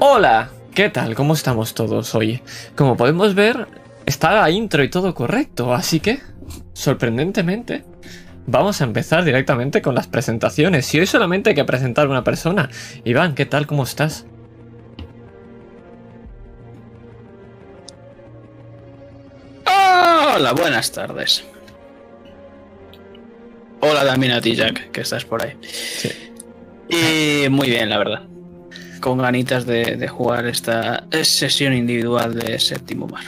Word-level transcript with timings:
Hola, 0.00 0.50
¿qué 0.74 0.90
tal? 0.90 1.16
¿Cómo 1.16 1.34
estamos 1.34 1.74
todos 1.74 2.14
hoy? 2.14 2.40
Como 2.76 2.96
podemos 2.96 3.34
ver, 3.34 3.66
está 4.06 4.32
la 4.32 4.48
intro 4.48 4.84
y 4.84 4.88
todo 4.88 5.12
correcto, 5.12 5.74
así 5.74 5.98
que, 5.98 6.20
sorprendentemente, 6.72 7.84
vamos 8.46 8.80
a 8.80 8.84
empezar 8.84 9.24
directamente 9.24 9.82
con 9.82 9.96
las 9.96 10.06
presentaciones. 10.06 10.94
Y 10.94 11.00
hoy 11.00 11.06
solamente 11.06 11.50
hay 11.50 11.56
que 11.56 11.64
presentar 11.64 12.06
a 12.06 12.10
una 12.10 12.22
persona. 12.22 12.70
Iván, 13.02 13.34
¿qué 13.34 13.44
tal? 13.44 13.66
¿Cómo 13.66 13.82
estás? 13.82 14.24
Hola, 19.66 20.52
buenas 20.52 20.92
tardes. 20.92 21.44
Hola 23.80 24.06
también 24.06 24.30
a 24.30 24.40
ti, 24.40 24.54
Jack, 24.54 24.92
que 24.92 25.00
estás 25.00 25.24
por 25.24 25.42
ahí. 25.42 25.56
Sí. 25.62 26.10
Y 26.88 27.48
muy 27.48 27.68
bien, 27.68 27.90
la 27.90 27.98
verdad. 27.98 28.37
Con 29.00 29.18
ganitas 29.18 29.66
de, 29.66 29.96
de 29.96 30.08
jugar 30.08 30.46
esta 30.46 31.04
sesión 31.22 31.72
individual 31.72 32.34
de 32.34 32.58
séptimo 32.58 33.06
mar. 33.06 33.24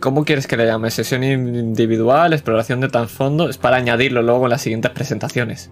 ¿Cómo 0.00 0.24
quieres 0.24 0.46
que 0.46 0.56
le 0.56 0.66
llame? 0.66 0.90
¿Sesión 0.90 1.22
individual? 1.22 2.32
¿Exploración 2.32 2.80
de 2.80 2.88
trasfondo? 2.88 3.48
Es 3.48 3.56
para 3.56 3.76
añadirlo 3.76 4.20
luego 4.22 4.44
en 4.44 4.50
las 4.50 4.62
siguientes 4.62 4.90
presentaciones. 4.90 5.70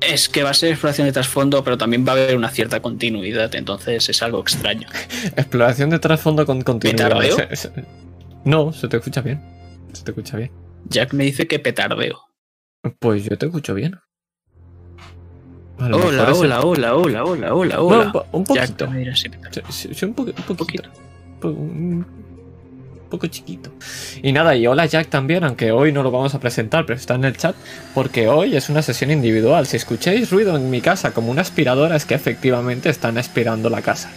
Es 0.00 0.28
que 0.28 0.42
va 0.42 0.50
a 0.50 0.54
ser 0.54 0.70
exploración 0.70 1.06
de 1.06 1.12
trasfondo, 1.12 1.62
pero 1.62 1.78
también 1.78 2.04
va 2.06 2.12
a 2.12 2.14
haber 2.14 2.36
una 2.36 2.48
cierta 2.48 2.80
continuidad, 2.80 3.54
entonces 3.54 4.08
es 4.08 4.22
algo 4.22 4.40
extraño. 4.40 4.88
Exploración 5.36 5.90
de 5.90 5.98
trasfondo 5.98 6.46
con 6.46 6.62
continuidad. 6.62 7.10
¿Petardeo? 7.10 7.36
No, 8.44 8.72
se 8.72 8.88
te 8.88 8.96
escucha 8.96 9.20
bien. 9.20 9.40
Se 9.92 10.02
te 10.02 10.10
escucha 10.10 10.38
bien. 10.38 10.50
Jack 10.86 11.12
me 11.12 11.24
dice 11.24 11.46
que 11.46 11.58
petardeo. 11.58 12.18
Pues 12.98 13.24
yo 13.24 13.36
te 13.36 13.46
escucho 13.46 13.74
bien. 13.74 13.96
Hola, 15.80 15.96
hola, 15.96 16.32
hola, 16.34 16.60
hola, 16.94 16.94
hola, 16.94 17.24
hola, 17.24 17.52
Bueno, 17.54 17.80
hola. 17.80 18.04
un, 18.06 18.12
po- 18.12 18.26
un 18.32 18.44
poquito. 18.44 18.86
Sí, 19.70 19.88
sí, 19.94 20.04
un, 20.04 20.14
poco, 20.14 20.30
un 20.30 20.56
poquito. 20.56 20.56
poquito. 20.56 20.88
Po- 21.40 21.48
Un 21.48 22.06
poco 23.08 23.26
chiquito. 23.26 23.70
Y 24.22 24.30
nada, 24.32 24.54
y 24.54 24.66
hola 24.66 24.86
Jack 24.86 25.08
también, 25.08 25.42
aunque 25.42 25.72
hoy 25.72 25.90
no 25.92 26.02
lo 26.02 26.10
vamos 26.10 26.34
a 26.34 26.38
presentar, 26.40 26.84
pero 26.86 26.96
está 26.98 27.14
en 27.14 27.24
el 27.24 27.36
chat, 27.36 27.56
porque 27.94 28.28
hoy 28.28 28.54
es 28.56 28.68
una 28.68 28.82
sesión 28.82 29.10
individual. 29.10 29.66
Si 29.66 29.76
escucháis 29.76 30.30
ruido 30.30 30.54
en 30.56 30.70
mi 30.70 30.80
casa 30.80 31.12
como 31.12 31.30
una 31.30 31.42
aspiradora, 31.42 31.96
es 31.96 32.04
que 32.04 32.14
efectivamente 32.14 32.88
están 32.90 33.16
aspirando 33.18 33.68
la 33.70 33.80
casa. 33.82 34.10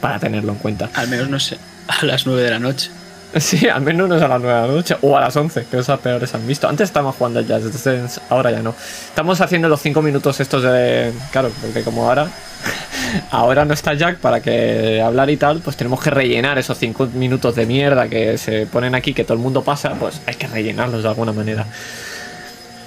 Para 0.00 0.18
tenerlo 0.18 0.52
en 0.52 0.58
cuenta. 0.58 0.88
Al 0.94 1.08
menos 1.08 1.28
no 1.28 1.38
sé, 1.40 1.58
a 1.88 2.04
las 2.06 2.26
9 2.26 2.42
de 2.42 2.50
la 2.50 2.58
noche. 2.58 2.90
Sí, 3.40 3.68
al 3.68 3.82
menos 3.82 4.08
no 4.08 4.16
es 4.16 4.22
a 4.22 4.28
las 4.28 4.40
9 4.40 4.60
de 4.60 4.68
la 4.68 4.74
noche 4.74 4.96
o 5.00 5.16
a 5.16 5.20
las 5.20 5.34
11, 5.34 5.66
que 5.70 5.78
esas 5.78 5.98
peores 6.00 6.34
han 6.34 6.46
visto. 6.46 6.68
Antes 6.68 6.88
estábamos 6.88 7.16
jugando 7.16 7.38
al 7.38 7.46
Just 7.46 7.84
Dance, 7.84 8.20
ahora 8.28 8.50
ya 8.50 8.62
no. 8.62 8.74
Estamos 9.08 9.40
haciendo 9.40 9.68
los 9.68 9.80
5 9.80 10.02
minutos 10.02 10.38
estos 10.40 10.62
de. 10.62 11.12
Claro, 11.30 11.50
porque 11.60 11.82
como 11.82 12.08
ahora. 12.08 12.28
Ahora 13.30 13.66
no 13.66 13.74
está 13.74 13.92
Jack 13.92 14.18
para 14.18 14.40
que 14.40 15.02
hablar 15.02 15.28
y 15.28 15.36
tal, 15.36 15.60
pues 15.60 15.76
tenemos 15.76 16.00
que 16.00 16.08
rellenar 16.08 16.58
esos 16.58 16.78
5 16.78 17.08
minutos 17.12 17.54
de 17.54 17.66
mierda 17.66 18.08
que 18.08 18.38
se 18.38 18.64
ponen 18.64 18.94
aquí, 18.94 19.12
que 19.12 19.24
todo 19.24 19.34
el 19.34 19.40
mundo 19.40 19.62
pasa, 19.62 19.94
pues 20.00 20.22
hay 20.26 20.34
que 20.34 20.46
rellenarlos 20.46 21.02
de 21.02 21.08
alguna 21.10 21.32
manera. 21.32 21.66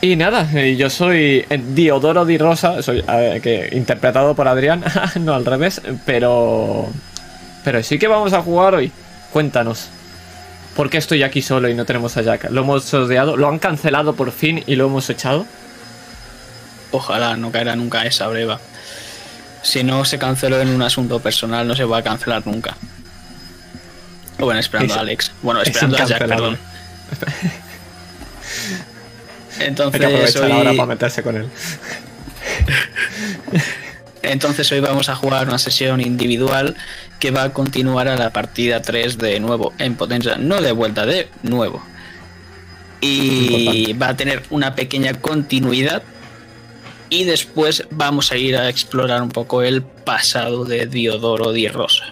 Y 0.02 0.16
nada, 0.16 0.50
eh, 0.56 0.76
yo 0.78 0.90
soy 0.90 1.46
eh, 1.48 1.62
Diodoro 1.74 2.26
Di 2.26 2.40
Rosa, 2.40 2.82
soy 2.82 3.04
que, 3.42 3.70
interpretado 3.74 4.34
por 4.34 4.48
Adrián, 4.48 4.84
no 5.20 5.36
al 5.36 5.46
revés, 5.46 5.82
pero. 6.06 6.88
Pero 7.64 7.84
sí 7.84 8.00
que 8.00 8.08
vamos 8.08 8.34
a 8.34 8.42
jugar 8.42 8.74
hoy. 8.74 8.92
Cuéntanos. 9.32 9.90
¿Por 10.76 10.90
qué 10.90 10.98
estoy 10.98 11.24
aquí 11.24 11.42
solo 11.42 11.70
y 11.70 11.74
no 11.74 11.86
tenemos 11.86 12.18
a 12.18 12.22
Jack? 12.22 12.50
¿Lo 12.52 12.62
hemos 12.62 12.94
odiado? 12.94 13.38
¿Lo 13.38 13.48
han 13.48 13.60
cancelado 13.60 14.16
por 14.16 14.32
fin 14.32 14.64
y 14.68 14.76
lo 14.76 14.88
hemos 14.88 15.10
echado? 15.10 15.46
Ojalá 16.92 17.38
no 17.38 17.52
caerá 17.52 17.76
nunca 17.76 18.06
esa 18.06 18.28
breva. 18.28 18.60
Si 19.64 19.84
no 19.84 20.06
se 20.06 20.20
canceló 20.20 20.62
en 20.62 20.70
un 20.70 20.82
asunto 20.82 21.20
personal, 21.20 21.68
no 21.68 21.76
se 21.76 21.86
va 21.86 22.00
a 22.00 22.04
cancelar 22.04 22.46
nunca. 22.46 22.76
Bueno, 24.38 24.60
esperando 24.60 24.94
Es- 24.94 24.98
a 24.98 25.02
Alex. 25.02 25.32
Bueno, 25.42 25.62
es 25.62 25.70
esperando 25.70 25.98
a 25.98 26.06
Jack, 26.06 26.20
perdón. 26.20 26.58
Hay 29.54 29.60
que 29.60 29.66
Entonces 29.66 30.02
aprovechar 30.04 30.44
hoy, 30.44 30.52
ahora 30.52 30.72
para 30.74 30.86
meterse 30.86 31.24
con 31.24 31.38
él. 31.38 31.50
entonces 34.22 34.70
hoy 34.72 34.82
vamos 34.82 35.08
a 35.08 35.16
jugar 35.16 35.48
una 35.48 35.58
sesión 35.58 36.02
individual 36.02 36.76
que 37.26 37.32
va 37.32 37.46
a 37.46 37.54
continuar 37.54 38.08
a 38.08 38.16
la 38.18 38.30
partida 38.30 38.84
3 38.84 39.18
de 39.18 39.40
nuevo 39.40 39.74
en 39.80 39.96
potencia, 39.96 40.38
no 40.38 40.62
de 40.62 40.72
vuelta, 40.72 41.08
de 41.08 41.28
nuevo. 41.42 41.82
Y 43.02 43.94
va 43.94 44.10
a 44.10 44.16
tener 44.16 44.44
una 44.52 44.76
pequeña 44.76 45.16
continuidad 45.16 46.04
y 47.10 47.24
después 47.24 47.88
vamos 47.90 48.32
a 48.32 48.38
ir 48.38 48.56
a 48.56 48.70
explorar 48.70 49.24
un 49.24 49.30
poco 49.30 49.64
el 49.64 49.82
pasado 49.82 50.66
de 50.66 50.86
Diodoro 50.86 51.52
Di 51.52 51.68
Rosa. 51.68 52.04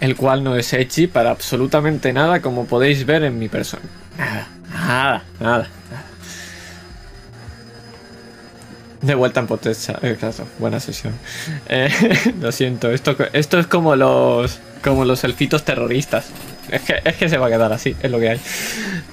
El 0.00 0.16
cual 0.16 0.44
no 0.44 0.54
es 0.54 0.70
Echi 0.74 1.06
para 1.06 1.30
absolutamente 1.30 2.12
nada, 2.12 2.42
como 2.42 2.66
podéis 2.66 3.06
ver 3.06 3.24
en 3.24 3.38
mi 3.38 3.48
persona. 3.48 3.84
Nada, 4.18 4.48
nada, 4.70 5.24
nada. 5.40 5.68
nada. 5.90 6.07
De 9.00 9.14
vuelta 9.14 9.40
en 9.40 9.46
potencia. 9.46 9.98
Eh, 10.02 10.16
claro, 10.18 10.46
buena 10.58 10.80
sesión. 10.80 11.14
Eh, 11.68 11.88
lo 12.40 12.50
siento, 12.52 12.90
esto, 12.90 13.16
esto 13.32 13.58
es 13.58 13.66
como 13.66 13.94
los. 13.96 14.58
como 14.82 15.04
los 15.04 15.22
elfitos 15.24 15.64
terroristas. 15.64 16.26
Es 16.70 16.82
que, 16.82 17.00
es 17.04 17.16
que 17.16 17.28
se 17.28 17.38
va 17.38 17.46
a 17.46 17.50
quedar 17.50 17.72
así, 17.72 17.96
es 18.02 18.10
lo 18.10 18.18
que 18.18 18.30
hay. 18.30 18.40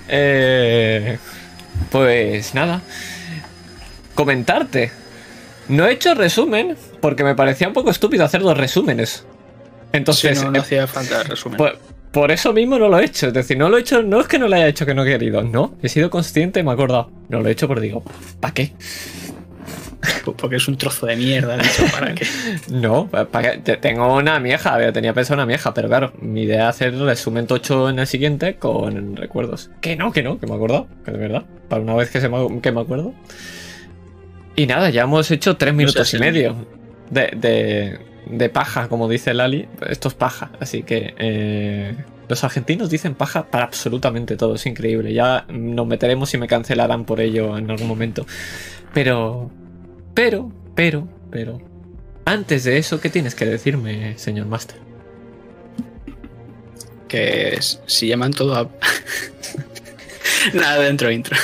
Eh, 0.07 1.17
pues 1.91 2.53
nada. 2.55 2.81
Comentarte. 4.13 4.91
No 5.67 5.85
he 5.87 5.93
hecho 5.93 6.13
resumen 6.13 6.77
porque 7.01 7.23
me 7.23 7.35
parecía 7.35 7.67
un 7.67 7.73
poco 7.73 7.89
estúpido 7.89 8.23
hacer 8.25 8.41
dos 8.41 8.57
resúmenes. 8.57 9.25
Entonces, 9.93 10.37
Sí, 10.37 10.45
no, 10.45 10.51
no 10.51 10.57
eh, 10.57 10.61
hacía 10.61 10.87
falta 10.87 11.23
resumen. 11.23 11.57
por, 11.57 11.77
por 12.11 12.31
eso 12.31 12.53
mismo 12.53 12.77
no 12.77 12.87
lo 12.89 12.99
he 12.99 13.05
hecho. 13.05 13.27
Es 13.27 13.33
decir, 13.33 13.57
no 13.57 13.69
lo 13.69 13.77
he 13.77 13.81
hecho, 13.81 14.03
no 14.03 14.19
es 14.21 14.27
que 14.27 14.37
no 14.39 14.47
lo 14.47 14.55
haya 14.55 14.67
hecho 14.67 14.85
que 14.85 14.93
no 14.93 15.03
he 15.03 15.07
querido. 15.07 15.41
No, 15.43 15.75
he 15.81 15.89
sido 15.89 16.09
consciente 16.09 16.59
y 16.59 16.63
me 16.63 16.71
he 16.71 16.73
acordado. 16.73 17.11
No 17.29 17.41
lo 17.41 17.49
he 17.49 17.51
hecho, 17.51 17.67
pero 17.67 17.81
digo, 17.81 18.03
¿para 18.39 18.53
qué? 18.53 18.73
Porque 20.37 20.57
es 20.57 20.67
un 20.67 20.77
trozo 20.77 21.05
de 21.05 21.15
mierda, 21.15 21.57
de 21.57 21.63
hecho, 21.63 21.83
para. 21.91 22.13
No, 22.69 23.07
¿para 23.07 23.51
qué? 23.53 23.57
Te- 23.59 23.77
Tengo 23.77 24.15
una 24.15 24.35
había- 24.35 24.91
tenía 24.93 25.13
pensado 25.13 25.35
una 25.35 25.45
vieja, 25.45 25.73
pero 25.73 25.87
claro, 25.87 26.13
mi 26.19 26.43
idea 26.43 26.63
es 26.69 26.75
hacer 26.75 26.95
resumen 26.97 27.47
tocho 27.47 27.89
en 27.89 27.99
el 27.99 28.07
siguiente 28.07 28.55
con 28.55 29.15
recuerdos. 29.15 29.69
Que 29.81 29.95
no, 29.95 30.11
que 30.11 30.23
no, 30.23 30.39
que 30.39 30.47
me 30.47 30.53
acordado, 30.55 30.87
que 31.03 31.11
de 31.11 31.17
verdad. 31.17 31.43
Para 31.69 31.81
una 31.81 31.95
vez 31.95 32.09
que, 32.09 32.21
se 32.21 32.29
me, 32.29 32.61
que 32.61 32.71
me 32.71 32.81
acuerdo. 32.81 33.13
Y 34.55 34.67
nada, 34.67 34.89
ya 34.89 35.03
hemos 35.03 35.29
hecho 35.31 35.57
tres 35.57 35.73
minutos 35.73 36.07
sé, 36.07 36.17
y 36.17 36.19
medio 36.19 36.55
de, 37.09 37.29
de, 37.35 37.99
de 38.29 38.49
paja, 38.49 38.87
como 38.87 39.09
dice 39.09 39.33
Lali. 39.33 39.67
Esto 39.89 40.07
es 40.07 40.13
paja, 40.13 40.51
así 40.59 40.83
que 40.83 41.13
eh, 41.17 41.95
los 42.29 42.43
argentinos 42.43 42.89
dicen 42.89 43.15
paja 43.15 43.47
para 43.47 43.65
absolutamente 43.65 44.37
todo, 44.37 44.55
es 44.55 44.65
increíble. 44.65 45.13
Ya 45.13 45.45
nos 45.49 45.85
meteremos 45.87 46.33
y 46.33 46.37
me 46.37 46.47
cancelarán 46.47 47.03
por 47.05 47.19
ello 47.19 47.57
en 47.57 47.69
algún 47.69 47.87
momento. 47.87 48.25
Pero, 48.93 49.51
pero, 50.15 50.51
pero, 50.73 51.07
pero, 51.29 51.61
antes 52.25 52.63
de 52.63 52.79
eso, 52.79 52.99
¿qué 52.99 53.11
tienes 53.11 53.35
que 53.35 53.45
decirme, 53.45 54.17
señor 54.17 54.47
Master? 54.47 54.85
que 57.07 57.57
si 57.61 58.07
llaman 58.07 58.31
todo 58.31 58.55
a. 58.55 58.69
Nada 60.53 60.83
dentro 60.83 61.11
intro. 61.11 61.37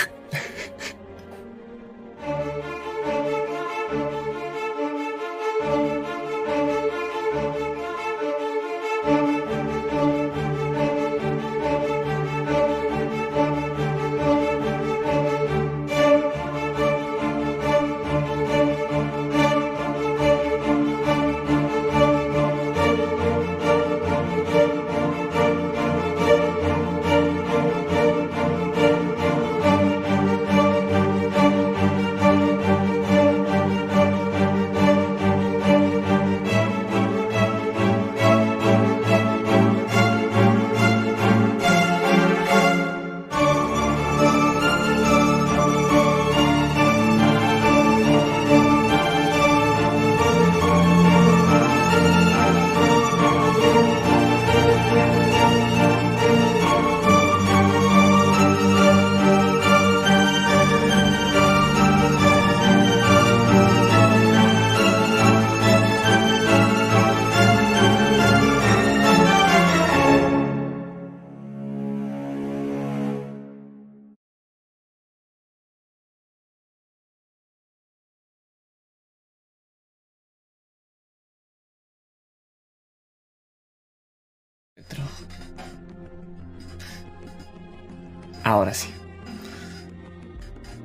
Ahora 88.52 88.74
sí. 88.74 88.90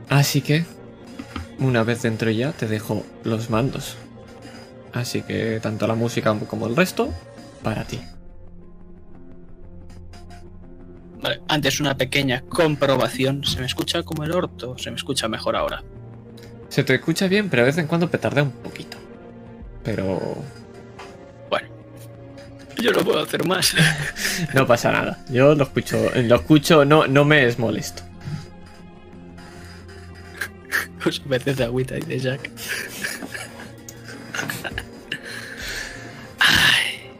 Así 0.09 0.41
que, 0.41 0.65
una 1.59 1.83
vez 1.83 2.03
dentro 2.03 2.31
ya, 2.31 2.53
te 2.53 2.69
dejo 2.69 3.05
los 3.25 3.51
mandos. 3.51 3.97
Así 4.93 5.23
que 5.23 5.59
tanto 5.61 5.89
la 5.89 5.97
música 5.97 6.33
como 6.49 6.69
el 6.69 6.77
resto, 6.77 7.13
para 7.65 7.83
ti. 7.83 8.01
Vale, 11.21 11.41
antes 11.49 11.81
una 11.81 11.97
pequeña 11.97 12.43
comprobación. 12.43 13.43
¿Se 13.43 13.59
me 13.59 13.67
escucha 13.67 14.05
como 14.05 14.23
el 14.23 14.31
orto 14.31 14.71
o 14.71 14.79
se 14.79 14.93
me 14.93 14.97
escucha 14.97 15.27
mejor 15.27 15.57
ahora? 15.57 15.83
Se 16.69 16.85
te 16.85 16.95
escucha 16.95 17.27
bien, 17.27 17.51
pero 17.51 17.63
de 17.63 17.67
vez 17.67 17.79
en 17.79 17.89
cuando 17.89 18.09
petardea 18.09 18.45
un 18.45 18.53
poquito. 18.53 18.97
Pero... 19.83 20.37
Yo 22.81 22.93
no 22.93 23.05
puedo 23.05 23.21
hacer 23.21 23.47
más. 23.47 23.75
no 24.55 24.67
pasa 24.67 24.93
nada. 24.93 25.19
Yo 25.29 25.55
lo 25.55 25.65
escucho, 25.65 26.11
lo 26.15 26.37
escucho, 26.37 26.85
no, 26.85 27.07
no 27.07 27.25
me 27.25 27.47
es 27.47 27.59
molesto. 27.59 28.03
Pues 31.03 31.23
a 31.25 31.29
veces 31.29 31.57
de 31.57 31.65
agüita 31.65 31.97
y 31.97 32.01
de 32.01 32.19
Jack. 32.19 32.51
Ay. 36.39 37.11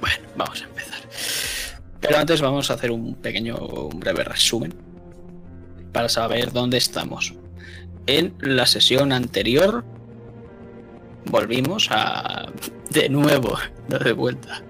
Bueno, 0.00 0.28
vamos 0.36 0.62
a 0.62 0.64
empezar. 0.64 1.00
Pero 2.00 2.18
antes 2.18 2.40
vamos 2.40 2.70
a 2.70 2.74
hacer 2.74 2.90
un 2.90 3.14
pequeño, 3.14 3.56
un 3.56 4.00
breve 4.00 4.24
resumen 4.24 4.74
para 5.92 6.08
saber 6.08 6.52
dónde 6.52 6.78
estamos. 6.78 7.34
En 8.06 8.34
la 8.40 8.66
sesión 8.66 9.12
anterior 9.12 9.84
volvimos 11.26 11.88
a 11.90 12.50
de 12.90 13.08
nuevo, 13.08 13.58
de 13.88 14.12
vuelta, 14.12 14.62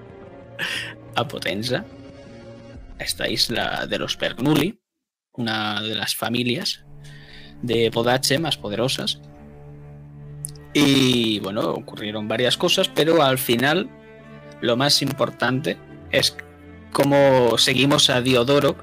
a 1.16 1.26
Potenza, 1.26 1.84
esta 2.98 3.28
isla 3.28 3.86
de 3.86 3.98
los 3.98 4.18
Bernoulli, 4.18 4.80
una 5.32 5.80
de 5.80 5.94
las 5.94 6.14
familias 6.14 6.84
de 7.62 7.90
Podache 7.90 8.38
más 8.38 8.56
poderosas. 8.56 9.20
Y 10.72 11.40
bueno, 11.40 11.70
ocurrieron 11.70 12.28
varias 12.28 12.56
cosas, 12.56 12.88
pero 12.88 13.22
al 13.22 13.38
final 13.38 13.88
lo 14.60 14.76
más 14.76 15.02
importante 15.02 15.78
es 16.12 16.36
cómo 16.92 17.58
seguimos 17.58 18.10
a 18.10 18.20
Diodoro 18.20 18.76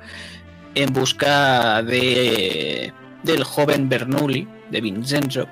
en 0.76 0.94
busca 0.94 1.82
de 1.84 2.94
del 3.24 3.44
joven 3.44 3.90
Bernoulli, 3.90 4.48
de 4.72 4.82
Vincenzo, 4.82 5.48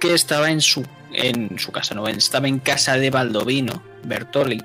que 0.00 0.14
estaba 0.14 0.50
en 0.50 0.60
su, 0.60 0.84
en 1.18 1.58
su 1.58 1.72
casa, 1.72 1.94
no, 1.94 2.06
estaba 2.06 2.48
en 2.48 2.60
casa 2.60 2.96
de 2.96 3.10
Baldovino, 3.10 3.82
Bertoli, 4.04 4.62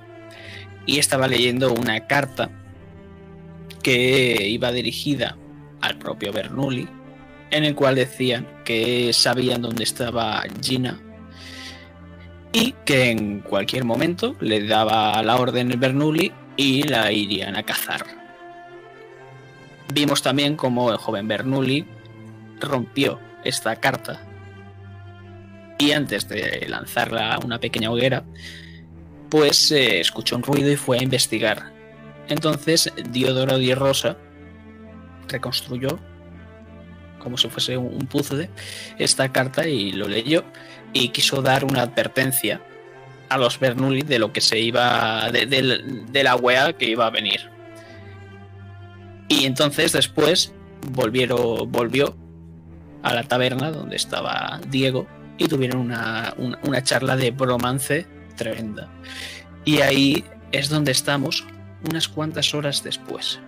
y 0.85 1.00
estaba 1.00 1.27
leyendo 1.27 1.73
una 1.73 2.07
carta 2.07 2.50
que 3.81 4.47
iba 4.47 4.71
dirigida 4.71 5.38
al 5.81 5.97
propio 5.97 6.31
Bernoulli, 6.31 6.88
en 7.51 7.63
el 7.65 7.75
cual 7.75 7.95
decían 7.95 8.47
que 8.63 9.11
sabían 9.13 9.61
dónde 9.61 9.83
estaba 9.83 10.44
Gina 10.61 11.00
y 12.51 12.73
que 12.85 13.09
en 13.09 13.39
cualquier 13.39 13.83
momento 13.83 14.35
le 14.39 14.65
daba 14.65 15.21
la 15.23 15.35
orden 15.38 15.71
el 15.71 15.77
Bernoulli 15.77 16.31
y 16.55 16.83
la 16.83 17.11
irían 17.11 17.55
a 17.55 17.63
cazar. 17.63 18.05
Vimos 19.91 20.21
también 20.21 20.55
como 20.55 20.91
el 20.91 20.97
joven 20.97 21.27
Bernoulli 21.27 21.85
rompió 22.59 23.19
esta 23.44 23.75
carta 23.77 24.32
y 25.78 25.92
antes 25.92 26.28
de 26.28 26.66
lanzarla 26.70 27.36
a 27.36 27.40
una 27.40 27.60
pequeña 27.60 27.92
hoguera, 27.92 28.24
pues 29.30 29.72
eh, 29.72 30.00
escuchó 30.00 30.36
un 30.36 30.44
ruido 30.44 30.72
y 30.72 30.75
fue 30.75 31.00
a 31.00 31.04
investigar. 31.04 31.72
Entonces 32.28 32.92
Diodoro 33.10 33.58
Di 33.58 33.74
Rosa 33.74 34.18
reconstruyó 35.28 36.00
como 37.20 37.38
si 37.38 37.48
fuese 37.50 37.78
un 37.78 38.06
puzzle 38.06 38.50
esta 39.00 39.31
carta 39.31 39.68
y 39.68 39.94
lo 39.94 40.08
leyó 40.08 40.44
y 40.92 41.10
quiso 41.10 41.42
dar 41.42 41.64
una 41.64 41.84
advertencia 41.84 42.62
a 43.30 43.38
los 43.38 43.60
Bernoulli 43.60 44.02
de 44.02 44.20
lo 44.20 44.34
que 44.34 44.42
se 44.42 44.60
iba 44.60 45.31
de, 45.31 45.46
de 45.48 46.24
la 46.24 46.36
wea 46.36 46.74
que 46.74 46.90
iba 46.90 47.08
a 47.08 47.10
venir. 47.10 47.50
Y 49.30 49.46
entonces 49.46 49.94
después 49.94 50.54
volvieron, 50.92 51.72
volvió 51.72 52.16
a 53.02 53.14
la 53.14 53.24
taberna 53.24 53.72
donde 53.72 53.96
estaba 53.96 54.60
Diego 54.68 55.08
y 55.38 55.47
tuvieron 55.47 55.81
una, 55.81 56.33
una, 56.38 56.83
charla 56.83 57.15
de 57.15 57.31
bromance 57.31 58.06
tremenda. 58.35 58.89
Y 59.65 59.81
ahí 59.81 60.24
es 60.51 60.69
donde 60.69 60.91
estamos 60.91 61.45
unas 61.89 62.07
cuantas 62.07 62.53
horas 62.53 62.83
después. 62.83 63.39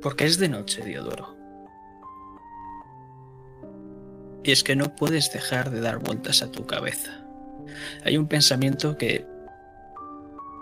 Porque 0.00 0.24
es 0.24 0.38
de 0.38 0.48
noche, 0.48 0.82
Diodoro. 0.84 1.37
Y 4.48 4.52
es 4.52 4.64
que 4.64 4.76
no 4.76 4.96
puedes 4.96 5.30
dejar 5.30 5.70
de 5.70 5.82
dar 5.82 5.98
vueltas 5.98 6.40
a 6.40 6.50
tu 6.50 6.64
cabeza. 6.64 7.20
Hay 8.02 8.16
un 8.16 8.28
pensamiento 8.28 8.96
que 8.96 9.26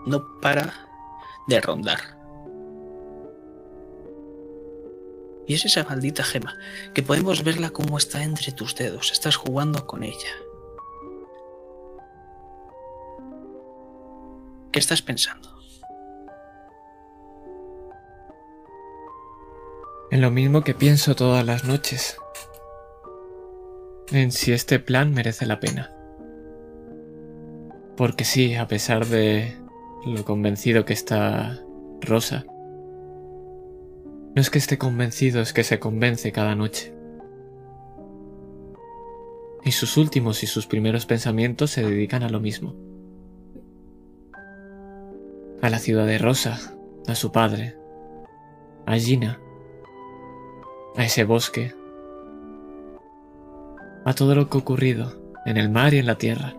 no 0.07 0.41
para 0.41 0.75
de 1.47 1.61
rondar. 1.61 2.01
Y 5.47 5.55
es 5.55 5.65
esa 5.67 5.85
maldita 5.85 6.25
gema, 6.25 6.59
que 6.95 7.05
podemos 7.05 7.45
verla 7.45 7.71
como 7.71 7.97
está 7.97 8.25
entre 8.25 8.51
tus 8.51 8.75
dedos, 8.75 9.13
estás 9.13 9.37
jugando 9.37 9.87
con 9.87 10.03
ella. 10.03 10.35
¿Qué 14.73 14.81
estás 14.81 15.01
pensando? 15.01 15.49
En 20.11 20.21
lo 20.21 20.33
mismo 20.33 20.65
que 20.65 20.75
pienso 20.75 21.15
todas 21.15 21.47
las 21.47 21.63
noches. 21.63 22.17
En 24.13 24.31
si 24.31 24.53
este 24.53 24.79
plan 24.79 25.13
merece 25.13 25.47
la 25.47 25.59
pena. 25.59 25.93
Porque 27.97 28.25
sí, 28.25 28.55
a 28.55 28.69
pesar 28.69 29.07
de 29.07 29.57
lo 30.07 30.25
convencido 30.25 30.85
que 30.85 30.93
está 30.93 31.61
Rosa, 32.01 32.45
no 34.37 34.43
es 34.43 34.51
que 34.51 34.59
esté 34.59 34.79
convencido, 34.79 35.41
es 35.41 35.53
que 35.53 35.65
se 35.65 35.81
convence 35.81 36.31
cada 36.31 36.55
noche. 36.55 36.95
Y 39.65 39.73
sus 39.73 39.97
últimos 39.97 40.43
y 40.43 40.47
sus 40.47 40.67
primeros 40.67 41.07
pensamientos 41.07 41.71
se 41.73 41.83
dedican 41.83 42.23
a 42.23 42.29
lo 42.29 42.39
mismo. 42.39 42.77
A 45.63 45.71
la 45.71 45.79
ciudad 45.79 46.07
de 46.07 46.19
Rosa, 46.19 46.61
a 47.09 47.15
su 47.17 47.33
padre, 47.33 47.77
a 48.85 48.97
Gina, 48.99 49.41
a 50.97 51.05
ese 51.05 51.25
bosque, 51.25 51.75
a 54.07 54.15
todo 54.15 54.37
lo 54.37 54.49
que 54.49 54.57
ha 54.57 54.61
ocurrido 54.61 55.13
en 55.47 55.57
el 55.57 55.69
mar 55.69 55.93
y 55.93 55.99
en 55.99 56.07
la 56.07 56.17
tierra. 56.17 56.55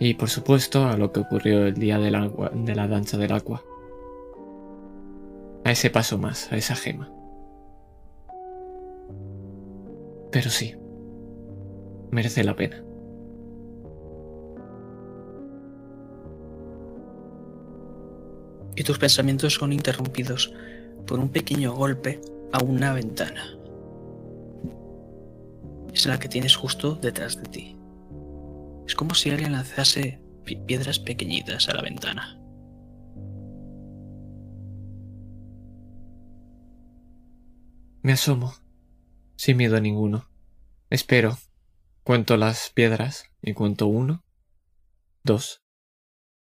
Y 0.00 0.14
por 0.14 0.28
supuesto 0.28 0.86
a 0.86 0.96
lo 0.96 1.12
que 1.12 1.20
ocurrió 1.20 1.68
el 1.68 1.74
día 1.74 2.00
de 2.00 2.10
la 2.10 2.88
danza 2.88 3.16
del 3.16 3.30
agua. 3.30 3.62
A 5.64 5.70
ese 5.70 5.88
paso 5.88 6.18
más, 6.18 6.52
a 6.52 6.56
esa 6.56 6.74
gema. 6.74 7.12
Pero 10.32 10.50
sí, 10.50 10.74
merece 12.10 12.42
la 12.42 12.56
pena. 12.56 12.84
Y 18.74 18.82
tus 18.82 18.98
pensamientos 18.98 19.54
son 19.54 19.72
interrumpidos 19.72 20.52
por 21.06 21.20
un 21.20 21.28
pequeño 21.28 21.72
golpe 21.72 22.20
a 22.52 22.64
una 22.64 22.92
ventana. 22.92 23.56
Es 25.94 26.06
la 26.06 26.18
que 26.18 26.28
tienes 26.28 26.56
justo 26.56 26.96
detrás 26.96 27.40
de 27.40 27.48
ti. 27.48 27.76
Es 28.86 28.96
como 28.96 29.14
si 29.14 29.30
alguien 29.30 29.52
lanzase 29.52 30.20
piedras 30.66 30.98
pequeñitas 30.98 31.68
a 31.68 31.74
la 31.74 31.82
ventana. 31.82 32.38
Me 38.02 38.12
asomo, 38.12 38.52
sin 39.36 39.56
miedo 39.56 39.76
a 39.76 39.80
ninguno. 39.80 40.28
Espero. 40.90 41.38
Cuento 42.02 42.36
las 42.36 42.70
piedras 42.74 43.30
y 43.40 43.54
cuento 43.54 43.86
uno, 43.86 44.24
dos. 45.22 45.62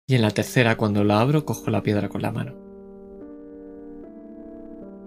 Y 0.06 0.14
en 0.14 0.22
la 0.22 0.30
tercera, 0.30 0.76
cuando 0.76 1.02
la 1.02 1.20
abro, 1.20 1.44
cojo 1.44 1.70
la 1.70 1.82
piedra 1.82 2.08
con 2.08 2.22
la 2.22 2.30
mano. 2.30 2.54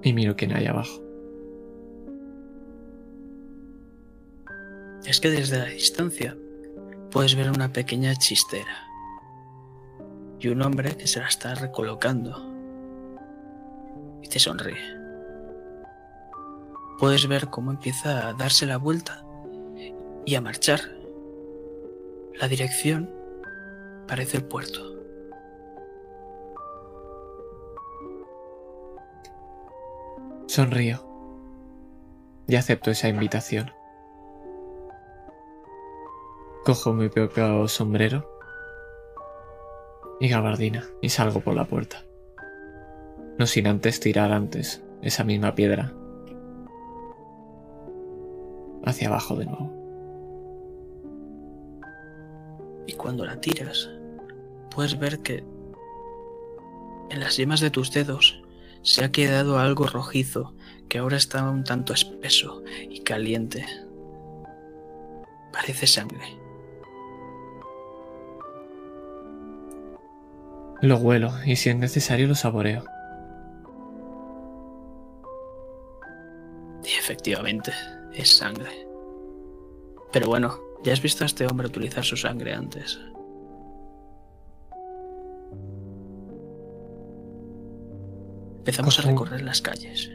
Y 0.03 0.11
miro 0.11 0.35
quién 0.35 0.53
hay 0.53 0.65
abajo. 0.65 1.12
Es 5.05 5.19
que 5.19 5.29
desde 5.29 5.59
la 5.59 5.65
distancia 5.65 6.37
puedes 7.11 7.35
ver 7.35 7.51
una 7.51 7.73
pequeña 7.73 8.15
chistera 8.15 8.87
y 10.39 10.47
un 10.47 10.61
hombre 10.61 10.95
que 10.95 11.07
se 11.07 11.19
la 11.19 11.27
está 11.27 11.55
recolocando 11.55 12.51
y 14.21 14.27
te 14.27 14.39
sonríe. 14.39 14.97
Puedes 16.99 17.27
ver 17.27 17.49
cómo 17.49 17.71
empieza 17.71 18.29
a 18.29 18.33
darse 18.33 18.65
la 18.65 18.77
vuelta 18.77 19.25
y 20.25 20.35
a 20.35 20.41
marchar. 20.41 20.79
La 22.35 22.47
dirección 22.47 23.09
parece 24.07 24.37
el 24.37 24.45
puerto. 24.45 24.79
Sonrío 30.47 31.05
y 32.47 32.55
acepto 32.55 32.91
esa 32.91 33.09
invitación. 33.09 33.71
Cojo 36.63 36.93
mi 36.93 37.09
propio 37.09 37.67
sombrero 37.67 38.39
y 40.21 40.29
gabardina 40.29 40.85
y 41.01 41.09
salgo 41.09 41.41
por 41.41 41.55
la 41.55 41.65
puerta. 41.65 42.05
No 43.37 43.45
sin 43.47 43.67
antes 43.67 43.99
tirar 43.99 44.31
antes 44.31 44.81
esa 45.01 45.25
misma 45.25 45.55
piedra 45.55 45.93
hacia 48.85 49.09
abajo 49.09 49.35
de 49.35 49.45
nuevo. 49.45 49.73
Y 52.87 52.93
cuando 52.93 53.25
la 53.25 53.41
tiras, 53.41 53.89
puedes 54.73 54.97
ver 54.97 55.19
que 55.19 55.43
en 57.09 57.19
las 57.19 57.35
yemas 57.35 57.59
de 57.59 57.71
tus 57.71 57.91
dedos 57.91 58.41
se 58.83 59.03
ha 59.03 59.11
quedado 59.11 59.59
algo 59.59 59.85
rojizo 59.85 60.53
que 60.87 60.99
ahora 60.99 61.17
está 61.17 61.43
un 61.43 61.65
tanto 61.65 61.93
espeso 61.93 62.63
y 62.89 63.01
caliente. 63.01 63.65
Parece 65.51 65.87
sangre. 65.87 66.42
Lo 70.83 70.97
huelo 70.97 71.31
y 71.45 71.55
si 71.55 71.69
es 71.69 71.77
necesario 71.77 72.27
lo 72.27 72.35
saboreo. 72.35 72.83
Y 76.83 76.99
efectivamente, 76.99 77.71
es 78.13 78.35
sangre. 78.35 78.85
Pero 80.11 80.27
bueno, 80.27 80.59
ya 80.83 80.91
has 80.91 81.01
visto 81.01 81.23
a 81.23 81.27
este 81.27 81.47
hombre 81.47 81.67
utilizar 81.67 82.03
su 82.03 82.17
sangre 82.17 82.53
antes. 82.53 82.99
Empezamos 88.57 88.99
a 88.99 89.03
recorrer 89.03 89.41
las 89.41 89.61
calles. 89.61 90.11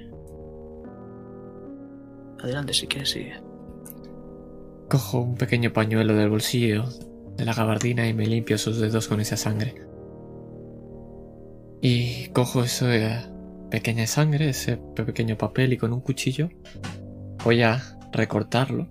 Adelante 2.43 2.75
si 2.75 2.87
quieres, 2.89 3.09
sigue. 3.09 3.41
Cojo 4.91 5.21
un 5.21 5.37
pequeño 5.37 5.73
pañuelo 5.73 6.15
del 6.15 6.29
bolsillo 6.29 6.85
de 7.39 7.47
la 7.47 7.55
gabardina 7.55 8.07
y 8.07 8.13
me 8.13 8.27
limpio 8.27 8.59
sus 8.59 8.79
dedos 8.79 9.09
con 9.09 9.23
esa 9.23 9.39
sangre. 9.39 9.88
Y 11.81 12.29
cojo 12.29 12.65
esa 12.65 13.31
pequeña 13.71 14.07
sangre, 14.07 14.49
ese 14.49 14.79
pequeño 14.97 15.37
papel 15.37 15.73
y 15.73 15.77
con 15.77 15.93
un 15.93 16.01
cuchillo 16.01 16.49
voy 17.45 17.63
a 17.63 17.99
recortarlo 18.13 18.89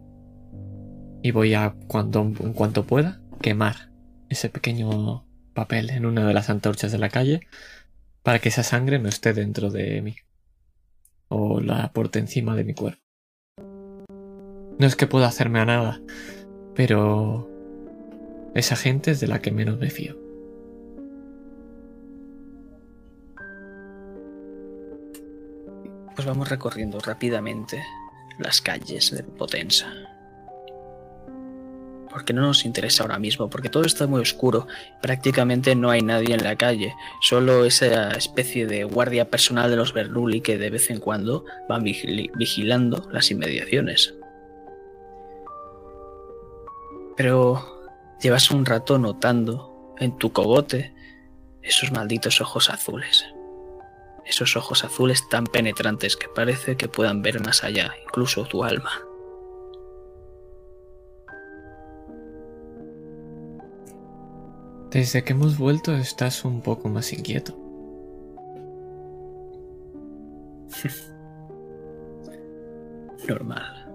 y 1.22 1.32
voy 1.32 1.54
a, 1.54 1.76
cuando, 1.88 2.22
en 2.22 2.54
cuanto 2.54 2.86
pueda, 2.86 3.22
quemar 3.42 3.92
ese 4.30 4.50
pequeño 4.50 5.26
papel 5.54 5.90
en 5.90 6.06
una 6.06 6.26
de 6.28 6.34
las 6.34 6.50
antorchas 6.50 6.92
de 6.92 6.98
la 6.98 7.10
calle 7.10 7.42
para 8.24 8.40
que 8.40 8.50
esa 8.50 8.64
sangre 8.64 9.00
no 9.00 9.10
esté 9.10 9.34
dentro 9.34 9.70
de 9.70 10.02
mí 10.02 10.16
o 11.28 11.60
la 11.60 11.84
aporte 11.84 12.20
encima 12.20 12.56
de 12.56 12.64
mi 12.64 12.74
cuerpo. 12.74 13.02
No 14.80 14.86
es 14.86 14.96
que 14.96 15.08
pueda 15.08 15.28
hacerme 15.28 15.60
a 15.60 15.66
nada, 15.66 16.02
pero 16.76 17.50
esa 18.54 18.76
gente 18.76 19.12
es 19.12 19.20
de 19.20 19.28
la 19.28 19.40
que 19.40 19.52
menos 19.52 19.78
me 19.80 19.90
fío. 19.90 20.27
Vamos 26.28 26.50
recorriendo 26.50 27.00
rápidamente 27.00 27.84
las 28.38 28.62
calles 28.62 29.12
de 29.12 29.24
Potenza 29.24 29.92
porque 32.10 32.34
no 32.34 32.42
nos 32.42 32.66
interesa 32.66 33.04
ahora 33.04 33.20
mismo, 33.20 33.48
porque 33.48 33.70
todo 33.70 33.84
está 33.84 34.08
muy 34.08 34.20
oscuro, 34.20 34.66
prácticamente 35.04 35.76
no 35.76 35.92
hay 35.92 36.02
nadie 36.02 36.34
en 36.34 36.44
la 36.44 36.56
calle, 36.56 36.96
solo 37.22 37.64
esa 37.64 38.10
especie 38.10 38.66
de 38.66 38.86
guardia 38.86 39.30
personal 39.30 39.70
de 39.70 39.76
los 39.76 39.94
Bernoulli 39.94 40.42
que 40.42 40.58
de 40.58 40.72
vez 40.72 40.90
en 40.90 41.00
cuando 41.00 41.46
van 41.70 41.84
vigilando 41.84 43.08
las 43.12 43.30
inmediaciones. 43.30 44.16
Pero 47.16 47.92
llevas 48.20 48.50
un 48.50 48.66
rato 48.66 48.98
notando 48.98 49.94
en 50.00 50.18
tu 50.18 50.32
cogote 50.32 50.96
esos 51.62 51.92
malditos 51.92 52.42
ojos 52.42 52.72
azules. 52.72 53.26
Esos 54.28 54.58
ojos 54.58 54.84
azules 54.84 55.30
tan 55.30 55.46
penetrantes 55.46 56.18
que 56.18 56.28
parece 56.28 56.76
que 56.76 56.90
puedan 56.90 57.22
ver 57.22 57.40
más 57.42 57.64
allá, 57.64 57.94
incluso 58.04 58.44
tu 58.46 58.64
alma. 58.64 58.92
Desde 64.92 65.24
que 65.24 65.34
hemos 65.34 65.58
vuelto 65.58 65.94
estás 65.94 66.44
un 66.44 66.62
poco 66.62 66.90
más 66.90 67.14
inquieto. 67.14 67.54
Normal. 73.28 73.94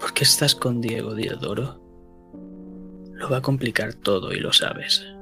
¿Por 0.00 0.14
qué 0.14 0.24
estás 0.24 0.54
con 0.54 0.80
Diego 0.80 1.14
Diodoro? 1.14 1.78
Lo 3.12 3.28
va 3.30 3.36
a 3.38 3.42
complicar 3.42 3.94
todo 3.94 4.32
y 4.32 4.40
lo 4.40 4.52
sabes. 4.52 5.13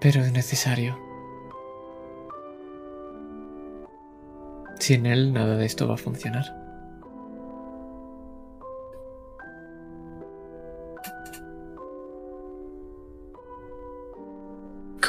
Pero 0.00 0.20
es 0.20 0.32
necesario. 0.32 0.98
Sin 4.78 5.06
él 5.06 5.32
nada 5.32 5.56
de 5.56 5.66
esto 5.66 5.88
va 5.88 5.94
a 5.94 5.98
funcionar. 5.98 6.44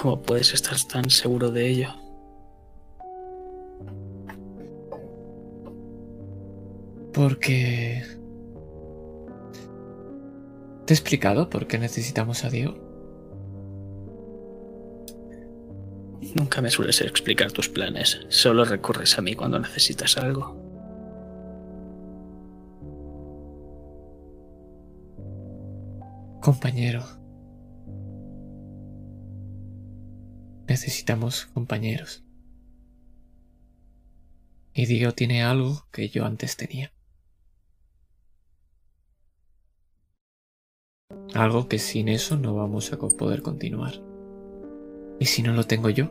¿Cómo 0.02 0.22
puedes 0.22 0.54
estar 0.54 0.78
tan 0.90 1.10
seguro 1.10 1.52
de 1.52 1.68
ello? 1.68 1.90
Porque... 7.14 8.04
¿Te 10.86 10.94
he 10.94 10.96
explicado 10.96 11.50
por 11.50 11.68
qué 11.68 11.78
necesitamos 11.78 12.46
a 12.46 12.50
Diego? 12.50 12.87
Nunca 16.36 16.62
me 16.62 16.70
sueles 16.70 17.02
explicar 17.02 17.52
tus 17.52 17.70
planes. 17.70 18.20
Solo 18.30 18.66
recurres 18.66 19.18
a 19.18 19.22
mí 19.22 19.36
cuando 19.36 19.60
necesitas 19.60 20.18
algo. 20.18 20.56
Compañero. 26.42 27.04
Necesitamos 30.68 31.46
compañeros. 31.48 32.24
Y 34.74 34.86
Dios 34.86 35.16
tiene 35.16 35.44
algo 35.44 35.88
que 35.92 36.10
yo 36.10 36.26
antes 36.26 36.56
tenía. 36.56 36.92
Algo 41.34 41.68
que 41.68 41.80
sin 41.80 42.10
eso 42.10 42.38
no 42.38 42.56
vamos 42.56 42.94
a 42.94 42.98
poder 42.98 43.42
continuar. 43.42 44.07
Y 45.20 45.26
si 45.26 45.42
no 45.42 45.54
lo 45.54 45.64
tengo 45.64 45.90
yo, 45.90 46.10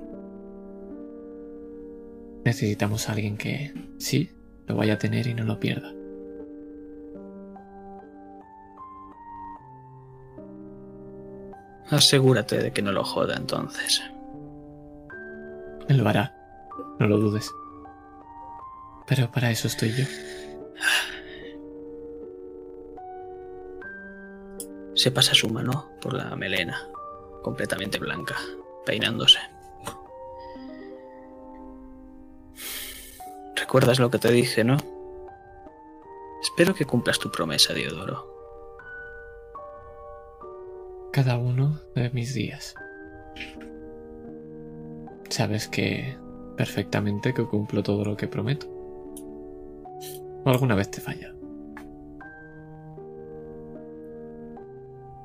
necesitamos 2.45 3.09
a 3.09 3.13
alguien 3.13 3.37
que 3.37 3.73
sí 3.99 4.31
lo 4.67 4.77
vaya 4.77 4.95
a 4.95 4.99
tener 4.99 5.27
y 5.27 5.35
no 5.35 5.45
lo 5.45 5.61
pierda. 5.61 5.93
Asegúrate 11.91 12.59
de 12.59 12.73
que 12.73 12.83
no 12.83 12.91
lo 12.91 13.05
joda 13.05 13.37
entonces. 13.37 14.03
Él 15.89 15.99
lo 15.99 16.09
hará, 16.09 16.35
no 16.99 17.07
lo 17.07 17.19
dudes. 17.19 17.51
Pero 19.07 19.31
para 19.31 19.51
eso 19.51 19.69
estoy 19.69 19.93
yo. 19.93 20.05
Se 24.95 25.11
pasa 25.13 25.35
su 25.35 25.49
mano 25.49 25.91
por 26.01 26.15
la 26.15 26.35
melena, 26.35 26.89
completamente 27.43 27.99
blanca, 27.99 28.35
peinándose. 28.87 29.39
Recuerdas 33.57 33.99
lo 33.99 34.11
que 34.11 34.19
te 34.19 34.33
dije, 34.33 34.65
¿no? 34.65 34.79
Espero 36.41 36.75
que 36.75 36.87
cumplas 36.87 37.19
tu 37.19 37.31
promesa, 37.31 37.75
Diodoro. 37.75 38.35
Cada 41.13 41.37
uno 41.37 41.81
de 41.95 42.09
mis 42.11 42.33
días. 42.33 42.75
Sabes 45.29 45.69
que 45.69 46.17
perfectamente 46.57 47.35
que 47.35 47.45
cumplo 47.45 47.83
todo 47.83 48.05
lo 48.05 48.17
que 48.17 48.29
prometo. 48.29 48.67
O 50.45 50.49
alguna 50.51 50.77
vez 50.77 50.91
te 50.91 51.01
falla. 51.01 51.35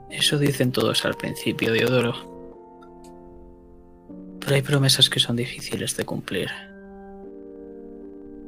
Eso 0.09 0.37
dicen 0.37 0.71
todos 0.71 1.05
al 1.05 1.13
principio, 1.13 1.71
Diodoro. 1.71 2.30
Hay 4.53 4.61
promesas 4.61 5.09
que 5.09 5.19
son 5.19 5.37
difíciles 5.37 5.95
de 5.95 6.03
cumplir. 6.03 6.49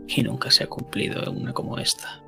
Y 0.07 0.21
nunca 0.21 0.51
se 0.51 0.65
ha 0.65 0.67
cumplido 0.67 1.31
una 1.31 1.53
como 1.53 1.77
esta. 1.77 2.21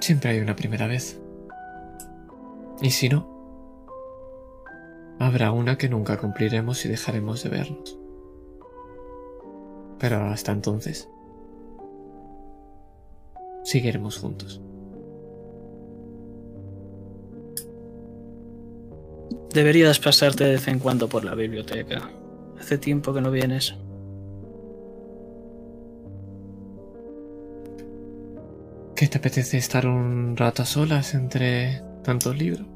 Siempre 0.00 0.30
hay 0.30 0.40
una 0.40 0.54
primera 0.54 0.86
vez. 0.86 1.20
Y 2.80 2.90
si 2.90 3.08
no, 3.08 3.26
habrá 5.18 5.50
una 5.50 5.76
que 5.76 5.88
nunca 5.88 6.18
cumpliremos 6.18 6.84
y 6.84 6.88
dejaremos 6.88 7.42
de 7.42 7.48
vernos. 7.48 7.98
Pero 9.98 10.26
hasta 10.26 10.52
entonces, 10.52 11.08
seguiremos 13.64 14.18
juntos. 14.18 14.63
Deberías 19.52 19.98
pasarte 19.98 20.44
de 20.44 20.52
vez 20.52 20.68
en 20.68 20.78
cuando 20.78 21.08
por 21.08 21.24
la 21.24 21.34
biblioteca. 21.34 22.10
Hace 22.58 22.78
tiempo 22.78 23.14
que 23.14 23.20
no 23.20 23.30
vienes. 23.30 23.74
¿Qué 28.96 29.08
te 29.08 29.18
apetece 29.18 29.58
estar 29.58 29.86
un 29.86 30.36
rato 30.36 30.62
a 30.62 30.66
solas 30.66 31.14
entre 31.14 31.82
tantos 32.02 32.36
libros? 32.36 32.66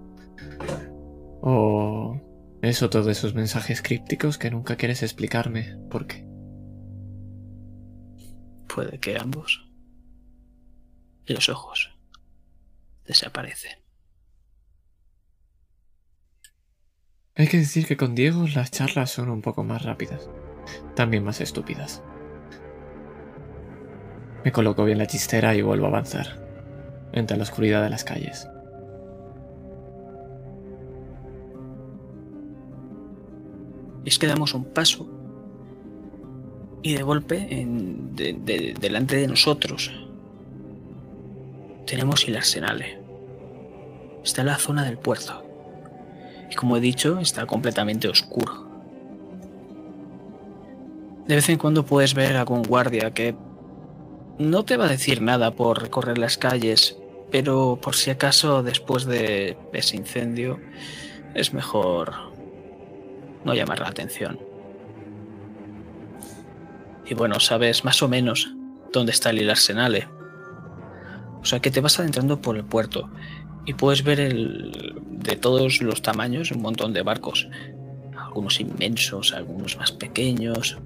¿O 1.40 2.20
eso 2.60 2.90
todos 2.90 3.06
esos 3.06 3.34
mensajes 3.34 3.82
crípticos 3.82 4.36
que 4.36 4.50
nunca 4.50 4.76
quieres 4.76 5.02
explicarme 5.02 5.78
por 5.90 6.06
qué? 6.06 6.26
Puede 8.66 8.98
que 8.98 9.16
ambos. 9.16 9.68
Y 11.24 11.34
los 11.34 11.48
ojos 11.48 11.90
desaparecen. 13.04 13.87
Hay 17.38 17.46
que 17.46 17.58
decir 17.58 17.86
que 17.86 17.96
con 17.96 18.16
Diego 18.16 18.46
las 18.52 18.72
charlas 18.72 19.10
son 19.10 19.30
un 19.30 19.42
poco 19.42 19.62
más 19.62 19.84
rápidas, 19.84 20.28
también 20.96 21.22
más 21.22 21.40
estúpidas. 21.40 22.02
Me 24.44 24.50
coloco 24.50 24.84
bien 24.84 24.98
la 24.98 25.06
chistera 25.06 25.54
y 25.54 25.62
vuelvo 25.62 25.86
a 25.86 25.90
avanzar, 25.90 26.44
entre 27.12 27.36
la 27.36 27.44
oscuridad 27.44 27.82
de 27.84 27.90
las 27.90 28.02
calles. 28.02 28.48
Es 34.04 34.18
que 34.18 34.26
damos 34.26 34.54
un 34.54 34.64
paso 34.64 35.08
y 36.82 36.96
de 36.96 37.02
golpe, 37.02 37.46
en- 37.50 38.16
de- 38.16 38.32
de- 38.32 38.74
delante 38.80 39.16
de 39.16 39.28
nosotros, 39.28 39.92
tenemos 41.86 42.26
el 42.26 42.36
arsenal. 42.36 42.82
Está 44.24 44.40
en 44.40 44.46
la 44.48 44.56
zona 44.56 44.84
del 44.84 44.98
puerto. 44.98 45.44
Y 46.50 46.54
como 46.54 46.76
he 46.76 46.80
dicho, 46.80 47.18
está 47.18 47.46
completamente 47.46 48.08
oscuro. 48.08 48.66
De 51.26 51.34
vez 51.34 51.48
en 51.50 51.58
cuando 51.58 51.84
puedes 51.84 52.14
ver 52.14 52.36
a 52.36 52.40
algún 52.40 52.62
guardia 52.62 53.12
que 53.12 53.34
no 54.38 54.64
te 54.64 54.76
va 54.76 54.86
a 54.86 54.88
decir 54.88 55.20
nada 55.20 55.50
por 55.50 55.82
recorrer 55.82 56.16
las 56.16 56.38
calles, 56.38 56.96
pero 57.30 57.78
por 57.82 57.94
si 57.94 58.10
acaso 58.10 58.62
después 58.62 59.04
de 59.04 59.58
ese 59.72 59.96
incendio 59.96 60.58
es 61.34 61.52
mejor 61.52 62.14
no 63.44 63.54
llamar 63.54 63.80
la 63.80 63.88
atención. 63.88 64.38
Y 67.04 67.14
bueno, 67.14 67.40
sabes 67.40 67.84
más 67.84 68.02
o 68.02 68.08
menos 68.08 68.54
dónde 68.92 69.12
está 69.12 69.30
el 69.30 69.48
arsenal. 69.50 70.08
O 71.40 71.44
sea 71.44 71.60
que 71.60 71.70
te 71.70 71.80
vas 71.80 71.98
adentrando 71.98 72.40
por 72.40 72.56
el 72.56 72.64
puerto 72.64 73.10
y 73.68 73.74
puedes 73.74 74.02
ver 74.02 74.18
el, 74.18 74.94
de 75.10 75.36
todos 75.36 75.82
los 75.82 76.00
tamaños 76.00 76.52
un 76.52 76.62
montón 76.62 76.94
de 76.94 77.02
barcos. 77.02 77.50
Algunos 78.16 78.60
inmensos, 78.60 79.34
algunos 79.34 79.76
más 79.76 79.92
pequeños. 79.92 80.78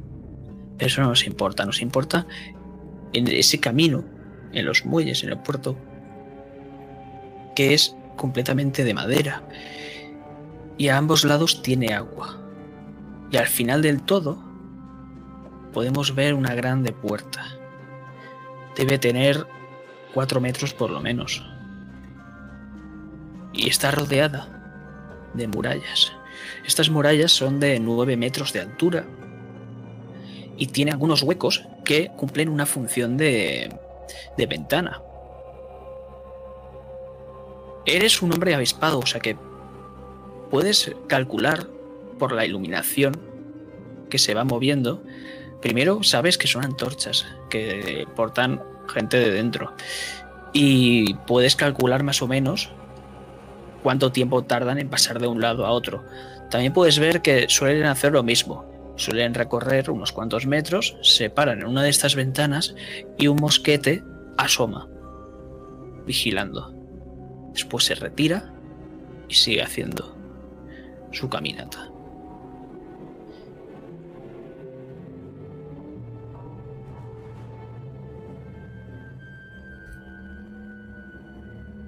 Pero 0.77 0.89
eso 0.89 1.01
no 1.01 1.11
nos 1.11 1.25
importa, 1.25 1.65
nos 1.65 1.81
importa 1.81 2.27
en 3.13 3.29
ese 3.29 3.61
camino, 3.61 4.03
en 4.53 4.67
los 4.67 4.85
muelles, 4.85 5.23
en 5.23 5.31
el 5.31 5.39
puerto, 5.39 5.77
que 7.55 7.73
es 7.73 7.95
completamente 8.17 8.83
de 8.83 8.95
madera. 8.95 9.45
Y 10.77 10.89
a 10.89 10.97
ambos 10.97 11.25
lados 11.25 11.63
tiene 11.63 11.95
agua. 11.95 12.37
Y 13.31 13.37
al 13.37 13.47
final 13.47 13.83
del 13.83 14.03
todo 14.03 14.43
podemos 15.73 16.17
ver 16.17 16.35
una 16.35 16.57
grande 16.57 16.91
puerta. 16.91 17.47
Debe 18.75 18.99
tener 18.99 19.47
cuatro 20.13 20.41
metros 20.41 20.75
por 20.75 20.91
lo 20.91 21.01
menos. 21.01 21.45
Y 23.53 23.69
está 23.69 23.91
rodeada 23.91 24.49
de 25.35 25.49
murallas. 25.49 26.13
Estas 26.67 26.91
murallas 26.91 27.33
son 27.33 27.61
de 27.61 27.79
9 27.81 28.17
metros 28.17 28.53
de 28.53 28.61
altura. 28.61 29.07
Y 30.57 30.69
tiene 30.69 30.93
algunos 30.93 31.23
huecos 31.23 31.65
que 31.85 32.11
cumplen 32.17 32.49
una 32.49 32.67
función 32.67 33.17
de, 33.17 33.75
de 34.37 34.47
ventana. 34.47 35.03
Eres 37.85 38.23
un 38.23 38.33
hombre 38.33 38.55
avispado, 38.55 39.01
o 39.01 39.07
sea 39.07 39.21
que 39.21 39.37
puedes 40.51 40.95
calcular 41.09 41.67
por 42.19 42.33
la 42.33 42.47
iluminación 42.47 43.19
que 44.09 44.19
se 44.19 44.35
va 44.35 44.45
moviendo. 44.45 45.03
Primero 45.61 46.03
sabes 46.03 46.39
que 46.39 46.47
son 46.47 46.65
antorchas 46.65 47.27
que 47.51 48.07
portan 48.15 48.63
gente 48.89 49.19
de 49.19 49.31
dentro. 49.31 49.73
Y 50.53 51.15
puedes 51.27 51.57
calcular 51.57 52.03
más 52.03 52.23
o 52.23 52.29
menos 52.29 52.71
cuánto 53.83 54.13
tiempo 54.13 54.45
tardan 54.45 54.79
en 54.79 54.89
pasar 54.89 55.19
de 55.19 55.27
un 55.27 55.41
lado 55.41 55.67
a 55.67 55.71
otro. 55.71 56.05
También 56.51 56.73
puedes 56.73 56.99
ver 56.99 57.23
que 57.23 57.47
suelen 57.49 57.87
hacer 57.87 58.13
lo 58.13 58.23
mismo. 58.23 58.71
Suelen 58.97 59.35
recorrer 59.35 59.91
unos 59.91 60.13
cuantos 60.13 60.47
metros, 60.47 60.97
se 61.03 61.31
paran 61.31 61.61
en 61.61 61.67
una 61.67 61.83
de 61.83 61.89
estas 61.89 62.15
ventanas 62.15 62.75
y 63.19 63.27
un 63.27 63.37
mosquete 63.37 64.05
asoma, 64.37 64.89
vigilando. 66.07 66.75
Después 67.53 67.85
se 67.85 67.95
retira 67.95 68.53
y 69.29 69.35
sigue 69.35 69.63
haciendo 69.63 70.17
su 71.11 71.29
caminata. 71.29 71.92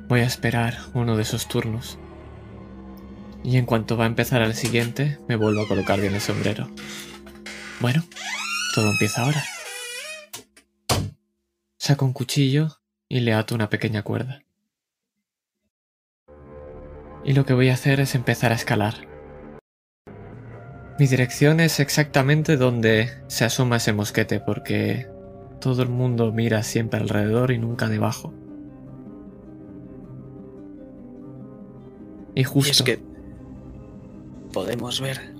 Voy 0.06 0.20
a 0.20 0.26
esperar 0.26 0.76
uno 0.92 1.16
de 1.16 1.22
esos 1.22 1.48
turnos. 1.48 1.98
Y 3.42 3.56
en 3.56 3.64
cuanto 3.64 3.96
va 3.96 4.04
a 4.04 4.08
empezar 4.08 4.42
el 4.42 4.54
siguiente, 4.54 5.18
me 5.28 5.36
vuelvo 5.36 5.62
a 5.62 5.68
colocar 5.68 5.98
bien 5.98 6.14
el 6.14 6.20
sombrero. 6.20 6.68
Bueno, 7.80 8.04
todo 8.74 8.90
empieza 8.90 9.22
ahora. 9.22 9.42
Saco 11.78 12.04
un 12.04 12.12
cuchillo 12.12 12.80
y 13.08 13.20
le 13.20 13.32
ato 13.32 13.54
una 13.54 13.70
pequeña 13.70 14.02
cuerda. 14.02 14.42
Y 17.24 17.32
lo 17.32 17.46
que 17.46 17.54
voy 17.54 17.70
a 17.70 17.74
hacer 17.74 18.00
es 18.00 18.14
empezar 18.14 18.52
a 18.52 18.56
escalar. 18.56 19.08
Mi 20.98 21.06
dirección 21.06 21.60
es 21.60 21.80
exactamente 21.80 22.58
donde 22.58 23.10
se 23.28 23.46
asoma 23.46 23.78
ese 23.78 23.94
mosquete 23.94 24.38
porque 24.38 25.08
todo 25.62 25.82
el 25.82 25.88
mundo 25.88 26.30
mira 26.30 26.62
siempre 26.62 27.00
alrededor 27.00 27.52
y 27.52 27.58
nunca 27.58 27.88
debajo. 27.88 28.34
Y 32.34 32.44
justo 32.44 32.68
Y 32.68 32.70
es 32.72 32.82
que 32.82 33.00
podemos 34.52 35.00
ver 35.00 35.34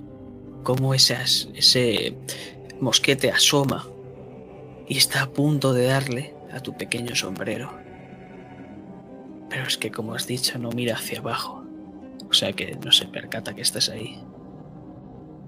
cómo 0.63 0.93
esas, 0.93 1.49
ese 1.55 2.17
mosquete 2.79 3.31
asoma 3.31 3.87
y 4.87 4.97
está 4.97 5.23
a 5.23 5.29
punto 5.29 5.73
de 5.73 5.85
darle 5.85 6.35
a 6.51 6.59
tu 6.59 6.75
pequeño 6.75 7.15
sombrero. 7.15 7.73
Pero 9.49 9.67
es 9.67 9.77
que, 9.77 9.91
como 9.91 10.13
has 10.13 10.27
dicho, 10.27 10.57
no 10.59 10.69
mira 10.71 10.95
hacia 10.95 11.19
abajo. 11.19 11.63
O 12.29 12.33
sea 12.33 12.53
que 12.53 12.77
no 12.83 12.91
se 12.91 13.05
percata 13.05 13.53
que 13.53 13.61
estás 13.61 13.89
ahí. 13.89 14.19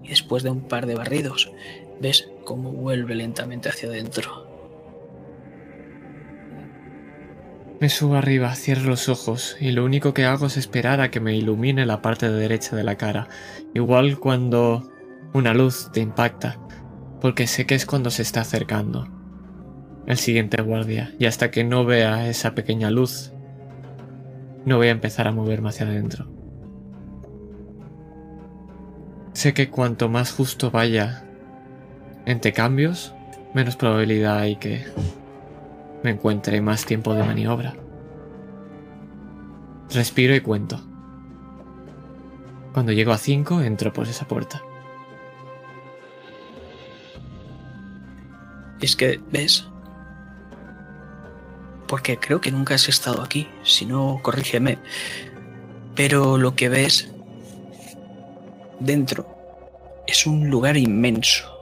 Y 0.04 0.10
después 0.10 0.44
de 0.44 0.50
un 0.50 0.62
par 0.62 0.86
de 0.86 0.96
barridos, 0.96 1.52
ves 2.00 2.30
cómo 2.46 2.72
vuelve 2.72 3.16
lentamente 3.16 3.70
hacia 3.70 3.90
adentro. 3.90 4.47
Me 7.80 7.90
subo 7.90 8.16
arriba, 8.16 8.56
cierro 8.56 8.90
los 8.90 9.08
ojos 9.08 9.56
y 9.60 9.70
lo 9.70 9.86
único 9.86 10.16
que 10.16 10.26
hago 10.26 10.48
es 10.48 10.58
esperar 10.58 11.00
a 11.00 11.12
que 11.12 11.20
me 11.20 11.36
ilumine 11.36 11.86
la 11.86 12.02
parte 12.02 12.28
derecha 12.28 12.76
de 12.76 12.84
la 12.84 12.96
cara, 12.96 13.28
igual 13.76 14.18
cuando 14.18 14.90
una 15.34 15.54
luz 15.54 15.92
te 15.94 16.00
impacta, 16.00 16.58
porque 17.22 17.46
sé 17.46 17.68
que 17.68 17.76
es 17.76 17.86
cuando 17.86 18.10
se 18.10 18.24
está 18.24 18.42
acercando 18.42 19.08
el 20.08 20.18
siguiente 20.18 20.60
guardia, 20.60 21.14
y 21.20 21.28
hasta 21.28 21.52
que 21.52 21.64
no 21.64 21.86
vea 21.86 22.28
esa 22.28 22.56
pequeña 22.56 22.90
luz, 22.90 23.32
no 24.66 24.78
voy 24.78 24.88
a 24.88 24.92
empezar 24.92 25.28
a 25.28 25.32
moverme 25.32 25.70
hacia 25.70 25.86
adentro. 25.86 26.28
Sé 29.34 29.54
que 29.54 29.70
cuanto 29.70 30.10
más 30.10 30.32
justo 30.32 30.72
vaya 30.72 31.26
entre 32.26 32.54
cambios, 32.54 33.14
menos 33.54 33.76
probabilidad 33.76 34.40
hay 34.40 34.56
que 34.56 34.84
me 36.04 36.12
encuentre 36.12 36.62
más 36.62 36.86
tiempo 36.86 37.14
de 37.14 37.24
maniobra. 37.24 37.76
Respiro 39.90 40.36
y 40.36 40.42
cuento. 40.42 40.82
Cuando 42.74 42.92
llego 42.92 43.12
a 43.12 43.18
5, 43.18 43.62
entro 43.62 43.92
por 43.94 44.08
esa 44.08 44.28
puerta. 44.28 44.62
Es 48.82 48.96
que, 48.96 49.20
¿ves? 49.32 49.68
Porque 51.88 52.20
creo 52.20 52.42
que 52.42 52.52
nunca 52.52 52.76
has 52.76 52.90
estado 52.90 53.24
aquí, 53.24 53.50
si 53.64 53.86
no, 53.86 54.20
corrígeme. 54.22 54.78
Pero 55.96 56.38
lo 56.38 56.56
que 56.56 56.70
ves 56.70 57.12
dentro 58.80 59.28
es 60.06 60.28
un 60.28 60.50
lugar 60.50 60.78
inmenso. 60.78 61.57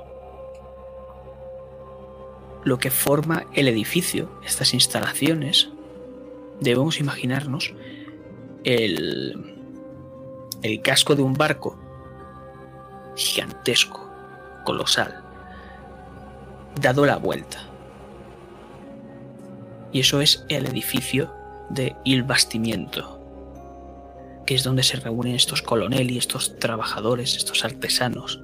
Lo 2.65 2.77
que 2.77 2.91
forma 2.91 3.45
el 3.53 3.69
edificio, 3.69 4.41
estas 4.43 4.73
instalaciones, 4.73 5.69
debemos 6.59 6.99
imaginarnos 6.99 7.73
el, 8.65 9.55
el 10.61 10.81
casco 10.81 11.15
de 11.15 11.21
un 11.21 11.33
barco 11.33 11.79
gigantesco, 13.15 14.09
colosal, 14.65 15.23
dado 16.81 17.05
la 17.05 17.17
vuelta. 17.17 17.69
Y 19.91 20.01
eso 20.01 20.19
es 20.19 20.43
el 20.49 20.65
edificio 20.65 21.31
de 21.69 21.95
Il 22.03 22.23
Bastimiento, 22.23 23.21
que 24.45 24.55
es 24.55 24.63
donde 24.63 24.83
se 24.83 24.97
reúnen 24.97 25.35
estos 25.35 25.61
coloneli, 25.61 26.17
estos 26.17 26.59
trabajadores, 26.59 27.37
estos 27.37 27.63
artesanos, 27.63 28.41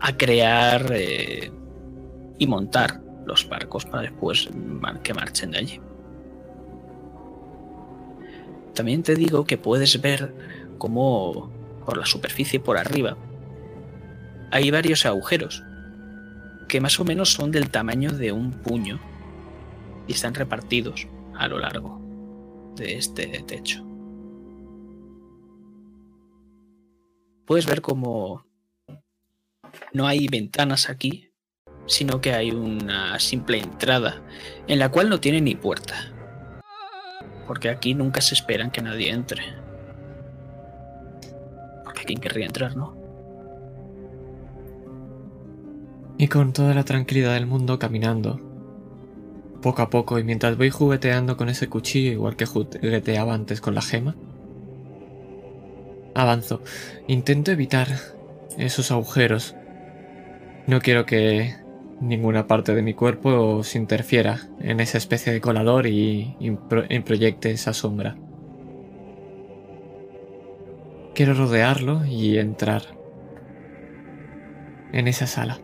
a 0.00 0.16
crear 0.16 0.90
eh, 0.92 1.52
y 2.38 2.46
montar 2.46 3.02
los 3.30 3.48
barcos 3.48 3.84
para 3.86 4.02
después 4.02 4.48
que 5.02 5.14
marchen 5.14 5.52
de 5.52 5.58
allí. 5.58 5.80
También 8.74 9.02
te 9.02 9.14
digo 9.14 9.44
que 9.44 9.56
puedes 9.56 10.00
ver 10.00 10.34
cómo 10.78 11.50
por 11.86 11.96
la 11.96 12.06
superficie 12.06 12.60
por 12.60 12.76
arriba 12.76 13.16
hay 14.50 14.70
varios 14.70 15.06
agujeros 15.06 15.62
que 16.68 16.80
más 16.80 16.98
o 16.98 17.04
menos 17.04 17.32
son 17.32 17.50
del 17.50 17.70
tamaño 17.70 18.10
de 18.10 18.32
un 18.32 18.50
puño 18.50 19.00
y 20.06 20.12
están 20.12 20.34
repartidos 20.34 21.06
a 21.34 21.46
lo 21.46 21.58
largo 21.58 22.00
de 22.76 22.96
este 22.96 23.26
techo. 23.46 23.84
Puedes 27.44 27.66
ver 27.66 27.80
cómo 27.80 28.44
no 29.92 30.06
hay 30.06 30.28
ventanas 30.28 30.88
aquí, 30.88 31.29
sino 31.90 32.22
que 32.22 32.32
hay 32.32 32.50
una 32.50 33.18
simple 33.18 33.58
entrada 33.58 34.22
en 34.66 34.78
la 34.78 34.88
cual 34.88 35.10
no 35.10 35.20
tiene 35.20 35.42
ni 35.42 35.54
puerta 35.54 36.10
porque 37.50 37.68
aquí 37.68 37.94
nunca 37.94 38.20
se 38.20 38.34
esperan 38.34 38.70
que 38.70 38.80
nadie 38.80 39.10
entre. 39.10 39.42
Porque 41.82 42.04
quién 42.04 42.20
querría 42.20 42.46
entrar, 42.46 42.76
¿no? 42.76 42.96
Y 46.16 46.28
con 46.28 46.52
toda 46.52 46.74
la 46.74 46.84
tranquilidad 46.84 47.34
del 47.34 47.48
mundo 47.48 47.80
caminando, 47.80 48.40
poco 49.60 49.82
a 49.82 49.90
poco 49.90 50.20
y 50.20 50.22
mientras 50.22 50.56
voy 50.56 50.70
jugueteando 50.70 51.36
con 51.36 51.48
ese 51.48 51.68
cuchillo 51.68 52.12
igual 52.12 52.36
que 52.36 52.46
jugueteaba 52.46 53.34
antes 53.34 53.60
con 53.60 53.74
la 53.74 53.82
gema, 53.82 54.14
avanzo. 56.14 56.62
Intento 57.08 57.50
evitar 57.50 57.88
esos 58.58 58.92
agujeros. 58.92 59.56
No 60.68 60.80
quiero 60.80 61.04
que 61.04 61.56
ninguna 62.00 62.46
parte 62.46 62.74
de 62.74 62.82
mi 62.82 62.94
cuerpo 62.94 63.62
se 63.62 63.78
interfiera 63.78 64.40
en 64.60 64.80
esa 64.80 64.98
especie 64.98 65.32
de 65.32 65.40
colador 65.40 65.86
y, 65.86 66.36
proyecte 67.04 67.50
esa 67.50 67.72
sombra. 67.72 68.16
Quiero 71.14 71.34
rodearlo 71.34 72.04
y 72.06 72.38
entrar 72.38 72.82
en 74.92 75.06
esa 75.06 75.26
sala. 75.26 75.58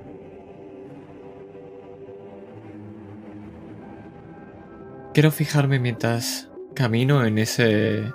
Quiero 5.14 5.30
fijarme 5.30 5.78
mientras 5.78 6.50
camino 6.74 7.24
en 7.24 7.38
ese 7.38 8.12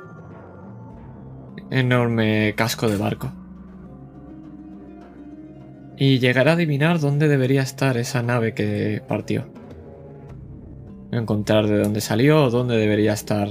enorme 1.71 2.53
casco 2.55 2.87
de 2.87 2.97
barco 2.97 3.31
y 5.97 6.19
llegar 6.19 6.47
a 6.47 6.53
adivinar 6.53 6.99
dónde 6.99 7.27
debería 7.27 7.61
estar 7.61 7.97
esa 7.97 8.23
nave 8.23 8.53
que 8.53 9.01
partió. 9.07 9.45
Encontrar 11.11 11.67
de 11.67 11.79
dónde 11.79 12.01
salió 12.01 12.45
o 12.45 12.49
dónde 12.49 12.77
debería 12.77 13.13
estar 13.13 13.47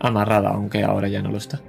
amarrada, 0.00 0.50
aunque 0.50 0.84
ahora 0.84 1.08
ya 1.08 1.22
no 1.22 1.30
lo 1.30 1.38
está. 1.38 1.60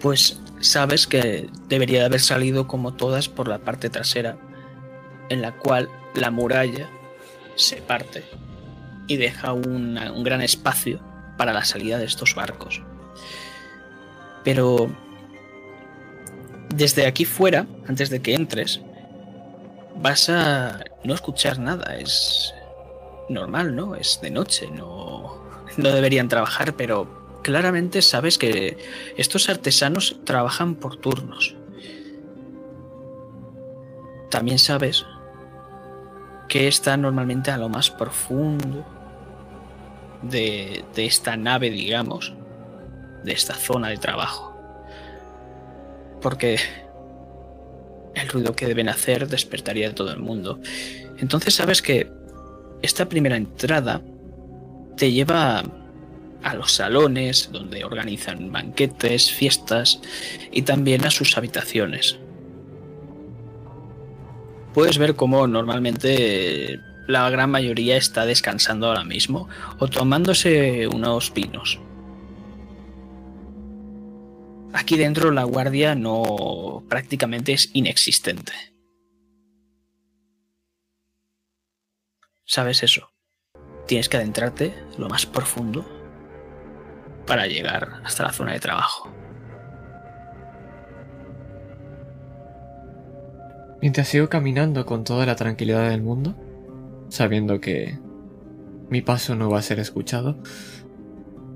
Pues 0.00 0.40
sabes 0.60 1.06
que 1.06 1.48
debería 1.68 2.00
de 2.00 2.04
haber 2.04 2.20
salido 2.20 2.68
como 2.68 2.92
todas 2.92 3.28
por 3.28 3.48
la 3.48 3.60
parte 3.60 3.88
trasera, 3.88 4.36
en 5.30 5.40
la 5.40 5.52
cual 5.52 5.88
la 6.14 6.30
muralla 6.30 6.90
se 7.54 7.76
parte 7.76 8.22
y 9.06 9.16
deja 9.16 9.54
un 9.54 10.22
gran 10.22 10.42
espacio 10.42 11.00
para 11.36 11.52
la 11.52 11.64
salida 11.64 11.98
de 11.98 12.04
estos 12.04 12.34
barcos. 12.34 12.82
Pero 14.44 14.90
desde 16.74 17.06
aquí 17.06 17.24
fuera, 17.24 17.66
antes 17.86 18.10
de 18.10 18.20
que 18.20 18.34
entres, 18.34 18.80
vas 19.96 20.28
a 20.28 20.80
no 21.04 21.14
escuchar 21.14 21.58
nada. 21.58 21.96
Es 21.96 22.54
normal, 23.28 23.74
¿no? 23.74 23.94
Es 23.94 24.20
de 24.20 24.30
noche, 24.30 24.68
no, 24.70 25.42
no 25.76 25.88
deberían 25.90 26.28
trabajar, 26.28 26.74
pero 26.74 27.40
claramente 27.42 28.02
sabes 28.02 28.38
que 28.38 28.78
estos 29.16 29.48
artesanos 29.48 30.16
trabajan 30.24 30.74
por 30.74 30.96
turnos. 30.96 31.56
También 34.30 34.58
sabes 34.58 35.06
que 36.48 36.68
está 36.68 36.96
normalmente 36.96 37.50
a 37.50 37.56
lo 37.56 37.68
más 37.68 37.90
profundo 37.90 38.84
de, 40.30 40.84
esta 40.96 41.36
nave, 41.36 41.70
digamos, 41.70 42.34
de 43.24 43.32
esta 43.32 43.54
zona 43.54 43.88
de 43.88 43.96
trabajo. 43.96 44.56
Porque 46.20 46.58
el 48.14 48.28
ruido 48.28 48.54
que 48.54 48.66
deben 48.66 48.88
hacer 48.88 49.28
despertaría 49.28 49.90
a 49.90 49.94
todo 49.94 50.10
el 50.12 50.20
mundo. 50.20 50.60
Entonces 51.18 51.54
sabes 51.54 51.82
que 51.82 52.10
esta 52.82 53.08
primera 53.08 53.36
entrada 53.36 54.02
te 54.96 55.12
lleva 55.12 55.64
a 56.42 56.54
los 56.54 56.72
salones 56.72 57.50
donde 57.50 57.84
organizan 57.84 58.52
banquetes, 58.52 59.30
fiestas 59.32 60.00
y 60.52 60.62
también 60.62 61.04
a 61.04 61.10
sus 61.10 61.36
habitaciones. 61.38 62.18
Puedes 64.74 64.98
ver 64.98 65.14
cómo 65.14 65.46
normalmente 65.46 66.80
la 67.06 67.28
gran 67.30 67.50
mayoría 67.50 67.96
está 67.96 68.26
descansando 68.26 68.86
ahora 68.86 69.04
mismo 69.04 69.48
o 69.78 69.88
tomándose 69.88 70.86
unos 70.88 71.30
pinos. 71.30 71.80
Aquí 74.72 74.96
dentro 74.96 75.30
la 75.30 75.44
guardia 75.44 75.94
no 75.94 76.84
prácticamente 76.88 77.52
es 77.52 77.70
inexistente. 77.74 78.52
¿Sabes 82.44 82.82
eso? 82.82 83.10
Tienes 83.86 84.08
que 84.08 84.16
adentrarte 84.16 84.74
lo 84.98 85.08
más 85.08 85.26
profundo 85.26 85.86
para 87.26 87.46
llegar 87.46 88.00
hasta 88.04 88.24
la 88.24 88.32
zona 88.32 88.52
de 88.52 88.60
trabajo. 88.60 89.10
Mientras 93.80 94.08
sigo 94.08 94.28
caminando 94.28 94.86
con 94.86 95.04
toda 95.04 95.26
la 95.26 95.36
tranquilidad 95.36 95.90
del 95.90 96.02
mundo, 96.02 96.34
sabiendo 97.14 97.60
que 97.60 97.96
mi 98.90 99.00
paso 99.00 99.36
no 99.36 99.48
va 99.48 99.60
a 99.60 99.62
ser 99.62 99.78
escuchado, 99.78 100.36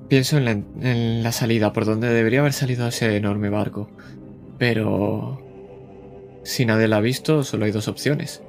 pienso 0.08 0.38
en 0.38 1.22
la, 1.22 1.32
salida 1.32 1.72
por 1.72 1.84
donde 1.84 2.08
debería 2.08 2.40
haber 2.40 2.52
salido 2.52 2.86
ese 2.86 3.16
enorme 3.16 3.50
barco. 3.50 3.90
Pero... 4.56 5.44
Si 6.44 6.64
nadie 6.64 6.88
la 6.88 6.98
ha 6.98 7.00
visto, 7.00 7.42
solo 7.42 7.66
hay 7.66 7.72
dos 7.72 7.88
opciones. 7.88 8.42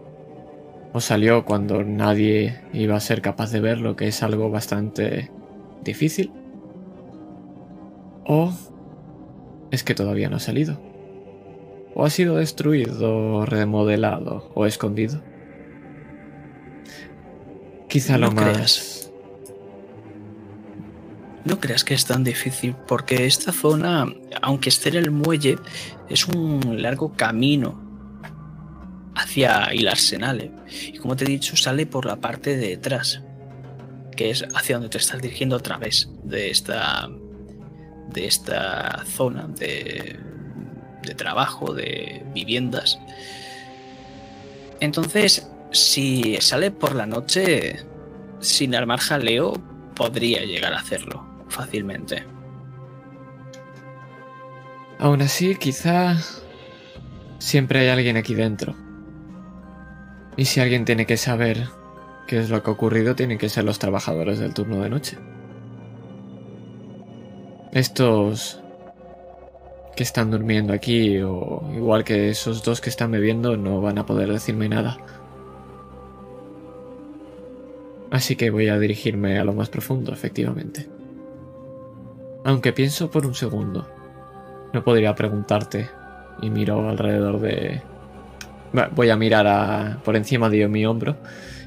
O 0.93 1.01
salió 1.01 1.43
cuando 1.43 1.83
nadie 1.83 2.61
iba 2.71 2.95
a 2.95 3.01
ser 3.01 3.21
capaz 3.21 3.51
de 3.51 3.59
verlo, 3.59 3.95
que 3.95 4.07
es 4.07 4.23
algo 4.23 4.49
bastante 4.49 5.31
difícil. 5.83 6.31
O 8.25 8.53
es 9.71 9.83
que 9.83 9.95
todavía 9.95 10.29
no 10.29 10.37
ha 10.37 10.39
salido. 10.39 10.79
O 11.93 12.05
ha 12.05 12.09
sido 12.09 12.37
destruido, 12.37 13.45
remodelado 13.45 14.49
o 14.53 14.65
escondido. 14.65 15.21
Quizá 17.89 18.17
lo 18.17 18.31
más. 18.31 19.11
No 21.43 21.59
creas 21.59 21.83
que 21.83 21.95
es 21.95 22.05
tan 22.05 22.23
difícil, 22.23 22.75
porque 22.87 23.25
esta 23.25 23.51
zona, 23.51 24.05
aunque 24.41 24.69
esté 24.69 24.89
en 24.89 24.95
el 24.95 25.11
muelle, 25.11 25.57
es 26.07 26.27
un 26.27 26.81
largo 26.81 27.13
camino 27.13 27.89
hacia 29.15 29.63
hacia 29.63 29.63
el 29.65 29.87
arsenal. 29.87 30.41
¿eh? 30.41 30.51
Y 30.93 30.97
como 30.97 31.15
te 31.15 31.25
he 31.25 31.27
dicho, 31.27 31.55
sale 31.55 31.85
por 31.85 32.05
la 32.05 32.17
parte 32.17 32.57
de 32.57 32.69
detrás, 32.69 33.21
que 34.15 34.29
es 34.29 34.45
hacia 34.53 34.75
donde 34.75 34.89
te 34.89 34.97
estás 34.97 35.21
dirigiendo 35.21 35.55
a 35.55 35.59
través 35.59 36.09
de 36.23 36.49
esta, 36.51 37.09
de 38.13 38.25
esta 38.25 39.03
zona 39.05 39.47
de, 39.47 40.19
de 41.03 41.15
trabajo, 41.15 41.73
de 41.73 42.23
viviendas. 42.33 42.99
Entonces, 44.79 45.49
si 45.71 46.37
sale 46.41 46.71
por 46.71 46.95
la 46.95 47.05
noche 47.05 47.85
sin 48.39 48.75
armar 48.75 48.99
jaleo, 48.99 49.53
podría 49.95 50.41
llegar 50.45 50.73
a 50.73 50.79
hacerlo 50.79 51.25
fácilmente. 51.49 52.25
Aún 54.99 55.21
así, 55.21 55.55
quizá 55.55 56.17
siempre 57.37 57.79
hay 57.79 57.87
alguien 57.89 58.17
aquí 58.17 58.35
dentro. 58.35 58.75
Y 60.37 60.45
si 60.45 60.59
alguien 60.59 60.85
tiene 60.85 61.05
que 61.05 61.17
saber 61.17 61.67
qué 62.27 62.39
es 62.39 62.49
lo 62.49 62.61
que 62.63 62.69
ha 62.69 62.73
ocurrido, 62.73 63.15
tienen 63.15 63.37
que 63.37 63.49
ser 63.49 63.63
los 63.63 63.79
trabajadores 63.79 64.39
del 64.39 64.53
turno 64.53 64.81
de 64.81 64.89
noche. 64.89 65.17
Estos 67.71 68.61
que 69.95 70.03
están 70.03 70.31
durmiendo 70.31 70.73
aquí, 70.73 71.19
o 71.19 71.69
igual 71.75 72.03
que 72.03 72.29
esos 72.29 72.63
dos 72.63 72.79
que 72.79 72.89
están 72.89 73.11
bebiendo, 73.11 73.57
no 73.57 73.81
van 73.81 73.97
a 73.97 74.05
poder 74.05 74.31
decirme 74.31 74.69
nada. 74.69 74.97
Así 78.11 78.35
que 78.35 78.49
voy 78.49 78.69
a 78.69 78.79
dirigirme 78.79 79.39
a 79.39 79.43
lo 79.43 79.53
más 79.53 79.69
profundo, 79.69 80.11
efectivamente. 80.11 80.87
Aunque 82.43 82.73
pienso 82.73 83.11
por 83.11 83.25
un 83.25 83.35
segundo. 83.35 83.87
No 84.73 84.83
podría 84.83 85.13
preguntarte. 85.15 85.89
Y 86.41 86.49
miro 86.49 86.89
alrededor 86.89 87.39
de... 87.39 87.81
Voy 88.95 89.09
a 89.09 89.15
mirar 89.15 90.01
por 90.03 90.15
encima 90.15 90.49
de 90.49 90.67
mi 90.67 90.85
hombro. 90.85 91.17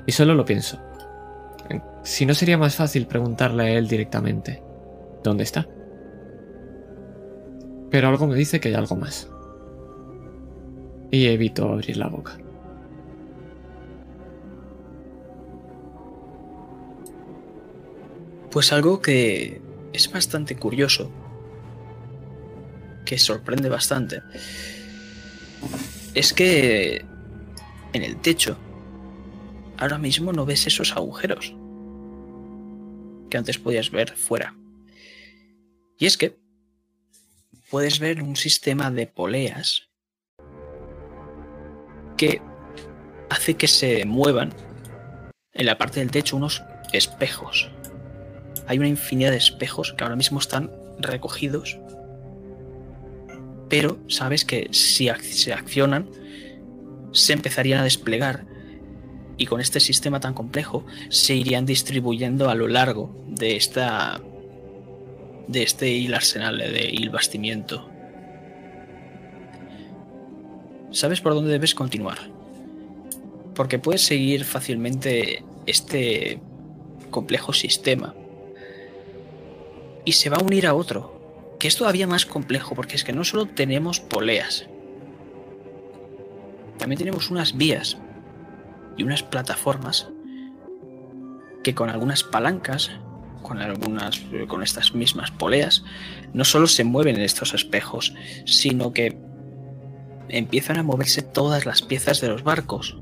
Y 0.07 0.13
solo 0.13 0.35
lo 0.35 0.45
pienso. 0.45 0.79
Si 2.03 2.27
no 2.27 2.35
sería 2.35 2.59
más 2.59 2.75
fácil 2.75 3.07
preguntarle 3.07 3.63
a 3.65 3.71
él 3.71 3.87
directamente. 3.87 4.63
¿Dónde 5.23 5.45
está? 5.45 5.69
Pero 7.91 8.09
algo 8.09 8.27
me 8.27 8.35
dice 8.35 8.59
que 8.59 8.69
hay 8.69 8.75
algo 8.75 8.97
más. 8.97 9.31
Y 11.11 11.27
evito 11.27 11.69
abrir 11.69 11.99
la 11.99 12.09
boca. 12.09 12.39
Pues 18.53 18.71
algo 18.71 19.01
que 19.01 19.63
es 19.95 20.13
bastante 20.13 20.57
curioso 20.57 21.11
que 23.07 23.19
sorprende 23.19 23.71
bastante 23.71 24.23
es 26.13 26.35
que 26.35 27.03
en 27.95 28.03
el 28.03 28.21
techo 28.21 28.59
ahora 29.79 29.97
mismo 29.97 30.35
no 30.35 30.45
ves 30.45 30.67
esos 30.67 30.93
agujeros 30.93 31.55
que 33.31 33.39
antes 33.39 33.57
podías 33.57 33.91
ver 33.91 34.15
fuera. 34.15 34.55
Y 35.99 36.05
es 36.05 36.19
que 36.19 36.39
puedes 37.71 38.01
ver 38.01 38.23
un 38.23 38.37
sistema 38.37 38.91
de 38.91 39.07
poleas 39.07 39.89
que 42.19 42.43
hace 43.31 43.55
que 43.55 43.67
se 43.67 44.05
muevan 44.05 44.53
en 45.55 45.65
la 45.65 45.79
parte 45.79 46.01
del 46.01 46.11
techo 46.11 46.37
unos 46.37 46.63
espejos. 46.93 47.71
Hay 48.67 48.79
una 48.79 48.89
infinidad 48.89 49.31
de 49.31 49.39
espejos 49.39 49.95
que 49.97 50.05
ahora 50.05 50.17
mismo 50.17 50.39
están 50.39 50.71
recogidos 50.99 51.79
pero 53.73 53.99
sabes 54.07 54.45
que 54.45 54.69
si 54.71 55.09
se 55.23 55.55
accionan, 55.55 56.07
se 57.13 57.33
empezarían 57.33 57.81
a 57.81 57.85
desplegar 57.85 58.45
y 59.39 59.47
con 59.47 59.63
este 59.63 59.81
sistema 59.81 60.21
tan 60.21 60.35
complejo 60.35 60.85
se 61.09 61.35
irían 61.37 61.65
distribuyendo 61.65 62.51
a 62.51 62.55
lo 62.55 62.69
largo 62.69 63.25
de 63.29 63.57
esta 63.57 64.21
de 65.49 65.63
este 65.63 65.89
hil 65.89 66.13
arsenal 66.13 66.59
de 66.59 66.91
hil 66.93 67.09
bastimiento. 67.09 67.89
Sabes 70.91 71.23
por 71.23 71.33
dónde 71.33 71.53
debes 71.53 71.75
continuar. 71.75 72.19
Porque 73.55 73.79
puedes 73.79 74.03
seguir 74.03 74.45
fácilmente 74.45 75.43
este 75.65 76.43
complejo 77.11 77.55
sistema 77.55 78.15
y 80.05 80.13
se 80.13 80.31
va 80.31 80.39
a 80.39 80.43
unir 80.43 80.67
a 80.67 80.75
otro 80.75 81.21
que 81.59 81.69
es 81.69 81.77
todavía 81.77 82.09
más 82.09 82.27
complejo, 82.27 82.75
porque 82.75 82.97
es 82.97 83.05
que 83.05 83.13
no 83.13 83.23
solo 83.23 83.47
tenemos 83.47 84.01
poleas, 84.01 84.67
también 86.77 86.99
tenemos 86.99 87.31
unas 87.31 87.57
vías 87.57 87.97
y 88.97 89.05
unas 89.05 89.23
plataformas 89.23 90.09
que 91.63 91.75
con 91.75 91.89
algunas 91.89 92.25
palancas, 92.25 92.91
con 93.43 93.63
algunas 93.63 94.21
con 94.49 94.65
estas 94.65 94.93
mismas 94.93 95.31
poleas, 95.31 95.85
no 96.33 96.45
solo 96.45 96.67
se 96.67 96.83
mueven 96.83 97.15
en 97.15 97.23
estos 97.23 97.55
espejos, 97.55 98.13
sino 98.45 98.93
que 98.93 99.17
empiezan 100.29 100.79
a 100.79 100.83
moverse 100.83 101.23
todas 101.23 101.67
las 101.67 101.83
piezas 101.83 102.21
de 102.21 102.29
los 102.29 102.43
barcos 102.43 102.99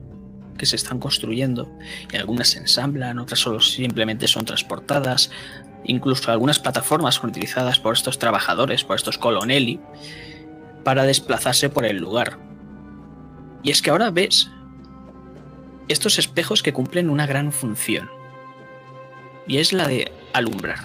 que 0.59 0.67
se 0.67 0.77
están 0.77 0.99
construyendo 1.01 1.73
y 2.13 2.17
algunas 2.17 2.49
se 2.49 2.59
ensamblan, 2.59 3.19
otras 3.19 3.41
solo 3.41 3.61
simplemente 3.61 4.29
son 4.29 4.45
transportadas, 4.45 5.31
Incluso 5.85 6.31
algunas 6.31 6.59
plataformas 6.59 7.17
son 7.17 7.31
utilizadas 7.31 7.79
por 7.79 7.95
estos 7.95 8.19
trabajadores, 8.19 8.85
por 8.85 8.97
estos 8.97 9.19
colonelli, 9.19 9.81
para 10.85 11.05
desplazarse 11.05 11.69
por 11.69 11.85
el 11.85 11.99
lugar. 11.99 12.39
Y 13.63 13.71
es 13.71 13.83
que 13.83 13.91
ahora 13.91 14.11
ves 14.11 14.51
estos 15.89 16.19
espejos 16.19 16.63
que 16.63 16.73
cumplen 16.73 17.11
una 17.11 17.27
gran 17.27 17.53
función. 17.53 18.11
Y 19.47 19.59
es 19.59 19.73
la 19.73 19.89
de 19.89 20.13
alumbrar. 20.33 20.79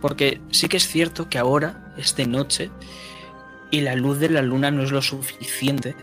Porque 0.00 0.40
sí 0.50 0.68
que 0.68 0.76
es 0.76 0.86
cierto 0.86 1.28
que 1.28 1.38
ahora 1.38 1.92
es 1.96 2.14
de 2.14 2.26
noche 2.26 2.70
y 3.70 3.80
la 3.80 3.94
luz 3.94 4.18
de 4.18 4.30
la 4.30 4.42
luna 4.42 4.70
no 4.70 4.82
es 4.82 4.92
lo 4.92 5.02
suficiente 5.02 5.96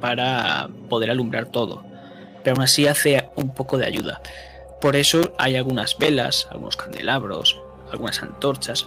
para 0.00 0.68
poder 0.88 1.10
alumbrar 1.10 1.46
todo. 1.46 1.84
Pero 2.42 2.56
aún 2.56 2.64
así 2.64 2.86
hace 2.86 3.28
un 3.36 3.54
poco 3.54 3.78
de 3.78 3.86
ayuda. 3.86 4.20
Por 4.80 4.96
eso 4.96 5.32
hay 5.38 5.56
algunas 5.56 5.96
velas, 5.98 6.48
algunos 6.50 6.76
candelabros, 6.76 7.60
algunas 7.90 8.22
antorchas 8.22 8.86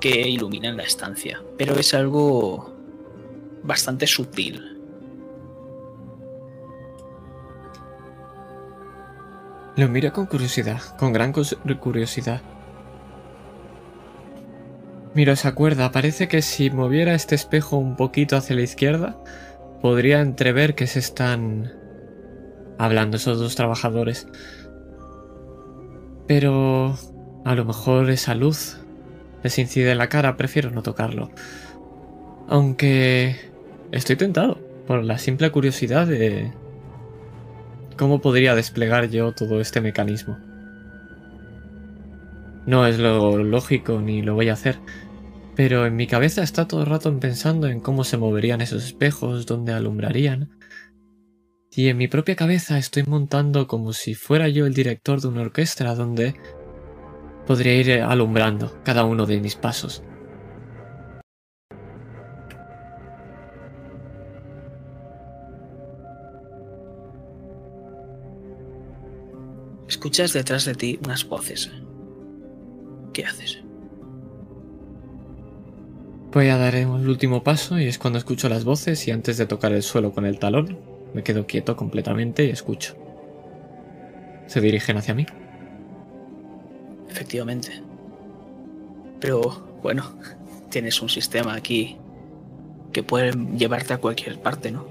que 0.00 0.28
iluminan 0.28 0.76
la 0.76 0.82
estancia, 0.82 1.42
pero 1.56 1.74
es 1.76 1.94
algo 1.94 2.72
bastante 3.62 4.06
sutil. 4.06 4.74
Lo 9.76 9.88
mira 9.88 10.12
con 10.12 10.26
curiosidad, 10.26 10.80
con 10.98 11.12
gran 11.12 11.32
curiosidad. 11.32 12.42
Miro 15.14 15.32
esa 15.32 15.54
cuerda, 15.54 15.90
parece 15.90 16.28
que 16.28 16.42
si 16.42 16.70
moviera 16.70 17.14
este 17.14 17.34
espejo 17.34 17.76
un 17.76 17.96
poquito 17.96 18.36
hacia 18.36 18.56
la 18.56 18.62
izquierda, 18.62 19.16
podría 19.80 20.20
entrever 20.20 20.74
que 20.74 20.86
se 20.86 20.98
están 20.98 21.72
hablando 22.78 23.16
esos 23.16 23.38
dos 23.38 23.54
trabajadores. 23.56 24.28
Pero 26.26 26.96
a 27.44 27.54
lo 27.54 27.64
mejor 27.64 28.10
esa 28.10 28.34
luz 28.34 28.78
les 29.42 29.58
incide 29.58 29.92
en 29.92 29.98
la 29.98 30.08
cara, 30.08 30.36
prefiero 30.36 30.70
no 30.70 30.82
tocarlo. 30.82 31.30
Aunque 32.48 33.36
estoy 33.92 34.16
tentado 34.16 34.58
por 34.86 35.04
la 35.04 35.18
simple 35.18 35.50
curiosidad 35.50 36.06
de 36.06 36.52
cómo 37.96 38.20
podría 38.20 38.54
desplegar 38.54 39.08
yo 39.10 39.32
todo 39.32 39.60
este 39.60 39.80
mecanismo. 39.80 40.38
No 42.66 42.86
es 42.86 42.98
lo 42.98 43.42
lógico 43.42 44.00
ni 44.00 44.22
lo 44.22 44.34
voy 44.34 44.48
a 44.48 44.54
hacer, 44.54 44.78
pero 45.54 45.86
en 45.86 45.96
mi 45.96 46.06
cabeza 46.06 46.42
está 46.42 46.66
todo 46.66 46.80
el 46.80 46.86
rato 46.86 47.18
pensando 47.20 47.68
en 47.68 47.80
cómo 47.80 48.04
se 48.04 48.16
moverían 48.16 48.62
esos 48.62 48.84
espejos, 48.84 49.46
dónde 49.46 49.72
alumbrarían, 49.72 50.48
y 51.76 51.88
en 51.88 51.96
mi 51.96 52.08
propia 52.08 52.36
cabeza 52.36 52.78
estoy 52.78 53.02
montando 53.04 53.66
como 53.66 53.92
si 53.92 54.14
fuera 54.14 54.48
yo 54.48 54.66
el 54.66 54.74
director 54.74 55.20
de 55.20 55.28
una 55.28 55.42
orquesta 55.42 55.94
donde 55.94 56.34
podría 57.46 57.74
ir 57.74 58.00
alumbrando 58.02 58.80
cada 58.84 59.04
uno 59.04 59.26
de 59.26 59.40
mis 59.40 59.56
pasos. 59.56 60.02
Escuchas 69.88 70.32
detrás 70.32 70.64
de 70.64 70.74
ti 70.74 70.98
unas 71.04 71.26
voces. 71.28 71.70
¿Qué 73.12 73.24
haces? 73.24 73.60
Voy 76.32 76.48
a 76.48 76.56
dar 76.56 76.74
el 76.74 76.88
último 76.88 77.44
paso 77.44 77.78
y 77.78 77.86
es 77.86 77.98
cuando 77.98 78.18
escucho 78.18 78.48
las 78.48 78.64
voces 78.64 79.06
y 79.06 79.12
antes 79.12 79.38
de 79.38 79.46
tocar 79.46 79.72
el 79.72 79.82
suelo 79.82 80.12
con 80.12 80.26
el 80.26 80.38
talón, 80.38 80.93
me 81.14 81.22
quedo 81.22 81.46
quieto 81.46 81.76
completamente 81.76 82.44
y 82.44 82.50
escucho. 82.50 82.96
Se 84.46 84.60
dirigen 84.60 84.98
hacia 84.98 85.14
mí. 85.14 85.26
Efectivamente. 87.08 87.82
Pero 89.20 89.78
bueno, 89.82 90.18
tienes 90.70 91.00
un 91.00 91.08
sistema 91.08 91.54
aquí 91.54 91.96
que 92.92 93.02
pueden 93.02 93.58
llevarte 93.58 93.94
a 93.94 93.98
cualquier 93.98 94.40
parte, 94.40 94.70
¿no? 94.70 94.86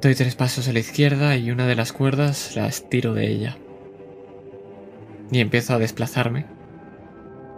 Doy 0.00 0.14
tres 0.14 0.36
pasos 0.36 0.68
a 0.68 0.72
la 0.72 0.78
izquierda 0.78 1.36
y 1.36 1.50
una 1.50 1.66
de 1.66 1.74
las 1.74 1.92
cuerdas 1.92 2.54
la 2.54 2.68
estiro 2.68 3.14
de 3.14 3.26
ella. 3.26 3.58
Y 5.32 5.40
empiezo 5.40 5.74
a 5.74 5.78
desplazarme, 5.78 6.46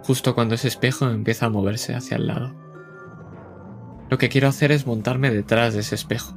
justo 0.05 0.35
cuando 0.35 0.55
ese 0.55 0.69
espejo 0.69 1.09
empieza 1.11 1.47
a 1.47 1.51
moverse 1.51 1.95
hacia 1.95 2.17
el 2.17 2.27
lado. 2.27 2.60
Lo 4.11 4.19
que 4.19 4.29
quiero 4.29 4.49
hacer 4.49 4.73
es 4.73 4.87
montarme 4.87 5.31
detrás 5.31 5.73
de 5.73 5.81
ese 5.81 5.95
espejo. 5.95 6.35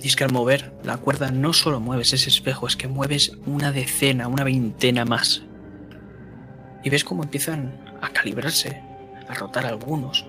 Y 0.00 0.06
es 0.06 0.14
que 0.14 0.22
al 0.22 0.32
mover 0.32 0.72
la 0.84 0.98
cuerda 0.98 1.32
no 1.32 1.52
solo 1.52 1.80
mueves 1.80 2.12
ese 2.12 2.28
espejo, 2.28 2.68
es 2.68 2.76
que 2.76 2.86
mueves 2.86 3.36
una 3.46 3.72
decena, 3.72 4.28
una 4.28 4.44
veintena 4.44 5.04
más. 5.04 5.42
Y 6.84 6.90
ves 6.90 7.02
cómo 7.02 7.24
empiezan 7.24 7.80
a 8.00 8.10
calibrarse, 8.10 8.80
a 9.28 9.34
rotar 9.34 9.66
algunos. 9.66 10.24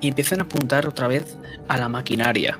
Y 0.00 0.08
empiezan 0.08 0.40
a 0.40 0.42
apuntar 0.42 0.88
otra 0.88 1.06
vez 1.06 1.38
a 1.68 1.76
la 1.76 1.88
maquinaria. 1.88 2.58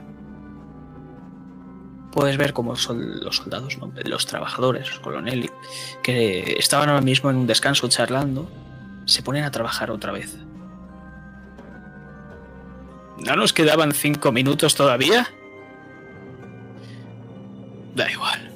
Puedes 2.12 2.36
ver 2.36 2.52
cómo 2.52 2.74
son 2.76 3.20
los 3.20 3.36
soldados, 3.36 3.78
los 4.04 4.26
trabajadores, 4.26 4.88
los 4.88 5.00
coloneles, 5.00 5.50
que 6.02 6.56
estaban 6.58 6.88
ahora 6.88 7.00
mismo 7.00 7.30
en 7.30 7.36
un 7.36 7.46
descanso 7.46 7.88
charlando, 7.88 8.50
se 9.04 9.22
ponen 9.22 9.44
a 9.44 9.50
trabajar 9.50 9.90
otra 9.90 10.12
vez. 10.12 10.36
¿No 13.18 13.36
nos 13.36 13.52
quedaban 13.52 13.92
cinco 13.92 14.32
minutos 14.32 14.74
todavía? 14.74 15.28
Da 17.94 18.10
igual. 18.10 18.50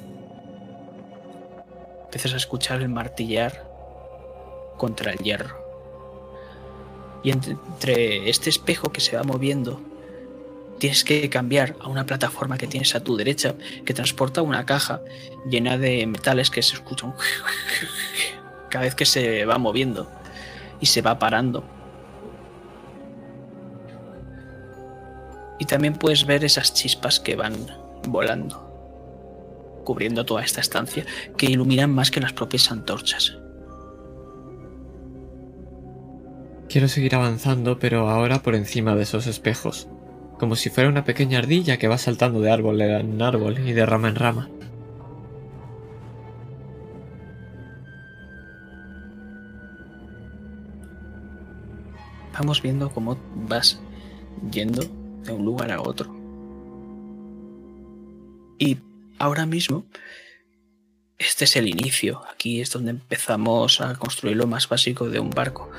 Empiezas 2.05 2.33
a 2.33 2.37
escuchar 2.37 2.81
el 2.81 2.89
martillar 2.89 3.69
contra 4.77 5.11
el 5.11 5.19
hierro. 5.19 5.63
Y 7.23 7.31
entre 7.31 8.29
este 8.29 8.49
espejo 8.49 8.91
que 8.91 9.01
se 9.01 9.17
va 9.17 9.23
moviendo, 9.23 9.81
tienes 10.79 11.03
que 11.03 11.29
cambiar 11.29 11.75
a 11.79 11.87
una 11.87 12.05
plataforma 12.05 12.57
que 12.57 12.67
tienes 12.67 12.95
a 12.95 13.03
tu 13.03 13.15
derecha 13.15 13.55
que 13.85 13.93
transporta 13.93 14.41
una 14.41 14.65
caja 14.65 15.01
llena 15.49 15.77
de 15.77 16.05
metales 16.07 16.49
que 16.49 16.61
se 16.61 16.75
escuchan 16.75 17.13
cada 18.69 18.85
vez 18.85 18.95
que 18.95 19.05
se 19.05 19.45
va 19.45 19.57
moviendo 19.57 20.11
y 20.79 20.85
se 20.87 21.01
va 21.01 21.17
parando. 21.19 21.63
Y 25.57 25.65
también 25.65 25.93
puedes 25.93 26.25
ver 26.25 26.43
esas 26.43 26.73
chispas 26.73 27.19
que 27.19 27.35
van 27.35 27.55
volando 28.07 28.65
cubriendo 29.85 30.25
toda 30.25 30.43
esta 30.43 30.59
estancia, 30.59 31.05
que 31.37 31.45
iluminan 31.45 31.91
más 31.91 32.11
que 32.11 32.19
las 32.19 32.33
propias 32.33 32.69
antorchas. 32.71 33.37
Quiero 36.67 36.89
seguir 36.89 37.15
avanzando, 37.15 37.79
pero 37.79 38.09
ahora 38.09 38.41
por 38.41 38.55
encima 38.55 38.95
de 38.95 39.03
esos 39.03 39.27
espejos, 39.27 39.87
como 40.39 40.55
si 40.55 40.69
fuera 40.69 40.89
una 40.89 41.03
pequeña 41.03 41.39
ardilla 41.39 41.77
que 41.77 41.87
va 41.87 41.97
saltando 41.97 42.41
de 42.41 42.51
árbol 42.51 42.81
en 42.81 43.21
árbol 43.21 43.59
y 43.59 43.73
de 43.73 43.85
rama 43.85 44.09
en 44.09 44.15
rama. 44.15 44.49
Vamos 52.33 52.61
viendo 52.61 52.89
cómo 52.89 53.17
vas 53.47 53.79
yendo 54.51 54.83
de 55.23 55.31
un 55.31 55.45
lugar 55.45 55.71
a 55.71 55.81
otro. 55.81 56.13
Y 58.59 58.77
ahora 59.19 59.45
mismo, 59.45 59.85
este 61.17 61.45
es 61.45 61.55
el 61.55 61.67
inicio. 61.67 62.21
Aquí 62.31 62.59
es 62.59 62.71
donde 62.71 62.91
empezamos 62.91 63.79
a 63.79 63.95
construir 63.95 64.35
lo 64.35 64.47
más 64.47 64.67
básico 64.67 65.09
de 65.09 65.19
un 65.19 65.29
barco. 65.29 65.69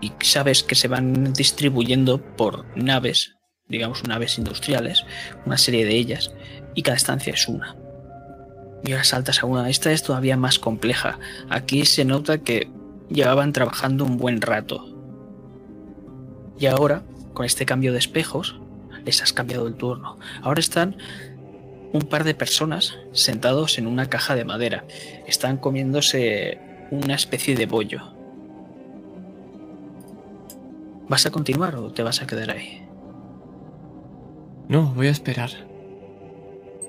Y 0.00 0.12
sabes 0.20 0.62
que 0.62 0.74
se 0.74 0.88
van 0.88 1.32
distribuyendo 1.34 2.20
por 2.34 2.64
naves, 2.76 3.36
digamos 3.72 4.04
naves 4.06 4.38
industriales, 4.38 5.04
una 5.46 5.56
serie 5.56 5.84
de 5.84 5.96
ellas, 5.96 6.32
y 6.74 6.82
cada 6.82 6.96
estancia 6.96 7.32
es 7.32 7.48
una. 7.48 7.74
Y 8.84 8.92
ahora 8.92 9.04
saltas 9.04 9.42
a 9.42 9.46
una. 9.46 9.68
Esta 9.70 9.92
es 9.92 10.02
todavía 10.02 10.36
más 10.36 10.58
compleja. 10.58 11.18
Aquí 11.48 11.84
se 11.86 12.04
nota 12.04 12.38
que 12.38 12.68
llevaban 13.08 13.52
trabajando 13.52 14.04
un 14.04 14.18
buen 14.18 14.40
rato. 14.40 14.86
Y 16.58 16.66
ahora, 16.66 17.02
con 17.32 17.46
este 17.46 17.64
cambio 17.64 17.92
de 17.92 17.98
espejos, 17.98 18.60
les 19.04 19.22
has 19.22 19.32
cambiado 19.32 19.66
el 19.66 19.74
turno. 19.74 20.18
Ahora 20.42 20.60
están 20.60 20.96
un 21.92 22.02
par 22.02 22.24
de 22.24 22.34
personas 22.34 22.98
sentados 23.12 23.78
en 23.78 23.86
una 23.86 24.08
caja 24.08 24.34
de 24.34 24.44
madera. 24.44 24.84
Están 25.26 25.56
comiéndose 25.56 26.58
una 26.90 27.14
especie 27.14 27.56
de 27.56 27.66
bollo. 27.66 28.12
¿Vas 31.08 31.26
a 31.26 31.30
continuar 31.30 31.76
o 31.76 31.92
te 31.92 32.02
vas 32.02 32.20
a 32.20 32.26
quedar 32.26 32.50
ahí? 32.50 32.81
No, 34.68 34.92
voy 34.94 35.08
a 35.08 35.10
esperar. 35.10 35.50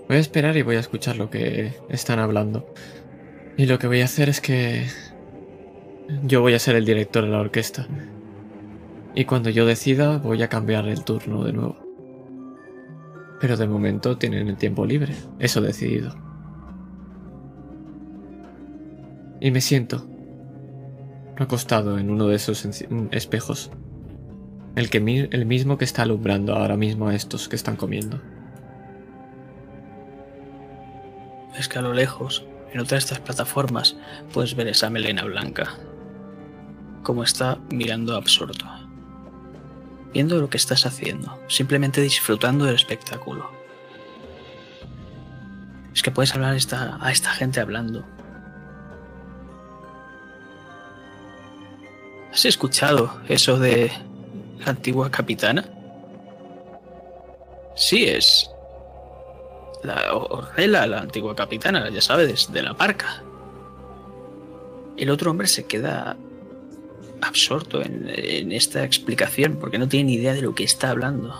Voy 0.07 0.17
a 0.17 0.19
esperar 0.19 0.57
y 0.57 0.61
voy 0.61 0.75
a 0.75 0.79
escuchar 0.79 1.17
lo 1.17 1.29
que 1.29 1.73
están 1.89 2.19
hablando. 2.19 2.73
Y 3.57 3.65
lo 3.65 3.79
que 3.79 3.87
voy 3.87 4.01
a 4.01 4.05
hacer 4.05 4.29
es 4.29 4.41
que... 4.41 4.87
Yo 6.23 6.41
voy 6.41 6.53
a 6.53 6.59
ser 6.59 6.75
el 6.75 6.85
director 6.85 7.23
de 7.23 7.29
la 7.29 7.39
orquesta. 7.39 7.87
Y 9.15 9.25
cuando 9.25 9.49
yo 9.49 9.65
decida 9.65 10.17
voy 10.17 10.41
a 10.43 10.49
cambiar 10.49 10.87
el 10.87 11.03
turno 11.03 11.43
de 11.43 11.53
nuevo. 11.53 11.77
Pero 13.39 13.57
de 13.57 13.67
momento 13.67 14.17
tienen 14.17 14.47
el 14.47 14.57
tiempo 14.57 14.85
libre, 14.85 15.13
eso 15.39 15.61
decidido. 15.61 16.15
Y 19.39 19.51
me 19.51 19.61
siento 19.61 20.07
acostado 21.37 21.99
en 21.99 22.09
uno 22.09 22.27
de 22.27 22.35
esos 22.35 22.65
espejos. 23.11 23.71
El, 24.75 24.89
que, 24.89 24.97
el 25.31 25.45
mismo 25.45 25.77
que 25.77 25.85
está 25.85 26.01
alumbrando 26.03 26.55
ahora 26.55 26.77
mismo 26.77 27.07
a 27.07 27.15
estos 27.15 27.47
que 27.47 27.55
están 27.55 27.75
comiendo. 27.75 28.21
Es 31.57 31.67
que 31.67 31.79
a 31.79 31.81
lo 31.81 31.93
lejos, 31.93 32.45
en 32.71 32.79
otra 32.79 32.95
de 32.95 32.99
estas 32.99 33.19
plataformas, 33.19 33.95
puedes 34.33 34.55
ver 34.55 34.67
esa 34.67 34.89
melena 34.89 35.23
blanca. 35.23 35.75
Como 37.03 37.23
está 37.23 37.59
mirando 37.69 38.15
absorto 38.15 38.65
viendo 40.13 40.39
lo 40.39 40.49
que 40.49 40.57
estás 40.57 40.85
haciendo, 40.85 41.39
simplemente 41.47 41.99
disfrutando 41.99 42.65
del 42.65 42.75
espectáculo. 42.75 43.51
Es 45.93 46.03
que 46.03 46.11
puedes 46.11 46.33
hablar 46.33 46.55
esta, 46.55 46.97
a 47.01 47.11
esta 47.11 47.31
gente 47.31 47.59
hablando. 47.59 48.05
¿Has 52.31 52.45
escuchado 52.45 53.19
eso 53.27 53.59
de 53.59 53.91
la 54.65 54.71
antigua 54.71 55.09
capitana? 55.09 55.65
Sí, 57.75 58.05
es 58.05 58.49
la 59.83 60.13
Orrela, 60.13 60.87
la 60.87 60.99
antigua 60.99 61.35
capitana, 61.35 61.89
ya 61.89 62.01
sabes, 62.01 62.51
de 62.51 62.61
la 62.61 62.73
parca. 62.73 63.23
El 64.97 65.09
otro 65.09 65.31
hombre 65.31 65.47
se 65.47 65.65
queda 65.65 66.15
absorto 67.21 67.81
en, 67.81 68.51
esta 68.51 68.83
explicación 68.83 69.57
porque 69.59 69.77
no 69.77 69.87
tiene 69.87 70.11
ni 70.11 70.13
idea 70.15 70.33
de 70.33 70.41
lo 70.41 70.55
que 70.55 70.63
está 70.63 70.89
hablando. 70.89 71.33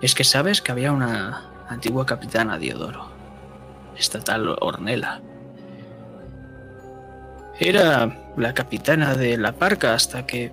Es 0.00 0.14
que 0.14 0.24
sabes 0.24 0.60
que 0.60 0.72
había 0.72 0.92
una 0.92 1.50
antigua 1.68 2.06
capitana 2.06 2.58
Diodoro, 2.58 3.08
esta 3.96 4.20
tal 4.20 4.56
Ornella. 4.60 5.20
Era 7.58 8.32
la 8.36 8.52
capitana 8.52 9.14
de 9.14 9.36
la 9.36 9.52
parca 9.52 9.94
hasta 9.94 10.26
que 10.26 10.52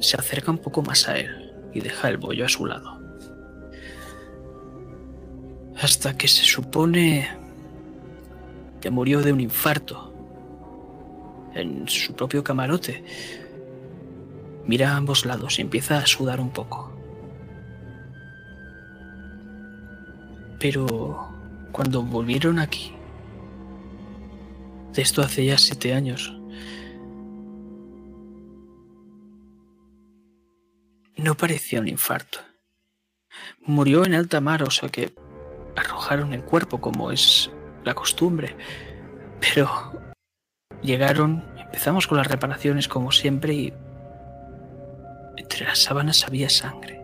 se 0.00 0.16
acerca 0.16 0.50
un 0.50 0.58
poco 0.58 0.82
más 0.82 1.08
a 1.08 1.18
él 1.18 1.52
y 1.72 1.80
deja 1.80 2.08
el 2.08 2.16
bollo 2.16 2.44
a 2.44 2.48
su 2.48 2.66
lado. 2.66 3.00
Hasta 5.80 6.16
que 6.16 6.28
se 6.28 6.44
supone 6.44 7.28
que 8.80 8.90
murió 8.90 9.22
de 9.22 9.32
un 9.32 9.40
infarto 9.40 10.12
en 11.54 11.88
su 11.88 12.14
propio 12.14 12.44
camarote. 12.44 13.04
Mira 14.66 14.92
a 14.92 14.96
ambos 14.96 15.24
lados 15.24 15.58
y 15.58 15.62
empieza 15.62 15.98
a 15.98 16.06
sudar 16.06 16.40
un 16.40 16.50
poco. 16.50 16.92
Pero 20.58 21.28
cuando 21.72 22.02
volvieron 22.02 22.58
aquí, 22.58 22.92
de 24.92 25.02
esto 25.02 25.22
hace 25.22 25.44
ya 25.44 25.58
siete 25.58 25.94
años, 25.94 26.35
no 31.16 31.34
parecía 31.36 31.80
un 31.80 31.88
infarto. 31.88 32.38
Murió 33.60 34.04
en 34.04 34.14
alta 34.14 34.40
mar, 34.40 34.62
o 34.62 34.70
sea 34.70 34.88
que 34.88 35.14
arrojaron 35.76 36.32
el 36.32 36.42
cuerpo 36.42 36.80
como 36.80 37.10
es 37.10 37.50
la 37.84 37.94
costumbre. 37.94 38.56
Pero 39.40 40.06
Llegaron, 40.82 41.44
empezamos 41.56 42.06
con 42.06 42.18
las 42.18 42.26
reparaciones 42.26 42.86
como 42.86 43.10
siempre 43.10 43.54
y 43.54 43.72
entre 45.36 45.64
las 45.64 45.78
sábanas 45.78 46.24
había 46.24 46.48
sangre. 46.48 47.02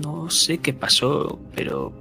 no 0.00 0.30
sé 0.30 0.58
qué 0.58 0.72
pasó, 0.72 1.38
pero 1.54 1.92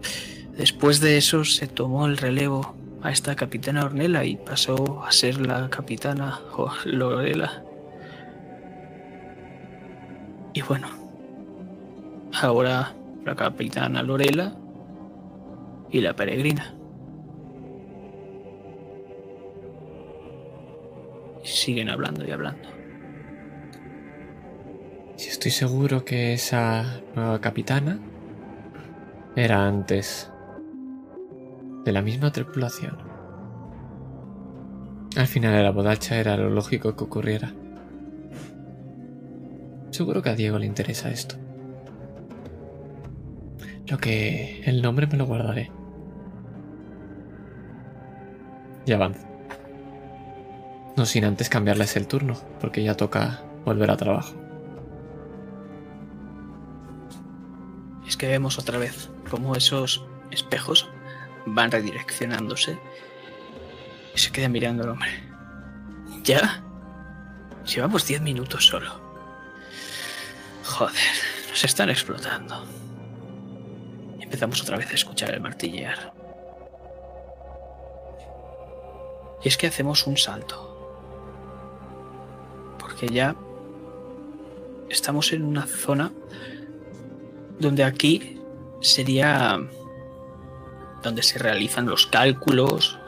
después 0.58 1.02
de 1.02 1.18
eso 1.18 1.44
se 1.44 1.68
tomó 1.68 2.06
el 2.06 2.18
relevo 2.18 2.74
a 3.06 3.12
esta 3.12 3.36
capitana 3.36 3.86
Ornella 3.86 4.24
y 4.24 4.36
pasó 4.36 5.04
a 5.04 5.12
ser 5.12 5.40
la 5.40 5.70
capitana 5.70 6.40
Lorela. 6.86 7.64
Y 10.54 10.64
bueno, 10.64 10.88
ahora 12.42 12.96
la 13.24 13.36
capitana 13.36 14.02
Lorela 14.02 14.56
y 15.92 16.02
la 16.02 16.16
peregrina. 16.16 16.74
Y 21.44 21.48
siguen 21.48 21.92
hablando 21.92 22.26
y 22.26 22.32
hablando. 22.32 22.70
Si 25.16 25.30
estoy 25.30 25.52
seguro 25.52 26.04
que 26.06 26.34
esa 26.34 27.02
nueva 27.14 27.40
capitana 27.40 28.00
era 29.36 29.68
antes 29.68 30.32
de 31.86 31.92
la 31.92 32.02
misma 32.02 32.32
tripulación. 32.32 32.98
Al 35.16 35.28
final 35.28 35.54
de 35.54 35.64
la 35.64 35.72
bodacha 35.72 36.18
era 36.18 36.36
lo 36.36 36.50
lógico 36.50 36.96
que 36.96 37.04
ocurriera. 37.04 37.54
Seguro 39.92 40.22
que 40.22 40.30
a 40.30 40.36
Diego 40.36 40.60
le 40.60 40.66
interesa 40.66 41.10
esto. 41.10 41.36
Lo 43.88 43.98
que 44.00 44.62
el 44.66 44.82
nombre 44.82 45.08
me 45.08 45.16
lo 45.16 45.26
guardaré. 45.26 45.72
Y 48.86 48.92
avanza. 48.92 49.28
No 50.98 51.06
sin 51.06 51.24
antes 51.24 51.50
cambiarles 51.50 51.96
el 51.96 52.08
turno, 52.08 52.36
porque 52.60 52.84
ya 52.84 52.98
toca 52.98 53.44
volver 53.64 53.92
a 53.92 53.98
trabajo. 53.98 54.34
Es 58.08 58.18
que 58.18 58.28
vemos 58.28 58.60
otra 58.60 58.80
vez 58.80 59.10
como 59.30 59.56
esos 59.56 60.06
espejos 60.32 60.90
van 61.46 61.72
redireccionándose 61.72 62.78
y 64.14 64.18
se 64.18 64.32
queda 64.32 64.50
mirando 64.50 64.84
al 64.84 64.90
hombre. 64.90 65.10
¿Ya? 66.24 66.64
Llevamos 67.66 68.08
10 68.08 68.22
minutos 68.22 68.66
solo. 68.66 69.00
Joder, 70.64 70.96
nos 71.50 71.64
están 71.64 71.90
explotando. 71.90 72.66
Empezamos 74.20 74.62
otra 74.62 74.78
vez 74.78 74.90
a 74.92 74.96
escuchar 74.96 75.34
el 75.34 75.42
martillear. 75.42 76.14
Y 79.44 79.48
es 79.48 79.58
que 79.58 79.68
hacemos 79.68 80.08
un 80.08 80.18
salto. 80.18 80.72
Porque 82.80 83.08
ya 83.08 83.36
estamos 84.90 85.34
en 85.34 85.44
una 85.44 85.68
zona 85.68 86.12
donde 87.60 87.84
aquí 87.84 88.40
sería 88.82 89.60
donde 91.06 91.22
se 91.22 91.38
realizan 91.38 91.86
los 91.86 92.08
cálculos, 92.08 93.00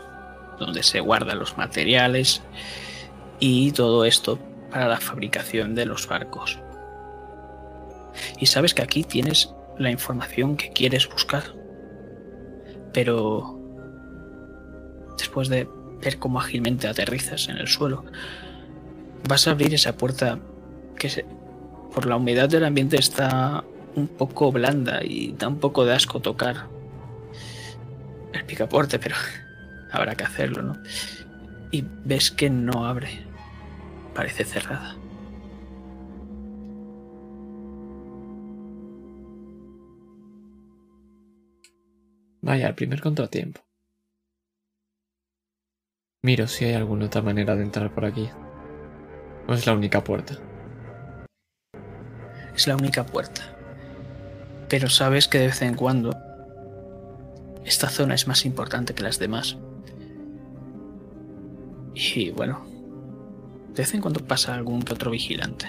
donde 0.59 0.83
se 0.83 0.99
guardan 0.99 1.39
los 1.39 1.57
materiales 1.57 2.43
y 3.39 3.71
todo 3.71 4.05
esto 4.05 4.39
para 4.69 4.87
la 4.87 4.99
fabricación 4.99 5.73
de 5.73 5.87
los 5.87 6.07
barcos. 6.07 6.59
Y 8.39 8.45
sabes 8.45 8.73
que 8.75 8.83
aquí 8.83 9.03
tienes 9.03 9.51
la 9.79 9.89
información 9.89 10.57
que 10.57 10.69
quieres 10.69 11.09
buscar. 11.09 11.43
Pero 12.93 13.59
después 15.17 15.49
de 15.49 15.67
ver 15.99 16.19
cómo 16.19 16.39
ágilmente 16.39 16.87
aterrizas 16.87 17.49
en 17.49 17.57
el 17.57 17.67
suelo, 17.67 18.05
vas 19.27 19.47
a 19.47 19.51
abrir 19.51 19.73
esa 19.73 19.97
puerta 19.97 20.39
que 20.97 21.25
por 21.93 22.05
la 22.05 22.15
humedad 22.15 22.47
del 22.47 22.65
ambiente 22.65 22.97
está 22.97 23.63
un 23.95 24.07
poco 24.07 24.51
blanda 24.51 25.03
y 25.03 25.33
da 25.33 25.47
un 25.47 25.59
poco 25.59 25.83
de 25.85 25.93
asco 25.95 26.19
tocar 26.19 26.76
el 28.33 28.45
picaporte, 28.45 28.99
pero 28.99 29.15
habrá 29.91 30.15
que 30.15 30.23
hacerlo, 30.23 30.61
¿no? 30.61 30.81
Y 31.71 31.83
ves 32.05 32.31
que 32.31 32.49
no 32.49 32.85
abre. 32.85 33.25
Parece 34.13 34.43
cerrada. 34.43 34.95
Vaya, 42.41 42.67
el 42.67 42.75
primer 42.75 43.01
contratiempo. 43.01 43.61
Miro 46.23 46.47
si 46.47 46.65
hay 46.65 46.73
alguna 46.73 47.05
otra 47.05 47.21
manera 47.21 47.55
de 47.55 47.63
entrar 47.63 47.93
por 47.93 48.05
aquí. 48.05 48.29
¿O 49.47 49.53
es 49.53 49.65
la 49.65 49.73
única 49.73 50.03
puerta? 50.03 50.35
Es 52.55 52.67
la 52.67 52.75
única 52.75 53.05
puerta. 53.05 53.41
Pero 54.69 54.89
sabes 54.89 55.27
que 55.27 55.39
de 55.39 55.47
vez 55.47 55.61
en 55.61 55.75
cuando 55.75 56.26
esta 57.67 57.89
zona 57.89 58.15
es 58.15 58.27
más 58.27 58.45
importante 58.45 58.93
que 58.93 59.03
las 59.03 59.19
demás. 59.19 59.57
Y 61.93 62.29
bueno, 62.31 62.65
de 63.75 63.83
vez 63.83 63.93
en 63.93 63.99
cuando 63.99 64.25
pasa 64.25 64.55
algún 64.55 64.83
que 64.83 64.93
otro 64.93 65.11
vigilante. 65.11 65.67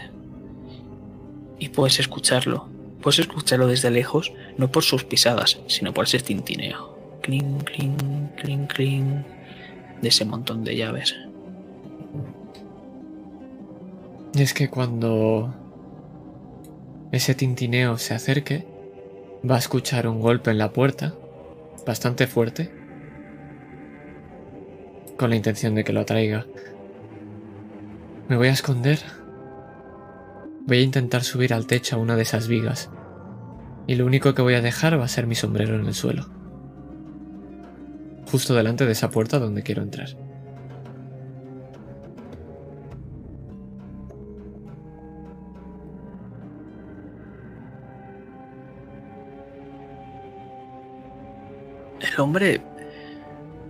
Y 1.58 1.70
puedes 1.70 1.98
escucharlo. 1.98 2.68
Puedes 3.02 3.18
escucharlo 3.18 3.66
desde 3.66 3.90
lejos, 3.90 4.32
no 4.56 4.70
por 4.70 4.84
sus 4.84 5.04
pisadas, 5.04 5.60
sino 5.66 5.92
por 5.92 6.04
ese 6.04 6.20
tintineo. 6.20 6.96
Cling, 7.22 7.58
cling, 7.64 8.28
cling, 8.36 8.66
cling. 8.66 9.24
De 10.00 10.08
ese 10.08 10.24
montón 10.24 10.62
de 10.62 10.76
llaves. 10.76 11.16
Y 14.34 14.42
es 14.42 14.54
que 14.54 14.70
cuando 14.70 15.52
ese 17.10 17.34
tintineo 17.34 17.98
se 17.98 18.14
acerque, 18.14 18.66
va 19.48 19.56
a 19.56 19.58
escuchar 19.58 20.06
un 20.06 20.20
golpe 20.20 20.52
en 20.52 20.58
la 20.58 20.72
puerta 20.72 21.14
bastante 21.88 22.26
fuerte, 22.26 22.70
con 25.16 25.30
la 25.30 25.36
intención 25.36 25.74
de 25.74 25.84
que 25.84 25.94
lo 25.94 26.00
atraiga. 26.00 26.44
Me 28.28 28.36
voy 28.36 28.48
a 28.48 28.52
esconder. 28.52 29.00
Voy 30.66 30.76
a 30.76 30.82
intentar 30.82 31.24
subir 31.24 31.54
al 31.54 31.66
techo 31.66 31.96
a 31.96 31.98
una 31.98 32.14
de 32.14 32.22
esas 32.22 32.46
vigas. 32.46 32.90
Y 33.86 33.94
lo 33.94 34.04
único 34.04 34.34
que 34.34 34.42
voy 34.42 34.52
a 34.52 34.60
dejar 34.60 35.00
va 35.00 35.06
a 35.06 35.08
ser 35.08 35.26
mi 35.26 35.34
sombrero 35.34 35.76
en 35.76 35.86
el 35.86 35.94
suelo. 35.94 36.28
Justo 38.30 38.54
delante 38.54 38.84
de 38.84 38.92
esa 38.92 39.08
puerta 39.08 39.38
donde 39.38 39.62
quiero 39.62 39.80
entrar. 39.80 40.10
Hombre 52.18 52.60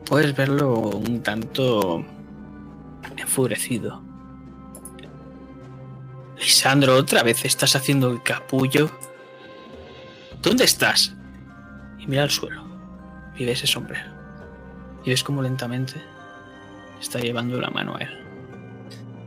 puedes 0.07 0.35
verlo 0.35 0.79
un 0.79 1.23
tanto 1.23 2.03
enfurecido. 3.17 4.03
Lisandro, 6.39 6.97
otra 6.97 7.23
vez 7.23 7.45
estás 7.45 7.77
haciendo 7.77 8.11
el 8.11 8.23
capullo. 8.23 8.91
¿Dónde 10.41 10.65
estás? 10.65 11.15
Y 11.99 12.07
mira 12.07 12.23
al 12.23 12.31
suelo. 12.31 12.65
Y 13.37 13.45
ve 13.45 13.53
ese 13.53 13.67
sombrero. 13.67 14.11
Y 15.05 15.11
ves 15.11 15.23
cómo 15.23 15.43
lentamente 15.43 15.95
está 17.01 17.19
llevando 17.19 17.61
la 17.61 17.69
mano 17.69 17.97
a 17.97 17.99
él. 17.99 18.25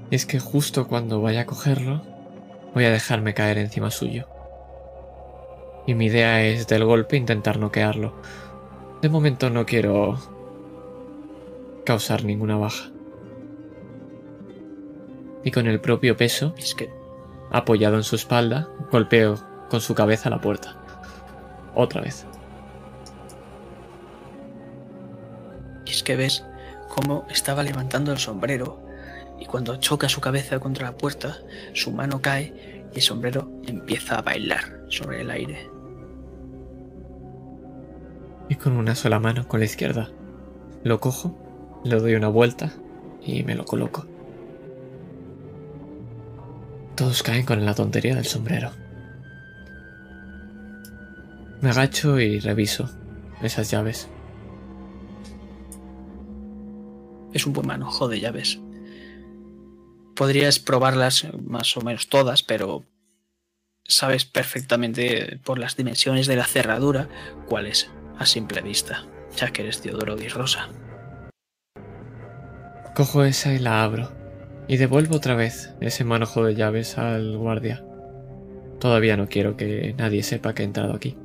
Y 0.10 0.16
es 0.16 0.26
que 0.26 0.40
justo 0.40 0.88
cuando 0.88 1.22
vaya 1.22 1.42
a 1.42 1.46
cogerlo, 1.46 2.02
voy 2.74 2.86
a 2.86 2.92
dejarme 2.92 3.36
caer 3.36 3.60
encima 3.60 3.92
suyo. 3.92 4.28
Y 5.86 5.94
mi 5.94 6.08
idea 6.08 6.44
es 6.44 6.68
del 6.68 6.86
golpe 6.86 7.18
intentar 7.18 7.60
noquearlo 7.60 8.16
de 9.02 9.10
momento 9.10 9.50
no 9.50 9.66
quiero 9.66 10.18
causar 11.86 12.24
ninguna 12.24 12.58
baja. 12.58 12.92
Y 15.44 15.50
con 15.50 15.66
el 15.66 15.82
propio 15.82 16.16
peso, 16.16 16.54
apoyado 17.52 17.98
en 17.98 18.04
su 18.04 18.16
espalda, 18.16 18.70
golpeo 18.92 19.40
con 19.70 19.82
su 19.82 19.96
cabeza 19.96 20.30
la 20.30 20.40
puerta. 20.40 20.76
Otra 21.74 22.02
vez. 22.02 22.28
Y 25.86 25.90
es 25.90 26.04
que 26.04 26.16
ves 26.16 26.46
cómo 26.88 27.26
estaba 27.30 27.64
levantando 27.64 28.12
el 28.12 28.20
sombrero 28.20 28.86
y 29.40 29.46
cuando 29.46 29.78
choca 29.78 30.10
su 30.10 30.22
cabeza 30.22 30.60
contra 30.60 30.92
la 30.92 30.98
puerta, 30.98 31.40
su 31.74 31.92
mano 31.92 32.22
cae 32.22 32.86
y 32.94 32.98
el 32.98 33.02
sombrero 33.02 33.52
empieza 33.66 34.20
a 34.20 34.22
bailar 34.22 34.86
sobre 34.90 35.22
el 35.22 35.32
aire. 35.32 35.81
Y 38.52 38.56
con 38.56 38.74
una 38.74 38.96
sola 38.96 39.18
mano, 39.18 39.48
con 39.48 39.62
la 39.62 39.66
izquierda, 39.66 40.10
lo 40.84 41.00
cojo, 41.00 41.82
le 41.86 41.96
doy 41.96 42.16
una 42.16 42.28
vuelta 42.28 42.74
y 43.26 43.44
me 43.44 43.56
lo 43.56 43.64
coloco. 43.64 44.06
Todos 46.98 47.24
caen 47.24 47.46
con 47.46 47.66
la 47.66 47.74
tontería 47.74 48.14
del 48.14 48.26
sombrero. 48.26 48.72
Me 51.62 51.70
agacho 51.70 52.20
y 52.20 52.42
reviso 52.42 52.90
esas 53.42 53.72
llaves. 53.72 54.10
Es 57.32 57.46
un 57.46 57.54
buen 57.54 57.68
manojo 57.68 58.10
de 58.10 58.20
llaves. 58.20 58.60
Podrías 60.14 60.60
probarlas 60.60 61.26
más 61.42 61.78
o 61.78 61.82
menos 61.84 62.10
todas, 62.10 62.44
pero 62.44 62.84
sabes 63.86 64.26
perfectamente 64.26 65.40
por 65.42 65.58
las 65.58 65.78
dimensiones 65.78 66.28
de 66.28 66.36
la 66.36 66.44
cerradura 66.44 67.08
cuál 67.48 67.68
es 67.68 67.90
a 68.22 68.26
simple 68.28 68.62
vista, 68.62 69.04
ya 69.36 69.52
que 69.52 69.64
eres 69.64 69.82
Teodoro 69.82 70.16
Di 70.16 70.28
Rosa. 70.28 70.70
Cojo 72.96 73.24
esa 73.24 73.52
y 73.52 73.58
la 73.58 73.84
abro, 73.84 74.12
y 74.68 74.78
devuelvo 74.78 75.16
otra 75.16 75.34
vez 75.34 75.74
ese 75.82 76.04
manojo 76.04 76.44
de 76.46 76.54
llaves 76.54 77.00
al 77.00 77.36
guardia. 77.38 77.84
Todavía 78.80 79.18
no 79.18 79.28
quiero 79.28 79.58
que 79.58 79.96
nadie 79.98 80.22
sepa 80.22 80.54
que 80.54 80.62
he 80.62 80.66
entrado 80.66 80.94
aquí. 80.94 81.18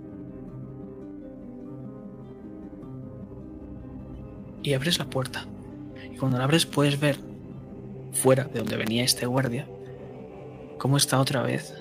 Y 4.63 4.73
abres 4.73 4.99
la 4.99 5.05
puerta. 5.05 5.47
Y 6.11 6.17
cuando 6.17 6.39
la 6.39 6.45
abres 6.45 6.65
puedes 6.65 6.99
ver, 6.99 7.19
fuera 8.13 8.45
de 8.45 8.61
donde 8.61 8.77
venía 8.77 9.05
este 9.05 9.27
guardia, 9.27 9.69
cómo 10.79 10.97
está 10.97 11.21
otra 11.21 11.43
vez 11.43 11.75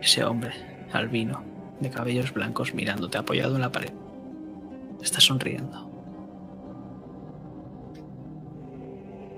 ese 0.00 0.22
hombre, 0.24 0.52
albino, 0.92 1.51
de 1.82 1.90
cabellos 1.90 2.32
blancos, 2.32 2.74
mirándote 2.74 3.18
apoyado 3.18 3.56
en 3.56 3.60
la 3.60 3.72
pared. 3.72 3.92
Está 5.02 5.20
sonriendo. 5.20 5.90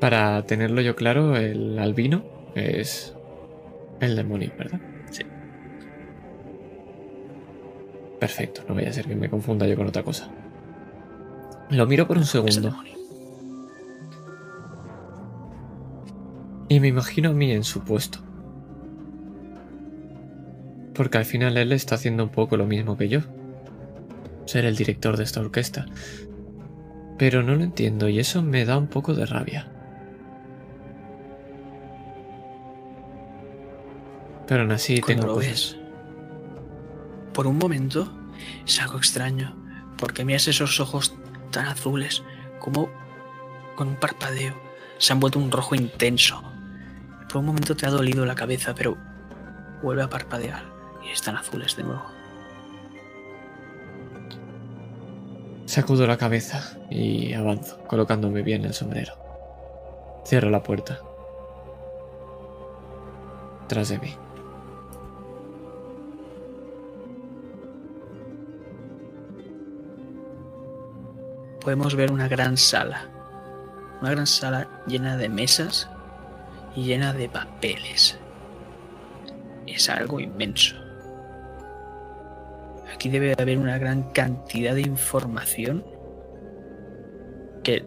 Para 0.01 0.45
tenerlo 0.45 0.81
yo 0.83 0.95
claro, 0.97 1.37
el 1.37 1.79
albino 1.79 2.25
es 2.55 3.15
el 4.01 4.17
demonio, 4.17 4.53
¿verdad? 4.59 4.81
Sí. 5.11 5.23
Perfecto, 8.21 8.63
no 8.69 8.75
vaya 8.75 8.91
a 8.91 8.93
ser 8.93 9.07
que 9.07 9.17
me 9.17 9.31
confunda 9.31 9.67
yo 9.67 9.77
con 9.77 9.87
otra 9.87 10.03
cosa. 10.03 10.29
Lo 11.71 11.87
miro 11.87 12.07
por 12.07 12.19
un 12.19 12.27
segundo 12.27 12.75
y 16.69 16.81
me 16.81 16.89
imagino 16.89 17.31
a 17.31 17.33
mí 17.33 17.53
en 17.53 17.65
su 17.65 17.81
puesto. 17.85 18.19
Porque 20.95 21.19
al 21.19 21.25
final 21.25 21.57
él 21.57 21.73
está 21.73 21.97
haciendo 21.97 22.23
un 22.23 22.31
poco 22.31 22.57
lo 22.57 22.67
mismo 22.67 22.97
que 22.97 23.09
yo. 23.09 23.21
Ser 24.47 24.65
el 24.65 24.77
director 24.77 25.17
de 25.17 25.25
esta 25.25 25.41
orquesta. 25.41 25.87
Pero 27.19 27.43
no 27.43 27.55
lo 27.55 27.65
entiendo 27.65 28.09
y 28.09 28.19
eso 28.19 28.43
me 28.43 28.65
da 28.65 28.79
un 28.79 28.87
poco 28.87 29.15
de 29.15 29.27
rabia. 29.27 29.69
Pero 34.47 34.63
aún 34.63 34.73
así 34.73 35.01
Cuando 35.01 35.23
tengo 35.23 35.35
lo 35.35 35.39
cosas. 35.39 35.51
ves, 35.51 35.77
por 37.33 37.47
un 37.47 37.59
momento 37.59 38.13
es 38.67 38.81
algo 38.81 38.99
extraño, 38.99 39.57
porque 39.97 40.25
miras 40.25 40.49
esos 40.49 40.81
ojos 40.81 41.15
tan 41.51 41.67
azules, 41.67 42.23
como 42.61 42.91
con 43.75 43.89
un 43.89 43.97
parpadeo, 43.97 44.55
se 44.99 45.13
han 45.13 45.21
vuelto 45.21 45.39
un 45.39 45.51
rojo 45.51 45.75
intenso. 45.75 46.43
Por 47.29 47.39
un 47.39 47.47
momento 47.47 47.75
te 47.75 47.87
ha 47.87 47.91
dolido 47.91 48.27
la 48.27 48.35
cabeza, 48.35 48.75
pero 48.75 48.99
vuelve 49.83 50.03
a 50.03 50.11
parpadear 50.11 50.74
y 51.05 51.11
están 51.11 51.37
azules 51.37 51.77
de 51.77 51.85
nuevo. 51.85 52.05
Sacudo 55.67 56.07
la 56.07 56.19
cabeza 56.19 56.79
y 56.91 57.33
avanzo, 57.33 57.79
colocándome 57.87 58.43
bien 58.43 58.65
el 58.65 58.75
sombrero. 58.75 59.15
Cierro 60.27 60.51
la 60.51 60.63
puerta. 60.63 61.01
Tras 63.67 63.89
de 63.89 63.99
mí. 63.99 64.15
Podemos 71.61 71.95
ver 71.95 72.13
una 72.13 72.29
gran 72.29 72.59
sala, 72.59 73.09
una 74.03 74.11
gran 74.11 74.27
sala 74.27 74.69
llena 74.87 75.17
de 75.17 75.31
mesas 75.31 75.89
y 76.77 76.85
llena 76.85 77.15
de 77.15 77.31
papeles. 77.31 78.19
Es 79.67 79.89
algo 79.89 80.21
inmenso. 80.21 80.84
Aquí 82.95 83.09
debe 83.09 83.35
haber 83.37 83.59
una 83.59 83.77
gran 83.77 84.05
cantidad 84.13 84.77
de 84.77 84.83
información 84.83 85.85
que 87.65 87.85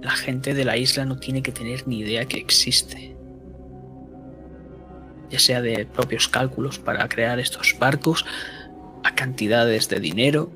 la 0.00 0.12
gente 0.12 0.54
de 0.54 0.64
la 0.64 0.76
isla 0.76 1.04
no 1.04 1.18
tiene 1.18 1.42
que 1.42 1.50
tener 1.50 1.88
ni 1.88 1.98
idea 1.98 2.26
que 2.26 2.38
existe. 2.38 3.16
Ya 5.28 5.40
sea 5.40 5.60
de 5.60 5.86
propios 5.86 6.28
cálculos 6.28 6.78
para 6.78 7.08
crear 7.08 7.40
estos 7.40 7.76
barcos, 7.80 8.24
a 9.02 9.16
cantidades 9.16 9.88
de 9.88 9.98
dinero, 9.98 10.52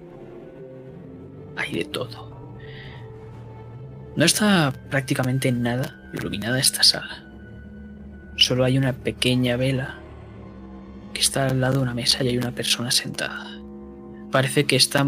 hay 1.57 1.73
de 1.73 1.85
todo. 1.85 2.55
No 4.15 4.25
está 4.25 4.73
prácticamente 4.91 5.51
nada 5.51 6.09
iluminada 6.15 6.61
esta 6.61 6.85
sala. 6.85 7.25
Solo 8.37 8.65
hay 8.65 8.79
una 8.79 8.93
pequeña 8.93 9.57
vela 9.57 9.99
que 11.13 11.21
está 11.21 11.47
al 11.47 11.61
lado 11.61 11.79
de 11.79 11.83
una 11.83 11.95
mesa 11.95 12.23
y 12.23 12.29
hay 12.29 12.39
una 12.39 12.53
persona 12.53 12.93
sentada. 12.93 13.58
Parece 14.31 14.67
que 14.67 14.77
está 14.77 15.07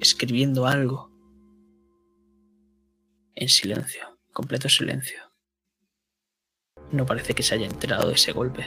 escribiendo 0.00 0.66
algo. 0.66 1.10
En 3.34 3.48
silencio, 3.48 4.18
completo 4.32 4.68
silencio. 4.68 5.20
No 6.92 7.06
parece 7.06 7.34
que 7.34 7.42
se 7.42 7.54
haya 7.54 7.66
enterado 7.66 8.08
de 8.08 8.14
ese 8.14 8.32
golpe, 8.32 8.66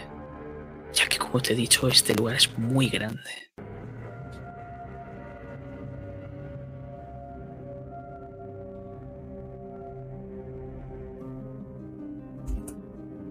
ya 0.93 1.08
que 1.08 1.18
como 1.18 1.39
te 1.39 1.54
he 1.54 1.56
dicho, 1.56 1.88
este 1.88 2.16
lugar 2.16 2.36
es 2.36 2.58
muy 2.58 2.89
grande. 2.89 3.52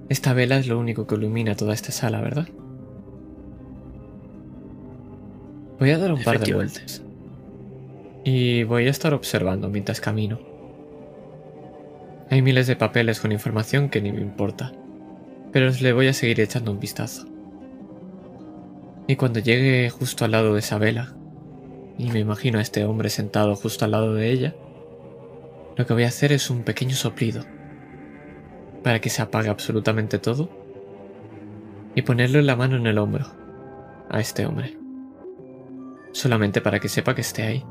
Esta 0.09 0.35
vela 0.35 0.59
es 0.59 0.66
lo 0.66 0.79
único 0.79 1.07
que 1.07 1.14
ilumina 1.14 1.55
toda 1.57 1.73
esta 1.73 1.93
sala, 1.93 2.21
¿verdad? 2.21 2.49
Voy 5.81 5.93
a 5.93 5.99
dar 5.99 6.12
un 6.12 6.22
par 6.22 6.39
de 6.39 6.53
vueltas. 6.53 7.03
Y 8.22 8.64
voy 8.64 8.87
a 8.87 8.91
estar 8.91 9.14
observando 9.14 9.70
mientras 9.70 9.99
camino. 9.99 10.39
Hay 12.28 12.43
miles 12.43 12.66
de 12.66 12.76
papeles 12.76 13.18
con 13.18 13.33
información 13.33 13.89
que 13.89 14.03
ni 14.03 14.12
me 14.12 14.20
importa, 14.20 14.72
pero 15.53 15.70
le 15.70 15.93
voy 15.95 16.09
a 16.09 16.12
seguir 16.12 16.39
echando 16.41 16.70
un 16.70 16.81
vistazo. 16.81 17.26
Y 19.07 19.16
cuando 19.16 19.41
llegue 19.41 19.89
justo 19.89 20.26
al 20.26 20.33
lado 20.33 20.53
de 20.53 20.61
esa 20.61 20.76
vela, 20.76 21.14
y 21.97 22.11
me 22.11 22.20
imagino 22.20 22.59
a 22.59 22.62
este 22.62 22.85
hombre 22.85 23.09
sentado 23.09 23.57
justo 23.57 23.87
al 23.87 23.93
lado 23.93 24.12
de 24.12 24.31
ella, 24.31 24.55
lo 25.76 25.87
que 25.87 25.95
voy 25.95 26.05
a 26.05 26.09
hacer 26.09 26.31
es 26.31 26.51
un 26.51 26.62
pequeño 26.62 26.95
soplido 26.95 27.43
para 28.85 29.01
que 29.01 29.09
se 29.09 29.22
apague 29.22 29.49
absolutamente 29.49 30.18
todo 30.18 30.51
y 31.95 32.03
ponerle 32.03 32.43
la 32.43 32.55
mano 32.55 32.76
en 32.76 32.87
el 32.87 32.99
hombro 32.99 33.26
a 34.11 34.20
este 34.20 34.45
hombre. 34.45 34.80
Solamente 36.13 36.61
para 36.61 36.81
que 36.81 36.89
sepa 36.89 37.15
que 37.15 37.21
esté 37.21 37.43
ahí 37.43 37.65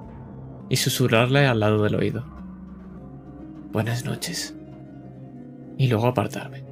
y 0.69 0.77
susurrarle 0.77 1.47
al 1.47 1.59
lado 1.59 1.83
del 1.83 1.95
oído. 1.95 2.25
Buenas 3.71 4.05
noches. 4.05 4.55
Y 5.77 5.87
luego 5.87 6.07
apartarme. 6.07 6.63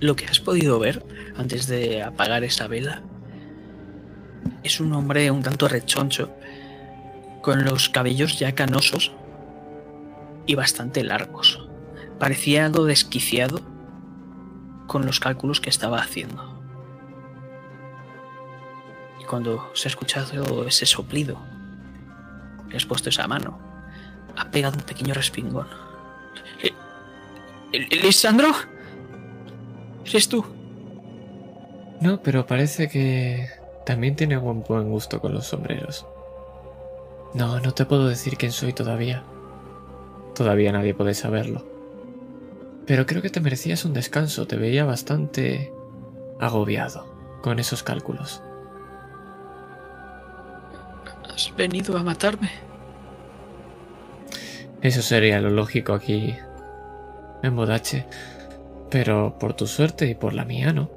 Lo 0.00 0.16
que 0.16 0.26
has 0.26 0.40
podido 0.40 0.78
ver 0.78 1.04
antes 1.36 1.66
de 1.66 2.02
apagar 2.02 2.42
esa 2.42 2.66
vela 2.66 3.02
es 4.62 4.80
un 4.80 4.92
hombre 4.92 5.30
un 5.30 5.42
tanto 5.42 5.68
rechoncho, 5.68 6.34
con 7.42 7.64
los 7.64 7.88
cabellos 7.88 8.38
ya 8.38 8.54
canosos 8.54 9.12
y 10.46 10.54
bastante 10.54 11.04
largos. 11.04 11.68
Parecía 12.18 12.66
algo 12.66 12.84
desquiciado 12.84 13.60
con 14.86 15.06
los 15.06 15.20
cálculos 15.20 15.60
que 15.60 15.70
estaba 15.70 16.00
haciendo. 16.00 16.59
Cuando 19.30 19.70
se 19.74 19.86
ha 19.86 19.90
escuchado 19.90 20.66
ese 20.66 20.86
soplido, 20.86 21.38
le 22.68 22.76
has 22.76 22.84
puesto 22.84 23.10
esa 23.10 23.28
mano, 23.28 23.60
ha 24.36 24.50
pegado 24.50 24.76
un 24.76 24.82
pequeño 24.84 25.14
respingón. 25.14 25.68
Eh, 26.64 26.72
¿El- 27.70 27.88
¿Lisandro? 28.02 28.48
¿Eres 30.04 30.28
tú? 30.28 30.44
No, 32.00 32.20
pero 32.22 32.44
parece 32.44 32.88
que 32.88 33.48
también 33.86 34.16
tiene 34.16 34.36
buen, 34.36 34.64
buen 34.64 34.90
gusto 34.90 35.20
con 35.20 35.32
los 35.32 35.46
sombreros. 35.46 36.04
No, 37.32 37.60
no 37.60 37.72
te 37.72 37.84
puedo 37.84 38.08
decir 38.08 38.36
quién 38.36 38.50
soy 38.50 38.72
todavía. 38.72 39.22
Todavía 40.34 40.72
nadie 40.72 40.92
puede 40.92 41.14
saberlo. 41.14 41.64
Pero 42.84 43.06
creo 43.06 43.22
que 43.22 43.30
te 43.30 43.40
merecías 43.40 43.84
un 43.84 43.92
descanso, 43.92 44.48
te 44.48 44.56
veía 44.56 44.84
bastante 44.84 45.72
agobiado 46.40 47.06
con 47.42 47.60
esos 47.60 47.84
cálculos. 47.84 48.42
¿Has 51.40 51.56
venido 51.56 51.96
a 51.96 52.02
matarme? 52.02 52.50
Eso 54.82 55.00
sería 55.00 55.40
lo 55.40 55.48
lógico 55.48 55.94
aquí 55.94 56.34
en 57.42 57.56
Bodache. 57.56 58.04
Pero 58.90 59.38
por 59.38 59.54
tu 59.54 59.66
suerte 59.66 60.06
y 60.06 60.14
por 60.14 60.34
la 60.34 60.44
mía, 60.44 60.72
¿no? 60.74 60.90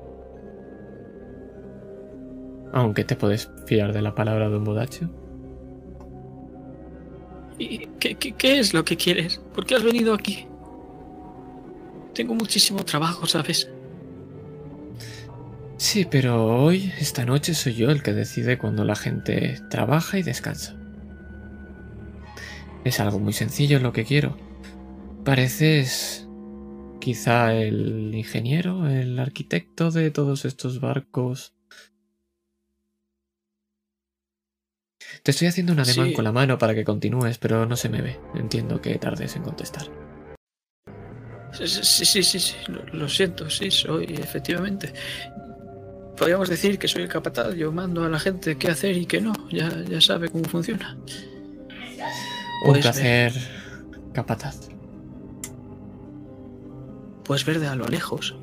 Aunque 2.73 3.05
te 3.05 3.15
puedes 3.15 3.49
fiar 3.67 3.93
de 3.93 4.01
la 4.01 4.15
palabra 4.15 4.49
de 4.49 4.57
un 4.57 4.65
Bodache. 4.65 5.07
¿Y 7.57 7.87
qué, 7.99 8.15
qué- 8.15 8.33
qué 8.33 8.59
es 8.59 8.73
lo 8.73 8.83
que 8.83 8.97
quieres? 8.97 9.41
¿Por 9.53 9.65
qué 9.65 9.75
has 9.75 9.83
venido 9.83 10.13
aquí? 10.13 10.45
Tengo 12.13 12.33
muchísimo 12.35 12.83
trabajo, 12.83 13.27
¿sabes? 13.27 13.71
Sí, 15.83 16.07
pero 16.09 16.45
hoy, 16.45 16.93
esta 16.97 17.25
noche, 17.25 17.53
soy 17.53 17.73
yo 17.75 17.91
el 17.91 18.03
que 18.03 18.13
decide 18.13 18.57
cuando 18.57 18.85
la 18.85 18.95
gente 18.95 19.59
trabaja 19.69 20.17
y 20.17 20.23
descansa. 20.23 20.77
Es 22.85 23.01
algo 23.01 23.19
muy 23.19 23.33
sencillo 23.33 23.79
lo 23.79 23.91
que 23.91 24.05
quiero. 24.05 24.37
Pareces 25.25 26.25
quizá 27.01 27.53
el 27.53 28.15
ingeniero, 28.15 28.87
el 28.87 29.19
arquitecto 29.19 29.91
de 29.91 30.09
todos 30.09 30.45
estos 30.45 30.79
barcos. 30.79 31.53
Te 35.21 35.31
estoy 35.31 35.49
haciendo 35.49 35.73
un 35.73 35.81
ademán 35.81 36.07
Sí. 36.07 36.13
con 36.13 36.23
la 36.23 36.31
mano 36.31 36.57
para 36.57 36.73
que 36.73 36.85
continúes, 36.85 37.37
pero 37.39 37.65
no 37.65 37.75
se 37.75 37.89
me 37.89 38.01
ve. 38.01 38.21
Entiendo 38.35 38.79
que 38.79 38.97
tardes 38.99 39.35
en 39.35 39.43
contestar. 39.43 39.87
Sí, 41.53 41.67
sí, 41.67 42.05
sí, 42.05 42.23
sí, 42.23 42.39
sí, 42.39 42.55
Lo, 42.67 42.83
lo 42.97 43.07
siento, 43.07 43.47
sí, 43.47 43.69
soy, 43.69 44.05
efectivamente. 44.05 44.91
Podríamos 46.17 46.49
decir 46.49 46.77
que 46.77 46.87
soy 46.87 47.03
el 47.03 47.09
capataz, 47.09 47.53
yo 47.55 47.71
mando 47.71 48.03
a 48.03 48.09
la 48.09 48.19
gente 48.19 48.55
qué 48.57 48.69
hacer 48.69 48.95
y 48.97 49.05
qué 49.05 49.19
no, 49.19 49.33
ya, 49.49 49.69
ya 49.83 49.99
sabe 49.99 50.29
cómo 50.29 50.43
funciona. 50.45 50.97
Un 52.65 52.73
placer, 52.79 53.33
capataz. 54.13 54.69
Puedes 57.23 57.45
ver 57.45 57.59
de 57.59 57.67
a 57.67 57.75
lo 57.75 57.87
lejos 57.87 58.35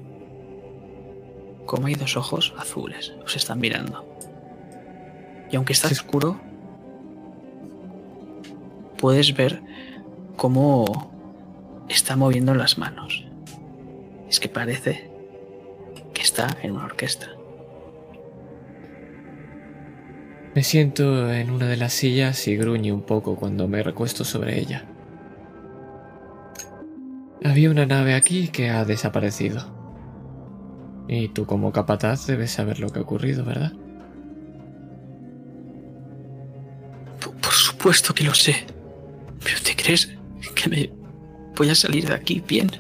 como 1.67 1.87
hay 1.87 1.95
dos 1.95 2.17
ojos 2.17 2.53
azules, 2.59 3.15
os 3.25 3.37
están 3.37 3.61
mirando. 3.61 4.05
Y 5.53 5.57
aunque 5.57 5.73
está 5.73 5.89
Sí. 5.89 5.95
oscuro, 5.95 6.41
puedes 8.99 9.35
ver 9.37 9.63
cómo 10.37 11.85
está 11.89 12.17
moviendo 12.17 12.55
las 12.55 12.77
manos. 12.79 13.25
Es 14.29 14.41
que 14.41 14.49
parece 14.49 15.11
que 16.13 16.23
está 16.23 16.57
en 16.63 16.73
una 16.73 16.87
orquesta. 16.87 17.29
Me 20.55 20.65
siento 20.65 21.33
en 21.33 21.51
una 21.51 21.69
de 21.69 21.77
las 21.77 21.93
sillas 21.93 22.49
y 22.49 22.57
gruñe 22.57 22.93
un 22.93 23.03
poco 23.03 23.37
cuando 23.37 23.69
me 23.69 23.85
recuesto 23.85 24.25
sobre 24.25 24.59
ella. 24.59 24.85
Había 27.45 27.71
una 27.71 27.87
nave 27.87 28.15
aquí 28.15 28.49
que 28.49 28.69
ha 28.71 28.85
desaparecido. 28.85 29.65
Y 31.07 31.29
tú 31.29 31.47
como 31.47 31.73
capataz 31.73 32.27
debes 32.27 32.51
saber 32.51 32.81
lo 32.81 32.89
que 32.89 32.99
ha 32.99 33.03
ocurrido, 33.03 33.45
¿verdad? 33.45 33.73
Por, 37.21 37.35
por 37.37 37.53
supuesto 37.53 38.13
que 38.13 38.25
lo 38.25 38.35
sé. 38.35 38.67
Pero 39.45 39.57
¿te 39.65 39.77
crees 39.77 40.13
que 40.57 40.69
me 40.69 40.91
voy 41.57 41.71
a 41.71 41.75
salir 41.77 42.09
de 42.09 42.15
aquí 42.15 42.43
bien? 42.47 42.71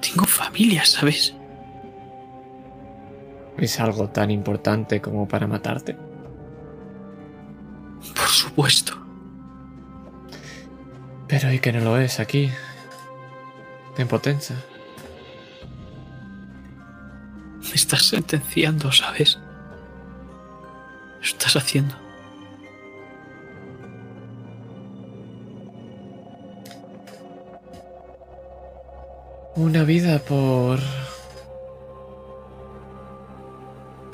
Tengo 0.00 0.24
familia, 0.24 0.84
¿sabes? 0.84 1.34
¿Es 3.58 3.80
algo 3.80 4.08
tan 4.08 4.30
importante 4.30 5.00
como 5.00 5.28
para 5.28 5.46
matarte? 5.46 5.96
Por 8.14 8.28
supuesto. 8.28 8.94
Pero 11.28 11.52
¿y 11.52 11.58
que 11.58 11.72
no 11.72 11.80
lo 11.80 11.98
es 11.98 12.20
aquí? 12.20 12.50
En 13.96 14.08
Potenza. 14.08 14.54
Me 17.60 17.74
estás 17.74 18.02
sentenciando, 18.02 18.92
¿sabes? 18.92 19.38
Lo 21.18 21.22
estás 21.22 21.56
haciendo. 21.56 21.94
Una 29.56 29.84
vida 29.84 30.18
por... 30.18 30.80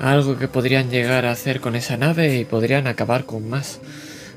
Algo 0.01 0.35
que 0.35 0.47
podrían 0.47 0.89
llegar 0.89 1.27
a 1.27 1.31
hacer 1.31 1.61
con 1.61 1.75
esa 1.75 1.95
nave 1.95 2.35
y 2.37 2.43
podrían 2.43 2.87
acabar 2.87 3.25
con 3.25 3.47
más. 3.47 3.79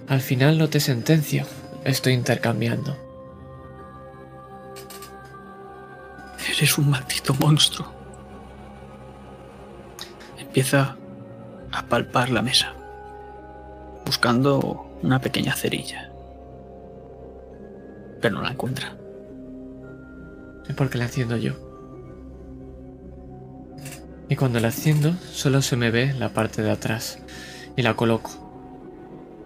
Al 0.08 0.20
final 0.20 0.58
no 0.58 0.68
te 0.68 0.78
sentencio, 0.78 1.46
estoy 1.84 2.12
intercambiando. 2.12 2.98
Eres 6.54 6.76
un 6.76 6.90
maldito 6.90 7.32
monstruo. 7.40 7.90
Empieza 10.38 10.98
a 11.72 11.86
palpar 11.86 12.28
la 12.28 12.42
mesa, 12.42 12.74
buscando 14.04 14.98
una 15.02 15.18
pequeña 15.18 15.56
cerilla. 15.56 16.12
Pero 18.20 18.34
no 18.34 18.42
la 18.42 18.50
encuentra. 18.50 18.98
Es 20.68 20.74
porque 20.76 20.98
la 20.98 21.04
enciendo 21.04 21.38
yo. 21.38 21.63
Y 24.28 24.36
cuando 24.36 24.58
la 24.60 24.68
enciendo, 24.68 25.14
solo 25.32 25.60
se 25.60 25.76
me 25.76 25.90
ve 25.90 26.14
la 26.14 26.30
parte 26.30 26.62
de 26.62 26.70
atrás. 26.70 27.18
Y 27.76 27.82
la 27.82 27.94
coloco. 27.94 28.44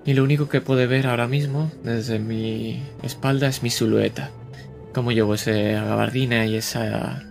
Y 0.05 0.15
lo 0.15 0.23
único 0.23 0.49
que 0.49 0.61
puede 0.61 0.87
ver 0.87 1.07
ahora 1.07 1.27
mismo, 1.27 1.71
desde 1.83 2.19
mi 2.19 2.83
espalda, 3.03 3.49
es 3.49 3.63
mi 3.63 3.71
silueta. 3.71 4.31
Como 4.95 5.13
llevo 5.13 5.35
esa 5.35 5.53
gabardina 5.53 6.47
y 6.47 6.57
esa... 6.57 7.25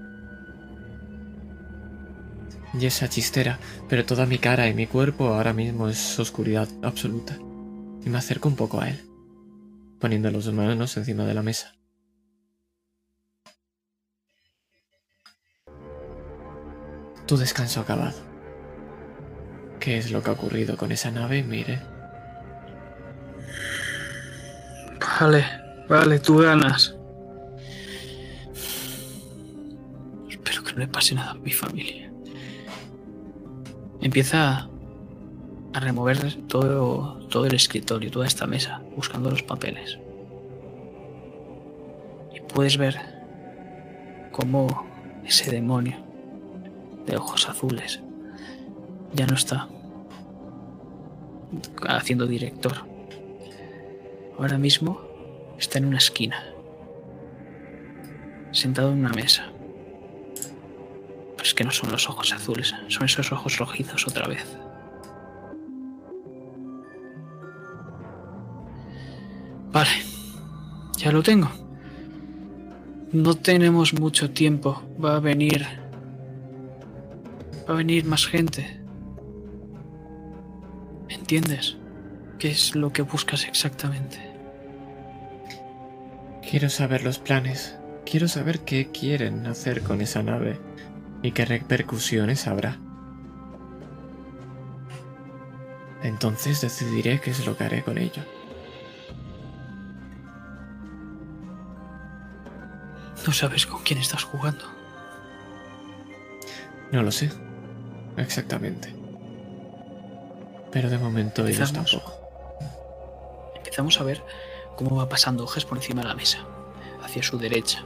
Y 2.79 2.85
esa 2.85 3.09
chistera. 3.09 3.59
Pero 3.89 4.05
toda 4.05 4.25
mi 4.25 4.37
cara 4.37 4.67
y 4.67 4.73
mi 4.73 4.85
cuerpo 4.85 5.33
ahora 5.33 5.53
mismo 5.53 5.87
es 5.87 6.19
oscuridad 6.19 6.67
absoluta. 6.83 7.37
Y 8.05 8.09
me 8.09 8.17
acerco 8.17 8.49
un 8.49 8.55
poco 8.55 8.81
a 8.81 8.89
él. 8.89 9.01
Poniendo 9.99 10.29
las 10.29 10.47
manos 10.51 10.97
encima 10.97 11.25
de 11.25 11.33
la 11.33 11.41
mesa. 11.41 11.76
Tu 17.27 17.35
descanso 17.35 17.81
acabado. 17.81 18.15
¿Qué 19.81 19.97
es 19.97 20.11
lo 20.11 20.23
que 20.23 20.29
ha 20.29 20.33
ocurrido 20.33 20.77
con 20.77 20.93
esa 20.93 21.11
nave? 21.11 21.43
Mire. 21.43 21.81
Vale, 25.19 25.45
vale, 25.89 26.19
tú 26.19 26.37
ganas. 26.37 26.95
Espero 30.29 30.63
que 30.63 30.71
no 30.71 30.79
le 30.79 30.87
pase 30.87 31.15
nada 31.15 31.31
a 31.31 31.33
mi 31.35 31.51
familia. 31.51 32.09
Empieza 33.99 34.69
a 35.73 35.79
remover 35.81 36.33
todo, 36.47 37.27
todo 37.27 37.45
el 37.45 37.55
escritorio, 37.55 38.09
toda 38.09 38.25
esta 38.25 38.47
mesa, 38.47 38.81
buscando 38.95 39.29
los 39.29 39.43
papeles. 39.43 39.99
Y 42.33 42.39
puedes 42.53 42.77
ver 42.77 42.95
cómo 44.31 44.87
ese 45.25 45.51
demonio 45.51 46.06
ojos 47.17 47.49
azules 47.49 48.01
ya 49.13 49.25
no 49.25 49.35
está 49.35 49.67
haciendo 51.87 52.27
director. 52.27 52.85
Ahora 54.37 54.57
mismo 54.57 55.01
está 55.57 55.79
en 55.79 55.85
una 55.85 55.97
esquina, 55.97 56.43
sentado 58.51 58.91
en 58.91 58.99
una 58.99 59.09
mesa. 59.09 59.45
Pero 60.33 61.43
es 61.43 61.53
que 61.53 61.63
no 61.63 61.71
son 61.71 61.91
los 61.91 62.09
ojos 62.09 62.33
azules, 62.33 62.73
son 62.87 63.05
esos 63.05 63.31
ojos 63.31 63.57
rojizos 63.57 64.07
otra 64.07 64.27
vez. 64.27 64.45
Vale, 69.71 69.89
ya 70.97 71.11
lo 71.11 71.21
tengo. 71.21 71.49
No 73.11 73.35
tenemos 73.35 73.93
mucho 73.93 74.31
tiempo. 74.31 74.81
Va 75.03 75.15
a 75.15 75.19
venir. 75.19 75.86
Va 77.67 77.73
a 77.73 77.77
venir 77.77 78.05
más 78.05 78.25
gente. 78.25 78.79
¿Me 81.07 81.15
entiendes? 81.15 81.77
¿Qué 82.39 82.49
es 82.49 82.75
lo 82.75 82.93
que 82.93 83.01
buscas 83.01 83.45
exactamente? 83.45 84.19
Quiero 86.49 86.69
saber 86.69 87.03
los 87.03 87.19
planes. 87.19 87.77
Quiero 88.05 88.29
saber 88.29 88.61
qué 88.61 88.89
quieren 88.91 89.45
hacer 89.47 89.83
con 89.83 89.99
esa 90.01 90.23
nave 90.23 90.59
y 91.21 91.31
qué 91.31 91.45
repercusiones 91.45 92.47
habrá. 92.47 92.79
Entonces 96.03 96.61
decidiré 96.61 97.19
qué 97.19 97.31
es 97.31 97.45
lo 97.45 97.57
que 97.57 97.65
haré 97.65 97.83
con 97.83 97.97
ello. 97.97 98.23
No 103.25 103.33
sabes 103.33 103.65
con 103.65 103.83
quién 103.83 103.99
estás 103.99 104.23
jugando. 104.23 104.63
No 106.93 107.03
lo 107.03 107.11
sé. 107.11 107.29
Exactamente. 108.17 108.93
Pero 110.71 110.89
de 110.89 110.97
momento 110.97 111.45
ellos 111.45 111.71
tampoco. 111.71 112.13
Empezamos 113.55 113.99
a 114.01 114.03
ver 114.03 114.23
cómo 114.75 114.95
va 114.95 115.07
pasando 115.07 115.43
hojas 115.43 115.65
por 115.65 115.77
encima 115.77 116.01
de 116.01 116.07
la 116.07 116.15
mesa, 116.15 116.39
hacia 117.03 117.23
su 117.23 117.37
derecha. 117.37 117.83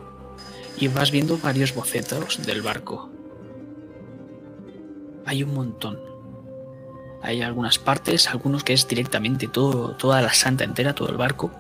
Y 0.78 0.88
vas 0.88 1.12
viendo 1.12 1.38
varios 1.38 1.76
bocetos 1.76 2.46
del 2.46 2.62
barco. 2.62 3.10
Hay 5.26 5.44
un 5.44 5.54
montón. 5.54 6.00
Hay 7.22 7.42
algunas 7.42 7.78
partes, 7.78 8.28
algunos 8.30 8.64
que 8.64 8.74
es 8.74 8.88
directamente 8.88 9.48
todo, 9.48 9.96
toda 9.96 10.22
la 10.22 10.34
santa 10.34 10.64
entera, 10.64 10.96
todo 10.96 11.10
el 11.10 11.18
barco. 11.18 11.52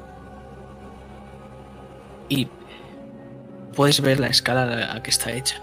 Y 2.30 2.47
puedes 3.76 4.01
ver 4.01 4.19
la 4.19 4.28
escala 4.28 4.63
a 4.63 4.95
la 4.95 5.03
que 5.03 5.11
está 5.11 5.32
hecha. 5.34 5.61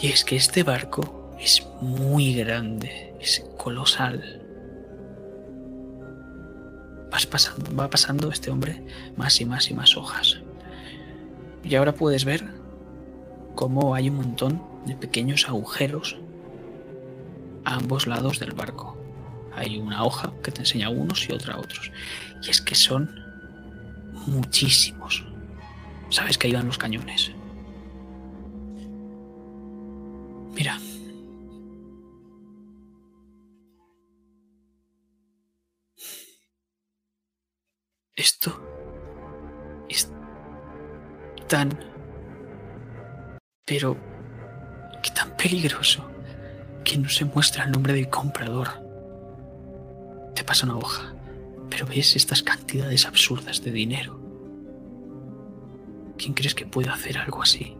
Y 0.00 0.08
es 0.08 0.24
que 0.24 0.36
este 0.36 0.62
barco 0.62 1.17
Es 1.38 1.66
muy 1.80 2.34
grande, 2.34 3.14
es 3.20 3.44
colosal. 3.56 4.42
Vas 7.10 7.26
pasando, 7.26 7.74
va 7.74 7.88
pasando 7.88 8.30
este 8.30 8.50
hombre 8.50 8.84
más 9.16 9.40
y 9.40 9.44
más 9.44 9.70
y 9.70 9.74
más 9.74 9.96
hojas. 9.96 10.40
Y 11.64 11.74
ahora 11.74 11.94
puedes 11.94 12.24
ver 12.24 12.44
cómo 13.54 13.94
hay 13.94 14.08
un 14.08 14.16
montón 14.16 14.62
de 14.86 14.94
pequeños 14.96 15.48
agujeros 15.48 16.16
a 17.64 17.74
ambos 17.74 18.06
lados 18.06 18.38
del 18.38 18.52
barco. 18.52 18.96
Hay 19.54 19.78
una 19.78 20.04
hoja 20.04 20.32
que 20.42 20.52
te 20.52 20.60
enseña 20.60 20.90
unos 20.90 21.28
y 21.28 21.32
otra 21.32 21.54
a 21.54 21.58
otros. 21.58 21.90
Y 22.42 22.50
es 22.50 22.60
que 22.60 22.74
son 22.74 23.10
muchísimos. 24.26 25.24
Sabes 26.10 26.38
que 26.38 26.46
ahí 26.46 26.52
van 26.52 26.66
los 26.66 26.78
cañones. 26.78 27.32
Mira. 30.54 30.78
Esto 38.18 38.60
es 39.88 40.12
tan... 41.46 41.78
Pero... 43.64 43.96
que 45.00 45.10
tan 45.12 45.36
peligroso 45.36 46.04
que 46.82 46.98
no 46.98 47.08
se 47.08 47.24
muestra 47.24 47.64
el 47.64 47.70
nombre 47.70 47.92
del 47.92 48.08
comprador. 48.10 48.68
Te 50.34 50.42
pasa 50.42 50.66
una 50.66 50.76
hoja, 50.76 51.14
pero 51.70 51.86
ves 51.86 52.16
estas 52.16 52.42
cantidades 52.42 53.06
absurdas 53.06 53.62
de 53.62 53.70
dinero. 53.70 54.20
¿Quién 56.16 56.34
crees 56.34 56.56
que 56.56 56.66
puede 56.66 56.90
hacer 56.90 57.18
algo 57.18 57.40
así? 57.40 57.76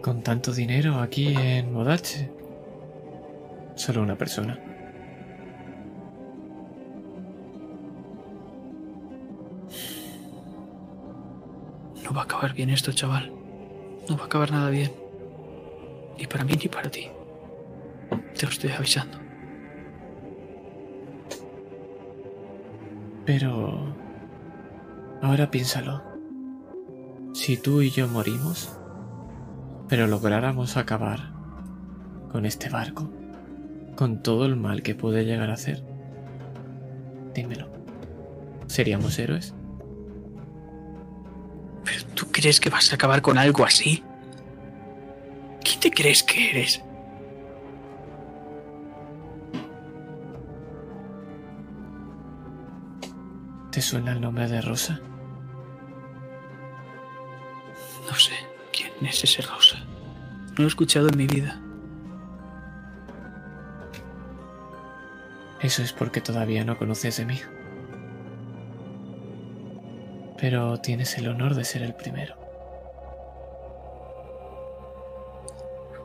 Con 0.00 0.22
tanto 0.22 0.54
dinero 0.54 0.98
aquí 0.98 1.34
en 1.36 1.74
Modache. 1.74 2.32
Solo 3.74 4.00
una 4.00 4.16
persona. 4.16 4.69
No 12.10 12.16
va 12.16 12.22
a 12.22 12.24
acabar 12.24 12.54
bien 12.54 12.70
esto, 12.70 12.90
chaval. 12.90 13.32
No 14.08 14.16
va 14.16 14.24
a 14.24 14.26
acabar 14.26 14.50
nada 14.50 14.68
bien. 14.68 14.90
Ni 16.18 16.26
para 16.26 16.42
mí 16.42 16.54
ni 16.60 16.68
para 16.68 16.90
ti. 16.90 17.06
Te 18.36 18.46
lo 18.46 18.50
estoy 18.50 18.72
avisando. 18.72 19.16
Pero... 23.24 23.94
Ahora 25.22 25.52
piénsalo. 25.52 26.02
Si 27.32 27.56
tú 27.56 27.80
y 27.80 27.90
yo 27.90 28.08
morimos, 28.08 28.76
pero 29.88 30.08
lográramos 30.08 30.76
acabar 30.76 31.30
con 32.32 32.44
este 32.44 32.70
barco, 32.70 33.08
con 33.94 34.20
todo 34.20 34.46
el 34.46 34.56
mal 34.56 34.82
que 34.82 34.96
puede 34.96 35.24
llegar 35.24 35.48
a 35.50 35.54
hacer, 35.54 35.84
dímelo, 37.34 37.68
¿seríamos 38.66 39.16
héroes? 39.20 39.54
¿Pero 41.90 42.04
tú 42.14 42.30
crees 42.30 42.60
que 42.60 42.70
vas 42.70 42.92
a 42.92 42.94
acabar 42.94 43.20
con 43.20 43.36
algo 43.36 43.64
así? 43.64 44.04
¿Quién 45.64 45.80
te 45.80 45.90
crees 45.90 46.22
que 46.22 46.50
eres? 46.50 46.80
¿Te 53.72 53.82
suena 53.82 54.12
el 54.12 54.20
nombre 54.20 54.46
de 54.46 54.60
Rosa? 54.60 55.00
No 58.08 58.14
sé 58.14 58.34
quién 58.72 58.92
es 59.02 59.24
ese 59.24 59.42
Rosa. 59.42 59.78
No 59.80 60.54
lo 60.58 60.64
he 60.64 60.68
escuchado 60.68 61.08
en 61.08 61.16
mi 61.16 61.26
vida. 61.26 61.60
Eso 65.60 65.82
es 65.82 65.92
porque 65.92 66.20
todavía 66.20 66.64
no 66.64 66.78
conoces 66.78 67.16
de 67.16 67.24
mí. 67.24 67.40
Pero 70.40 70.78
tienes 70.78 71.18
el 71.18 71.28
honor 71.28 71.54
de 71.54 71.64
ser 71.64 71.82
el 71.82 71.94
primero. 71.94 72.34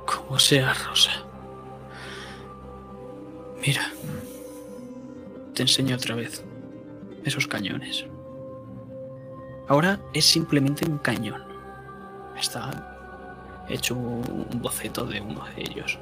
Como 0.05 0.37
sea, 0.39 0.73
Rosa. 0.73 1.11
Mira. 3.65 3.91
Te 5.53 5.61
enseño 5.61 5.95
otra 5.95 6.15
vez 6.15 6.43
esos 7.23 7.47
cañones. 7.47 8.05
Ahora 9.69 10.01
es 10.13 10.25
simplemente 10.25 10.85
un 10.85 10.97
cañón. 10.97 11.41
Está 12.37 13.65
hecho 13.69 13.95
un 13.95 14.61
boceto 14.61 15.05
de 15.05 15.21
uno 15.21 15.45
de 15.55 15.61
ellos. 15.61 15.97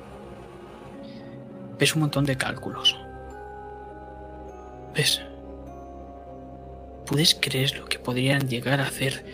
Ves 1.78 1.94
un 1.94 2.02
montón 2.02 2.26
de 2.26 2.36
cálculos. 2.36 2.98
¿Ves? 4.96 5.22
¿Puedes 7.06 7.36
creer 7.36 7.78
lo 7.78 7.86
que 7.86 8.00
podrían 8.00 8.48
llegar 8.48 8.80
a 8.80 8.88
hacer 8.88 9.26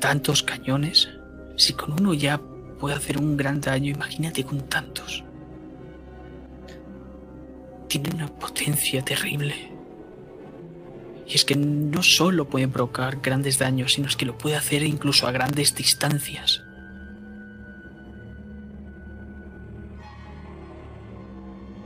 tantos 0.00 0.42
cañones? 0.42 1.08
Si 1.56 1.72
con 1.72 1.92
uno 1.92 2.14
ya 2.14 2.40
puede 2.78 2.94
hacer 2.94 3.18
un 3.18 3.36
gran 3.36 3.60
daño, 3.60 3.92
imagínate 3.92 4.44
con 4.44 4.68
tantos. 4.68 5.24
Tiene 7.88 8.10
una 8.14 8.28
potencia 8.28 9.02
terrible. 9.02 9.54
Y 11.26 11.34
es 11.34 11.44
que 11.44 11.56
no 11.56 12.02
solo 12.02 12.48
pueden 12.48 12.70
provocar 12.70 13.20
grandes 13.20 13.58
daños, 13.58 13.94
sino 13.94 14.08
es 14.08 14.16
que 14.16 14.26
lo 14.26 14.38
puede 14.38 14.56
hacer 14.56 14.82
incluso 14.82 15.26
a 15.26 15.32
grandes 15.32 15.74
distancias. 15.74 16.62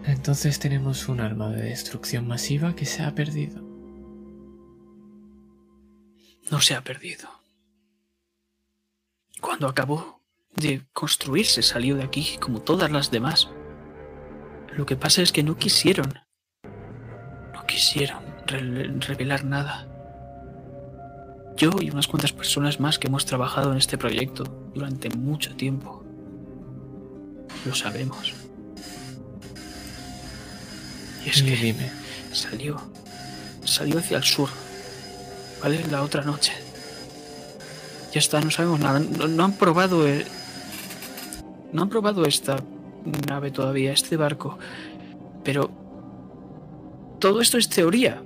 Entonces 0.07 0.59
tenemos 0.59 1.09
un 1.09 1.20
arma 1.20 1.51
de 1.51 1.62
destrucción 1.62 2.27
masiva 2.27 2.77
que 2.77 2.85
se 2.85 3.03
ha 3.03 3.14
perdido. 3.14 3.64
No 6.51 6.61
se 6.61 6.75
ha 6.75 6.83
perdido. 6.83 7.29
Cuando 9.41 9.69
acabó 9.69 10.21
de 10.57 10.83
construirse 10.93 11.63
salió 11.63 11.97
de 11.97 12.05
aquí 12.05 12.39
como 12.41 12.61
todas 12.61 12.91
las 12.91 13.11
demás. 13.11 13.49
Lo 14.73 14.87
que 14.87 14.97
pasa 14.97 15.23
es 15.23 15.33
que 15.33 15.43
no 15.43 15.57
quisieron. 15.57 16.21
No 17.53 17.67
quisieron 17.67 18.23
revelar 18.47 19.45
nada. 19.45 19.89
Yo 21.57 21.71
y 21.81 21.91
unas 21.91 22.09
cuantas 22.09 22.33
personas 22.33 22.81
más 22.81 22.99
que 22.99 23.07
hemos 23.07 23.27
trabajado 23.27 23.73
en 23.73 23.79
este 23.79 23.97
proyecto 23.97 24.45
durante 24.75 25.09
mucho 25.11 25.55
tiempo. 25.55 26.05
Lo 27.65 27.75
sabemos. 27.75 28.35
Y 31.25 31.29
es 31.29 31.43
que 31.43 31.57
dime. 31.57 31.91
salió. 32.33 32.81
Salió 33.65 33.99
hacia 33.99 34.19
el 34.19 34.25
sur. 34.25 34.51
La 35.65 36.03
otra 36.03 36.23
noche. 36.23 36.53
Ya 38.12 38.19
está, 38.19 38.41
no 38.41 38.51
sabemos 38.51 38.81
nada. 38.81 39.01
No, 39.01 39.45
han 39.45 39.53
probado 39.55 40.05
No 41.73 41.83
han 41.83 41.89
probado 41.89 42.27
esta 42.27 42.57
nave 43.27 43.51
todavía, 43.51 43.93
este 43.93 44.19
barco. 44.19 44.59
Pero 45.43 45.71
todo 47.19 47.41
esto 47.41 47.57
es 47.57 47.69
teoría 47.71 48.23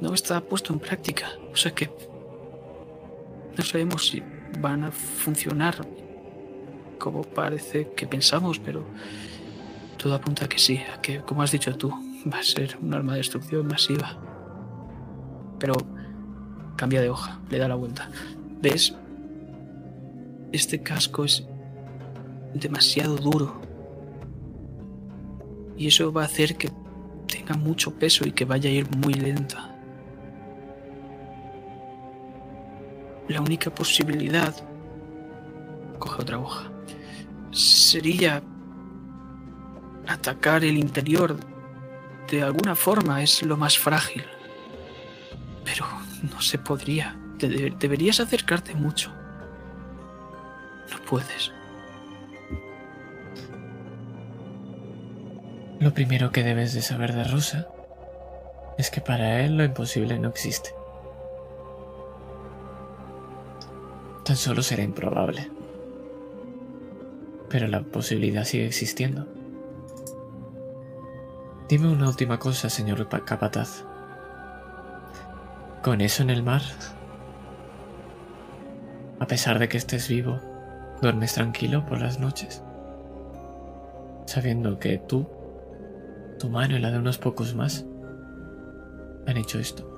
no 0.00 0.12
está 0.12 0.42
puesto 0.42 0.74
en 0.74 0.78
práctica. 0.78 1.28
O 1.52 1.56
sea 1.56 1.72
que 1.72 1.90
no 3.56 3.64
sabemos 3.64 4.08
si 4.08 4.22
van 4.60 4.84
a 4.84 4.92
funcionar 4.92 5.86
como 6.98 7.22
parece 7.22 7.92
que 7.96 8.06
pensamos, 8.06 8.58
pero 8.58 8.84
todo 9.96 10.14
apunta 10.14 10.44
a 10.44 10.48
que 10.48 10.58
sí, 10.58 10.82
a 10.94 11.00
que, 11.00 11.20
como 11.20 11.42
has 11.42 11.50
dicho 11.50 11.74
tú, 11.76 11.90
va 12.30 12.40
a 12.40 12.42
ser 12.42 12.76
un 12.82 12.92
arma 12.92 13.12
de 13.12 13.18
destrucción 13.18 13.66
masiva. 13.66 14.18
Pero 15.58 15.74
cambia 16.76 17.00
de 17.00 17.10
hoja, 17.10 17.40
le 17.50 17.58
da 17.58 17.68
la 17.68 17.74
vuelta. 17.74 18.10
¿Ves? 18.60 18.94
Este 20.52 20.82
casco 20.82 21.24
es 21.24 21.44
demasiado 22.54 23.16
duro. 23.16 23.60
Y 25.76 25.88
eso 25.88 26.12
va 26.12 26.22
a 26.22 26.26
hacer 26.26 26.56
que 26.56 26.70
tenga 27.26 27.54
mucho 27.56 27.92
peso 27.94 28.26
y 28.26 28.32
que 28.32 28.44
vaya 28.44 28.70
a 28.70 28.72
ir 28.72 28.88
muy 28.96 29.14
lenta. 29.14 29.72
La 33.28 33.40
única 33.40 33.74
posibilidad, 33.74 34.54
coge 35.98 36.22
otra 36.22 36.38
hoja, 36.38 36.70
sería 37.50 38.42
atacar 40.06 40.64
el 40.64 40.78
interior. 40.78 41.36
De 42.30 42.42
alguna 42.42 42.74
forma 42.74 43.22
es 43.22 43.42
lo 43.42 43.56
más 43.56 43.78
frágil. 43.78 44.24
Pero 45.64 45.84
no 46.22 46.40
se 46.40 46.58
podría. 46.58 47.16
deberías 47.38 48.20
acercarte 48.20 48.74
mucho. 48.74 49.12
No 50.90 51.04
puedes. 51.08 51.52
Lo 55.80 55.92
primero 55.92 56.32
que 56.32 56.42
debes 56.42 56.72
de 56.72 56.82
saber 56.82 57.14
de 57.14 57.24
Rosa 57.24 57.68
es 58.78 58.90
que 58.90 59.00
para 59.00 59.40
él 59.40 59.56
lo 59.56 59.64
imposible 59.64 60.18
no 60.18 60.28
existe. 60.28 60.70
Tan 64.24 64.36
solo 64.36 64.62
será 64.62 64.82
improbable. 64.82 65.50
Pero 67.48 67.68
la 67.68 67.82
posibilidad 67.82 68.44
sigue 68.44 68.66
existiendo. 68.66 69.26
Dime 71.68 71.88
una 71.88 72.08
última 72.08 72.38
cosa, 72.38 72.70
señor 72.70 73.08
Capataz. 73.24 73.85
¿Con 75.86 76.00
eso 76.00 76.24
en 76.24 76.30
el 76.30 76.42
mar? 76.42 76.62
A 79.20 79.26
pesar 79.28 79.60
de 79.60 79.68
que 79.68 79.76
estés 79.76 80.08
vivo, 80.08 80.40
¿duermes 81.00 81.34
tranquilo 81.34 81.86
por 81.86 82.00
las 82.00 82.18
noches? 82.18 82.60
Sabiendo 84.26 84.80
que 84.80 84.98
tú, 84.98 85.28
tu 86.40 86.50
mano 86.50 86.76
y 86.76 86.80
la 86.80 86.90
de 86.90 86.98
unos 86.98 87.18
pocos 87.18 87.54
más, 87.54 87.86
han 89.28 89.36
hecho 89.36 89.60
esto. 89.60 89.88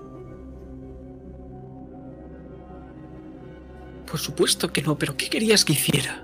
Por 4.10 4.20
supuesto 4.20 4.70
que 4.70 4.82
no, 4.82 4.98
pero 4.98 5.16
¿qué 5.16 5.30
querías 5.30 5.64
que 5.64 5.72
hiciera? 5.72 6.22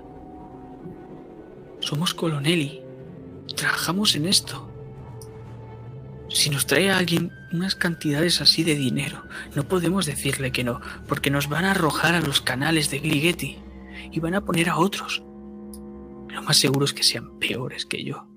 Somos 1.79 2.13
coloneli. 2.13 2.83
Trabajamos 3.55 4.15
en 4.15 4.27
esto. 4.27 4.74
Si 6.29 6.49
nos 6.49 6.65
trae 6.65 6.89
a 6.89 6.97
alguien 6.97 7.31
unas 7.51 7.75
cantidades 7.75 8.41
así 8.41 8.63
de 8.63 8.75
dinero, 8.75 9.23
no 9.55 9.67
podemos 9.67 10.05
decirle 10.05 10.51
que 10.51 10.63
no, 10.63 10.81
porque 11.07 11.29
nos 11.29 11.47
van 11.47 11.65
a 11.65 11.71
arrojar 11.71 12.15
a 12.15 12.21
los 12.21 12.41
canales 12.41 12.89
de 12.89 12.99
Gligeti 12.99 13.59
y 14.11 14.19
van 14.19 14.35
a 14.35 14.41
poner 14.41 14.69
a 14.69 14.77
otros. 14.77 15.23
Lo 16.29 16.41
más 16.41 16.57
seguro 16.57 16.85
es 16.85 16.93
que 16.93 17.03
sean 17.03 17.39
peores 17.39 17.85
que 17.85 18.03
yo. 18.03 18.27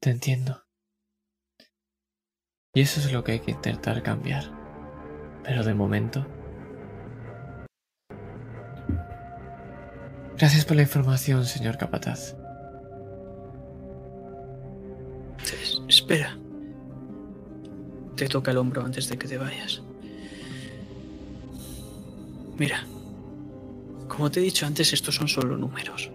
Te 0.00 0.10
entiendo. 0.10 0.64
Y 2.74 2.80
eso 2.80 3.00
es 3.00 3.12
lo 3.12 3.24
que 3.24 3.32
hay 3.32 3.40
que 3.40 3.50
intentar 3.50 4.02
cambiar. 4.02 4.52
Pero 5.44 5.62
de 5.64 5.74
momento... 5.74 6.26
Gracias 10.36 10.64
por 10.64 10.76
la 10.76 10.82
información, 10.82 11.44
señor 11.44 11.78
Capataz. 11.78 12.36
Espera. 16.08 16.38
Te 18.16 18.28
toca 18.28 18.50
el 18.50 18.56
hombro 18.56 18.82
antes 18.82 19.10
de 19.10 19.18
que 19.18 19.28
te 19.28 19.36
vayas. 19.36 19.82
Mira, 22.56 22.86
como 24.08 24.30
te 24.30 24.40
he 24.40 24.42
dicho 24.42 24.64
antes, 24.64 24.94
estos 24.94 25.16
son 25.16 25.28
solo 25.28 25.58
números. 25.58 26.10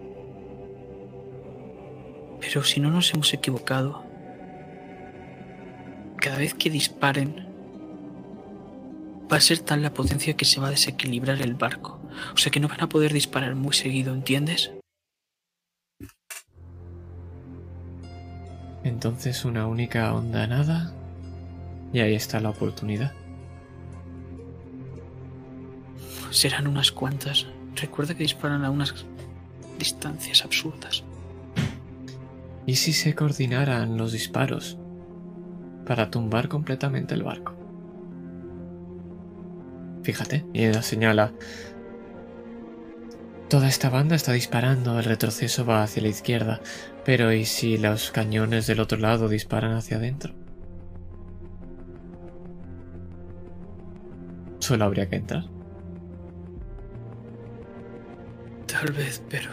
Pero 2.40 2.64
si 2.64 2.80
no 2.80 2.90
nos 2.90 3.14
hemos 3.14 3.32
equivocado, 3.34 4.02
cada 6.16 6.38
vez 6.38 6.54
que 6.54 6.70
disparen, 6.70 7.46
va 9.32 9.36
a 9.36 9.40
ser 9.40 9.60
tal 9.60 9.82
la 9.82 9.94
potencia 9.94 10.36
que 10.36 10.44
se 10.44 10.60
va 10.60 10.66
a 10.66 10.70
desequilibrar 10.70 11.40
el 11.40 11.54
barco. 11.54 12.00
O 12.34 12.36
sea 12.36 12.50
que 12.50 12.58
no 12.58 12.66
van 12.66 12.80
a 12.80 12.88
poder 12.88 13.12
disparar 13.12 13.54
muy 13.54 13.74
seguido, 13.74 14.12
¿entiendes? 14.12 14.72
Entonces 19.04 19.44
una 19.44 19.66
única 19.66 20.14
onda 20.14 20.46
nada 20.46 20.90
y 21.92 22.00
ahí 22.00 22.14
está 22.14 22.40
la 22.40 22.48
oportunidad. 22.48 23.12
Serán 26.30 26.66
unas 26.66 26.90
cuantas. 26.90 27.46
Recuerda 27.76 28.14
que 28.14 28.22
disparan 28.22 28.64
a 28.64 28.70
unas 28.70 29.04
distancias 29.78 30.42
absurdas. 30.42 31.04
¿Y 32.64 32.76
si 32.76 32.94
se 32.94 33.14
coordinaran 33.14 33.98
los 33.98 34.12
disparos 34.12 34.78
para 35.84 36.10
tumbar 36.10 36.48
completamente 36.48 37.12
el 37.12 37.24
barco? 37.24 37.52
Fíjate, 40.02 40.46
y 40.54 40.64
ella 40.64 40.80
señala. 40.80 41.34
Toda 43.48 43.68
esta 43.68 43.90
banda 43.90 44.16
está 44.16 44.32
disparando, 44.32 44.98
el 44.98 45.04
retroceso 45.04 45.64
va 45.64 45.82
hacia 45.82 46.02
la 46.02 46.08
izquierda, 46.08 46.60
pero 47.04 47.32
¿y 47.32 47.44
si 47.44 47.76
los 47.76 48.10
cañones 48.10 48.66
del 48.66 48.80
otro 48.80 48.98
lado 48.98 49.28
disparan 49.28 49.74
hacia 49.74 49.98
adentro? 49.98 50.34
Solo 54.58 54.86
habría 54.86 55.08
que 55.08 55.16
entrar. 55.16 55.44
Tal 58.66 58.92
vez, 58.92 59.22
pero... 59.28 59.50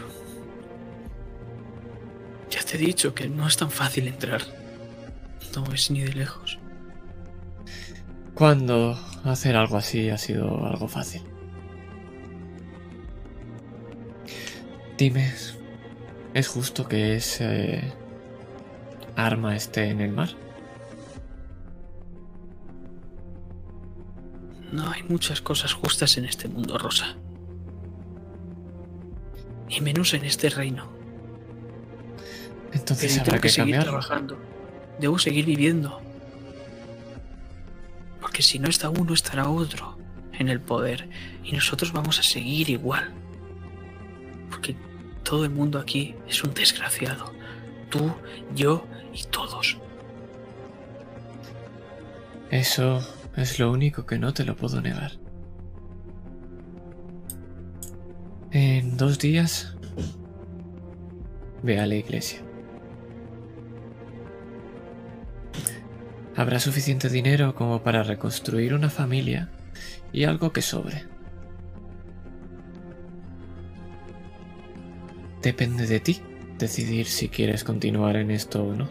Ya 2.50 2.64
te 2.64 2.78
he 2.78 2.80
dicho 2.80 3.14
que 3.14 3.28
no 3.28 3.46
es 3.46 3.58
tan 3.58 3.70
fácil 3.70 4.08
entrar. 4.08 4.42
No 5.56 5.74
es 5.74 5.92
ni 5.92 6.02
de 6.02 6.14
lejos. 6.14 6.60
Cuando 8.34 8.98
hacer 9.26 9.56
algo 9.58 9.78
así 9.78 10.10
ha 10.10 10.18
sido 10.18 10.66
algo 10.66 10.88
fácil. 10.88 11.22
Dime, 14.98 15.34
¿es 16.34 16.48
justo 16.48 16.88
que 16.88 17.16
ese 17.16 17.82
arma 19.16 19.56
esté 19.56 19.90
en 19.90 20.02
el 20.02 20.12
mar? 20.12 20.30
No 24.72 24.90
hay 24.90 25.04
muchas 25.04 25.42
cosas 25.42 25.74
justas 25.74 26.18
en 26.18 26.26
este 26.26 26.48
mundo, 26.48 26.78
Rosa. 26.78 27.18
Y 29.68 29.82
menos 29.82 30.14
en 30.14 30.24
este 30.24 30.50
reino. 30.50 30.90
Entonces 32.72 33.12
Pero 33.12 33.22
habrá 33.22 33.24
tengo 33.24 33.42
que, 33.42 33.48
que 33.48 33.50
seguir 33.50 33.80
trabajando. 33.80 34.40
Debo 35.00 35.20
seguir 35.20 35.46
viviendo. 35.46 36.02
Porque 38.22 38.42
si 38.42 38.60
no 38.60 38.70
está 38.70 38.90
uno, 38.90 39.14
estará 39.14 39.50
otro 39.50 39.98
en 40.34 40.48
el 40.48 40.62
poder. 40.62 41.10
Y 41.44 41.52
nosotros 41.52 41.92
vamos 41.92 42.20
a 42.20 42.24
seguir 42.24 42.70
igual. 42.70 43.12
Porque 44.52 44.76
todo 45.24 45.46
el 45.46 45.50
mundo 45.52 45.80
aquí 45.80 46.14
es 46.28 46.44
un 46.44 46.54
desgraciado. 46.54 47.32
Tú, 47.90 48.14
yo 48.54 48.86
y 49.12 49.24
todos. 49.24 49.78
Eso 52.52 53.00
es 53.36 53.58
lo 53.60 53.72
único 53.72 54.06
que 54.06 54.20
no 54.20 54.34
te 54.34 54.44
lo 54.44 54.56
puedo 54.56 54.82
negar. 54.82 55.14
En 58.52 58.98
dos 58.98 59.18
días 59.18 59.76
ve 61.64 61.80
a 61.80 61.88
la 61.88 61.96
iglesia. 61.96 62.42
Habrá 66.36 66.60
suficiente 66.60 67.08
dinero 67.10 67.56
como 67.56 67.84
para 67.84 68.04
reconstruir 68.04 68.74
una 68.74 68.90
familia 68.90 69.50
y 70.12 70.26
algo 70.26 70.52
que 70.52 70.62
sobre. 70.62 71.11
Depende 75.42 75.88
de 75.88 76.00
ti 76.00 76.22
decidir 76.60 77.08
si 77.08 77.30
quieres 77.30 77.64
continuar 77.64 78.16
en 78.16 78.30
esto 78.32 78.64
o 78.64 78.76
no. 78.76 78.90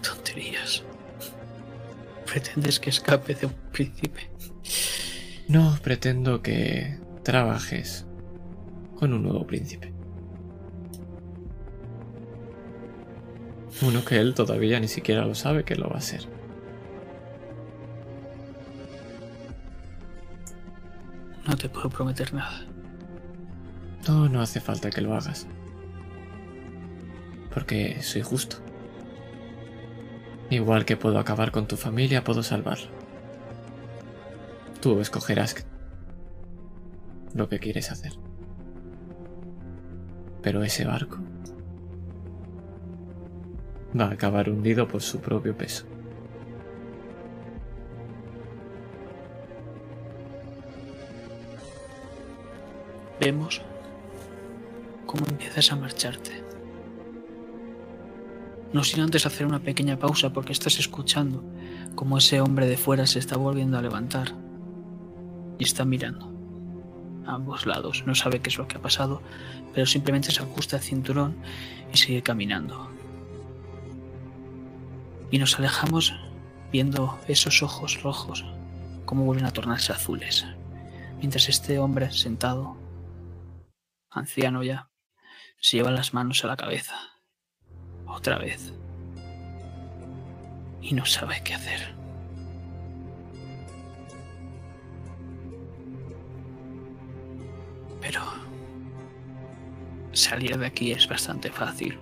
Tonterías. 0.00 0.84
¿Pretendes 2.24 2.78
que 2.78 2.90
escape 2.90 3.34
de 3.34 3.46
un 3.46 3.54
príncipe? 3.72 4.30
No 5.48 5.76
pretendo 5.82 6.42
que 6.42 6.98
trabajes 7.24 8.06
con 8.96 9.12
un 9.12 9.22
nuevo 9.22 9.46
príncipe. 9.46 9.92
Uno 13.82 14.04
que 14.04 14.18
él 14.18 14.34
todavía 14.34 14.78
ni 14.78 14.88
siquiera 14.88 15.24
lo 15.24 15.34
sabe 15.34 15.64
que 15.64 15.74
lo 15.74 15.88
va 15.88 15.98
a 15.98 16.00
ser. 16.00 16.28
No 21.46 21.56
te 21.56 21.68
puedo 21.68 21.88
prometer 21.88 22.34
nada. 22.34 22.67
No, 24.08 24.40
hace 24.40 24.60
falta 24.60 24.88
que 24.88 25.02
lo 25.02 25.14
hagas. 25.14 25.46
Porque 27.52 28.00
soy 28.02 28.22
justo. 28.22 28.56
Igual 30.48 30.86
que 30.86 30.96
puedo 30.96 31.18
acabar 31.18 31.50
con 31.50 31.66
tu 31.66 31.76
familia, 31.76 32.24
puedo 32.24 32.42
salvarla. 32.42 32.88
Tú 34.80 35.00
escogerás 35.00 35.66
lo 37.34 37.50
que 37.50 37.58
quieres 37.58 37.90
hacer. 37.90 38.12
Pero 40.42 40.62
ese 40.62 40.86
barco 40.86 41.18
va 43.98 44.06
a 44.06 44.12
acabar 44.12 44.48
hundido 44.48 44.88
por 44.88 45.02
su 45.02 45.20
propio 45.20 45.54
peso. 45.54 45.84
Vemos 53.20 53.60
cómo 55.08 55.26
empiezas 55.26 55.72
a 55.72 55.76
marcharte. 55.76 56.44
No 58.74 58.84
sin 58.84 59.00
antes 59.00 59.24
hacer 59.24 59.46
una 59.46 59.60
pequeña 59.60 59.98
pausa 59.98 60.34
porque 60.34 60.52
estás 60.52 60.78
escuchando 60.78 61.42
cómo 61.94 62.18
ese 62.18 62.42
hombre 62.42 62.66
de 62.66 62.76
fuera 62.76 63.06
se 63.06 63.18
está 63.18 63.38
volviendo 63.38 63.78
a 63.78 63.82
levantar 63.82 64.34
y 65.58 65.64
está 65.64 65.86
mirando 65.86 66.30
a 67.26 67.32
ambos 67.36 67.64
lados. 67.64 68.04
No 68.06 68.14
sabe 68.14 68.40
qué 68.40 68.50
es 68.50 68.58
lo 68.58 68.68
que 68.68 68.76
ha 68.76 68.82
pasado, 68.82 69.22
pero 69.72 69.86
simplemente 69.86 70.30
se 70.30 70.42
ajusta 70.42 70.76
el 70.76 70.82
cinturón 70.82 71.36
y 71.90 71.96
sigue 71.96 72.22
caminando. 72.22 72.90
Y 75.30 75.38
nos 75.38 75.58
alejamos 75.58 76.14
viendo 76.70 77.18
esos 77.28 77.62
ojos 77.62 78.02
rojos, 78.02 78.44
cómo 79.06 79.24
vuelven 79.24 79.46
a 79.46 79.52
tornarse 79.52 79.90
azules. 79.90 80.46
Mientras 81.16 81.48
este 81.48 81.78
hombre 81.78 82.10
sentado, 82.12 82.76
anciano 84.10 84.62
ya, 84.62 84.90
se 85.60 85.76
lleva 85.76 85.90
las 85.90 86.14
manos 86.14 86.44
a 86.44 86.48
la 86.48 86.56
cabeza. 86.56 86.94
Otra 88.06 88.38
vez. 88.38 88.72
Y 90.80 90.94
no 90.94 91.04
sabe 91.04 91.42
qué 91.44 91.54
hacer. 91.54 91.94
Pero 98.00 98.22
salir 100.12 100.56
de 100.56 100.66
aquí 100.66 100.92
es 100.92 101.08
bastante 101.08 101.50
fácil. 101.50 101.98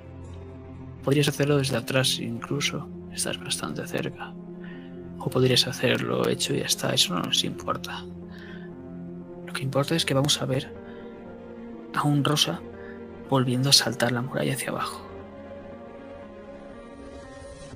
Podrías 1.03 1.29
hacerlo 1.29 1.57
desde 1.57 1.77
atrás 1.77 2.19
incluso. 2.19 2.89
Estás 3.13 3.39
bastante 3.39 3.87
cerca. 3.87 4.35
O 5.19 5.31
podrías 5.31 5.67
hacerlo 5.67 6.29
hecho 6.29 6.55
y 6.55 6.59
ya 6.59 6.67
está. 6.67 6.93
Eso 6.93 7.15
no 7.15 7.23
nos 7.23 7.43
importa. 7.45 8.05
Lo 9.47 9.53
que 9.53 9.63
importa 9.63 9.97
es 9.97 10.05
que 10.05 10.15
vamos 10.15 10.41
a 10.43 10.45
ver 10.45 10.73
a 11.95 12.03
un 12.03 12.23
rosa 12.23 12.61
volviendo 13.29 13.71
a 13.71 13.73
saltar 13.73 14.13
la 14.13 14.23
muralla 14.23 14.55
hacia 14.55 14.71
abajo. 14.71 15.03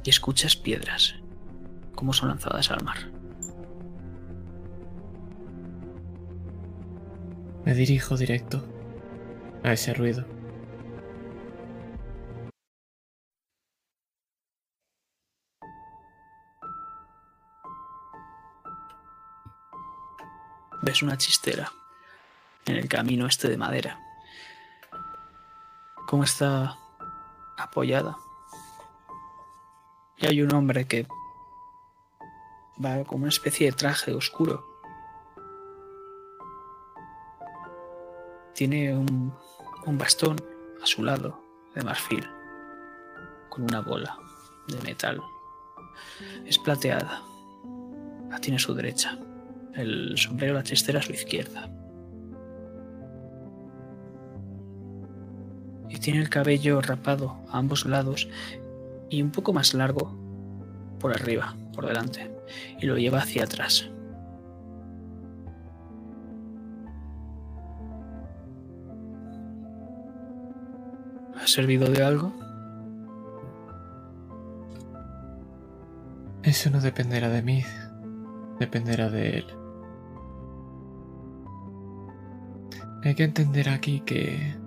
Y 0.05 0.11
escuchas 0.11 0.57
piedras, 0.57 1.16
como 1.94 2.12
son 2.12 2.28
lanzadas 2.28 2.70
al 2.70 2.82
mar. 2.84 2.98
Me 7.64 7.74
dirijo 7.74 8.16
directo 8.16 8.64
a 9.62 9.72
ese 9.72 9.92
ruido. 9.92 10.24
Ves 20.82 21.03
una 21.03 21.18
chistera 21.18 21.70
en 22.64 22.76
el 22.76 22.88
camino 22.88 23.26
este 23.26 23.48
de 23.48 23.59
madera. 23.59 24.09
Cómo 26.11 26.24
está 26.24 26.76
apoyada. 27.56 28.18
Y 30.16 30.26
hay 30.26 30.42
un 30.42 30.52
hombre 30.52 30.84
que 30.84 31.06
va 32.84 33.04
con 33.04 33.20
una 33.20 33.28
especie 33.28 33.66
de 33.70 33.76
traje 33.76 34.12
oscuro. 34.12 34.66
Tiene 38.56 38.92
un, 38.92 39.32
un 39.86 39.98
bastón 39.98 40.36
a 40.82 40.86
su 40.86 41.04
lado 41.04 41.40
de 41.76 41.84
marfil 41.84 42.28
con 43.48 43.62
una 43.62 43.80
bola 43.80 44.18
de 44.66 44.80
metal. 44.80 45.22
Es 46.44 46.58
plateada. 46.58 47.22
La 48.28 48.40
tiene 48.40 48.56
a 48.56 48.58
su 48.61 48.74
derecha. 48.74 49.16
El 49.76 50.18
sombrero, 50.18 50.54
la 50.54 50.64
chistera 50.64 50.98
a 50.98 51.02
su 51.02 51.12
izquierda. 51.12 51.70
Y 55.91 55.99
tiene 55.99 56.20
el 56.20 56.30
cabello 56.30 56.80
rapado 56.80 57.36
a 57.51 57.59
ambos 57.59 57.84
lados 57.84 58.28
y 59.11 59.20
un 59.20 59.30
poco 59.30 59.53
más 59.53 59.74
largo 59.74 60.16
por 61.01 61.12
arriba, 61.12 61.57
por 61.74 61.86
delante. 61.86 62.30
Y 62.80 62.86
lo 62.86 62.97
lleva 62.97 63.18
hacia 63.18 63.45
atrás. 63.45 63.91
¿Ha 71.36 71.47
servido 71.47 71.91
de 71.91 72.03
algo? 72.03 72.32
Eso 76.43 76.70
no 76.70 76.80
dependerá 76.80 77.28
de 77.28 77.43
mí, 77.43 77.64
dependerá 78.59 79.11
de 79.11 79.38
él. 79.38 79.47
Hay 83.03 83.14
que 83.14 83.24
entender 83.24 83.68
aquí 83.68 84.01
que 84.01 84.59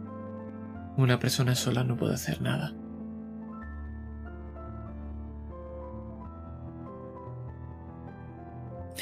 una 0.97 1.19
persona 1.19 1.55
sola 1.55 1.83
no 1.83 1.97
puede 1.97 2.13
hacer 2.13 2.41
nada. 2.41 2.73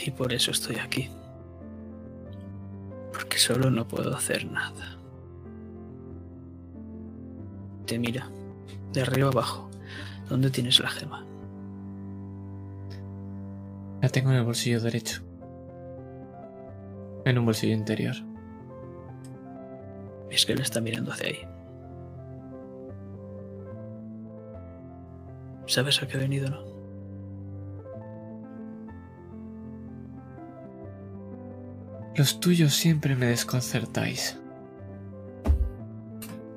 Y 0.04 0.12
por 0.12 0.34
eso 0.34 0.52
estoy 0.52 0.78
aquí. 0.78 1.10
Porque 3.14 3.38
solo 3.38 3.70
no 3.70 3.88
puedo 3.88 4.16
hacer 4.16 4.50
nada. 4.50 4.98
Te 7.86 8.00
mira, 8.00 8.30
de 8.94 9.02
arriba 9.02 9.28
abajo. 9.28 9.70
¿Dónde 10.30 10.50
tienes 10.50 10.80
la 10.80 10.90
gema? 10.90 11.26
La 14.02 14.10
tengo 14.10 14.32
en 14.32 14.38
el 14.38 14.46
bolsillo 14.46 14.80
derecho. 14.80 15.22
En 17.26 17.38
un 17.38 17.46
bolsillo 17.46 17.74
interior. 17.74 18.16
Es 20.32 20.46
que 20.46 20.54
él 20.54 20.62
está 20.62 20.82
mirando 20.82 21.12
hacia 21.12 21.28
ahí. 21.28 21.51
¿Sabes 25.72 26.04
a 26.04 26.08
qué 26.10 26.18
he 26.18 26.20
venido, 26.20 26.50
no? 26.50 26.66
Los 32.14 32.42
tuyos 32.42 32.74
siempre 32.74 33.16
me 33.16 33.28
desconcertáis. 33.28 34.38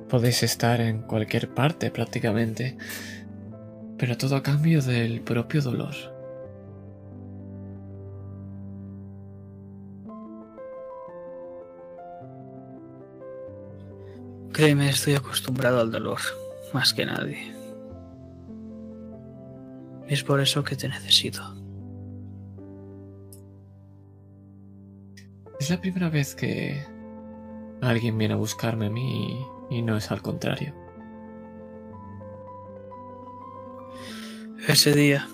Podéis 0.08 0.42
estar 0.42 0.80
en 0.80 1.02
cualquier 1.02 1.48
parte 1.48 1.92
prácticamente, 1.92 2.76
pero 3.98 4.18
todo 4.18 4.34
a 4.34 4.42
cambio 4.42 4.82
del 4.82 5.20
propio 5.20 5.62
dolor. 5.62 5.94
Créeme, 14.52 14.88
estoy 14.88 15.14
acostumbrado 15.14 15.80
al 15.80 15.92
dolor, 15.92 16.18
más 16.72 16.92
que 16.92 17.06
nadie. 17.06 17.53
Es 20.08 20.22
por 20.22 20.40
eso 20.40 20.62
que 20.62 20.76
te 20.76 20.88
necesito. 20.88 21.42
Es 25.58 25.70
la 25.70 25.80
primera 25.80 26.10
vez 26.10 26.34
que 26.34 26.84
alguien 27.80 28.18
viene 28.18 28.34
a 28.34 28.36
buscarme 28.36 28.86
a 28.86 28.90
mí 28.90 29.46
y, 29.70 29.78
y 29.78 29.82
no 29.82 29.96
es 29.96 30.10
al 30.10 30.20
contrario. 30.20 30.74
Ese 34.68 34.92
día, 34.94 35.28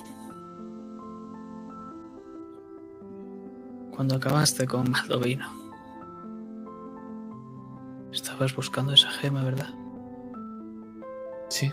cuando 3.95 4.17
acabaste 4.17 4.67
con 4.67 4.91
Maldovino, 4.91 5.47
estabas 8.13 8.55
buscando 8.55 8.93
esa 8.93 9.11
gema, 9.11 9.45
¿verdad? 9.45 9.73
Sí, 11.49 11.73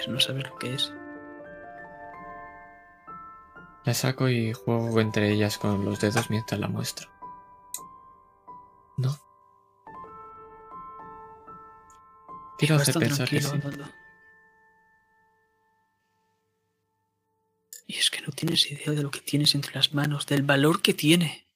Pero 0.00 0.12
no 0.14 0.20
sabes 0.20 0.48
lo 0.48 0.56
que 0.56 0.74
es. 0.74 0.94
la 3.84 3.92
saco 3.94 4.28
y 4.28 4.54
juego 4.54 4.98
entre 5.00 5.30
ellas 5.30 5.58
con 5.58 5.84
los 5.84 6.00
dedos 6.00 6.30
mientras 6.30 6.58
la 6.58 6.68
muestro. 6.68 7.10
No. 8.96 9.14
Quiero 12.58 12.76
hacer 12.76 12.94
pensar 12.94 13.28
que 13.28 13.42
sí. 13.42 13.60
Y 17.86 17.96
es 17.96 18.10
que 18.10 18.22
no 18.22 18.28
tienes 18.32 18.70
idea 18.70 18.92
de 18.92 19.02
lo 19.02 19.10
que 19.10 19.20
tienes 19.20 19.54
entre 19.54 19.74
las 19.74 19.92
manos, 19.92 20.26
del 20.26 20.42
valor 20.42 20.80
que 20.80 20.94
tiene. 20.94 21.46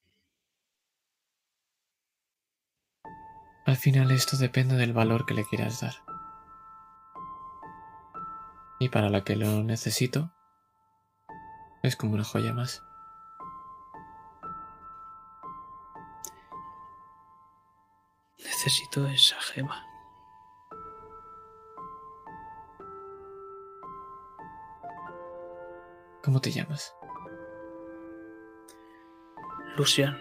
Al 3.64 3.76
final 3.76 4.10
esto 4.10 4.36
depende 4.36 4.76
del 4.76 4.92
valor 4.92 5.24
que 5.24 5.32
le 5.34 5.44
quieras 5.44 5.80
dar. 5.80 6.03
Y 8.78 8.88
para 8.88 9.08
la 9.08 9.24
que 9.24 9.36
lo 9.36 9.62
necesito, 9.62 10.30
es 11.82 11.96
como 11.96 12.14
una 12.14 12.24
joya 12.24 12.52
más. 12.52 12.82
Necesito 18.38 19.06
esa 19.08 19.40
gema. 19.40 19.86
¿Cómo 26.22 26.40
te 26.40 26.50
llamas? 26.50 26.94
Lucian, 29.76 30.16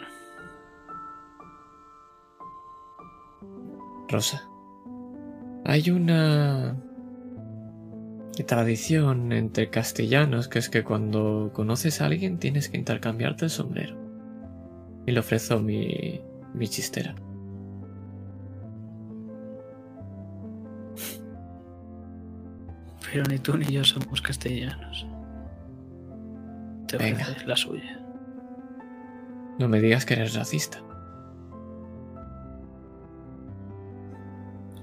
Rosa. 4.10 4.50
Hay 5.66 5.90
una 5.90 6.76
tradición 8.42 9.32
entre 9.32 9.70
castellanos 9.70 10.48
que 10.48 10.58
es 10.58 10.70
que 10.70 10.84
cuando 10.84 11.52
conoces 11.54 12.02
a 12.02 12.08
alguien 12.08 12.40
tienes 12.40 12.70
que 12.70 12.78
intercambiarte 12.78 13.46
el 13.46 13.52
sombrero. 13.52 13.96
Y 15.06 15.12
le 15.12 15.20
ofrezo 15.20 15.60
mi, 15.60 16.20
mi 16.56 16.68
chistera. 16.68 17.14
pero 23.14 23.26
ni 23.26 23.38
tú 23.38 23.56
ni 23.56 23.66
yo 23.66 23.84
somos 23.84 24.24
castellanos. 24.24 25.06
Te 26.88 26.98
Venga. 26.98 27.28
la 27.46 27.56
suya. 27.56 28.00
No 29.60 29.68
me 29.70 29.80
digas 29.80 30.04
que 30.04 30.16
eres 30.16 30.34
racista. 30.34 30.80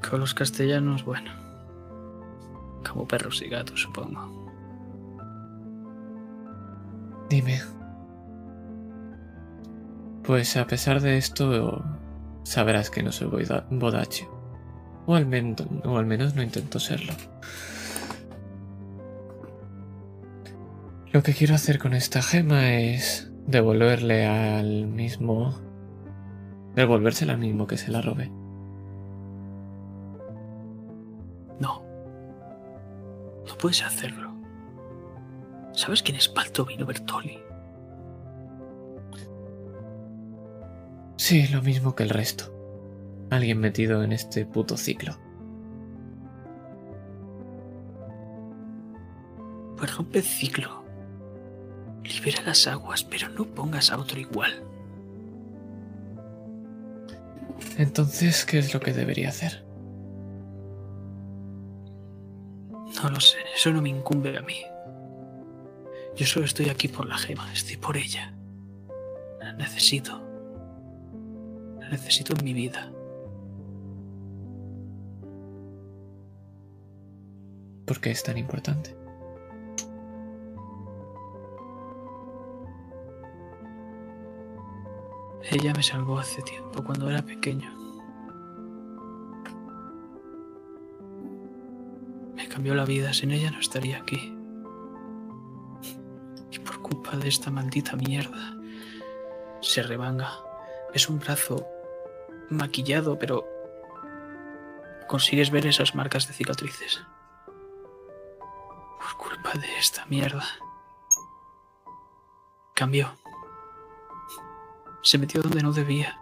Con 0.08 0.20
los 0.20 0.32
castellanos, 0.32 1.04
bueno. 1.04 1.32
Como 2.90 3.06
perros 3.06 3.40
y 3.42 3.48
gatos, 3.48 3.82
supongo. 3.82 4.40
Dime. 7.28 7.60
Pues 10.24 10.56
a 10.56 10.66
pesar 10.66 11.00
de 11.00 11.16
esto, 11.16 11.84
sabrás 12.42 12.90
que 12.90 13.04
no 13.04 13.12
soy 13.12 13.28
bodacho. 13.70 14.28
O 15.06 15.14
al, 15.14 15.26
menos, 15.26 15.66
o 15.84 15.98
al 15.98 16.06
menos 16.06 16.34
no 16.34 16.42
intento 16.42 16.80
serlo. 16.80 17.12
Lo 21.12 21.22
que 21.22 21.32
quiero 21.32 21.54
hacer 21.54 21.78
con 21.78 21.94
esta 21.94 22.22
gema 22.22 22.74
es 22.74 23.30
devolverle 23.46 24.26
al 24.26 24.86
mismo... 24.86 25.60
Devolvérsela 26.74 27.34
al 27.34 27.38
mismo 27.38 27.66
que 27.66 27.76
se 27.76 27.90
la 27.90 28.00
robé. 28.00 28.39
No 33.50 33.58
puedes 33.58 33.82
hacerlo. 33.82 34.32
¿Sabes 35.72 36.02
quién 36.04 36.16
es 36.16 36.32
Baltovino 36.32 36.86
Bertoli? 36.86 37.42
Sí, 41.16 41.48
lo 41.48 41.60
mismo 41.60 41.96
que 41.96 42.04
el 42.04 42.10
resto. 42.10 42.44
Alguien 43.28 43.58
metido 43.58 44.04
en 44.04 44.12
este 44.12 44.46
puto 44.46 44.76
ciclo. 44.76 45.18
Pues 49.76 49.96
rompe 49.96 50.18
el 50.18 50.24
ciclo. 50.24 50.84
Libera 52.04 52.42
las 52.42 52.68
aguas, 52.68 53.02
pero 53.02 53.28
no 53.30 53.46
pongas 53.46 53.90
a 53.90 53.98
otro 53.98 54.20
igual. 54.20 54.62
Entonces, 57.78 58.44
¿qué 58.44 58.60
es 58.60 58.72
lo 58.72 58.80
que 58.80 58.92
debería 58.92 59.28
hacer? 59.28 59.69
No 63.02 63.08
lo 63.08 63.20
sé, 63.20 63.38
eso 63.54 63.72
no 63.72 63.80
me 63.80 63.88
incumbe 63.88 64.36
a 64.36 64.42
mí. 64.42 64.62
Yo 66.16 66.26
solo 66.26 66.44
estoy 66.44 66.68
aquí 66.68 66.88
por 66.88 67.06
la 67.06 67.16
gema, 67.16 67.50
estoy 67.52 67.76
por 67.78 67.96
ella. 67.96 68.34
La 69.38 69.54
necesito. 69.54 70.20
La 71.78 71.88
necesito 71.88 72.34
en 72.38 72.44
mi 72.44 72.52
vida. 72.52 72.92
¿Por 77.86 78.00
qué 78.00 78.10
es 78.10 78.22
tan 78.22 78.36
importante? 78.36 78.94
Ella 85.50 85.72
me 85.74 85.82
salvó 85.82 86.18
hace 86.18 86.42
tiempo, 86.42 86.84
cuando 86.84 87.10
era 87.10 87.22
pequeño. 87.22 87.79
Cambió 92.60 92.74
la 92.74 92.84
vida, 92.84 93.14
sin 93.14 93.30
ella 93.30 93.50
no 93.50 93.58
estaría 93.58 93.96
aquí. 93.96 94.36
Y 96.50 96.58
por 96.58 96.82
culpa 96.82 97.16
de 97.16 97.26
esta 97.26 97.50
maldita 97.50 97.96
mierda, 97.96 98.54
se 99.62 99.82
remanga. 99.82 100.30
Es 100.92 101.08
un 101.08 101.20
brazo 101.20 101.66
maquillado, 102.50 103.18
pero 103.18 103.48
consigues 105.08 105.50
ver 105.50 105.64
esas 105.64 105.94
marcas 105.94 106.28
de 106.28 106.34
cicatrices. 106.34 107.02
Por 108.98 109.16
culpa 109.16 109.54
de 109.54 109.78
esta 109.78 110.04
mierda. 110.04 110.44
Cambió. 112.74 113.16
Se 115.00 115.16
metió 115.16 115.40
donde 115.40 115.62
no 115.62 115.72
debía. 115.72 116.20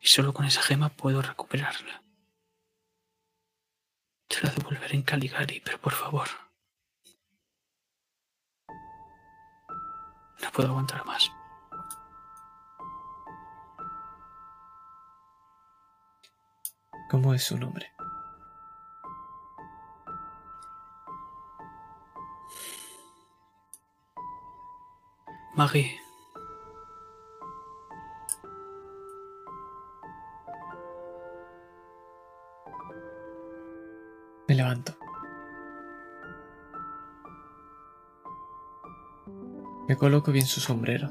Y 0.00 0.08
solo 0.08 0.34
con 0.34 0.44
esa 0.44 0.60
gema 0.60 0.88
puedo 0.88 1.22
recuperarla. 1.22 2.02
Te 4.28 4.42
la 4.42 4.50
devolveré 4.50 4.94
en 4.94 5.02
Caligari, 5.02 5.60
pero 5.64 5.80
por 5.80 5.92
favor. 5.92 6.28
No 10.42 10.50
puedo 10.52 10.68
aguantar 10.68 11.04
más. 11.04 11.30
¿Cómo 17.08 17.34
es 17.34 17.44
su 17.44 17.56
nombre? 17.56 17.92
Marie. 25.54 26.05
Levanto. 34.56 34.92
Me 39.88 39.96
coloco 39.96 40.32
bien 40.32 40.46
su 40.46 40.60
sombrero. 40.60 41.08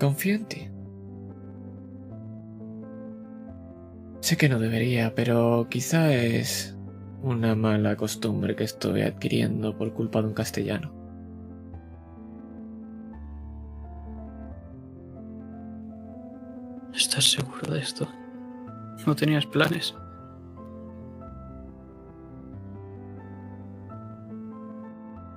Confío 0.00 0.34
en 0.34 0.44
ti. 0.46 0.68
Sé 4.20 4.36
que 4.36 4.48
no 4.48 4.58
debería, 4.58 5.14
pero 5.14 5.68
quizá 5.70 6.12
es 6.12 6.76
una 7.22 7.54
mala 7.54 7.96
costumbre 7.96 8.56
que 8.56 8.64
estoy 8.64 9.02
adquiriendo 9.02 9.76
por 9.78 9.94
culpa 9.94 10.20
de 10.20 10.28
un 10.28 10.34
castellano. 10.34 11.05
¿Estás 17.16 17.32
seguro 17.32 17.72
de 17.72 17.80
esto? 17.80 18.06
¿No 19.06 19.16
tenías 19.16 19.46
planes? 19.46 19.94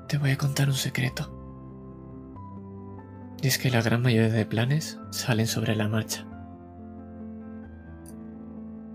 Te 0.10 0.18
voy 0.18 0.32
a 0.32 0.38
contar 0.38 0.68
un 0.68 0.74
secreto. 0.74 1.32
Y 3.42 3.48
es 3.48 3.58
que 3.58 3.72
la 3.72 3.82
gran 3.82 4.02
mayoría 4.02 4.28
de 4.28 4.46
planes 4.46 5.00
salen 5.12 5.48
sobre 5.48 5.74
la 5.74 5.88
marcha. 5.88 6.26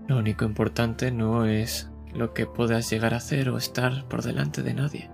Lo 0.07 0.19
único 0.19 0.45
importante 0.45 1.09
no 1.09 1.45
es 1.45 1.89
lo 2.13 2.35
que 2.35 2.45
puedas 2.45 2.87
llegar 2.91 3.15
a 3.15 3.17
hacer 3.17 3.49
o 3.49 3.57
estar 3.57 4.07
por 4.07 4.21
delante 4.21 4.61
de 4.61 4.75
nadie. 4.75 5.09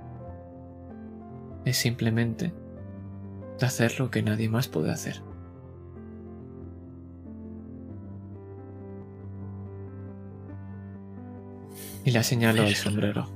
Es 1.63 1.77
simplemente 1.77 2.53
hacer 3.61 3.97
lo 3.97 4.11
que 4.11 4.23
nadie 4.23 4.49
más 4.49 4.67
puede 4.67 4.91
hacer. 4.91 5.30
Y 12.03 12.11
la 12.11 12.23
señalo 12.23 12.63
al 12.63 12.75
sombrero. 12.75 13.27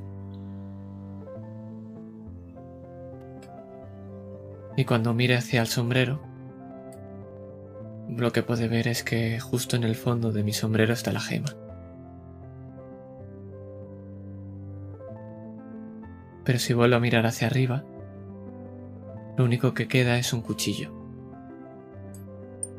Y 4.77 4.85
cuando 4.85 5.13
mire 5.13 5.35
hacia 5.37 5.61
el 5.61 5.67
sombrero, 5.67 6.21
lo 8.09 8.31
que 8.31 8.43
puede 8.43 8.67
ver 8.67 8.87
es 8.87 9.03
que 9.03 9.39
justo 9.39 9.75
en 9.75 9.83
el 9.83 9.95
fondo 9.95 10.31
de 10.31 10.43
mi 10.43 10.53
sombrero 10.53 10.93
está 10.93 11.11
la 11.11 11.21
gema. 11.21 11.55
Pero 16.43 16.59
si 16.59 16.73
vuelvo 16.73 16.95
a 16.95 16.99
mirar 16.99 17.25
hacia 17.25 17.47
arriba, 17.47 17.83
lo 19.37 19.43
único 19.43 19.73
que 19.73 19.87
queda 19.87 20.17
es 20.17 20.31
un 20.31 20.41
cuchillo. 20.41 20.91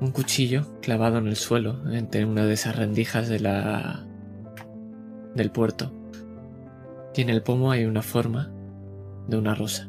Un 0.01 0.13
cuchillo 0.13 0.79
clavado 0.81 1.19
en 1.19 1.27
el 1.27 1.37
suelo, 1.37 1.91
entre 1.93 2.25
una 2.25 2.45
de 2.45 2.55
esas 2.55 2.77
rendijas 2.77 3.29
de 3.29 3.41
la. 3.41 4.07
Del 5.37 5.51
puerto. 5.51 5.93
Y 7.15 7.21
en 7.21 7.31
el 7.31 7.43
pomo 7.43 7.71
hay 7.71 7.85
una 7.85 8.03
forma 8.03 8.51
de 9.29 9.37
una 9.37 9.55
rosa. 9.55 9.89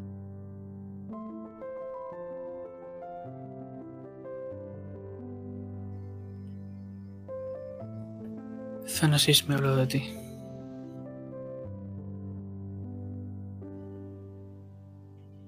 Zanasis 8.85 9.47
me 9.47 9.55
habló 9.55 9.75
de 9.75 9.87
ti. 9.87 10.13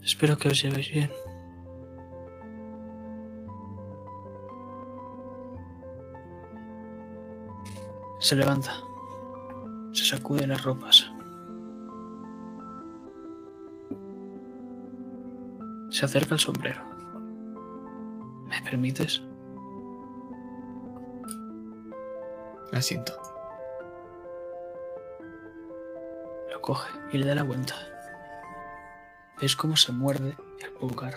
Espero 0.04 0.38
que 0.38 0.50
os 0.50 0.62
llevéis 0.62 0.92
bien. 0.92 1.12
Se 8.20 8.36
levanta. 8.36 8.89
Se 9.91 10.06
sacude 10.06 10.48
las 10.48 10.64
ropas. 10.64 11.11
Se 15.90 16.06
acerca 16.06 16.36
al 16.36 16.40
sombrero. 16.40 16.84
¿Me 18.48 18.61
permites? 18.61 19.22
Asiento. 22.72 23.14
coge 26.70 26.91
y 27.11 27.18
le 27.18 27.26
da 27.26 27.34
la 27.34 27.44
vuelta. 27.44 27.76
Ves 29.41 29.56
cómo 29.56 29.76
se 29.76 29.91
muerde 29.91 30.38
el 30.60 30.72
pulgar. 30.74 31.16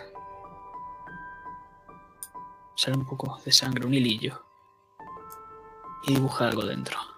Sale 2.75 2.97
un 2.97 3.05
poco 3.05 3.39
de 3.45 3.53
sangre, 3.53 3.87
un 3.87 3.93
hilillo. 3.93 4.43
Y 6.07 6.15
dibuja 6.15 6.49
algo 6.49 6.65
dentro. 6.65 7.12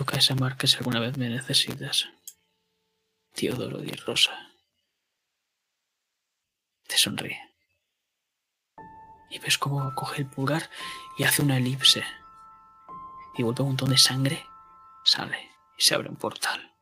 Toca 0.00 0.16
esa 0.16 0.34
marca 0.34 0.66
si 0.66 0.78
alguna 0.78 0.98
vez 0.98 1.18
me 1.18 1.28
necesitas. 1.28 2.08
Teodoro 3.34 3.76
Di 3.80 3.92
Rosa. 3.92 4.32
Te 6.86 6.96
sonríe. 6.96 7.38
Y 9.28 9.38
ves 9.40 9.58
cómo 9.58 9.94
coge 9.94 10.22
el 10.22 10.26
pulgar 10.26 10.70
y 11.18 11.24
hace 11.24 11.42
una 11.42 11.58
elipse. 11.58 12.02
Y 13.36 13.42
vuelve 13.42 13.60
un 13.60 13.68
montón 13.68 13.90
de 13.90 13.98
sangre, 13.98 14.42
sale 15.04 15.50
y 15.76 15.82
se 15.82 15.94
abre 15.94 16.08
un 16.08 16.16
portal. 16.16 16.72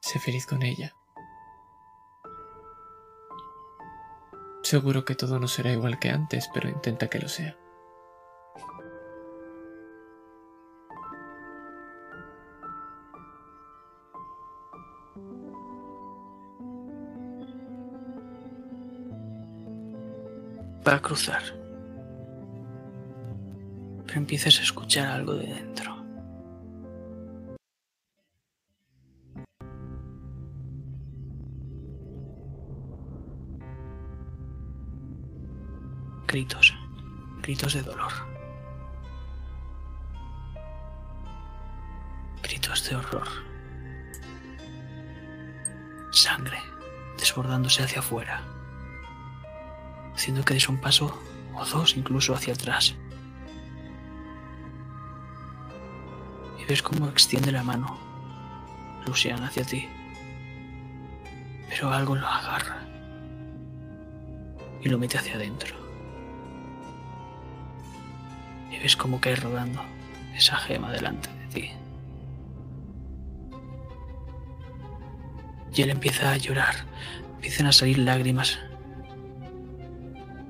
Sé 0.00 0.18
feliz 0.18 0.44
con 0.44 0.62
ella. 0.62 0.94
Seguro 4.70 5.04
que 5.04 5.16
todo 5.16 5.40
no 5.40 5.48
será 5.48 5.72
igual 5.72 5.98
que 5.98 6.10
antes, 6.10 6.48
pero 6.54 6.68
intenta 6.68 7.08
que 7.08 7.18
lo 7.18 7.28
sea. 7.28 7.56
Va 20.86 20.94
a 20.94 21.02
cruzar. 21.02 21.42
Pero 24.06 24.18
empiezas 24.20 24.60
a 24.60 24.62
escuchar 24.62 25.08
algo 25.08 25.34
de 25.34 25.48
dentro. 25.48 25.99
Gritos, 36.30 36.78
gritos 37.42 37.74
de 37.74 37.82
dolor. 37.82 38.12
Gritos 42.42 42.88
de 42.88 42.94
horror. 42.94 43.28
Sangre 46.12 46.58
desbordándose 47.18 47.82
hacia 47.82 47.98
afuera 47.98 48.42
haciendo 50.20 50.44
que 50.44 50.52
des 50.52 50.68
un 50.68 50.76
paso 50.76 51.18
o 51.54 51.64
dos 51.64 51.96
incluso 51.96 52.34
hacia 52.34 52.52
atrás. 52.52 52.94
Y 56.60 56.64
ves 56.66 56.82
cómo 56.82 57.08
extiende 57.08 57.50
la 57.50 57.62
mano 57.62 57.98
Lucian 59.06 59.42
hacia 59.42 59.64
ti. 59.64 59.88
Pero 61.70 61.90
algo 61.90 62.14
lo 62.14 62.26
agarra 62.26 62.86
y 64.82 64.88
lo 64.90 64.98
mete 64.98 65.16
hacia 65.16 65.36
adentro. 65.36 65.79
Ves 68.82 68.96
cómo 68.96 69.20
cae 69.20 69.36
rodando 69.36 69.82
esa 70.34 70.56
gema 70.56 70.90
delante 70.90 71.28
de 71.28 71.46
ti. 71.48 71.70
Y 75.74 75.82
él 75.82 75.90
empieza 75.90 76.32
a 76.32 76.36
llorar, 76.36 76.74
empiezan 77.36 77.66
a 77.66 77.72
salir 77.72 77.98
lágrimas 77.98 78.58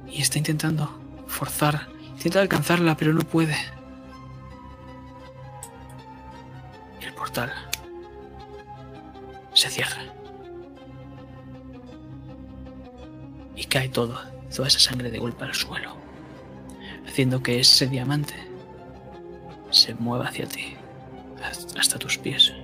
y 0.09 0.23
está 0.23 0.39
intentando 0.39 0.99
forzar, 1.27 1.89
intenta 2.13 2.41
alcanzarla, 2.41 2.97
pero 2.97 3.13
no 3.13 3.23
puede. 3.23 3.57
El 7.01 7.13
portal 7.15 7.53
se 9.55 9.69
cierra. 9.69 10.03
Y 13.57 13.65
cae 13.65 13.89
todo, 13.91 14.19
toda 14.55 14.69
esa 14.69 14.79
sangre 14.79 15.11
de 15.11 15.19
golpe 15.19 15.45
al 15.45 15.55
suelo, 15.55 15.97
haciendo 17.21 17.43
que 17.43 17.61
ese 17.61 17.87
diamante 17.87 18.33
se 19.69 19.93
mueva 19.93 20.29
hacia 20.29 20.47
ti, 20.47 20.75
hasta 21.79 21.99
tus 21.99 22.17
pies. 22.17 22.55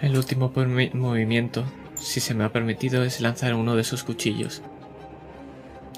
El 0.00 0.16
último 0.16 0.52
movimiento 0.94 1.64
si 1.96 2.20
se 2.20 2.34
me 2.34 2.44
ha 2.44 2.52
permitido, 2.52 3.02
es 3.02 3.20
lanzar 3.20 3.54
uno 3.54 3.74
de 3.74 3.82
sus 3.82 4.04
cuchillos. 4.04 4.62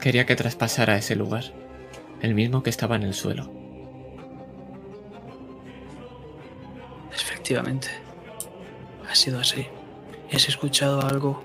Quería 0.01 0.25
que 0.25 0.37
traspasara 0.37 0.97
ese 0.97 1.17
lugar, 1.17 1.45
el 2.23 2.35
mismo 2.35 2.63
que 2.63 2.71
estaba 2.71 2.97
en 2.97 3.03
el 3.03 3.13
suelo. 3.13 3.53
Efectivamente, 7.15 7.89
ha 9.07 9.15
sido 9.15 9.39
así. 9.39 9.67
Has 10.33 10.49
escuchado 10.49 11.03
algo 11.03 11.45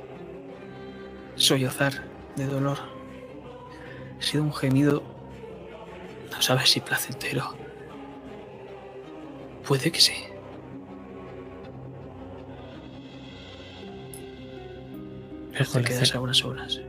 sollozar 1.36 2.06
de 2.38 2.46
dolor. 2.46 2.99
Ha 4.20 4.22
sido 4.22 4.44
un 4.44 4.54
gemido, 4.54 5.02
no 6.32 6.42
sabes 6.42 6.70
si 6.70 6.82
placentero. 6.82 7.54
Puede 9.66 9.92
que 9.92 10.02
sí. 10.02 10.14
Te 15.74 15.84
quedas 15.84 16.16
a 16.16 16.22
unas 16.22 16.44
horas. 16.44 16.80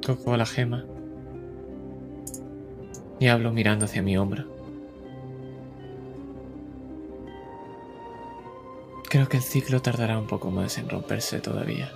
Toco 0.00 0.36
la 0.36 0.46
gema 0.46 0.84
y 3.20 3.28
hablo 3.28 3.52
mirando 3.52 3.84
hacia 3.84 4.02
mi 4.02 4.16
hombro. 4.16 4.44
Creo 9.08 9.28
que 9.28 9.36
el 9.36 9.42
ciclo 9.42 9.82
tardará 9.82 10.18
un 10.18 10.26
poco 10.26 10.50
más 10.50 10.78
en 10.78 10.88
romperse 10.88 11.40
todavía. 11.40 11.92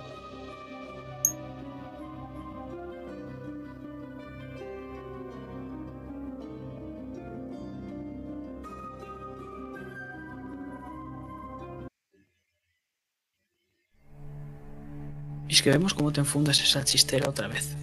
Que 15.65 15.71
vemos 15.71 15.95
cómo 15.95 16.11
te 16.11 16.19
enfundas 16.19 16.61
esa 16.61 16.83
chistera 16.83 17.27
otra 17.27 17.47
vez. 17.47 17.75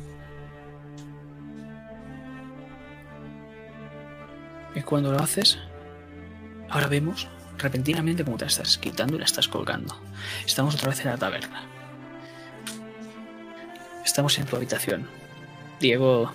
Y 4.77 4.83
cuando 4.83 5.11
lo 5.11 5.19
haces, 5.19 5.59
ahora 6.71 6.87
vemos 6.87 7.27
repentinamente 7.59 8.25
cómo 8.25 8.37
te 8.37 8.45
estás 8.45 8.79
quitando 8.79 9.17
y 9.17 9.19
la 9.19 9.25
estás 9.25 9.49
colgando. 9.49 10.01
Estamos 10.47 10.77
otra 10.77 10.91
vez 10.91 11.01
en 11.01 11.07
la 11.11 11.17
taberna. 11.17 11.63
Estamos 14.05 14.39
en 14.39 14.47
tu 14.47 14.55
habitación. 14.55 15.09
Diego, 15.81 16.33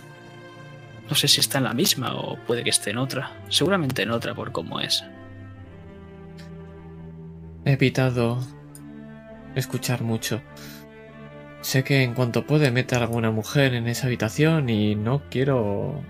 no 1.09 1.15
sé 1.15 1.29
si 1.29 1.39
está 1.39 1.59
en 1.59 1.63
la 1.63 1.73
misma 1.73 2.13
o 2.13 2.35
puede 2.45 2.65
que 2.65 2.71
esté 2.71 2.89
en 2.89 2.97
otra. 2.97 3.31
Seguramente 3.47 4.01
en 4.01 4.11
otra 4.11 4.35
por 4.35 4.51
cómo 4.51 4.81
es. 4.81 5.01
He 7.63 7.71
evitado 7.71 8.45
escuchar 9.55 10.01
mucho. 10.01 10.41
Sé 11.67 11.83
que 11.83 12.01
en 12.01 12.13
cuanto 12.13 12.47
puede 12.47 12.71
mete 12.71 12.95
a 12.95 12.99
alguna 12.99 13.29
mujer 13.29 13.73
en 13.73 13.89
esa 13.89 14.07
habitación 14.07 14.69
y 14.69 14.95
no 14.95 15.23
quiero... 15.29 16.01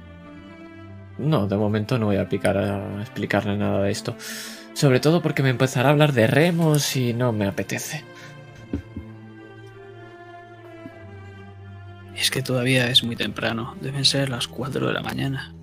No, 1.17 1.47
de 1.47 1.57
momento 1.57 1.97
no 1.97 2.05
voy 2.05 2.17
a 2.17 2.29
picar 2.29 2.59
a 2.59 3.01
explicarle 3.01 3.57
nada 3.57 3.81
de 3.81 3.89
esto. 3.89 4.15
Sobre 4.75 4.99
todo 4.99 5.23
porque 5.23 5.41
me 5.41 5.49
empezará 5.49 5.89
a 5.89 5.93
hablar 5.93 6.13
de 6.13 6.27
remos 6.27 6.95
y 6.95 7.15
no 7.15 7.31
me 7.31 7.47
apetece. 7.47 8.03
Es 12.15 12.29
que 12.29 12.43
todavía 12.43 12.91
es 12.91 13.03
muy 13.03 13.15
temprano. 13.15 13.75
Deben 13.81 14.05
ser 14.05 14.29
las 14.29 14.47
4 14.47 14.85
de 14.85 14.93
la 14.93 15.01
mañana. 15.01 15.55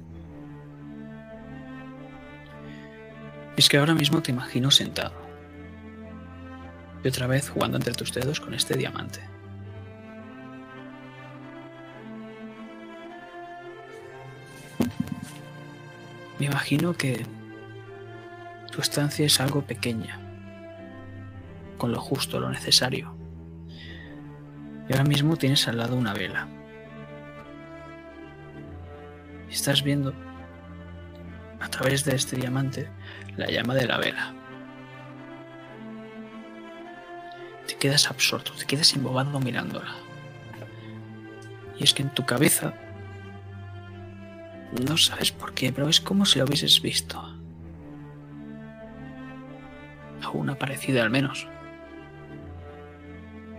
Es 3.56 3.68
que 3.68 3.76
ahora 3.76 3.94
mismo 3.94 4.22
te 4.22 4.32
imagino 4.32 4.72
sentado. 4.72 5.14
Y 7.04 7.06
otra 7.06 7.28
vez 7.28 7.48
jugando 7.48 7.76
entre 7.76 7.94
tus 7.94 8.12
dedos 8.12 8.40
con 8.40 8.54
este 8.54 8.76
diamante. 8.76 9.34
Me 16.39 16.47
imagino 16.47 16.94
que 16.94 17.24
tu 18.70 18.81
estancia 18.81 19.24
es 19.27 19.40
algo 19.40 19.62
pequeña, 19.62 20.20
con 21.78 21.93
lo 21.93 22.01
justo, 22.01 22.40
lo 22.40 22.51
necesario. 22.51 23.16
Y 24.89 24.93
ahora 24.93 25.05
mismo 25.05 25.36
tienes 25.36 25.66
al 25.69 25.78
lado 25.78 25.97
una 25.97 26.12
vela. 26.12 26.48
Estás 29.51 29.82
viendo 29.82 30.12
a 31.61 31.69
través 31.69 32.05
de 32.05 32.16
este 32.16 32.36
diamante 32.36 32.90
la 33.36 33.47
llama 33.47 33.74
de 33.74 33.86
la 33.86 33.98
vela. 33.98 34.35
quedas 37.85 38.11
absorto, 38.11 38.52
te 38.55 38.65
quedas 38.65 38.94
embobado 38.94 39.39
mirándola. 39.40 39.94
Y 41.78 41.85
es 41.85 41.93
que 41.93 42.02
en 42.02 42.09
tu 42.09 42.24
cabeza 42.24 42.73
no 44.82 44.96
sabes 44.96 45.32
por 45.32 45.55
qué, 45.55 45.72
pero 45.72 45.88
es 45.88 46.01
como 46.01 46.26
si 46.26 46.38
lo 46.38 46.44
hubieses 46.44 46.82
visto. 46.82 47.20
A 50.22 50.30
una 50.30 50.56
parecida 50.56 51.02
al 51.02 51.10
menos. 51.10 51.46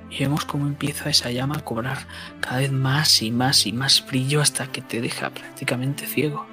Y 0.09 0.19
vemos 0.19 0.45
cómo 0.45 0.67
empieza 0.67 1.09
esa 1.09 1.31
llama 1.31 1.57
a 1.57 1.63
cobrar 1.63 1.97
cada 2.39 2.57
vez 2.57 2.71
más 2.71 3.21
y 3.21 3.31
más 3.31 3.65
y 3.65 3.73
más 3.73 4.05
brillo 4.05 4.41
hasta 4.41 4.67
que 4.67 4.81
te 4.81 5.01
deja 5.01 5.29
prácticamente 5.29 6.05
ciego. 6.05 6.45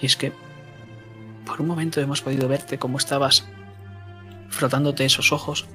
Y 0.00 0.06
es 0.06 0.16
que 0.16 0.32
por 1.44 1.60
un 1.60 1.66
momento 1.66 2.00
hemos 2.00 2.22
podido 2.22 2.48
verte 2.48 2.78
como 2.78 2.98
estabas 2.98 3.46
frotándote 4.48 5.04
esos 5.04 5.32
ojos, 5.32 5.66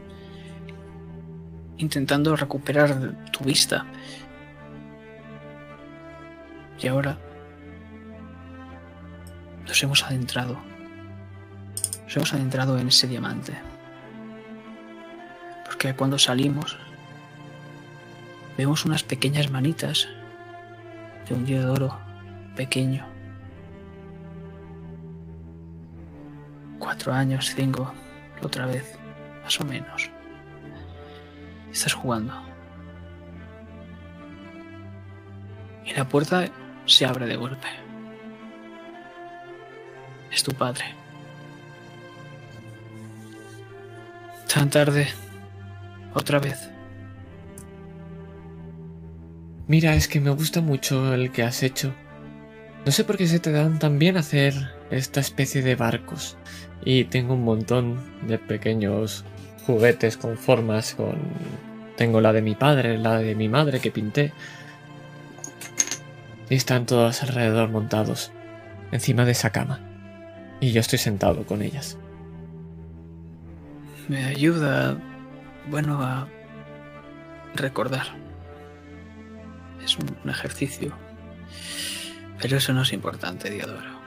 intentando 1.78 2.36
recuperar 2.36 3.16
tu 3.32 3.44
vista. 3.44 3.86
Y 6.80 6.88
ahora 6.88 7.18
nos 9.66 9.84
hemos 9.84 10.04
adentrado. 10.04 10.58
Nos 12.04 12.16
hemos 12.16 12.34
adentrado 12.34 12.78
en 12.78 12.88
ese 12.88 13.08
diamante. 13.08 13.54
Porque 15.66 15.94
cuando 15.94 16.18
salimos 16.18 16.78
vemos 18.58 18.86
unas 18.86 19.04
pequeñas 19.04 19.52
manitas 19.52 20.08
de 21.28 21.36
un 21.36 21.46
de 21.46 21.66
oro 21.66 21.98
pequeño. 22.56 23.06
Cuatro 26.80 27.14
años, 27.14 27.54
cinco, 27.56 27.94
otra 28.42 28.66
vez, 28.66 28.98
más 29.44 29.60
o 29.60 29.66
menos. 29.66 30.10
Estás 31.72 31.94
jugando. 31.94 32.34
Y 35.86 35.94
la 35.94 36.08
puerta 36.08 36.50
se 36.88 37.06
abre 37.06 37.28
de 37.28 37.36
golpe. 37.36 37.68
Es 40.32 40.44
tu 40.44 40.54
padre. 40.54 40.86
Tan 44.52 44.70
tarde. 44.70 45.08
Otra 46.14 46.40
vez. 46.40 46.70
Mira, 49.68 49.96
es 49.96 50.08
que 50.08 50.20
me 50.20 50.32
gusta 50.32 50.62
mucho 50.62 51.14
el 51.14 51.32
que 51.32 51.44
has 51.44 51.62
hecho. 51.62 51.94
No 52.86 52.92
sé 52.92 53.04
por 53.04 53.18
qué 53.18 53.28
se 53.28 53.40
te 53.40 53.52
dan 53.52 53.80
tan 53.80 54.00
bien 54.00 54.16
hacer 54.16 54.54
esta 54.90 55.20
especie 55.20 55.62
de 55.62 55.76
barcos. 55.76 56.38
Y 56.84 57.04
tengo 57.04 57.34
un 57.34 57.44
montón 57.44 58.00
de 58.26 58.40
pequeños 58.40 59.26
juguetes 59.66 60.18
con 60.18 60.38
formas, 60.38 60.96
con... 60.96 61.18
Tengo 61.98 62.22
la 62.22 62.32
de 62.32 62.42
mi 62.42 62.56
padre, 62.56 62.98
la 62.98 63.18
de 63.20 63.36
mi 63.36 63.50
madre 63.50 63.80
que 63.80 63.92
pinté. 63.92 64.32
Y 66.50 66.56
están 66.56 66.86
todos 66.86 67.24
alrededor 67.24 67.70
montados, 67.70 68.32
encima 68.92 69.26
de 69.26 69.32
esa 69.34 69.52
cama. 69.52 69.80
Y 70.60 70.72
yo 70.72 70.80
estoy 70.80 71.00
sentado 71.00 71.46
con 71.46 71.62
ellas. 71.62 71.98
Me 74.08 74.26
ayuda, 74.26 74.98
bueno, 75.70 76.02
a 76.02 76.28
recordar. 77.56 78.08
Es 79.84 79.98
un 79.98 80.30
ejercicio. 80.30 80.94
Pero 82.42 82.58
eso 82.58 82.74
no 82.74 82.84
es 82.84 82.94
importante, 82.94 83.50
Diodoro. 83.50 83.98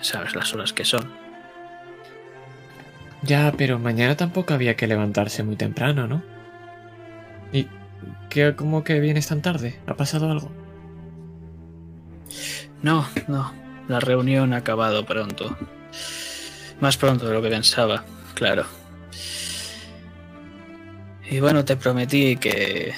Sabes 0.00 0.34
las 0.34 0.54
horas 0.54 0.72
que 0.72 0.84
son. 0.84 1.10
Ya, 3.22 3.52
pero 3.56 3.78
mañana 3.78 4.16
tampoco 4.16 4.54
había 4.54 4.76
que 4.76 4.86
levantarse 4.86 5.42
muy 5.42 5.56
temprano, 5.56 6.06
¿no? 6.06 6.22
¿Y 7.52 7.66
qué, 8.30 8.54
cómo 8.54 8.84
que 8.84 9.00
vienes 9.00 9.26
tan 9.26 9.42
tarde? 9.42 9.78
¿Ha 9.86 9.94
pasado 9.94 10.30
algo? 10.30 10.65
No, 12.82 13.06
no. 13.28 13.52
La 13.88 14.00
reunión 14.00 14.52
ha 14.52 14.58
acabado 14.58 15.04
pronto. 15.04 15.56
Más 16.80 16.96
pronto 16.96 17.26
de 17.26 17.34
lo 17.34 17.42
que 17.42 17.48
pensaba, 17.48 18.04
claro. 18.34 18.64
Y 21.30 21.40
bueno, 21.40 21.64
te 21.64 21.76
prometí 21.76 22.36
que 22.36 22.94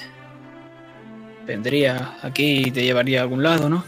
vendría 1.45 2.17
aquí 2.21 2.63
y 2.67 2.71
te 2.71 2.83
llevaría 2.83 3.19
a 3.19 3.23
algún 3.23 3.41
lado, 3.41 3.69
¿no? 3.69 3.83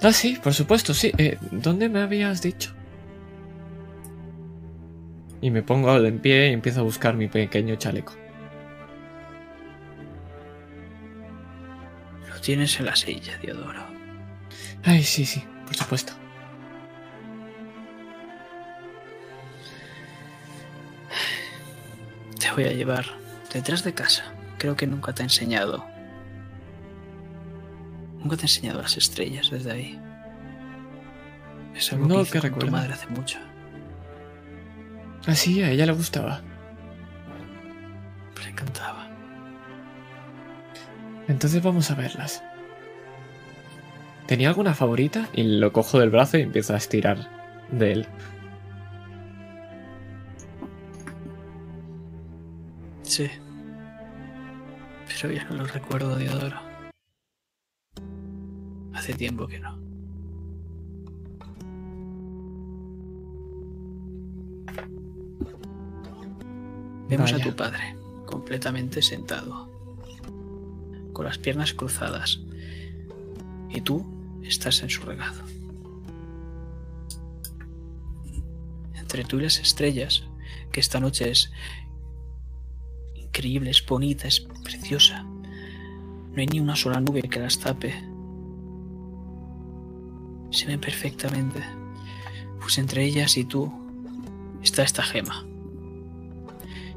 Ah, 0.00 0.12
sí, 0.12 0.38
por 0.42 0.52
supuesto, 0.52 0.94
sí. 0.94 1.12
Eh, 1.16 1.38
¿Dónde 1.50 1.88
me 1.88 2.00
habías 2.00 2.42
dicho? 2.42 2.72
Y 5.40 5.50
me 5.50 5.62
pongo 5.62 5.96
en 5.96 6.18
pie 6.18 6.50
y 6.50 6.52
empiezo 6.52 6.80
a 6.80 6.84
buscar 6.84 7.14
mi 7.16 7.28
pequeño 7.28 7.76
chaleco. 7.76 8.14
Tienes 12.42 12.78
en 12.78 12.86
la 12.86 12.96
silla, 12.96 13.38
Diodoro. 13.38 13.82
Ay, 14.84 15.02
sí, 15.02 15.24
sí, 15.24 15.42
por 15.64 15.74
supuesto. 15.74 16.12
Te 22.38 22.50
voy 22.52 22.64
a 22.64 22.72
llevar 22.72 23.06
detrás 23.52 23.84
de 23.84 23.94
casa. 23.94 24.34
Creo 24.58 24.76
que 24.76 24.86
nunca 24.86 25.12
te 25.14 25.22
he 25.22 25.24
enseñado 25.24 25.92
Nunca 28.22 28.36
te 28.36 28.42
he 28.42 28.44
enseñado 28.44 28.80
las 28.80 28.96
estrellas 28.96 29.50
desde 29.50 29.72
ahí. 29.72 30.00
Es 31.74 31.92
algo 31.92 32.06
no, 32.06 32.24
que, 32.24 32.30
que 32.30 32.38
hice 32.38 32.50
con 32.50 32.60
tu 32.60 32.68
madre 32.68 32.92
hace 32.92 33.08
mucho. 33.08 33.38
Ah, 35.26 35.34
sí, 35.34 35.60
a 35.62 35.70
ella 35.70 35.86
le 35.86 35.92
gustaba. 35.92 36.40
Le 38.42 38.50
encantaba. 38.50 39.01
Entonces 41.32 41.62
vamos 41.62 41.90
a 41.90 41.94
verlas. 41.94 42.44
¿Tenía 44.26 44.50
alguna 44.50 44.74
favorita? 44.74 45.30
Y 45.32 45.44
lo 45.44 45.72
cojo 45.72 45.98
del 45.98 46.10
brazo 46.10 46.36
y 46.36 46.42
empiezo 46.42 46.74
a 46.74 46.76
estirar 46.76 47.26
de 47.70 47.92
él. 47.92 48.06
Sí. 53.00 53.30
Pero 55.08 55.32
ya 55.32 55.44
no 55.44 55.56
lo 55.56 55.64
recuerdo, 55.64 56.16
Diodoro. 56.16 56.60
Hace 58.92 59.14
tiempo 59.14 59.48
que 59.48 59.58
no. 59.58 59.78
Vemos 67.08 67.32
a 67.32 67.38
tu 67.38 67.56
padre, 67.56 67.96
completamente 68.26 69.00
sentado, 69.00 69.71
con 71.12 71.24
las 71.24 71.38
piernas 71.38 71.74
cruzadas, 71.74 72.40
y 73.70 73.80
tú 73.80 74.04
estás 74.42 74.82
en 74.82 74.90
su 74.90 75.02
regado. 75.02 75.42
Entre 78.94 79.24
tú 79.24 79.38
y 79.38 79.42
las 79.42 79.58
estrellas, 79.58 80.24
que 80.70 80.80
esta 80.80 81.00
noche 81.00 81.30
es 81.30 81.52
increíble, 83.14 83.70
es 83.70 83.84
bonita, 83.84 84.28
es 84.28 84.40
preciosa. 84.62 85.22
No 85.22 86.34
hay 86.36 86.46
ni 86.46 86.60
una 86.60 86.76
sola 86.76 87.00
nube 87.00 87.22
que 87.22 87.40
las 87.40 87.58
tape 87.58 87.92
se 90.50 90.66
ven 90.66 90.80
perfectamente. 90.80 91.62
Pues 92.60 92.78
entre 92.78 93.04
ellas 93.04 93.36
y 93.36 93.44
tú 93.44 93.72
está 94.62 94.82
esta 94.82 95.02
gema. 95.02 95.44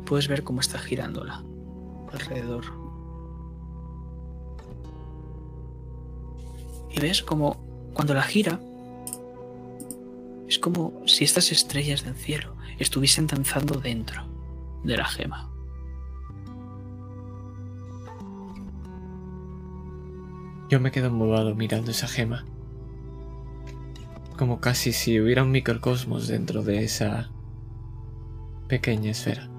Puedes 0.06 0.28
ver 0.28 0.44
cómo 0.44 0.62
está 0.62 0.78
girándola 0.78 1.44
alrededor. 2.12 2.85
Y 6.96 7.00
ves 7.00 7.22
como 7.22 7.92
cuando 7.94 8.14
la 8.14 8.24
gira 8.24 8.60
es 10.48 10.60
como 10.60 11.02
si 11.06 11.24
estas 11.24 11.52
estrellas 11.52 12.04
del 12.04 12.16
cielo 12.16 12.56
estuviesen 12.80 13.28
danzando 13.28 13.80
dentro 13.80 14.24
de 14.84 14.98
la 14.98 15.06
gema. 15.06 15.52
Yo 20.70 20.80
me 20.80 20.92
quedo 20.92 21.08
embobado 21.08 21.54
mirando 21.54 21.92
esa 21.92 22.08
gema 22.08 22.46
como 24.38 24.60
casi 24.60 24.92
si 24.92 25.20
hubiera 25.20 25.44
un 25.44 25.52
microcosmos 25.52 26.28
dentro 26.28 26.62
de 26.62 26.84
esa 26.84 27.30
pequeña 28.68 29.12
esfera. 29.12 29.50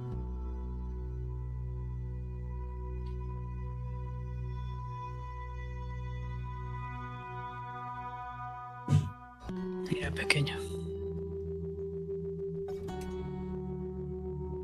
Mira, 10.17 10.23
pequeño. 10.23 10.57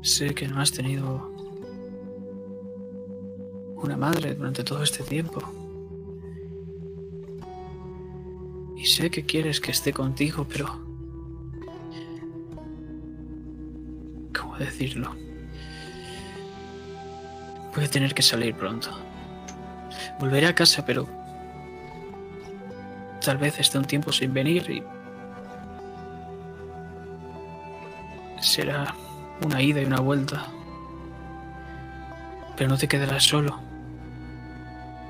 Sé 0.01 0.33
que 0.33 0.47
no 0.47 0.59
has 0.59 0.71
tenido 0.71 1.31
una 3.75 3.97
madre 3.97 4.33
durante 4.35 4.63
todo 4.63 4.83
este 4.83 5.03
tiempo. 5.03 5.41
Y 8.75 8.85
sé 8.85 9.09
que 9.09 9.23
quieres 9.23 9.61
que 9.61 9.71
esté 9.71 9.93
contigo, 9.93 10.45
pero 10.49 10.83
decirlo. 14.63 15.15
Voy 17.75 17.85
a 17.85 17.89
tener 17.89 18.13
que 18.13 18.21
salir 18.21 18.55
pronto. 18.55 18.89
Volveré 20.19 20.47
a 20.47 20.55
casa, 20.55 20.85
pero 20.85 21.07
tal 23.23 23.37
vez 23.37 23.59
esté 23.59 23.77
un 23.77 23.85
tiempo 23.85 24.11
sin 24.11 24.33
venir 24.33 24.69
y 24.69 24.83
será 28.53 28.93
una 29.43 29.61
ida 29.61 29.81
y 29.81 29.85
una 29.85 29.99
vuelta. 29.99 30.45
Pero 32.55 32.69
no 32.69 32.77
te 32.77 32.87
quedarás 32.87 33.23
solo. 33.23 33.59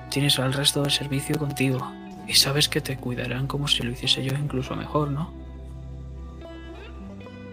Tienes 0.09 0.39
al 0.39 0.53
resto 0.53 0.81
del 0.81 0.91
servicio 0.91 1.37
contigo 1.37 1.91
y 2.25 2.33
sabes 2.35 2.69
que 2.69 2.79
te 2.79 2.95
cuidarán 2.95 3.47
como 3.47 3.67
si 3.67 3.83
lo 3.83 3.91
hiciese 3.91 4.23
yo 4.23 4.33
incluso 4.37 4.75
mejor, 4.75 5.11
¿no? 5.11 5.33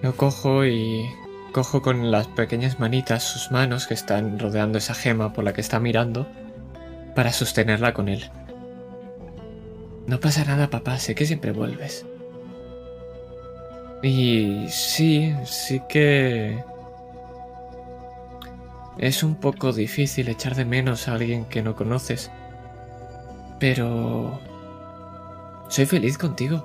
Lo 0.02 0.16
cojo 0.16 0.64
y 0.64 1.10
cojo 1.52 1.82
con 1.82 2.10
las 2.10 2.28
pequeñas 2.28 2.78
manitas 2.78 3.24
sus 3.24 3.50
manos 3.50 3.86
que 3.88 3.94
están 3.94 4.38
rodeando 4.38 4.78
esa 4.78 4.94
gema 4.94 5.32
por 5.32 5.44
la 5.44 5.52
que 5.52 5.60
está 5.60 5.80
mirando 5.80 6.28
para 7.16 7.32
sostenerla 7.32 7.92
con 7.92 8.08
él. 8.08 8.30
No 10.06 10.20
pasa 10.20 10.44
nada, 10.44 10.70
papá, 10.70 10.98
sé 10.98 11.14
que 11.14 11.26
siempre 11.26 11.52
vuelves. 11.52 12.06
Y 14.02 14.66
sí, 14.68 15.34
sí 15.44 15.80
que... 15.88 16.64
Es 18.98 19.22
un 19.22 19.34
poco 19.34 19.72
difícil 19.72 20.28
echar 20.28 20.54
de 20.54 20.64
menos 20.64 21.08
a 21.08 21.14
alguien 21.14 21.44
que 21.44 21.62
no 21.62 21.76
conoces. 21.76 22.30
Pero... 23.58 24.40
Soy 25.68 25.86
feliz 25.86 26.18
contigo. 26.18 26.64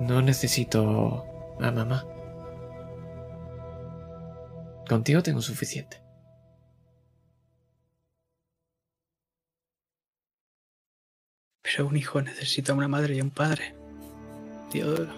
No 0.00 0.20
necesito 0.20 1.24
a 1.60 1.70
mamá. 1.70 2.04
Contigo 4.88 5.22
tengo 5.22 5.40
suficiente. 5.40 6.01
Pero 11.62 11.86
un 11.86 11.96
hijo 11.96 12.20
necesita 12.20 12.74
una 12.74 12.88
madre 12.88 13.16
y 13.16 13.20
un 13.20 13.30
padre. 13.30 13.74
Diodoro. 14.72 15.12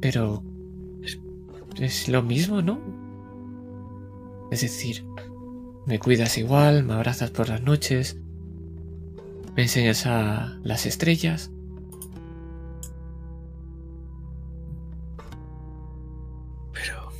Pero... 0.00 0.42
Es 1.78 2.08
lo 2.08 2.22
mismo, 2.22 2.60
¿no? 2.60 2.78
Es 4.50 4.60
decir, 4.60 5.04
me 5.86 5.98
cuidas 5.98 6.36
igual, 6.36 6.84
me 6.84 6.94
abrazas 6.94 7.30
por 7.30 7.48
las 7.48 7.62
noches, 7.62 8.18
me 9.56 9.62
enseñas 9.62 10.04
a 10.06 10.58
las 10.62 10.84
estrellas. 10.84 11.50
Pero... 16.72 17.12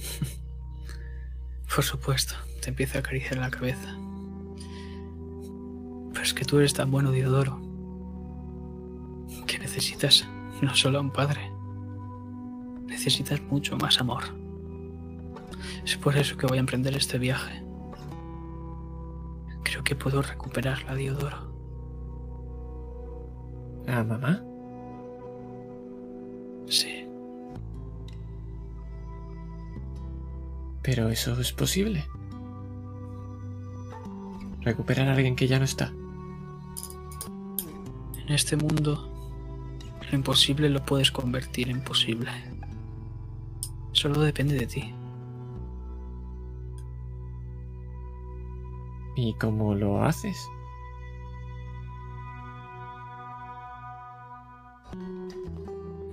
Por 1.75 1.85
supuesto, 1.85 2.35
te 2.61 2.71
empiezo 2.71 2.99
a 2.99 3.01
acariciar 3.01 3.39
la 3.39 3.51
cabeza. 3.51 3.97
Pero 6.21 6.29
es 6.29 6.35
que 6.35 6.45
tú 6.45 6.59
eres 6.59 6.75
tan 6.75 6.91
bueno, 6.91 7.13
Diodoro, 7.13 7.59
que 9.47 9.59
necesitas 9.59 10.29
no 10.61 10.77
solo 10.77 10.99
a 10.99 11.01
un 11.01 11.11
padre, 11.11 11.51
necesitas 12.85 13.41
mucho 13.41 13.79
más 13.79 13.99
amor. 14.03 14.25
Es 15.83 15.97
por 15.97 16.19
eso 16.19 16.37
que 16.37 16.47
voy 16.47 16.59
a 16.59 16.61
emprender 16.61 16.95
este 16.95 17.17
viaje. 17.17 17.65
Creo 19.63 19.83
que 19.83 19.97
puedo 19.97 20.21
recuperarla, 20.21 20.95
Diodoro. 20.95 21.55
¿A 23.89 24.05
mamá? 24.05 24.45
Sí, 26.69 27.07
Pero 30.83 31.09
eso 31.09 31.41
es 31.41 31.55
posible. 31.55 32.05
Recuperar 34.61 35.09
a 35.09 35.15
alguien 35.15 35.35
que 35.35 35.49
ya 35.49 35.59
no 35.59 35.65
está. 35.65 35.95
En 38.31 38.37
este 38.37 38.57
mundo 38.57 39.11
lo 40.09 40.17
imposible 40.17 40.71
lo 40.71 40.87
puedes 40.87 41.11
convertir 41.11 41.69
en 41.69 41.83
posible. 41.83 42.31
Solo 43.91 44.21
depende 44.21 44.55
de 44.55 44.67
ti. 44.69 44.95
¿Y 49.17 49.35
cómo 49.35 49.75
lo 49.75 50.05
haces? 50.05 50.39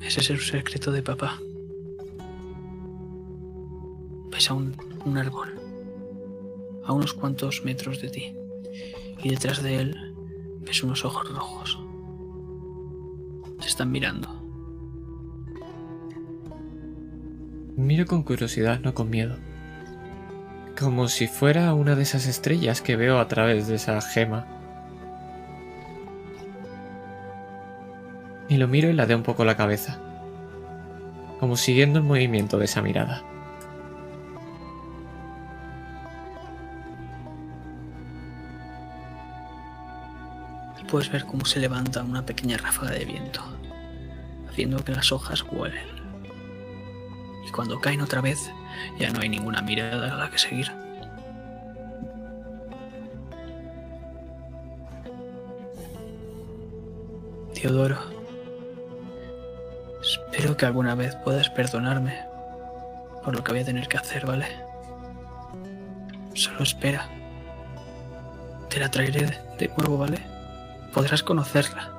Ese 0.02 0.22
es 0.22 0.30
el 0.32 0.40
secreto 0.40 0.92
de 0.92 1.04
papá. 1.04 1.38
Ves 4.32 4.50
a 4.50 4.56
un, 4.56 4.76
un 5.06 5.18
árbol, 5.20 5.54
a 6.84 6.94
unos 6.94 7.14
cuantos 7.14 7.64
metros 7.64 8.02
de 8.02 8.10
ti, 8.10 8.36
y 9.22 9.30
detrás 9.30 9.62
de 9.62 9.82
él 9.82 10.16
ves 10.62 10.82
unos 10.82 11.06
ojos 11.06 11.32
rojos. 11.32 11.87
Te 13.60 13.68
están 13.68 13.92
mirando. 13.92 14.30
Miro 17.76 18.06
con 18.06 18.24
curiosidad, 18.24 18.80
no 18.80 18.94
con 18.94 19.10
miedo. 19.10 19.38
Como 20.80 21.08
si 21.08 21.28
fuera 21.28 21.74
una 21.74 21.96
de 21.96 22.04
esas 22.04 22.28
estrellas 22.28 22.82
que 22.82 22.96
veo 22.96 23.20
a 23.20 23.28
través 23.28 23.68
de 23.68 23.76
esa 23.76 24.02
gema. 24.02 24.48
Y 28.50 28.58
lo 28.58 28.68
miro 28.68 28.90
y 28.90 28.94
ladeo 28.94 29.18
un 29.18 29.24
poco 29.24 29.46
la 29.46 29.58
cabeza. 29.58 30.00
Como 31.40 31.56
siguiendo 31.56 32.00
el 32.00 32.06
movimiento 32.06 32.58
de 32.58 32.66
esa 32.66 32.82
mirada. 32.82 33.24
Puedes 40.88 41.12
ver 41.12 41.26
cómo 41.26 41.46
se 41.46 41.60
levanta 41.60 42.04
una 42.04 42.26
pequeña 42.26 42.58
ráfaga 42.58 42.92
de 42.92 43.06
viento, 43.06 43.42
haciendo 44.50 44.84
que 44.84 44.92
las 44.94 45.12
hojas 45.12 45.44
huelen. 45.52 45.86
Y 47.48 47.52
cuando 47.52 47.80
caen 47.80 48.02
otra 48.02 48.22
vez, 48.22 48.52
ya 49.00 49.10
no 49.12 49.20
hay 49.22 49.30
ninguna 49.30 49.62
mirada 49.62 50.14
a 50.14 50.18
la 50.18 50.30
que 50.30 50.38
seguir. 50.40 50.72
Teodoro, 57.54 57.98
espero 60.02 60.56
que 60.58 60.66
alguna 60.66 60.96
vez 60.96 61.16
puedas 61.16 61.50
perdonarme 61.50 62.20
por 63.24 63.36
lo 63.36 63.44
que 63.44 63.52
voy 63.52 63.62
a 63.62 63.66
tener 63.66 63.88
que 63.88 63.98
hacer, 63.98 64.26
¿vale? 64.26 64.46
Solo 66.34 66.62
espera. 66.64 67.10
Te 68.70 68.80
la 68.80 68.92
traeré 68.92 69.22
de- 69.26 69.38
de 69.58 69.72
nuevo, 69.78 69.98
¿vale? 69.98 70.20
Podrás 70.98 71.22
conocerla. 71.22 71.94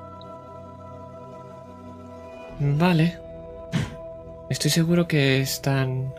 Vale. 2.59 3.17
Estoy 4.49 4.71
seguro 4.71 5.07
que 5.07 5.39
es 5.39 5.61
tan 5.61 6.13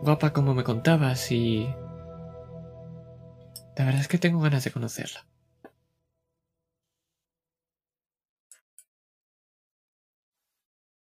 guapa 0.00 0.32
como 0.32 0.54
me 0.54 0.64
contabas 0.64 1.30
y... 1.30 1.68
La 3.76 3.84
verdad 3.84 4.00
es 4.00 4.08
que 4.08 4.16
tengo 4.16 4.40
ganas 4.40 4.64
de 4.64 4.70
conocerla. 4.70 5.26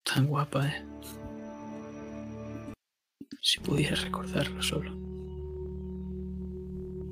Tan 0.04 0.28
guapa, 0.28 0.68
¿eh? 0.68 0.86
Si 3.40 3.58
pudieras 3.58 4.02
recordarlo 4.02 4.62
solo. 4.62 4.92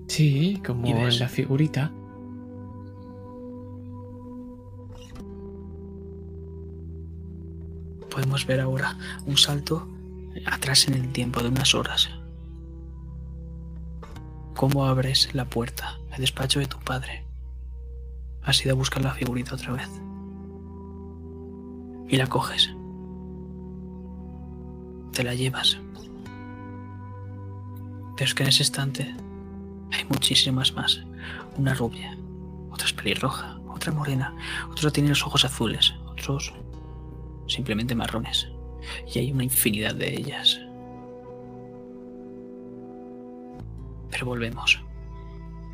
Sí, 0.07 0.63
como 0.65 0.87
en 0.87 1.19
la 1.19 1.29
figurita. 1.29 1.91
Podemos 8.33 8.47
ver 8.47 8.61
ahora 8.61 8.97
un 9.27 9.37
salto 9.37 9.87
atrás 10.47 10.89
en 10.89 10.95
el 10.95 11.13
tiempo 11.13 11.43
de 11.43 11.51
unas 11.51 11.75
horas. 11.75 12.09
Cómo 14.55 14.87
abres 14.87 15.35
la 15.35 15.45
puerta 15.45 15.99
al 16.11 16.19
despacho 16.19 16.59
de 16.59 16.65
tu 16.65 16.79
padre. 16.79 17.27
Has 18.43 18.65
ido 18.65 18.73
a 18.73 18.79
buscar 18.79 19.03
la 19.05 19.13
figurita 19.13 19.55
otra 19.55 19.73
vez. 19.73 19.91
Y 22.09 22.17
la 22.17 22.27
coges. 22.27 22.75
Te 25.13 25.25
la 25.25 25.35
llevas. 25.35 25.79
Pero 28.17 28.25
es 28.25 28.35
que 28.35 28.45
en 28.45 28.49
ese 28.49 28.63
estante 28.63 29.15
hay 29.93 30.05
muchísimas 30.09 30.73
más. 30.73 31.03
Una 31.59 31.75
rubia, 31.75 32.17
otra 32.71 32.87
es 32.87 32.95
pelirroja, 32.95 33.61
otra 33.69 33.93
morena, 33.93 34.35
otra 34.71 34.91
tiene 34.91 35.11
los 35.11 35.23
ojos 35.23 35.45
azules, 35.45 35.93
otros 36.07 36.55
simplemente 37.47 37.95
marrones. 37.95 38.49
Y 39.13 39.19
hay 39.19 39.33
una 39.33 39.45
infinidad 39.45 39.95
de 39.95 40.15
ellas. 40.15 40.61
Pero 44.11 44.27
volvemos. 44.27 44.83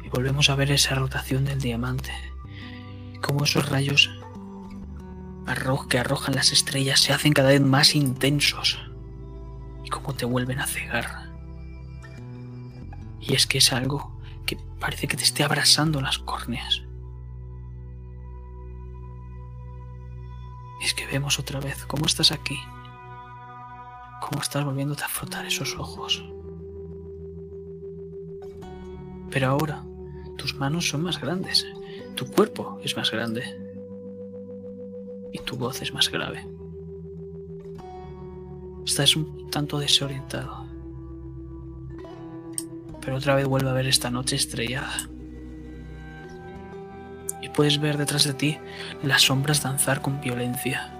Y 0.04 0.08
volvemos 0.08 0.50
a 0.50 0.54
ver 0.54 0.70
esa 0.70 0.94
rotación 0.94 1.44
del 1.44 1.60
diamante. 1.60 2.12
Y 3.14 3.18
cómo 3.18 3.44
esos 3.44 3.68
rayos 3.68 4.10
que 5.88 5.98
arrojan 5.98 6.34
las 6.34 6.52
estrellas 6.52 7.00
se 7.00 7.12
hacen 7.12 7.32
cada 7.32 7.48
vez 7.48 7.60
más 7.60 7.94
intensos 7.94 8.78
y 9.84 9.88
como 9.88 10.14
te 10.14 10.24
vuelven 10.24 10.60
a 10.60 10.66
cegar. 10.66 11.30
Y 13.20 13.34
es 13.34 13.46
que 13.46 13.58
es 13.58 13.72
algo 13.72 14.20
que 14.46 14.56
parece 14.78 15.08
que 15.08 15.16
te 15.16 15.24
esté 15.24 15.44
abrasando 15.44 16.00
las 16.00 16.18
córneas. 16.18 16.82
Es 20.82 20.94
que 20.94 21.06
vemos 21.06 21.38
otra 21.38 21.60
vez 21.60 21.84
cómo 21.86 22.06
estás 22.06 22.32
aquí, 22.32 22.58
cómo 24.20 24.40
estás 24.42 24.64
volviéndote 24.64 25.04
a 25.04 25.08
frotar 25.08 25.46
esos 25.46 25.76
ojos. 25.78 26.24
Pero 29.30 29.48
ahora 29.48 29.84
tus 30.36 30.54
manos 30.54 30.88
son 30.88 31.02
más 31.02 31.20
grandes, 31.20 31.66
tu 32.14 32.26
cuerpo 32.26 32.78
es 32.82 32.96
más 32.96 33.10
grande 33.10 33.44
y 35.32 35.38
tu 35.40 35.56
voz 35.56 35.82
es 35.82 35.92
más 35.92 36.10
grave. 36.10 36.46
Estás 38.84 39.16
un 39.16 39.50
tanto 39.50 39.78
desorientado. 39.78 40.66
Pero 43.00 43.16
otra 43.16 43.34
vez 43.34 43.46
vuelve 43.46 43.70
a 43.70 43.74
ver 43.74 43.86
esta 43.86 44.10
noche 44.10 44.36
estrellada. 44.36 45.08
Y 47.40 47.48
puedes 47.48 47.78
ver 47.78 47.96
detrás 47.96 48.24
de 48.24 48.34
ti 48.34 48.58
las 49.02 49.22
sombras 49.22 49.62
danzar 49.62 50.00
con 50.00 50.20
violencia. 50.20 50.90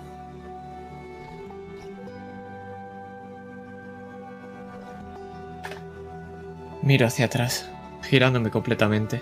Miro 6.83 7.07
hacia 7.07 7.27
atrás, 7.27 7.69
girándome 8.03 8.51
completamente. 8.51 9.21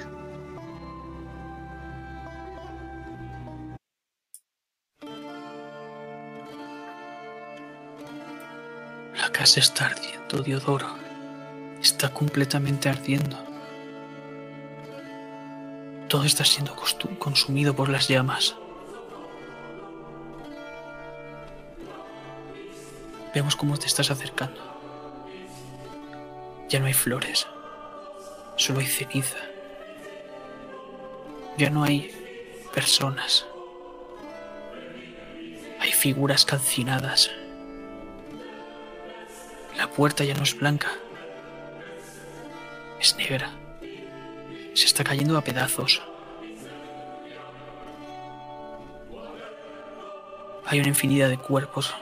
La 9.16 9.32
casa 9.32 9.58
está 9.58 9.86
ardiendo, 9.86 10.42
Diodoro. 10.44 10.86
Está 11.80 12.10
completamente 12.10 12.88
ardiendo. 12.88 13.55
Todo 16.08 16.24
está 16.24 16.44
siendo 16.44 16.76
consumido 17.18 17.74
por 17.74 17.88
las 17.88 18.06
llamas. 18.06 18.54
Vemos 23.34 23.56
cómo 23.56 23.76
te 23.76 23.86
estás 23.86 24.10
acercando. 24.10 24.60
Ya 26.68 26.80
no 26.80 26.86
hay 26.86 26.94
flores, 26.94 27.46
solo 28.56 28.80
hay 28.80 28.86
ceniza. 28.86 29.38
Ya 31.58 31.70
no 31.70 31.84
hay 31.84 32.10
personas. 32.72 33.46
Hay 35.80 35.92
figuras 35.92 36.44
calcinadas. 36.44 37.30
La 39.76 39.90
puerta 39.90 40.24
ya 40.24 40.34
no 40.34 40.44
es 40.44 40.56
blanca. 40.56 40.88
Es 43.00 43.16
negra. 43.16 43.65
Se 44.76 44.84
está 44.84 45.02
cayendo 45.02 45.38
a 45.38 45.40
pedazos. 45.40 46.02
Hay 50.66 50.78
una 50.80 50.88
infinidad 50.88 51.30
de 51.30 51.38
cuerpos. 51.38 51.94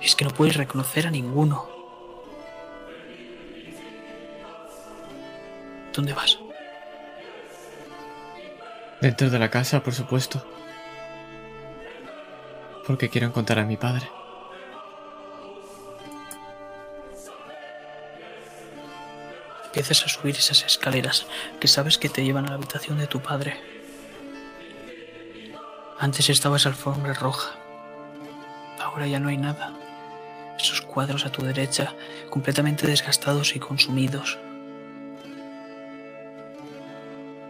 Es 0.00 0.16
que 0.16 0.24
no 0.24 0.30
puedes 0.30 0.56
reconocer 0.56 1.06
a 1.06 1.10
ninguno. 1.10 1.68
¿Dónde 5.92 6.14
vas? 6.14 6.38
Dentro 9.02 9.28
de 9.28 9.38
la 9.38 9.50
casa, 9.50 9.82
por 9.82 9.92
supuesto. 9.92 10.42
Porque 12.86 13.10
quiero 13.10 13.26
encontrar 13.26 13.58
a 13.58 13.66
mi 13.66 13.76
padre. 13.76 14.08
Empiezas 19.76 20.06
a 20.06 20.08
subir 20.08 20.34
esas 20.34 20.64
escaleras 20.64 21.26
que 21.60 21.68
sabes 21.68 21.98
que 21.98 22.08
te 22.08 22.24
llevan 22.24 22.46
a 22.46 22.48
la 22.48 22.54
habitación 22.54 22.96
de 22.96 23.06
tu 23.06 23.20
padre. 23.20 23.60
Antes 25.98 26.30
estaba 26.30 26.56
esa 26.56 26.70
alfombra 26.70 27.12
roja. 27.12 27.58
Ahora 28.80 29.06
ya 29.06 29.20
no 29.20 29.28
hay 29.28 29.36
nada. 29.36 29.74
Esos 30.58 30.80
cuadros 30.80 31.26
a 31.26 31.30
tu 31.30 31.44
derecha, 31.44 31.94
completamente 32.30 32.86
desgastados 32.86 33.54
y 33.54 33.58
consumidos. 33.60 34.38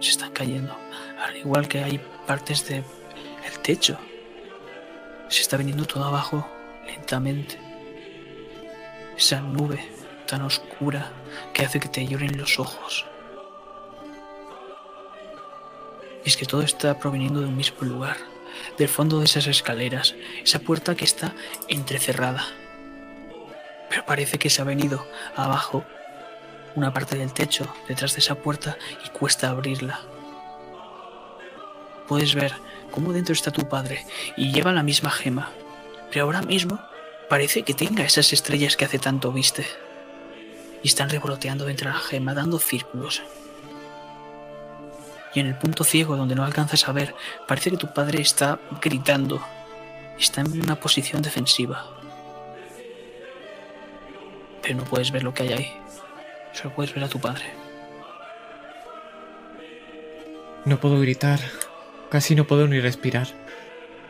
Se 0.01 0.11
están 0.11 0.32
cayendo. 0.32 0.77
Al 1.24 1.36
igual 1.36 1.69
que 1.69 1.85
hay 1.85 2.01
partes 2.27 2.66
del 2.66 2.82
el 3.44 3.59
techo. 3.61 4.01
Se 5.28 5.43
está 5.43 5.57
viniendo 5.57 5.85
todo 5.85 6.03
abajo 6.03 6.44
lentamente. 6.89 7.57
Esa 9.16 9.40
nube 9.40 9.95
tan 10.27 10.43
oscura 10.43 11.12
que 11.55 11.65
hace 11.65 11.81
que 11.81 11.89
te 11.89 12.07
lloren 12.07 12.36
los 12.36 12.59
ojos. 12.59 13.07
Es 16.24 16.36
que 16.36 16.44
todo 16.44 16.62
está 16.62 16.98
proveniendo 16.98 17.40
de 17.40 17.47
un 17.47 17.57
mismo 17.57 17.82
lugar, 17.82 18.16
del 18.77 18.89
fondo 18.89 19.20
de 19.20 19.27
esas 19.27 19.47
escaleras, 19.47 20.15
esa 20.43 20.59
puerta 20.59 20.97
que 20.97 21.05
está 21.05 21.32
entrecerrada. 21.69 22.44
Pero 23.89 24.05
parece 24.05 24.39
que 24.39 24.51
se 24.51 24.61
ha 24.61 24.65
venido 24.65 25.07
abajo 25.36 25.85
una 26.74 26.93
parte 26.93 27.16
del 27.16 27.32
techo 27.32 27.73
detrás 27.89 28.15
de 28.15 28.20
esa 28.20 28.35
puerta 28.35 28.77
y 29.05 29.09
cuesta 29.11 29.51
abrirla. 29.51 30.01
Puedes 32.09 32.35
ver 32.35 32.53
cómo 32.90 33.12
dentro 33.12 33.32
está 33.32 33.51
tu 33.51 33.69
padre 33.69 34.05
y 34.36 34.53
lleva 34.53 34.73
la 34.73 34.82
misma 34.82 35.11
gema, 35.11 35.51
pero 36.11 36.24
ahora 36.24 36.43
mismo 36.43 36.81
parece 37.31 37.62
que 37.62 37.74
tenga 37.74 38.05
esas 38.05 38.32
estrellas 38.32 38.77
que 38.77 38.85
hace 38.85 38.98
tanto 38.98 39.32
viste 39.32 39.66
y 40.86 40.88
están 40.88 41.10
revoloteando 41.10 41.64
dentro 41.64 41.88
de 41.88 41.96
la 41.96 42.00
gema, 42.00 42.32
dando 42.32 42.60
círculos. 42.60 43.20
Y 45.34 45.40
en 45.40 45.48
el 45.48 45.58
punto 45.58 45.82
ciego 45.82 46.16
donde 46.16 46.36
no 46.36 46.44
alcanzas 46.44 46.88
a 46.88 46.92
ver, 46.92 47.12
parece 47.48 47.72
que 47.72 47.76
tu 47.76 47.92
padre 47.92 48.20
está 48.20 48.60
gritando. 48.80 49.44
Está 50.16 50.42
en 50.42 50.62
una 50.62 50.78
posición 50.78 51.22
defensiva. 51.22 51.90
Pero 54.62 54.76
no 54.76 54.84
puedes 54.84 55.10
ver 55.10 55.24
lo 55.24 55.34
que 55.34 55.42
hay 55.42 55.52
ahí. 55.54 55.72
Solo 56.52 56.72
puedes 56.72 56.94
ver 56.94 57.02
a 57.02 57.08
tu 57.08 57.18
padre. 57.18 57.46
No 60.66 60.78
puedo 60.78 61.00
gritar. 61.00 61.40
Casi 62.10 62.36
no 62.36 62.46
puedo 62.46 62.68
ni 62.68 62.78
respirar. 62.78 63.26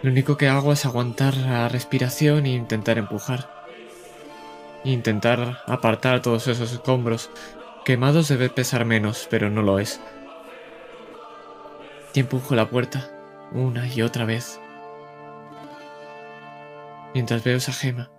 Lo 0.03 0.11
único 0.11 0.37
que 0.37 0.49
hago 0.49 0.75
es 0.75 0.85
aguantar 0.85 1.39
la 1.39 1.71
respiración 1.71 2.45
e 2.45 2.51
intentar 2.51 2.99
empujar 2.99 3.56
intentar 4.93 5.63
apartar 5.67 6.23
todos 6.23 6.47
esos 6.49 6.73
escombros. 6.73 7.31
Quemados 7.85 8.29
debe 8.29 8.51
pesar 8.51 8.85
menos, 8.85 9.27
pero 9.31 9.51
no 9.51 9.63
lo 9.63 9.79
es. 9.79 10.01
Y 12.15 12.21
empujo 12.21 12.55
la 12.55 12.69
puerta, 12.69 13.11
una 13.53 13.87
y 13.87 14.03
otra 14.03 14.25
vez. 14.25 14.61
Mientras 17.15 17.45
veo 17.45 17.57
esa 17.57 17.73
gema. 17.73 18.11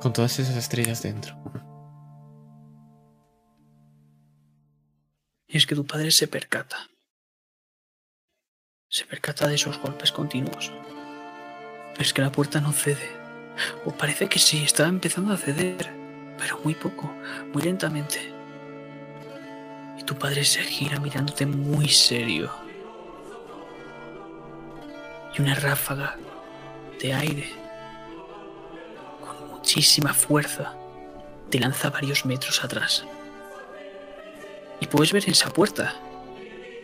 Con 0.00 0.12
todas 0.12 0.38
esas 0.38 0.56
estrellas 0.56 1.02
dentro. 1.02 1.36
Y 5.46 5.56
es 5.56 5.66
que 5.66 5.74
tu 5.74 5.86
padre 5.86 6.10
se 6.10 6.28
percata. 6.28 6.88
Se 8.88 9.06
percata 9.06 9.46
de 9.48 9.54
esos 9.54 9.78
golpes 9.78 10.12
continuos. 10.12 10.72
Es 11.98 12.12
que 12.12 12.22
la 12.22 12.32
puerta 12.32 12.60
no 12.60 12.72
cede. 12.72 13.23
O 13.84 13.92
parece 13.92 14.28
que 14.28 14.38
sí, 14.38 14.64
está 14.64 14.86
empezando 14.86 15.32
a 15.32 15.36
ceder, 15.36 15.92
pero 16.38 16.58
muy 16.64 16.74
poco, 16.74 17.12
muy 17.52 17.62
lentamente. 17.62 18.32
Y 19.98 20.02
tu 20.04 20.16
padre 20.16 20.44
se 20.44 20.62
gira 20.62 20.98
mirándote 20.98 21.46
muy 21.46 21.88
serio. 21.88 22.50
Y 25.36 25.42
una 25.42 25.54
ráfaga 25.54 26.16
de 27.00 27.12
aire 27.12 27.52
con 29.20 29.50
muchísima 29.50 30.14
fuerza 30.14 30.76
te 31.50 31.58
lanza 31.58 31.90
varios 31.90 32.24
metros 32.24 32.62
atrás. 32.64 33.04
Y 34.80 34.86
puedes 34.86 35.12
ver 35.12 35.24
en 35.24 35.32
esa 35.32 35.50
puerta 35.50 35.94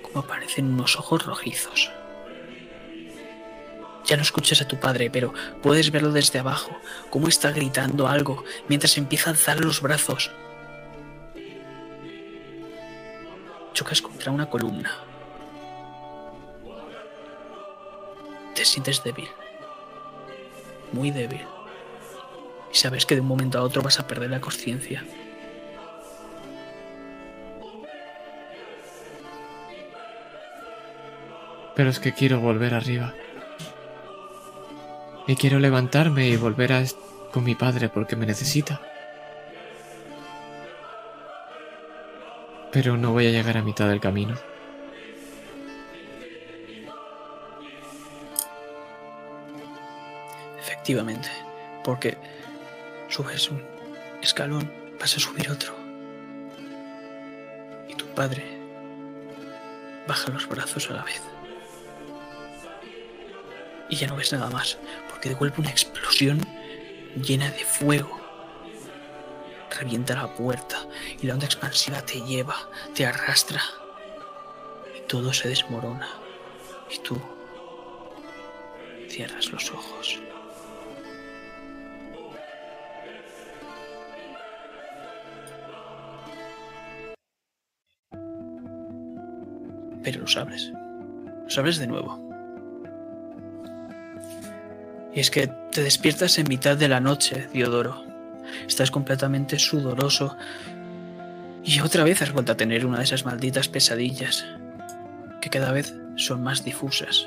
cómo 0.03 0.21
aparecen 0.21 0.67
unos 0.73 0.97
ojos 0.97 1.27
rojizos. 1.27 1.91
Ya 4.07 4.17
no 4.17 4.23
escuchas 4.23 4.61
a 4.61 4.69
tu 4.69 4.81
padre, 4.81 5.11
pero 5.11 5.33
puedes 5.63 5.91
verlo 5.91 6.11
desde 6.11 6.39
abajo, 6.39 6.77
cómo 7.11 7.29
está 7.29 7.53
gritando 7.53 8.09
algo 8.09 8.45
mientras 8.69 8.97
empieza 8.99 9.31
a 9.31 9.33
alzar 9.33 9.61
los 9.61 9.81
brazos. 9.81 10.31
Chocas 13.73 14.03
contra 14.03 14.33
una 14.33 14.49
columna. 14.49 14.91
Te 18.55 18.65
sientes 18.65 19.03
débil. 19.05 19.29
Muy 20.93 21.11
débil. 21.11 21.45
Y 22.73 22.77
sabes 22.77 23.07
que 23.07 23.15
de 23.15 23.21
un 23.21 23.29
momento 23.29 23.59
a 23.59 23.63
otro 23.63 23.83
vas 23.83 23.99
a 24.01 24.07
perder 24.07 24.31
la 24.31 24.41
conciencia. 24.41 25.05
Pero 31.75 31.91
es 31.91 31.99
que 32.01 32.13
quiero 32.13 32.41
volver 32.41 32.75
arriba. 32.75 33.15
Y 35.31 35.37
quiero 35.37 35.61
levantarme 35.61 36.27
y 36.27 36.37
volver 36.37 36.73
a 36.73 36.83
con 37.31 37.45
mi 37.45 37.55
padre 37.55 37.89
porque 37.89 38.17
me 38.17 38.27
necesita. 38.27 38.81
Pero 42.73 42.97
no 42.97 43.13
voy 43.13 43.29
a 43.29 43.31
llegar 43.31 43.57
a 43.57 43.63
mitad 43.63 43.89
del 43.89 44.01
camino. 44.01 44.35
Efectivamente, 50.59 51.29
porque 51.85 52.19
subes 53.09 53.53
un 53.53 53.63
escalón, 54.21 54.69
vas 54.99 55.17
a 55.17 55.21
subir 55.21 55.49
otro. 55.49 55.77
Y 57.89 57.95
tu 57.95 58.07
padre 58.17 58.43
baja 60.09 60.33
los 60.33 60.49
brazos 60.49 60.91
a 60.91 60.95
la 60.95 61.05
vez. 61.05 61.23
Y 63.89 63.95
ya 63.95 64.09
no 64.09 64.17
ves 64.17 64.33
nada 64.33 64.51
más, 64.51 64.77
porque 65.21 65.29
de 65.29 65.35
golpe 65.35 65.61
una 65.61 65.69
explosión 65.69 66.41
llena 67.23 67.51
de 67.51 67.63
fuego 67.63 68.19
revienta 69.79 70.15
la 70.15 70.35
puerta 70.35 70.87
y 71.21 71.27
la 71.27 71.35
onda 71.35 71.45
expansiva 71.45 72.01
te 72.01 72.23
lleva, 72.23 72.57
te 72.95 73.05
arrastra 73.05 73.61
y 74.97 75.07
todo 75.07 75.35
se 75.35 75.51
desmorona 75.51 76.09
y 76.91 77.01
tú 77.01 77.21
cierras 79.11 79.53
los 79.53 79.71
ojos. 79.71 80.23
Pero 90.03 90.21
lo 90.21 90.27
sabes, 90.27 90.73
lo 91.45 91.51
sabes 91.51 91.79
de 91.79 91.87
nuevo. 91.89 92.30
Y 95.13 95.21
es 95.21 95.31
que 95.31 95.49
te 95.49 95.83
despiertas 95.83 96.39
en 96.39 96.49
mitad 96.49 96.77
de 96.77 96.89
la 96.89 97.01
noche, 97.01 97.49
Diodoro. 97.53 98.05
Estás 98.67 98.91
completamente 98.91 99.59
sudoroso. 99.59 100.37
Y 101.65 101.81
otra 101.81 102.05
vez 102.05 102.23
has 102.23 102.33
vuelto 102.33 102.53
a 102.53 102.57
tener 102.57 102.87
una 102.87 102.99
de 102.99 103.05
esas 103.05 103.25
malditas 103.25 103.69
pesadillas, 103.69 104.47
que 105.41 105.51
cada 105.51 105.73
vez 105.73 105.95
son 106.17 106.43
más 106.43 106.65
difusas. 106.65 107.27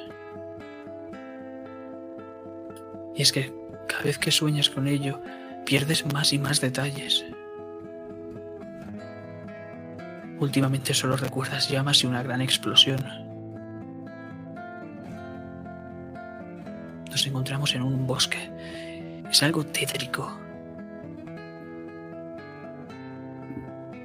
Y 3.15 3.21
es 3.21 3.31
que 3.31 3.53
cada 3.87 4.03
vez 4.03 4.17
que 4.17 4.31
sueñas 4.31 4.69
con 4.69 4.87
ello, 4.87 5.21
pierdes 5.65 6.05
más 6.05 6.33
y 6.33 6.39
más 6.39 6.61
detalles. 6.61 7.25
Últimamente 10.39 10.93
solo 10.93 11.15
recuerdas 11.15 11.69
llamas 11.69 12.03
y 12.03 12.07
una 12.07 12.23
gran 12.23 12.41
explosión. 12.41 13.22
Nos 17.13 17.27
encontramos 17.27 17.75
en 17.75 17.83
un 17.83 18.07
bosque. 18.07 18.39
Es 19.29 19.43
algo 19.43 19.63
tétrico. 19.63 20.35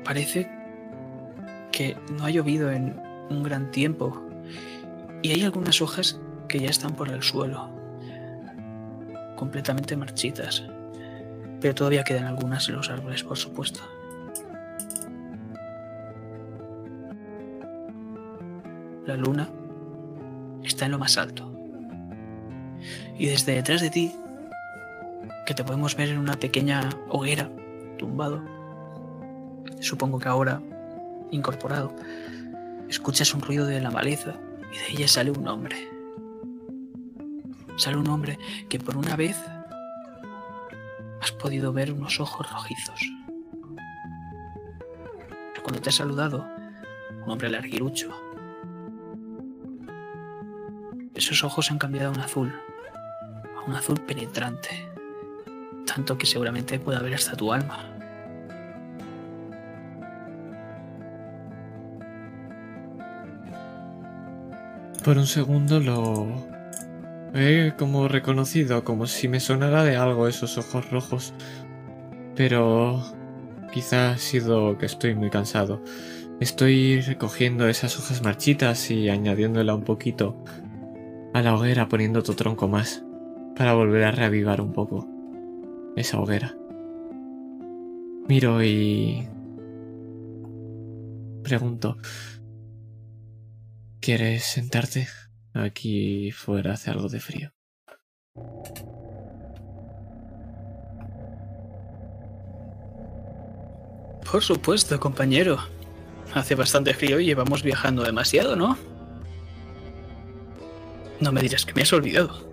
Parece 0.05 0.47
que 1.73 1.97
no 2.13 2.27
ha 2.27 2.31
llovido 2.31 2.71
en 2.71 3.01
un 3.31 3.43
gran 3.43 3.71
tiempo 3.71 4.23
y 5.23 5.31
hay 5.31 5.43
algunas 5.43 5.81
hojas 5.81 6.21
que 6.49 6.61
ya 6.61 6.69
están 6.69 6.97
por 6.97 7.09
el 7.09 7.23
suelo, 7.23 7.71
completamente 9.37 9.97
marchitas, 9.97 10.65
pero 11.63 11.75
todavía 11.75 12.05
quedan 12.05 12.27
algunas 12.27 12.69
en 12.69 12.77
los 12.77 12.91
árboles, 12.91 13.25
por 13.25 13.39
supuesto. 13.39 13.81
La 19.07 19.17
luna 19.17 19.49
está 20.63 20.85
en 20.85 20.93
lo 20.93 20.99
más 20.99 21.17
alto 21.17 21.58
y 23.19 23.27
desde 23.27 23.55
detrás 23.55 23.81
de 23.81 23.91
ti, 23.91 24.15
que 25.47 25.55
te 25.55 25.65
podemos 25.65 25.97
ver 25.97 26.11
en 26.11 26.19
una 26.19 26.35
pequeña 26.35 26.91
hoguera, 27.09 27.51
tumbado, 27.99 28.43
supongo 29.81 30.19
que 30.19 30.29
ahora 30.29 30.61
incorporado, 31.31 31.95
escuchas 32.89 33.35
un 33.35 33.41
ruido 33.41 33.67
de 33.67 33.81
la 33.81 33.91
maleza 33.91 34.35
y 34.73 34.79
de 34.79 34.99
ella 34.99 35.09
sale 35.09 35.31
un 35.31 35.47
hombre. 35.49 35.77
Sale 37.77 37.97
un 37.97 38.09
hombre 38.09 38.39
que 38.69 38.79
por 38.79 38.97
una 38.97 39.15
vez 39.17 39.37
has 41.21 41.33
podido 41.33 41.73
ver 41.73 41.93
unos 41.93 42.21
ojos 42.21 42.51
rojizos. 42.51 43.01
Cuando 45.63 45.83
te 45.83 45.91
ha 45.91 45.93
saludado, 45.93 46.47
un 47.25 47.31
hombre 47.31 47.51
larguirucho, 47.51 48.11
esos 51.19 51.43
ojos 51.43 51.71
han 51.71 51.79
cambiado 51.79 52.11
a 52.11 52.13
un 52.13 52.21
azul, 52.21 52.55
a 53.57 53.69
un 53.69 53.75
azul 53.75 54.01
penetrante, 54.01 54.89
tanto 55.85 56.17
que 56.17 56.27
seguramente 56.27 56.79
pueda 56.79 57.01
ver 57.01 57.15
hasta 57.15 57.37
tu 57.37 57.53
alma. 57.53 57.85
Por 65.05 65.19
un 65.19 65.27
segundo 65.27 65.81
lo 65.81 66.29
he 67.35 67.73
como 67.77 68.09
reconocido, 68.09 68.85
como 68.85 69.07
si 69.07 69.27
me 69.27 69.41
sonara 69.41 69.83
de 69.83 69.97
algo 69.97 70.29
esos 70.29 70.57
ojos 70.59 70.91
rojos. 70.91 71.35
Pero 72.37 73.03
quizá 73.73 74.13
ha 74.13 74.19
sido 74.19 74.79
que 74.79 74.87
estoy 74.87 75.15
muy 75.15 75.31
cansado. 75.31 75.83
Estoy 76.41 77.01
recogiendo 77.01 77.69
esas 77.69 77.99
hojas 77.99 78.23
marchitas 78.23 78.91
y 78.93 79.09
añadiéndola 79.09 79.75
un 79.75 79.83
poquito 79.83 80.45
a 81.35 81.43
la 81.43 81.55
hoguera 81.55 81.89
poniendo 81.89 82.21
otro 82.21 82.35
tronco 82.35 82.69
más 82.69 83.05
para 83.57 83.75
volver 83.75 84.05
a 84.05 84.13
reavivar 84.13 84.61
un 84.61 84.73
poco 84.73 85.07
esa 85.97 86.21
hoguera. 86.21 86.55
Miro 88.29 88.63
y 88.63 89.27
pregunto, 91.43 91.97
¿Quieres 94.01 94.45
sentarte? 94.45 95.09
Aquí 95.53 96.31
fuera 96.31 96.73
hace 96.73 96.91
algo 96.91 97.09
de 97.09 97.21
frío. 97.21 97.53
Por 104.31 104.43
supuesto, 104.43 104.99
compañero. 105.01 105.59
Hace 106.33 106.55
bastante 106.55 106.95
frío 106.95 107.19
y 107.21 107.27
llevamos 107.27 107.63
viajando 107.63 108.03
demasiado, 108.03 108.57
¿no? 108.57 108.79
No 111.21 111.33
me 111.33 111.41
dirás 111.43 111.65
que 111.67 111.75
me 111.75 111.83
has 111.83 111.93
olvidado. 111.93 112.49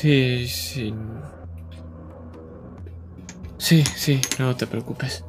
Sí, 0.00 0.46
sí. 0.46 0.94
Sí, 3.56 3.84
sí, 3.84 4.20
no 4.38 4.54
te 4.56 4.66
preocupes. 4.66 5.24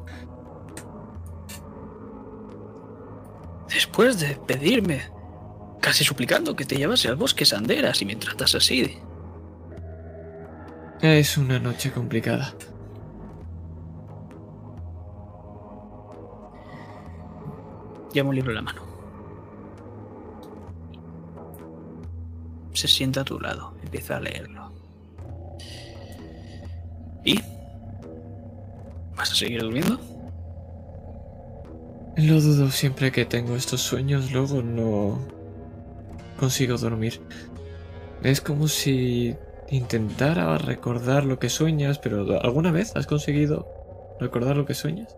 Después 3.68 4.20
de 4.20 4.36
pedirme, 4.36 5.02
casi 5.80 6.04
suplicando 6.04 6.54
que 6.54 6.64
te 6.64 6.76
llevase 6.76 7.08
al 7.08 7.16
bosque 7.16 7.44
Sanderas 7.44 8.00
y 8.02 8.04
me 8.04 8.16
tratas 8.16 8.54
así. 8.54 8.98
Es 11.00 11.38
una 11.38 11.58
noche 11.58 11.90
complicada. 11.90 12.54
Lleva 18.12 18.28
un 18.28 18.34
libro 18.34 18.50
en 18.50 18.56
la 18.56 18.62
mano. 18.62 18.89
Se 22.72 22.88
sienta 22.88 23.22
a 23.22 23.24
tu 23.24 23.40
lado, 23.40 23.74
empieza 23.82 24.16
a 24.16 24.20
leerlo. 24.20 24.72
¿Y? 27.24 27.40
¿Vas 29.16 29.32
a 29.32 29.34
seguir 29.34 29.62
durmiendo? 29.62 29.98
Lo 32.16 32.40
dudo 32.40 32.70
siempre 32.70 33.12
que 33.12 33.24
tengo 33.24 33.56
estos 33.56 33.80
sueños, 33.80 34.32
luego 34.32 34.62
no 34.62 35.18
consigo 36.38 36.76
dormir. 36.76 37.20
Es 38.22 38.40
como 38.40 38.68
si 38.68 39.36
intentara 39.70 40.58
recordar 40.58 41.24
lo 41.24 41.38
que 41.38 41.48
sueñas, 41.48 41.98
pero 41.98 42.40
¿alguna 42.42 42.72
vez 42.72 42.94
has 42.96 43.06
conseguido 43.06 43.66
recordar 44.20 44.56
lo 44.56 44.66
que 44.66 44.74
sueñas? 44.74 45.16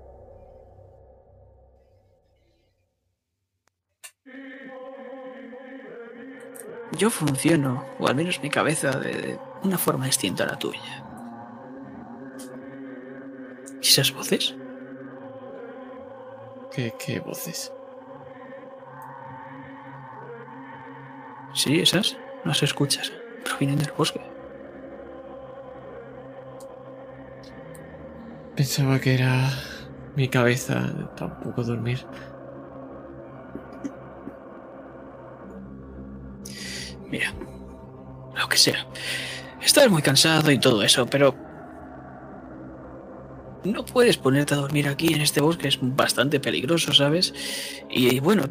Yo 6.96 7.10
funciono, 7.10 7.84
o 7.98 8.06
al 8.06 8.14
menos 8.14 8.42
mi 8.42 8.50
cabeza, 8.50 8.90
de 8.98 9.38
una 9.62 9.78
forma 9.78 10.06
distinta 10.06 10.44
a 10.44 10.48
la 10.48 10.58
tuya. 10.58 11.04
¿Y 13.80 13.86
esas 13.86 14.12
voces? 14.12 14.54
¿Qué, 16.70 17.20
voces? 17.20 17.72
Sí, 21.54 21.80
esas. 21.80 22.16
No 22.44 22.50
las 22.50 22.62
escuchas. 22.62 23.12
Provienen 23.44 23.78
del 23.78 23.92
bosque. 23.92 24.20
Pensaba 28.56 29.00
que 29.00 29.14
era 29.14 29.50
mi 30.16 30.28
cabeza 30.28 31.10
tampoco 31.16 31.62
dormir. 31.62 32.06
Mira, 37.12 37.32
lo 38.36 38.48
que 38.48 38.56
sea. 38.56 38.86
Estás 39.62 39.88
muy 39.90 40.02
cansado 40.02 40.50
y 40.50 40.58
todo 40.58 40.82
eso, 40.82 41.06
pero... 41.06 41.36
No 43.64 43.84
puedes 43.84 44.16
ponerte 44.16 44.54
a 44.54 44.56
dormir 44.56 44.88
aquí 44.88 45.14
en 45.14 45.20
este 45.20 45.40
bosque, 45.40 45.68
es 45.68 45.78
bastante 45.80 46.40
peligroso, 46.40 46.92
¿sabes? 46.92 47.32
Y 47.88 48.18
bueno, 48.18 48.44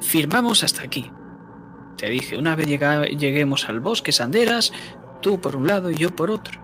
firmamos 0.00 0.62
hasta 0.62 0.82
aquí. 0.84 1.10
Te 1.96 2.08
dije, 2.08 2.38
una 2.38 2.54
vez 2.54 2.68
llega- 2.68 3.06
lleguemos 3.06 3.68
al 3.68 3.80
bosque 3.80 4.12
Sanderas, 4.12 4.72
tú 5.22 5.40
por 5.40 5.56
un 5.56 5.66
lado 5.66 5.90
y 5.90 5.96
yo 5.96 6.14
por 6.14 6.30
otro. 6.30 6.60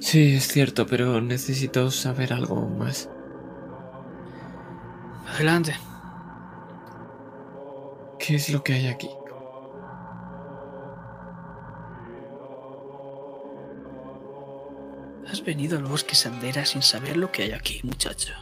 Sí, 0.00 0.34
es 0.34 0.48
cierto, 0.48 0.86
pero 0.86 1.20
necesito 1.22 1.90
saber 1.90 2.32
algo 2.34 2.68
más. 2.68 3.08
Adelante. 5.34 5.74
¿Qué 8.24 8.36
es 8.36 8.50
lo 8.50 8.62
que 8.62 8.74
hay 8.74 8.86
aquí? 8.86 9.10
Has 15.28 15.42
venido 15.42 15.76
al 15.76 15.82
bosque 15.82 16.14
Sandera 16.14 16.64
sin 16.64 16.82
saber 16.82 17.16
lo 17.16 17.32
que 17.32 17.42
hay 17.42 17.50
aquí, 17.50 17.80
muchacho. 17.82 18.32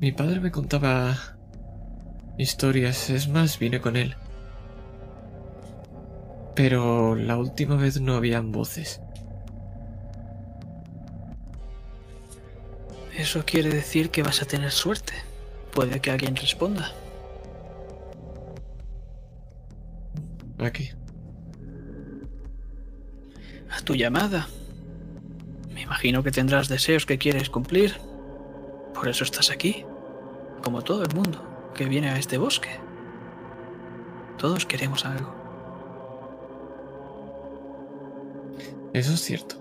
Mi 0.00 0.12
padre 0.12 0.40
me 0.40 0.50
contaba 0.50 1.36
historias, 2.38 3.10
es 3.10 3.28
más, 3.28 3.58
vine 3.58 3.82
con 3.82 3.96
él. 3.96 4.16
Pero 6.54 7.16
la 7.16 7.36
última 7.36 7.76
vez 7.76 8.00
no 8.00 8.14
habían 8.14 8.50
voces. 8.50 9.02
Eso 13.14 13.44
quiere 13.44 13.68
decir 13.68 14.08
que 14.08 14.22
vas 14.22 14.40
a 14.40 14.46
tener 14.46 14.70
suerte. 14.70 15.12
Puede 15.74 16.00
que 16.00 16.10
alguien 16.10 16.34
responda. 16.34 16.92
Aquí. 20.62 20.90
A 23.70 23.80
tu 23.82 23.94
llamada. 23.94 24.46
Me 25.74 25.82
imagino 25.82 26.22
que 26.22 26.30
tendrás 26.30 26.68
deseos 26.68 27.04
que 27.04 27.18
quieres 27.18 27.50
cumplir. 27.50 27.96
Por 28.94 29.08
eso 29.08 29.24
estás 29.24 29.50
aquí. 29.50 29.84
Como 30.62 30.82
todo 30.82 31.02
el 31.02 31.14
mundo 31.14 31.70
que 31.74 31.86
viene 31.86 32.10
a 32.10 32.18
este 32.18 32.38
bosque. 32.38 32.70
Todos 34.38 34.66
queremos 34.66 35.04
algo. 35.04 35.34
Eso 38.92 39.14
es 39.14 39.20
cierto. 39.20 39.56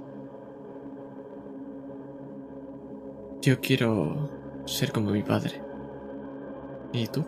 Yo 3.42 3.60
quiero 3.60 4.30
ser 4.66 4.92
como 4.92 5.12
mi 5.12 5.24
padre. 5.24 5.62
¿Y 6.94 7.08
tú? 7.08 7.26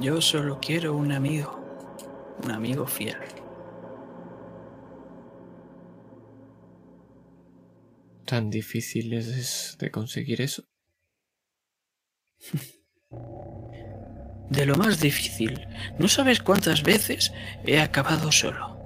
Yo 0.00 0.20
solo 0.20 0.58
quiero 0.60 0.94
un 0.96 1.12
amigo. 1.12 1.58
Un 2.44 2.50
amigo 2.52 2.86
fiel. 2.86 3.16
¿Tan 8.24 8.50
difícil 8.50 9.12
es 9.14 9.76
de 9.78 9.90
conseguir 9.90 10.40
eso? 10.42 10.64
De 14.50 14.64
lo 14.64 14.76
más 14.76 15.00
difícil. 15.00 15.66
No 15.98 16.08
sabes 16.08 16.40
cuántas 16.40 16.82
veces 16.82 17.32
he 17.66 17.80
acabado 17.80 18.32
solo. 18.32 18.78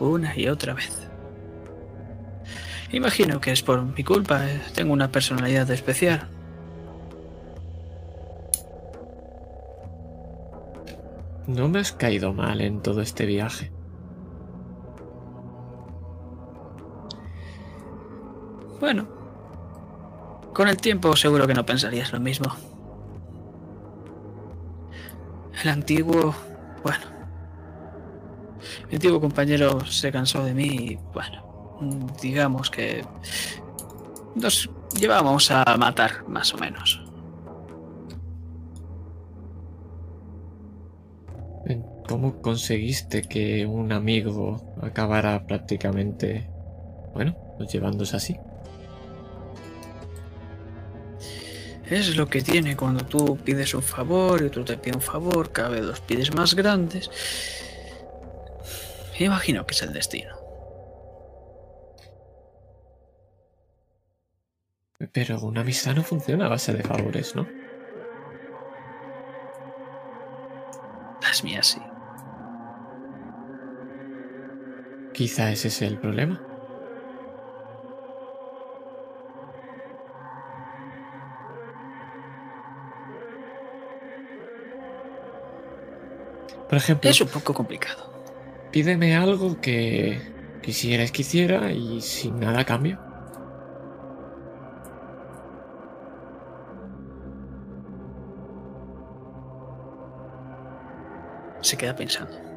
Una 0.00 0.36
y 0.38 0.48
otra 0.48 0.74
vez. 0.74 1.08
Imagino 2.92 3.40
que 3.40 3.52
es 3.52 3.62
por 3.62 3.82
mi 3.82 4.04
culpa. 4.04 4.46
eh, 4.46 4.60
Tengo 4.74 4.92
una 4.92 5.10
personalidad 5.10 5.70
especial. 5.70 6.28
No 11.46 11.68
me 11.68 11.78
has 11.78 11.92
caído 11.92 12.32
mal 12.32 12.60
en 12.60 12.80
todo 12.80 13.02
este 13.02 13.26
viaje. 13.26 13.70
Bueno. 18.80 19.06
Con 20.54 20.68
el 20.68 20.76
tiempo 20.76 21.14
seguro 21.16 21.46
que 21.46 21.54
no 21.54 21.66
pensarías 21.66 22.12
lo 22.12 22.20
mismo. 22.20 22.54
El 25.62 25.68
antiguo... 25.68 26.34
Bueno. 26.82 27.04
Mi 28.88 28.94
antiguo 28.94 29.20
compañero 29.20 29.84
se 29.84 30.10
cansó 30.10 30.42
de 30.44 30.54
mí 30.54 30.64
y, 30.66 30.98
bueno, 31.12 32.14
digamos 32.22 32.70
que 32.70 33.04
nos 34.34 34.70
llevábamos 34.98 35.50
a 35.50 35.76
matar, 35.76 36.26
más 36.28 36.54
o 36.54 36.58
menos. 36.58 37.03
¿Cómo 42.14 42.40
conseguiste 42.40 43.22
que 43.22 43.66
un 43.66 43.90
amigo 43.90 44.72
acabara 44.80 45.48
prácticamente, 45.48 46.48
bueno, 47.12 47.36
pues 47.58 47.72
llevándose 47.72 48.14
así? 48.14 48.38
Es 51.90 52.16
lo 52.16 52.28
que 52.28 52.40
tiene 52.40 52.76
cuando 52.76 53.04
tú 53.04 53.36
pides 53.38 53.74
un 53.74 53.82
favor 53.82 54.40
y 54.42 54.44
otro 54.44 54.64
te 54.64 54.76
pide 54.76 54.94
un 54.94 55.02
favor, 55.02 55.50
cada 55.50 55.70
vez 55.70 55.82
los 55.82 56.00
pides 56.02 56.32
más 56.32 56.54
grandes. 56.54 57.10
Imagino 59.18 59.66
que 59.66 59.74
es 59.74 59.82
el 59.82 59.92
destino. 59.92 60.36
Pero 65.12 65.40
una 65.40 65.62
amistad 65.62 65.96
no 65.96 66.04
funciona 66.04 66.46
a 66.46 66.50
base 66.50 66.72
de 66.74 66.84
favores, 66.84 67.34
¿no? 67.34 67.48
Las 71.20 71.42
mías 71.42 71.66
sí. 71.66 71.93
Quizá 75.14 75.52
ese 75.52 75.68
es 75.68 75.80
el 75.80 75.96
problema. 75.98 76.42
Por 86.68 86.78
ejemplo, 86.78 87.08
Es 87.08 87.20
un 87.20 87.28
poco 87.28 87.54
complicado. 87.54 88.12
pídeme 88.72 89.14
algo 89.14 89.60
que 89.60 90.20
quisieras 90.62 91.12
que 91.12 91.22
hiciera 91.22 91.70
y 91.70 92.00
sin 92.00 92.40
nada 92.40 92.64
cambio. 92.64 92.98
Se 101.60 101.76
queda 101.76 101.94
pensando. 101.94 102.53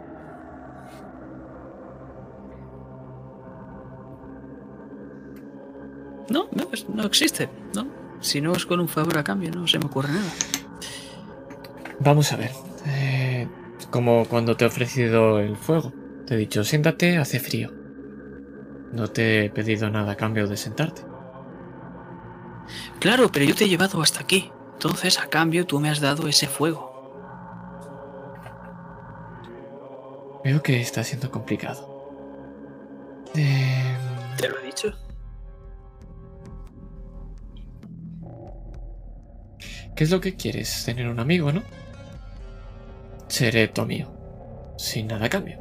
No, 6.29 6.47
no, 6.51 6.67
no 6.93 7.03
existe, 7.03 7.49
¿no? 7.73 7.87
Si 8.19 8.41
no 8.41 8.51
es 8.53 8.65
con 8.65 8.79
un 8.79 8.87
favor 8.87 9.17
a 9.17 9.23
cambio, 9.23 9.51
no 9.51 9.67
se 9.67 9.79
me 9.79 9.85
ocurre 9.85 10.09
nada. 10.09 10.31
Vamos 11.99 12.31
a 12.33 12.37
ver. 12.37 12.51
eh, 12.85 13.47
como 13.91 14.25
cuando 14.25 14.57
te 14.57 14.65
he 14.65 14.67
ofrecido 14.67 15.39
el 15.39 15.55
fuego. 15.55 15.93
Te 16.25 16.33
he 16.33 16.37
dicho, 16.37 16.63
siéntate, 16.63 17.17
hace 17.17 17.39
frío. 17.39 17.71
No 18.91 19.07
te 19.09 19.45
he 19.45 19.49
pedido 19.49 19.89
nada 19.89 20.13
a 20.13 20.15
cambio 20.15 20.47
de 20.47 20.57
sentarte. 20.57 21.01
Claro, 22.99 23.29
pero 23.31 23.45
yo 23.45 23.55
te 23.55 23.65
he 23.65 23.69
llevado 23.69 24.01
hasta 24.01 24.19
aquí. 24.21 24.51
Entonces, 24.73 25.19
a 25.19 25.27
cambio, 25.27 25.65
tú 25.65 25.79
me 25.79 25.89
has 25.89 25.99
dado 26.01 26.27
ese 26.27 26.47
fuego. 26.47 26.87
Veo 30.43 30.61
que 30.61 30.79
está 30.81 31.03
siendo 31.03 31.31
complicado. 31.31 31.93
Eh, 33.35 33.97
¿Te 34.37 34.49
lo 34.49 34.59
he 34.59 34.65
dicho? 34.65 34.93
¿Qué 39.97 40.03
es 40.03 40.11
lo 40.11 40.21
que 40.21 40.35
quieres? 40.35 40.85
Tener 40.85 41.07
un 41.09 41.19
amigo, 41.19 41.51
¿no? 41.51 41.63
Seré 43.27 43.67
tu 43.67 43.81
amigo. 43.81 44.13
Sin 44.77 45.07
nada 45.07 45.25
a 45.25 45.29
cambio. 45.29 45.59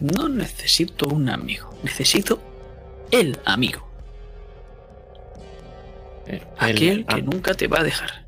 No 0.00 0.28
necesito 0.28 1.08
un 1.08 1.30
amigo. 1.30 1.70
Necesito 1.82 2.38
el 3.10 3.40
amigo. 3.46 3.88
El- 6.26 6.42
Aquel 6.58 7.06
que 7.06 7.22
nunca 7.22 7.54
te 7.54 7.66
va 7.66 7.80
a 7.80 7.84
dejar. 7.84 8.26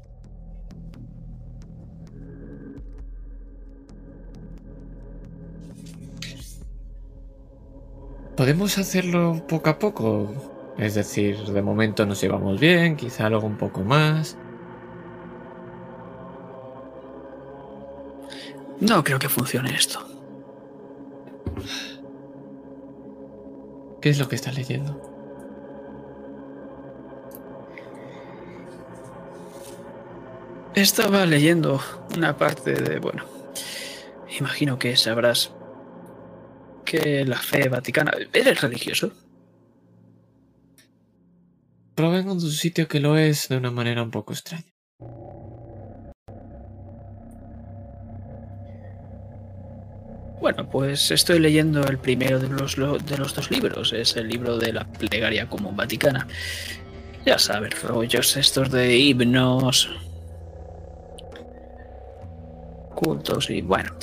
Podemos 8.36 8.78
hacerlo 8.78 9.44
poco 9.46 9.70
a 9.70 9.78
poco. 9.78 10.49
Es 10.80 10.94
decir, 10.94 11.36
de 11.36 11.60
momento 11.60 12.06
nos 12.06 12.22
llevamos 12.22 12.58
bien, 12.58 12.96
quizá 12.96 13.28
luego 13.28 13.46
un 13.46 13.58
poco 13.58 13.82
más. 13.82 14.38
No 18.80 19.04
creo 19.04 19.18
que 19.18 19.28
funcione 19.28 19.74
esto. 19.74 20.02
¿Qué 24.00 24.08
es 24.08 24.18
lo 24.18 24.26
que 24.26 24.36
estás 24.36 24.54
leyendo? 24.54 24.98
Estaba 30.74 31.26
leyendo 31.26 31.78
una 32.16 32.38
parte 32.38 32.72
de, 32.72 33.00
bueno, 33.00 33.24
imagino 34.38 34.78
que 34.78 34.96
sabrás 34.96 35.52
que 36.86 37.26
la 37.26 37.36
fe 37.36 37.68
vaticana... 37.68 38.12
¿Eres 38.32 38.62
religioso? 38.62 39.12
Provengo 42.00 42.34
de 42.34 42.46
un 42.46 42.50
sitio 42.50 42.88
que 42.88 42.98
lo 42.98 43.18
es 43.18 43.50
de 43.50 43.58
una 43.58 43.70
manera 43.70 44.02
un 44.02 44.10
poco 44.10 44.32
extraña. 44.32 44.72
Bueno, 50.40 50.70
pues 50.70 51.10
estoy 51.10 51.40
leyendo 51.40 51.86
el 51.86 51.98
primero 51.98 52.38
de 52.38 52.48
los, 52.48 52.76
de 52.76 53.18
los 53.18 53.34
dos 53.34 53.50
libros. 53.50 53.92
Es 53.92 54.16
el 54.16 54.28
libro 54.28 54.56
de 54.56 54.72
la 54.72 54.90
plegaria 54.90 55.46
común 55.46 55.76
vaticana. 55.76 56.26
Ya 57.26 57.38
sabes, 57.38 57.82
rollos 57.82 58.34
estos 58.38 58.70
de 58.70 58.96
himnos, 58.96 59.90
cultos 62.94 63.50
y 63.50 63.60
bueno, 63.60 63.94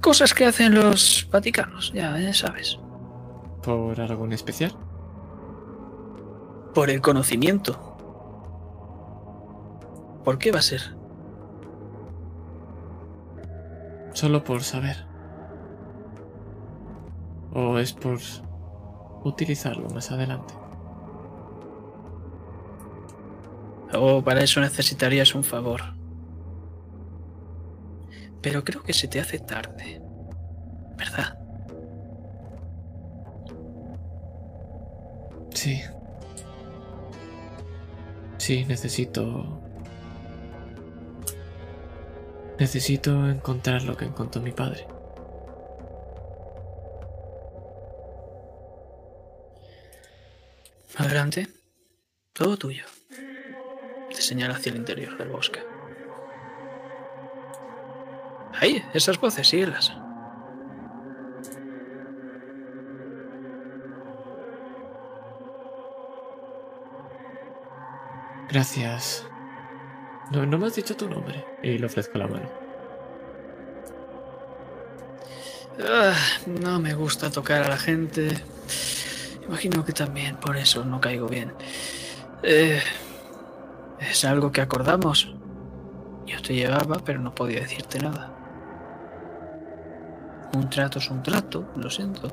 cosas 0.00 0.32
que 0.34 0.44
hacen 0.44 0.72
los 0.72 1.26
vaticanos, 1.32 1.92
ya, 1.92 2.32
sabes. 2.32 2.78
¿Por 3.64 4.00
algo 4.00 4.24
en 4.24 4.34
especial? 4.34 4.72
Por 6.78 6.90
el 6.90 7.00
conocimiento. 7.00 7.72
¿Por 10.24 10.38
qué 10.38 10.52
va 10.52 10.60
a 10.60 10.62
ser? 10.62 10.80
Solo 14.12 14.44
por 14.44 14.62
saber. 14.62 15.04
¿O 17.52 17.78
es 17.78 17.92
por 17.92 18.18
utilizarlo 19.24 19.90
más 19.90 20.12
adelante? 20.12 20.54
O 23.92 24.22
para 24.22 24.44
eso 24.44 24.60
necesitarías 24.60 25.34
un 25.34 25.42
favor. 25.42 25.80
Pero 28.40 28.62
creo 28.62 28.84
que 28.84 28.92
se 28.92 29.08
te 29.08 29.18
hace 29.18 29.40
tarde. 29.40 30.00
¿Verdad? 30.96 31.40
Sí. 35.52 35.82
Sí, 38.48 38.64
necesito... 38.64 39.60
Necesito 42.58 43.28
encontrar 43.28 43.82
lo 43.82 43.94
que 43.94 44.06
encontró 44.06 44.40
mi 44.40 44.52
padre. 44.52 44.86
Adelante. 50.96 51.48
Todo 52.32 52.56
tuyo. 52.56 52.86
Te 54.08 54.22
señala 54.22 54.54
hacia 54.54 54.72
el 54.72 54.78
interior 54.78 55.18
del 55.18 55.28
bosque. 55.28 55.60
Ahí, 58.54 58.82
esas 58.94 59.20
voces, 59.20 59.46
síguelas. 59.46 59.92
Gracias. 68.48 69.26
No, 70.30 70.46
no 70.46 70.58
me 70.58 70.66
has 70.66 70.74
dicho 70.74 70.96
tu 70.96 71.08
nombre. 71.08 71.44
Y 71.62 71.78
le 71.78 71.86
ofrezco 71.86 72.18
la 72.18 72.26
mano. 72.26 72.48
Ah, 75.86 76.14
no 76.46 76.80
me 76.80 76.94
gusta 76.94 77.30
tocar 77.30 77.62
a 77.62 77.68
la 77.68 77.76
gente. 77.76 78.30
Imagino 79.46 79.84
que 79.84 79.92
también 79.92 80.36
por 80.36 80.56
eso 80.56 80.84
no 80.84 81.00
caigo 81.00 81.28
bien. 81.28 81.52
Eh, 82.42 82.80
es 84.00 84.24
algo 84.24 84.50
que 84.50 84.60
acordamos. 84.60 85.34
Yo 86.26 86.42
te 86.42 86.54
llevaba, 86.54 87.00
pero 87.04 87.20
no 87.20 87.34
podía 87.34 87.60
decirte 87.60 87.98
nada. 88.00 88.34
Un 90.54 90.68
trato 90.68 90.98
es 90.98 91.10
un 91.10 91.22
trato, 91.22 91.70
lo 91.76 91.90
siento. 91.90 92.28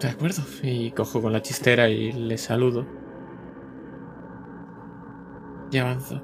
De 0.00 0.08
acuerdo. 0.08 0.42
Y 0.62 0.90
cojo 0.90 1.22
con 1.22 1.32
la 1.32 1.42
chistera 1.42 1.88
y 1.88 2.12
le 2.12 2.36
saludo. 2.38 3.01
Y 5.72 5.78
avanzo. 5.78 6.22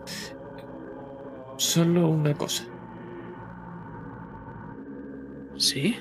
Solo 1.56 2.08
una 2.08 2.34
cosa. 2.34 2.64
¿Sí? 5.56 5.96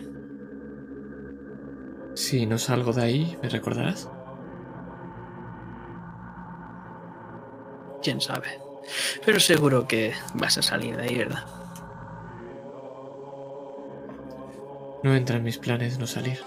Si 2.14 2.46
no 2.46 2.58
salgo 2.58 2.92
de 2.92 3.04
ahí, 3.04 3.38
¿me 3.42 3.48
recordarás? 3.48 4.12
Quién 8.04 8.20
sabe. 8.20 8.60
Pero 9.26 9.40
seguro 9.40 9.88
que 9.88 10.14
vas 10.34 10.58
a 10.58 10.62
salir 10.62 10.98
de 10.98 11.04
ahí, 11.04 11.18
¿verdad? 11.18 11.46
No 15.04 15.16
entra 15.16 15.38
en 15.38 15.44
mis 15.44 15.58
planes 15.58 16.00
no 16.00 16.06
salir. 16.06 16.40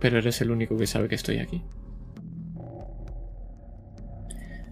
Pero 0.00 0.18
eres 0.18 0.40
el 0.40 0.50
único 0.50 0.78
que 0.78 0.86
sabe 0.86 1.08
que 1.08 1.14
estoy 1.16 1.40
aquí. 1.40 1.62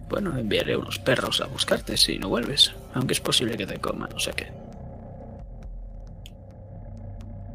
Bueno, 0.09 0.37
enviaré 0.37 0.77
unos 0.77 0.99
perros 0.99 1.41
a 1.41 1.47
buscarte 1.47 1.97
si 1.97 2.17
no 2.17 2.29
vuelves. 2.29 2.73
Aunque 2.93 3.13
es 3.13 3.19
posible 3.19 3.57
que 3.57 3.67
te 3.67 3.79
coman, 3.79 4.09
no 4.09 4.19
sé 4.19 4.31
qué. 4.33 4.51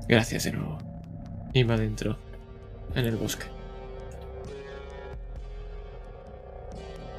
Gracias 0.08 0.44
de 0.44 0.52
nuevo. 0.52 0.78
Y 1.54 1.64
me 1.64 1.74
adentro 1.74 2.18
en 2.94 3.06
el 3.06 3.16
bosque. 3.16 3.46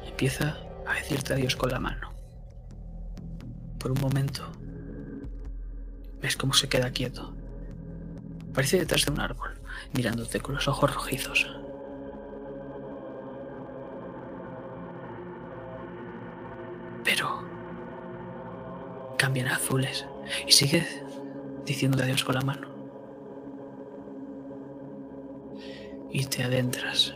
Empieza 0.06 0.56
a 0.86 0.94
decirte 0.94 1.34
adiós 1.34 1.56
con 1.56 1.70
la 1.70 1.80
mano. 1.80 2.12
Por 3.78 3.90
un 3.90 4.00
momento, 4.00 4.50
ves 6.20 6.36
cómo 6.36 6.54
se 6.54 6.68
queda 6.68 6.90
quieto. 6.90 7.34
Parece 8.54 8.78
detrás 8.78 9.04
de 9.04 9.12
un 9.12 9.20
árbol, 9.20 9.50
mirándote 9.92 10.40
con 10.40 10.54
los 10.54 10.68
ojos 10.68 10.94
rojizos. 10.94 11.63
Cambian 19.24 19.48
azules 19.48 20.04
y 20.46 20.52
sigue 20.52 20.86
diciendo 21.64 22.02
adiós 22.02 22.22
con 22.24 22.34
la 22.34 22.42
mano. 22.42 22.68
Y 26.10 26.26
te 26.26 26.42
adentras. 26.42 27.14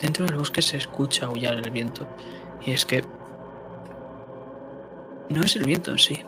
Dentro 0.00 0.24
del 0.24 0.36
bosque 0.36 0.62
se 0.62 0.76
escucha 0.76 1.26
aullar 1.26 1.54
el 1.54 1.68
viento. 1.72 2.06
Y 2.64 2.70
es 2.70 2.86
que 2.86 3.02
no 5.30 5.42
es 5.42 5.56
el 5.56 5.64
viento 5.64 5.90
en 5.90 5.98
sí. 5.98 6.22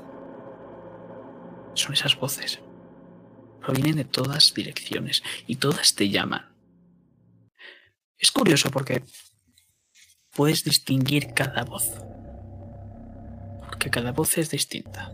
Son 1.74 1.92
esas 1.92 2.16
voces. 2.18 2.58
Provienen 3.60 3.94
de 3.94 4.04
todas 4.04 4.52
direcciones 4.52 5.22
y 5.46 5.56
todas 5.56 5.94
te 5.94 6.08
llaman. 6.08 6.44
Es 8.18 8.32
curioso 8.32 8.68
porque 8.72 9.04
puedes 10.34 10.64
distinguir 10.64 11.32
cada 11.32 11.62
voz. 11.62 12.15
Porque 13.76 13.90
cada 13.90 14.12
voz 14.12 14.38
es 14.38 14.50
distinta. 14.50 15.12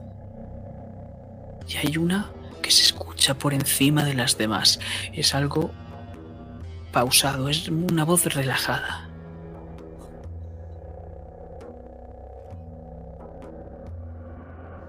Y 1.67 1.85
hay 1.85 1.97
una 1.97 2.31
que 2.63 2.71
se 2.71 2.83
escucha 2.83 3.35
por 3.35 3.55
encima 3.55 4.05
de 4.05 4.15
las 4.15 4.39
demás. 4.39 4.79
Es 5.13 5.35
algo 5.35 5.73
pausado, 6.93 7.49
es 7.49 7.69
una 7.69 8.05
voz 8.05 8.25
relajada. 8.33 9.09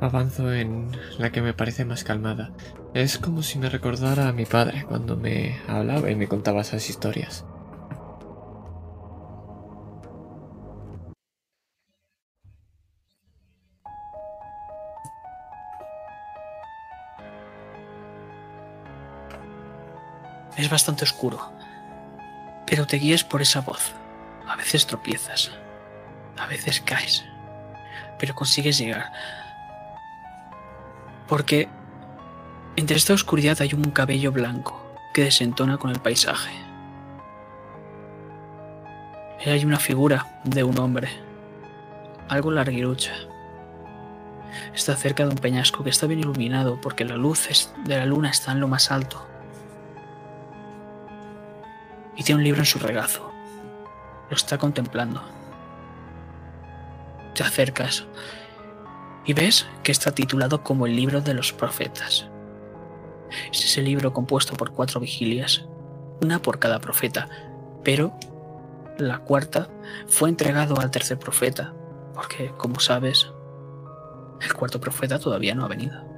Avanzo 0.02 0.54
en 0.54 0.92
la 1.18 1.32
que 1.32 1.42
me 1.42 1.54
parece 1.54 1.84
más 1.84 2.04
calmada. 2.04 2.52
Es 2.94 3.18
como 3.18 3.42
si 3.42 3.58
me 3.58 3.70
recordara 3.70 4.28
a 4.28 4.34
mi 4.34 4.46
padre 4.46 4.86
cuando 4.88 5.18
me 5.18 5.58
hablaba 5.68 6.12
y 6.12 6.16
me 6.16 6.28
contaba 6.28 6.62
esas 6.62 6.88
historias. 6.92 7.44
Bastante 20.74 21.06
oscuro, 21.06 21.40
pero 22.66 22.86
te 22.86 22.98
guías 22.98 23.24
por 23.24 23.42
esa 23.42 23.62
voz. 23.62 23.94
A 24.48 24.58
veces 24.58 24.86
tropiezas, 24.86 25.52
a 26.38 26.48
veces 26.48 26.82
caes, 26.82 27.24
pero 28.20 28.36
consigues 28.36 28.78
llegar. 28.78 29.12
Porque 31.28 31.70
entre 32.76 32.98
esta 32.98 33.14
oscuridad 33.14 33.62
hay 33.62 33.74
un 33.74 33.92
cabello 33.92 34.32
blanco 34.32 34.84
que 35.14 35.24
desentona 35.24 35.78
con 35.78 35.92
el 35.92 36.00
paisaje. 36.00 36.52
Y 39.46 39.50
hay 39.50 39.64
una 39.64 39.80
figura 39.80 40.42
de 40.44 40.64
un 40.64 40.78
hombre, 40.80 41.10
algo 42.30 42.52
larguirucha. 42.52 43.14
Está 44.74 44.96
cerca 44.96 45.24
de 45.24 45.30
un 45.30 45.38
peñasco 45.38 45.84
que 45.84 45.90
está 45.90 46.08
bien 46.08 46.22
iluminado 46.22 46.80
porque 46.82 47.06
la 47.06 47.16
luz 47.16 47.48
de 47.86 47.98
la 47.98 48.06
luna 48.06 48.30
está 48.30 48.52
en 48.52 48.60
lo 48.60 48.68
más 48.68 48.92
alto. 48.92 49.33
Y 52.16 52.24
tiene 52.24 52.40
un 52.40 52.44
libro 52.44 52.62
en 52.62 52.66
su 52.66 52.80
regazo. 52.80 53.32
lo 54.30 54.36
está 54.36 54.58
contemplando. 54.58 55.22
Te 57.36 57.44
acercas 57.44 58.06
y 59.26 59.34
ves 59.34 59.66
que 59.84 59.92
está 59.92 60.12
titulado 60.12 60.64
como 60.64 60.86
el 60.86 60.96
libro 60.96 61.22
de 61.22 61.34
los 61.34 61.54
profetas. 61.54 62.28
Es 63.52 63.66
ese 63.66 63.82
libro 63.82 64.14
compuesto 64.14 64.56
por 64.56 64.72
cuatro 64.72 65.00
vigilias, 65.00 65.66
una 66.22 66.42
por 66.42 66.60
cada 66.60 66.80
profeta, 66.80 67.28
pero 67.84 68.14
la 68.98 69.20
cuarta 69.20 69.70
fue 70.08 70.30
entregado 70.30 70.80
al 70.80 70.92
tercer 70.92 71.18
profeta, 71.18 71.74
porque, 72.14 72.54
como 72.58 72.80
sabes, 72.80 73.32
el 74.42 74.54
cuarto 74.54 74.80
profeta 74.80 75.20
todavía 75.20 75.56
no 75.56 75.66
ha 75.66 75.70
venido. 75.70 76.14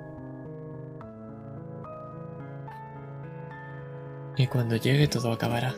Y 4.37 4.47
cuando 4.47 4.75
llegue 4.75 5.07
todo 5.07 5.31
acabará. 5.31 5.75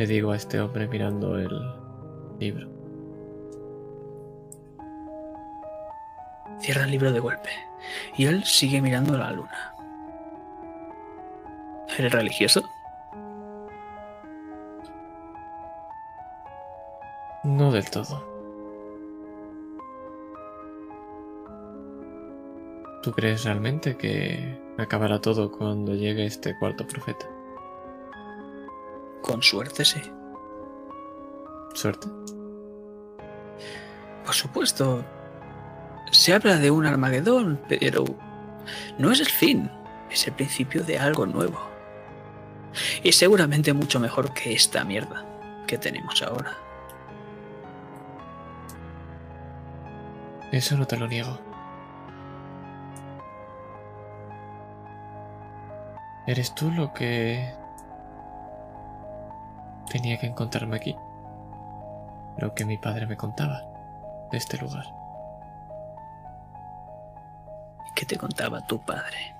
Le 0.00 0.06
digo 0.06 0.32
a 0.32 0.36
este 0.36 0.58
hombre 0.58 0.88
mirando 0.88 1.38
el 1.38 1.50
libro. 2.38 2.66
Cierra 6.58 6.84
el 6.84 6.90
libro 6.90 7.12
de 7.12 7.20
golpe 7.20 7.50
y 8.16 8.24
él 8.24 8.42
sigue 8.44 8.80
mirando 8.80 9.18
la 9.18 9.30
luna. 9.30 9.74
¿Eres 11.98 12.12
religioso? 12.12 12.62
No 17.44 17.70
del 17.70 17.90
todo. 17.90 18.24
¿Tú 23.02 23.12
crees 23.12 23.44
realmente 23.44 23.98
que 23.98 24.58
acabará 24.78 25.20
todo 25.20 25.52
cuando 25.52 25.94
llegue 25.94 26.24
este 26.24 26.58
cuarto 26.58 26.86
profeta? 26.86 27.26
Con 29.22 29.42
suerte, 29.42 29.84
sí. 29.84 30.00
¿Suerte? 31.74 32.08
Por 34.24 34.34
supuesto. 34.34 35.04
Se 36.10 36.34
habla 36.34 36.56
de 36.56 36.70
un 36.70 36.86
Armagedón, 36.86 37.60
pero 37.68 38.04
no 38.98 39.12
es 39.12 39.20
el 39.20 39.28
fin, 39.28 39.70
es 40.10 40.26
el 40.26 40.32
principio 40.32 40.82
de 40.82 40.98
algo 40.98 41.26
nuevo. 41.26 41.60
Y 43.02 43.12
seguramente 43.12 43.72
mucho 43.72 44.00
mejor 44.00 44.32
que 44.32 44.52
esta 44.52 44.84
mierda 44.84 45.24
que 45.66 45.78
tenemos 45.78 46.22
ahora. 46.22 46.56
Eso 50.52 50.76
no 50.76 50.86
te 50.86 50.96
lo 50.96 51.06
niego. 51.06 51.38
¿Eres 56.26 56.54
tú 56.54 56.70
lo 56.70 56.92
que 56.92 57.52
tenía 59.90 60.18
que 60.18 60.26
encontrarme 60.26 60.76
aquí? 60.76 60.96
Lo 62.38 62.54
que 62.54 62.64
mi 62.64 62.78
padre 62.78 63.06
me 63.06 63.16
contaba 63.16 63.62
de 64.30 64.38
este 64.38 64.56
lugar. 64.58 64.86
¿Qué 67.94 68.06
te 68.06 68.16
contaba 68.16 68.66
tu 68.66 68.82
padre? 68.82 69.34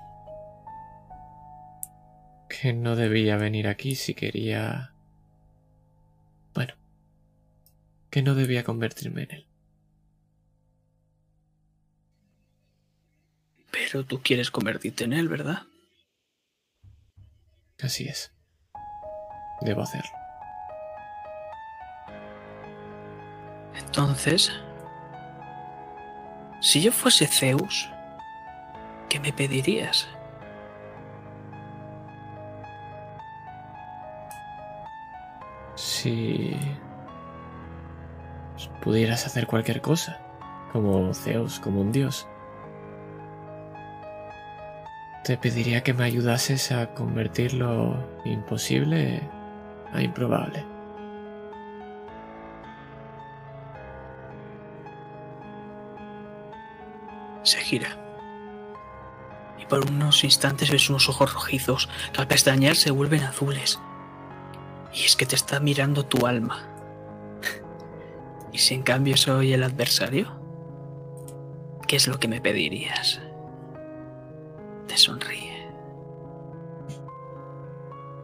Que 2.47 2.73
no 2.73 2.95
debía 2.95 3.37
venir 3.37 3.67
aquí 3.67 3.95
si 3.95 4.13
quería... 4.13 4.93
Bueno, 6.53 6.75
que 8.11 8.21
no 8.21 8.35
debía 8.35 8.63
convertirme 8.63 9.23
en 9.23 9.31
él. 9.31 9.47
Pero 13.71 14.05
tú 14.05 14.21
quieres 14.21 14.51
convertirte 14.51 15.05
en 15.05 15.13
él, 15.13 15.27
¿verdad? 15.27 15.63
Así 17.81 18.07
es. 18.07 18.31
Debo 19.61 19.81
hacerlo. 19.81 20.20
Entonces, 23.75 24.51
si 26.59 26.81
yo 26.81 26.91
fuese 26.91 27.27
Zeus, 27.27 27.89
¿qué 29.09 29.19
me 29.19 29.33
pedirías? 29.33 30.07
Si 35.75 36.55
pudieras 38.81 39.25
hacer 39.25 39.47
cualquier 39.47 39.81
cosa, 39.81 40.19
como 40.71 41.13
Zeus, 41.13 41.59
como 41.59 41.81
un 41.81 41.91
dios, 41.91 42.27
te 45.23 45.37
pediría 45.37 45.83
que 45.83 45.93
me 45.93 46.03
ayudases 46.03 46.71
a 46.71 46.93
convertir 46.93 47.53
lo 47.53 47.95
imposible 48.25 49.21
a 49.93 50.01
improbable. 50.01 50.70
Se 57.43 57.59
gira. 57.59 57.97
Y 59.57 59.65
por 59.65 59.89
unos 59.89 60.23
instantes 60.23 60.71
ves 60.71 60.89
unos 60.89 61.09
ojos 61.09 61.33
rojizos 61.33 61.89
que 62.13 62.21
al 62.21 62.27
pestañear 62.27 62.75
se 62.75 62.91
vuelven 62.91 63.23
azules. 63.23 63.79
Y 64.93 65.03
es 65.03 65.15
que 65.15 65.25
te 65.25 65.35
está 65.35 65.59
mirando 65.59 66.05
tu 66.05 66.25
alma. 66.25 66.67
¿Y 68.51 68.57
si 68.57 68.75
en 68.75 68.83
cambio 68.83 69.17
soy 69.17 69.53
el 69.53 69.63
adversario? 69.63 70.39
¿Qué 71.87 71.95
es 71.95 72.07
lo 72.07 72.19
que 72.19 72.27
me 72.27 72.41
pedirías? 72.41 73.21
Te 74.87 74.97
sonríe. 74.97 75.69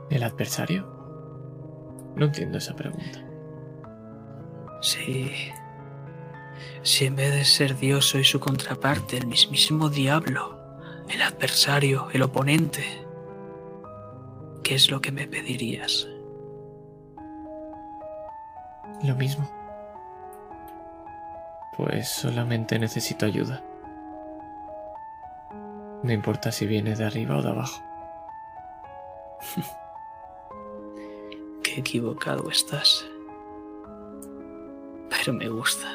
¿El 0.09 0.23
adversario? 0.23 0.87
No 2.15 2.25
entiendo 2.25 2.57
esa 2.57 2.75
pregunta. 2.75 3.23
Sí. 4.81 5.51
Si 6.83 7.05
en 7.05 7.15
vez 7.15 7.33
de 7.33 7.45
ser 7.45 7.77
Dios 7.77 8.05
soy 8.05 8.23
su 8.23 8.39
contraparte, 8.39 9.17
el 9.17 9.27
mismísimo 9.27 9.89
diablo, 9.89 10.57
el 11.09 11.21
adversario, 11.21 12.07
el 12.13 12.23
oponente, 12.23 12.83
¿qué 14.63 14.75
es 14.75 14.89
lo 14.89 15.01
que 15.01 15.11
me 15.11 15.27
pedirías? 15.27 16.07
Lo 19.03 19.15
mismo. 19.15 19.49
Pues 21.77 22.09
solamente 22.09 22.79
necesito 22.79 23.25
ayuda. 23.25 23.63
No 26.03 26.11
importa 26.11 26.51
si 26.51 26.65
viene 26.65 26.95
de 26.95 27.05
arriba 27.05 27.37
o 27.37 27.41
de 27.41 27.49
abajo. 27.49 27.81
Qué 31.63 31.79
equivocado 31.79 32.49
estás. 32.49 33.05
Pero 35.09 35.33
me 35.33 35.49
gusta. 35.49 35.87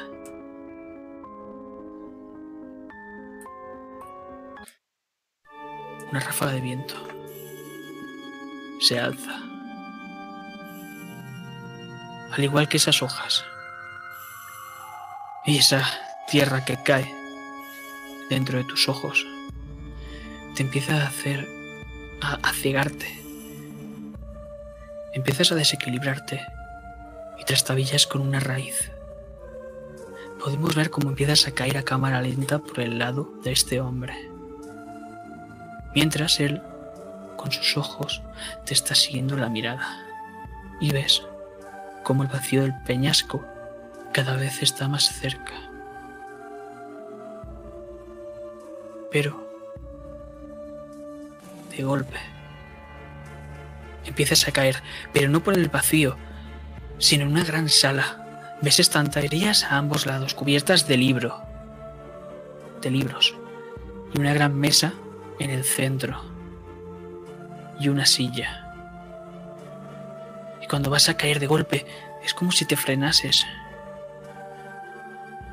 Una 6.13 6.19
ráfaga 6.19 6.51
de 6.51 6.61
viento 6.61 6.93
se 8.79 8.99
alza. 8.99 9.35
Al 12.31 12.43
igual 12.43 12.69
que 12.69 12.77
esas 12.77 13.01
hojas. 13.01 13.43
Y 15.43 15.57
esa 15.57 15.83
tierra 16.27 16.65
que 16.65 16.77
cae 16.83 17.11
dentro 18.29 18.59
de 18.59 18.63
tus 18.63 18.87
ojos 18.89 19.25
te 20.55 20.61
empieza 20.61 20.97
a 20.97 21.07
hacer. 21.07 21.47
a, 22.21 22.35
a 22.47 22.53
cegarte. 22.53 23.07
Empiezas 25.13 25.51
a 25.51 25.55
desequilibrarte 25.55 26.45
y 27.39 27.43
trastabillas 27.45 28.05
con 28.05 28.21
una 28.21 28.39
raíz. 28.39 28.91
Podemos 30.39 30.75
ver 30.75 30.91
cómo 30.91 31.09
empiezas 31.09 31.47
a 31.47 31.55
caer 31.55 31.79
a 31.79 31.83
cámara 31.83 32.21
lenta 32.21 32.59
por 32.59 32.81
el 32.81 32.99
lado 32.99 33.33
de 33.43 33.51
este 33.51 33.81
hombre. 33.81 34.32
Mientras 35.95 36.39
él, 36.39 36.61
con 37.37 37.51
sus 37.51 37.77
ojos, 37.77 38.21
te 38.65 38.73
está 38.73 38.95
siguiendo 38.95 39.37
la 39.37 39.49
mirada. 39.49 40.05
Y 40.79 40.91
ves 40.91 41.23
cómo 42.03 42.23
el 42.23 42.29
vacío 42.29 42.63
del 42.63 42.73
peñasco 42.83 43.45
cada 44.11 44.35
vez 44.35 44.61
está 44.61 44.87
más 44.87 45.05
cerca. 45.05 45.53
Pero, 49.11 49.47
de 51.75 51.83
golpe, 51.83 52.17
empiezas 54.05 54.47
a 54.47 54.51
caer, 54.51 54.77
pero 55.13 55.29
no 55.29 55.43
por 55.43 55.53
el 55.53 55.69
vacío, 55.69 56.17
sino 56.97 57.23
en 57.23 57.31
una 57.31 57.43
gran 57.43 57.69
sala. 57.69 58.57
Ves 58.61 58.79
estanterías 58.79 59.65
a 59.65 59.77
ambos 59.77 60.05
lados, 60.07 60.33
cubiertas 60.33 60.87
de 60.87 60.97
libro, 60.97 61.43
de 62.81 62.89
libros, 62.89 63.35
y 64.13 64.19
una 64.19 64.33
gran 64.33 64.57
mesa 64.57 64.93
en 65.43 65.49
el 65.49 65.65
centro, 65.65 66.21
y 67.77 67.89
una 67.89 68.05
silla. 68.05 68.73
Y 70.61 70.67
cuando 70.67 70.89
vas 70.89 71.09
a 71.09 71.17
caer 71.17 71.39
de 71.39 71.47
golpe, 71.47 71.85
es 72.23 72.33
como 72.33 72.51
si 72.53 72.65
te 72.65 72.77
frenases 72.77 73.45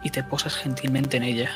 y 0.05 0.11
te 0.11 0.23
posas 0.23 0.55
gentilmente 0.55 1.17
en 1.17 1.25
ella. 1.25 1.51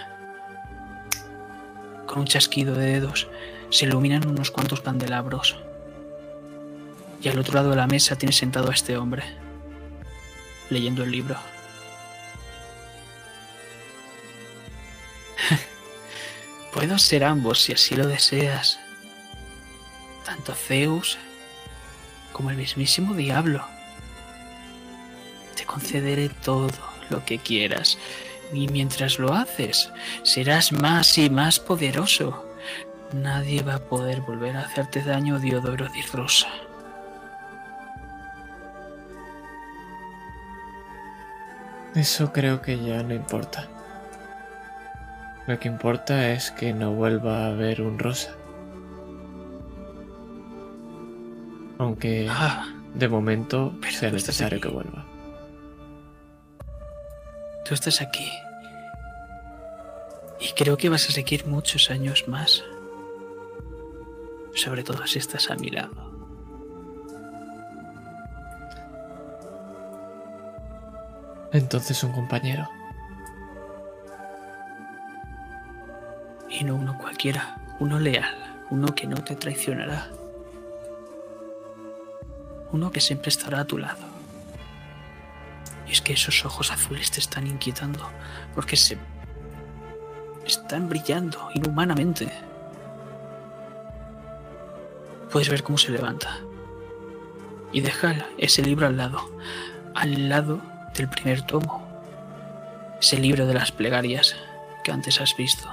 Con 2.06 2.18
un 2.20 2.26
chasquido 2.26 2.74
de 2.74 2.86
dedos 2.86 3.28
se 3.70 3.86
iluminan 3.86 4.26
unos 4.26 4.50
cuantos 4.50 4.82
candelabros 4.82 5.56
Y 7.22 7.28
al 7.28 7.38
otro 7.38 7.54
lado 7.54 7.70
de 7.70 7.76
la 7.76 7.86
mesa 7.86 8.16
tienes 8.16 8.36
sentado 8.36 8.70
a 8.70 8.74
este 8.74 8.96
hombre, 8.96 9.22
leyendo 10.70 11.04
el 11.04 11.12
libro. 11.12 11.36
Puedo 16.74 16.98
ser 16.98 17.22
ambos 17.22 17.62
si 17.62 17.72
así 17.72 17.94
lo 17.94 18.08
deseas. 18.08 18.80
Tanto 20.26 20.54
Zeus 20.54 21.18
como 22.32 22.50
el 22.50 22.56
mismísimo 22.56 23.14
diablo. 23.14 23.64
Te 25.54 25.64
concederé 25.64 26.30
todo 26.30 26.72
lo 27.10 27.24
que 27.24 27.38
quieras. 27.38 27.96
Y 28.52 28.66
mientras 28.66 29.20
lo 29.20 29.32
haces, 29.32 29.88
serás 30.24 30.72
más 30.72 31.16
y 31.16 31.30
más 31.30 31.60
poderoso. 31.60 32.44
Nadie 33.12 33.62
va 33.62 33.76
a 33.76 33.84
poder 33.84 34.20
volver 34.22 34.56
a 34.56 34.62
hacerte 34.62 35.00
daño, 35.00 35.38
Diodoro 35.38 35.88
di 35.90 36.02
Rosa. 36.02 36.48
Eso 41.94 42.32
creo 42.32 42.60
que 42.60 42.76
ya 42.82 43.00
no 43.04 43.14
importa. 43.14 43.68
Lo 45.46 45.58
que 45.58 45.68
importa 45.68 46.30
es 46.30 46.50
que 46.50 46.72
no 46.72 46.92
vuelva 46.92 47.44
a 47.44 47.48
haber 47.48 47.82
un 47.82 47.98
rosa. 47.98 48.34
Aunque 51.78 52.26
Ah, 52.30 52.66
de 52.94 53.08
momento 53.08 53.74
Pero 53.80 53.92
sea 53.92 54.10
necesario 54.10 54.60
que 54.60 54.68
vuelva. 54.68 55.04
tú 57.64 57.74
estás 57.74 58.00
aquí. 58.00 58.30
Y 60.40 60.52
creo 60.52 60.76
que 60.76 60.88
vas 60.90 61.08
a 61.08 61.12
seguir 61.12 61.46
muchos 61.46 61.90
años 61.90 62.28
más. 62.28 62.62
Sobre 64.54 64.82
todo 64.82 65.06
si 65.06 65.18
estás 65.18 65.50
a 65.50 65.56
mi 65.56 65.70
lado. 65.70 66.12
Entonces 71.52 72.02
un 72.02 72.12
compañero. 72.12 72.68
Y 76.54 76.62
no 76.62 76.76
uno 76.76 76.96
cualquiera, 76.96 77.56
uno 77.80 77.98
leal, 77.98 78.32
uno 78.70 78.94
que 78.94 79.08
no 79.08 79.16
te 79.24 79.34
traicionará. 79.34 80.08
Uno 82.70 82.92
que 82.92 83.00
siempre 83.00 83.30
estará 83.30 83.60
a 83.60 83.64
tu 83.64 83.76
lado. 83.76 84.04
Y 85.88 85.90
es 85.92 86.00
que 86.00 86.12
esos 86.12 86.44
ojos 86.44 86.70
azules 86.70 87.10
te 87.10 87.18
están 87.18 87.48
inquietando, 87.48 88.08
porque 88.54 88.76
se 88.76 88.98
están 90.46 90.88
brillando 90.88 91.48
inhumanamente. 91.54 92.30
Puedes 95.32 95.48
ver 95.48 95.64
cómo 95.64 95.76
se 95.76 95.90
levanta. 95.90 96.38
Y 97.72 97.80
deja 97.80 98.14
ese 98.38 98.62
libro 98.62 98.86
al 98.86 98.96
lado, 98.96 99.28
al 99.92 100.28
lado 100.28 100.60
del 100.94 101.08
primer 101.08 101.42
tomo. 101.42 101.84
Ese 103.00 103.18
libro 103.18 103.44
de 103.44 103.54
las 103.54 103.72
plegarias 103.72 104.36
que 104.84 104.92
antes 104.92 105.20
has 105.20 105.36
visto. 105.36 105.68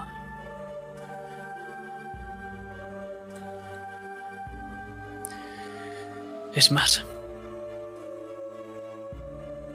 Es 6.53 6.71
más, 6.71 7.05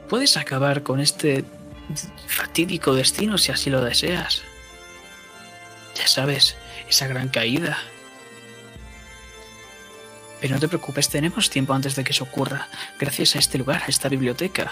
puedes 0.07 0.37
acabar 0.37 0.83
con 0.83 0.99
este 0.99 1.43
fatídico 2.27 2.93
destino 2.93 3.37
si 3.37 3.51
así 3.51 3.69
lo 3.69 3.83
deseas. 3.83 4.43
Ya 5.95 6.07
sabes, 6.07 6.55
esa 6.87 7.07
gran 7.07 7.29
caída. 7.29 7.77
Pero 10.39 10.53
no 10.53 10.59
te 10.59 10.67
preocupes, 10.67 11.09
tenemos 11.09 11.49
tiempo 11.49 11.73
antes 11.73 11.95
de 11.95 12.03
que 12.03 12.11
eso 12.11 12.23
ocurra, 12.23 12.67
gracias 12.99 13.35
a 13.35 13.39
este 13.39 13.57
lugar, 13.57 13.81
a 13.83 13.87
esta 13.87 14.07
biblioteca. 14.07 14.71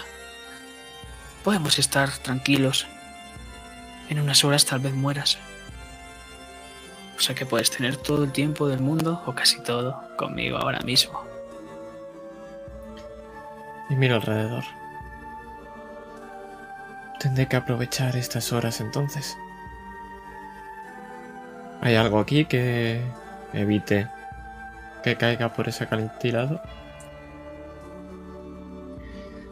Podemos 1.42 1.78
estar 1.80 2.10
tranquilos. 2.18 2.86
En 4.08 4.20
unas 4.20 4.44
horas 4.44 4.64
tal 4.64 4.78
vez 4.78 4.92
mueras. 4.92 5.38
O 7.16 7.20
sea 7.20 7.34
que 7.34 7.46
puedes 7.46 7.70
tener 7.70 7.96
todo 7.96 8.22
el 8.22 8.30
tiempo 8.30 8.68
del 8.68 8.80
mundo, 8.80 9.22
o 9.26 9.34
casi 9.34 9.60
todo, 9.60 10.00
conmigo 10.16 10.58
ahora 10.58 10.80
mismo. 10.80 11.25
Y 13.88 13.96
miro 13.96 14.16
alrededor. 14.16 14.64
Tendré 17.20 17.46
que 17.48 17.56
aprovechar 17.56 18.16
estas 18.16 18.52
horas 18.52 18.80
entonces. 18.80 19.36
¿Hay 21.80 21.94
algo 21.94 22.18
aquí 22.18 22.44
que 22.44 23.00
evite 23.52 24.08
que 25.02 25.16
caiga 25.16 25.52
por 25.52 25.68
ese 25.68 25.84
acantilado? 25.84 26.60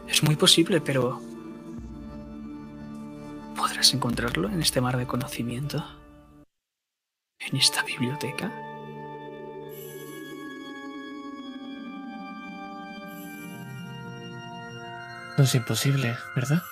Es 0.08 0.22
muy 0.22 0.36
posible, 0.36 0.80
pero... 0.80 1.20
¿Podrás 3.56 3.94
encontrarlo 3.94 4.48
en 4.48 4.60
este 4.60 4.80
mar 4.80 4.96
de 4.96 5.06
conocimiento? 5.06 5.84
¿En 7.38 7.56
esta 7.56 7.82
biblioteca? 7.82 8.52
No 15.36 15.44
es 15.44 15.54
imposible, 15.54 16.16
¿verdad? 16.36 16.62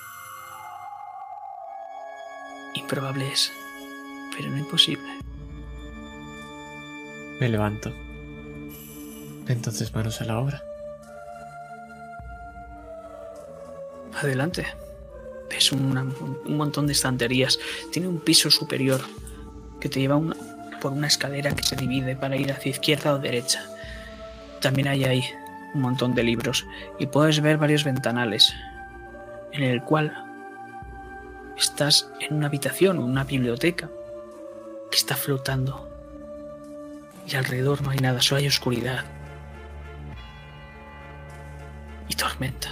Improbable 2.75 3.31
es, 3.31 3.51
pero 4.35 4.49
no 4.49 4.57
imposible. 4.57 5.07
Me 7.39 7.49
levanto. 7.49 7.91
Entonces 9.47 9.93
manos 9.93 10.21
a 10.21 10.25
la 10.25 10.39
obra. 10.39 10.63
Adelante. 14.21 14.65
Ves 15.49 15.71
una- 15.71 16.03
un 16.03 16.55
montón 16.57 16.87
de 16.87 16.93
estanterías. 16.93 17.59
Tiene 17.91 18.07
un 18.07 18.19
piso 18.21 18.49
superior 18.49 19.01
que 19.81 19.89
te 19.89 19.99
lleva 19.99 20.15
una- 20.15 20.37
por 20.81 20.93
una 20.93 21.07
escalera 21.07 21.53
que 21.53 21.63
se 21.63 21.75
divide 21.75 22.15
para 22.15 22.37
ir 22.37 22.51
hacia 22.51 22.71
izquierda 22.71 23.13
o 23.13 23.19
derecha. 23.19 23.65
También 24.61 24.87
hay 24.87 25.03
ahí 25.03 25.23
un 25.73 25.81
montón 25.81 26.13
de 26.13 26.23
libros 26.23 26.65
y 26.99 27.07
puedes 27.07 27.41
ver 27.41 27.57
varios 27.57 27.83
ventanales 27.83 28.53
en 29.51 29.63
el 29.63 29.81
cual 29.83 30.13
estás 31.57 32.11
en 32.19 32.35
una 32.35 32.47
habitación 32.47 32.99
una 32.99 33.23
biblioteca 33.23 33.89
que 34.89 34.97
está 34.97 35.15
flotando 35.15 35.89
y 37.27 37.35
alrededor 37.35 37.81
no 37.81 37.91
hay 37.91 37.99
nada, 37.99 38.21
solo 38.21 38.39
hay 38.39 38.47
oscuridad 38.47 39.05
y 42.07 42.15
tormenta. 42.15 42.69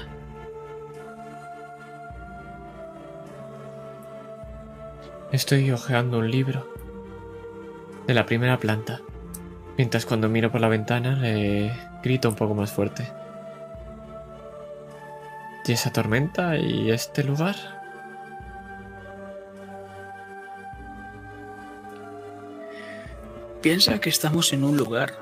Estoy 5.32 5.72
hojeando 5.72 6.19
un 6.19 6.30
libro 6.30 6.68
de 8.06 8.14
la 8.14 8.26
primera 8.26 8.60
planta, 8.60 8.99
mientras 9.78 10.06
cuando 10.06 10.28
miro 10.28 10.52
por 10.52 10.60
la 10.60 10.68
ventana 10.68 11.15
le 11.15 11.72
grito 12.02 12.30
un 12.30 12.36
poco 12.36 12.53
más 12.56 12.72
fuerte. 12.72 13.07
¿Y 15.65 15.72
esa 15.73 15.91
tormenta 15.91 16.57
y 16.57 16.91
este 16.91 17.23
lugar? 17.23 17.56
Piensa 23.61 23.99
que 23.99 24.10
estamos 24.10 24.53
en 24.53 24.64
un 24.64 24.76
lugar. 24.76 25.19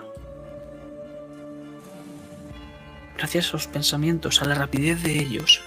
Gracias 3.18 3.46
a 3.46 3.48
esos 3.50 3.68
pensamientos, 3.68 4.42
a 4.42 4.46
la 4.46 4.56
rapidez 4.56 5.04
de 5.04 5.20
ellos, 5.20 5.62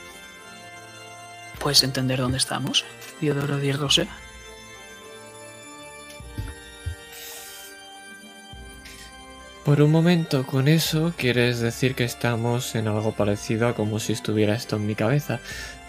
¿puedes 1.58 1.82
entender 1.82 2.18
dónde 2.18 2.38
estamos, 2.38 2.86
Diodoro 3.20 3.58
Di 3.58 3.72
Por 9.64 9.80
un 9.80 9.92
momento, 9.92 10.44
con 10.44 10.66
eso 10.66 11.12
quieres 11.16 11.60
decir 11.60 11.94
que 11.94 12.02
estamos 12.02 12.74
en 12.74 12.88
algo 12.88 13.12
parecido 13.12 13.68
a 13.68 13.74
como 13.74 14.00
si 14.00 14.12
estuviera 14.12 14.56
esto 14.56 14.74
en 14.74 14.88
mi 14.88 14.96
cabeza, 14.96 15.38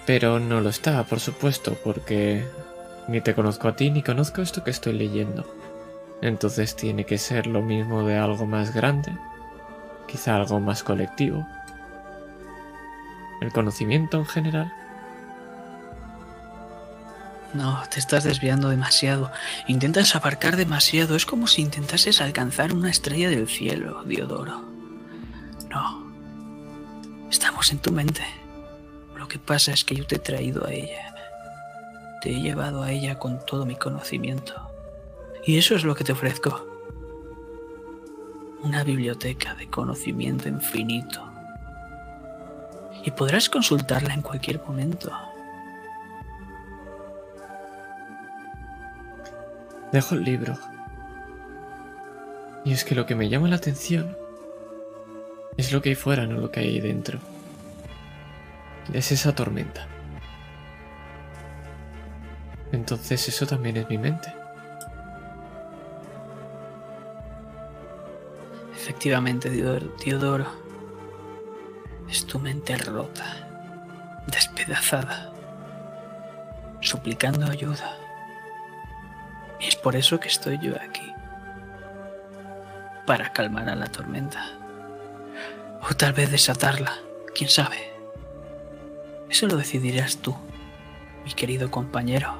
pero 0.05 0.39
no 0.39 0.61
lo 0.61 0.69
está, 0.69 1.03
por 1.05 1.19
supuesto, 1.19 1.75
porque 1.83 2.45
ni 3.07 3.19
te 3.21 3.33
conozco 3.33 3.67
a 3.67 3.75
ti 3.75 3.89
ni 3.89 4.03
conozco 4.03 4.43
esto 4.43 4.63
que 4.63 4.69
estoy 4.69 4.93
leyendo. 4.93 5.51
Entonces 6.21 6.75
tiene 6.75 7.05
que 7.05 7.17
ser 7.17 7.47
lo 7.47 7.63
mismo 7.63 8.05
de 8.05 8.15
algo 8.15 8.45
más 8.45 8.75
grande, 8.75 9.11
quizá 10.07 10.35
algo 10.35 10.59
más 10.59 10.83
colectivo. 10.83 11.43
El 13.41 13.51
conocimiento 13.51 14.19
en 14.19 14.25
general. 14.27 14.82
No, 17.53 17.83
te 17.89 17.99
estás 17.99 18.23
desviando 18.23 18.69
demasiado. 18.69 19.31
Intentas 19.67 20.15
aparcar 20.15 20.55
demasiado. 20.55 21.15
Es 21.15 21.25
como 21.25 21.45
si 21.47 21.61
intentases 21.61 22.19
alcanzar 22.19 22.73
una 22.73 22.89
estrella 22.89 23.29
del 23.29 23.47
cielo, 23.47 24.03
Diodoro. 24.03 24.63
No. 25.69 26.11
Estamos 27.29 27.71
en 27.71 27.79
tu 27.79 27.91
mente. 27.91 28.23
Lo 29.15 29.27
que 29.27 29.37
pasa 29.37 29.71
es 29.71 29.83
que 29.83 29.95
yo 29.95 30.05
te 30.07 30.15
he 30.15 30.19
traído 30.19 30.65
a 30.65 30.71
ella. 30.71 31.13
Te 32.21 32.31
he 32.31 32.41
llevado 32.41 32.81
a 32.81 32.91
ella 32.91 33.19
con 33.19 33.45
todo 33.45 33.65
mi 33.65 33.75
conocimiento. 33.75 34.69
Y 35.45 35.57
eso 35.57 35.75
es 35.75 35.83
lo 35.83 35.93
que 35.95 36.03
te 36.03 36.13
ofrezco. 36.13 36.67
una 38.63 38.83
biblioteca 38.85 39.55
de 39.55 39.67
conocimiento 39.67 40.47
infinito. 40.47 41.29
Y 43.03 43.11
podrás 43.11 43.49
consultarla 43.49 44.13
en 44.13 44.21
cualquier 44.21 44.61
momento. 44.65 45.11
Dejo 49.93 50.15
el 50.15 50.23
libro. 50.23 50.57
Y 52.65 52.73
es 52.73 52.83
que 52.83 52.95
lo 52.95 53.05
que 53.05 53.13
me 53.13 53.29
llama 53.29 53.47
la 53.47 53.57
atención 53.57 54.17
es 55.55 55.71
lo 55.71 55.83
que 55.83 55.89
hay 55.89 55.95
fuera, 55.95 56.25
no 56.25 56.39
lo 56.39 56.49
que 56.49 56.61
hay 56.61 56.79
dentro. 56.79 57.19
Es 58.91 59.11
esa 59.11 59.35
tormenta. 59.35 59.87
Entonces 62.71 63.27
eso 63.27 63.45
también 63.45 63.77
es 63.77 63.87
mi 63.87 63.99
mente. 63.99 64.33
Efectivamente, 68.75 69.51
Teodoro. 70.03 70.47
Es 72.09 72.25
tu 72.25 72.39
mente 72.39 72.75
rota, 72.77 73.47
despedazada, 74.25 75.31
suplicando 76.81 77.45
ayuda. 77.45 78.02
Es 79.63 79.77
por 79.77 79.95
eso 79.95 80.19
que 80.19 80.27
estoy 80.27 80.59
yo 80.59 80.73
aquí. 80.75 81.13
Para 83.07 83.31
calmar 83.31 83.69
a 83.69 83.75
la 83.75 83.87
tormenta. 83.87 84.43
O 85.89 85.93
tal 85.95 86.11
vez 86.13 86.31
desatarla, 86.31 86.99
quién 87.33 87.49
sabe. 87.49 87.93
Eso 89.29 89.47
lo 89.47 89.55
decidirás 89.55 90.17
tú, 90.17 90.35
mi 91.23 91.33
querido 91.33 91.71
compañero. 91.71 92.37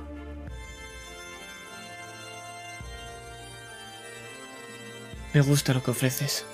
Me 5.33 5.41
gusta 5.41 5.73
lo 5.73 5.81
que 5.81 5.91
ofreces. 5.91 6.45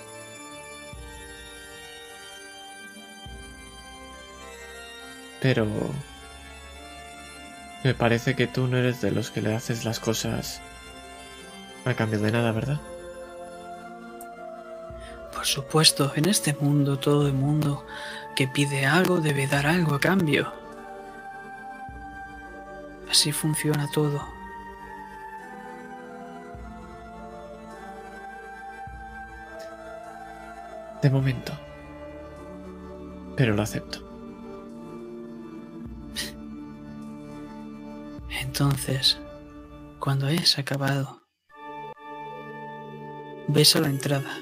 Pero... 5.40 5.66
Me 7.82 7.94
parece 7.94 8.36
que 8.36 8.46
tú 8.46 8.66
no 8.66 8.76
eres 8.76 9.00
de 9.00 9.10
los 9.10 9.30
que 9.30 9.40
le 9.40 9.54
haces 9.54 9.84
las 9.84 10.00
cosas 10.00 10.60
a 11.84 11.94
cambio 11.94 12.18
de 12.20 12.30
nada, 12.30 12.52
¿verdad? 12.52 12.80
Por 15.32 15.46
supuesto, 15.46 16.12
en 16.16 16.26
este 16.28 16.54
mundo 16.60 16.98
todo 16.98 17.26
el 17.26 17.32
mundo 17.32 17.86
que 18.36 18.46
pide 18.46 18.84
algo 18.84 19.20
debe 19.20 19.46
dar 19.46 19.66
algo 19.66 19.94
a 19.94 20.00
cambio. 20.00 20.52
Así 23.10 23.32
funciona 23.32 23.88
todo. 23.92 24.22
De 31.00 31.08
momento. 31.08 31.52
Pero 33.36 33.54
lo 33.54 33.62
acepto. 33.62 34.09
Entonces, 38.60 39.18
cuando 40.00 40.26
hayas 40.26 40.58
acabado, 40.58 41.22
ves 43.48 43.74
a 43.74 43.80
la 43.80 43.88
entrada, 43.88 44.36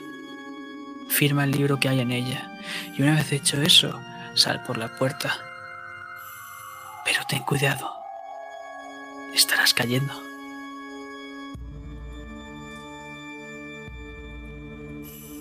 firma 1.08 1.44
el 1.44 1.52
libro 1.52 1.78
que 1.78 1.88
hay 1.88 2.00
en 2.00 2.10
ella 2.10 2.50
y 2.96 3.02
una 3.02 3.14
vez 3.14 3.30
hecho 3.30 3.62
eso, 3.62 3.96
sal 4.34 4.64
por 4.64 4.76
la 4.76 4.88
puerta. 4.98 5.32
Pero 7.04 7.20
ten 7.28 7.44
cuidado, 7.44 7.92
estarás 9.36 9.72
cayendo. 9.72 10.12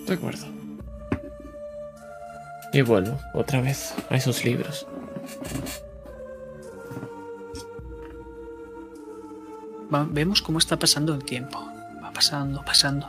De 0.06 0.14
acuerdo. 0.14 0.46
Y 2.72 2.82
vuelvo 2.82 3.18
otra 3.34 3.60
vez 3.60 3.92
a 4.08 4.14
esos 4.14 4.44
libros. 4.44 4.86
Vemos 9.90 10.42
cómo 10.42 10.58
está 10.58 10.78
pasando 10.78 11.14
el 11.14 11.24
tiempo. 11.24 11.58
Va 12.02 12.12
pasando, 12.12 12.64
pasando. 12.64 13.08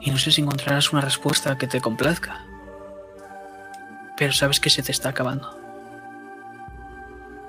Y 0.00 0.10
no 0.10 0.18
sé 0.18 0.32
si 0.32 0.40
encontrarás 0.40 0.92
una 0.92 1.02
respuesta 1.02 1.58
que 1.58 1.66
te 1.66 1.80
complazca. 1.80 2.44
Pero 4.16 4.32
sabes 4.32 4.60
que 4.60 4.70
se 4.70 4.82
te 4.82 4.92
está 4.92 5.10
acabando. 5.10 5.58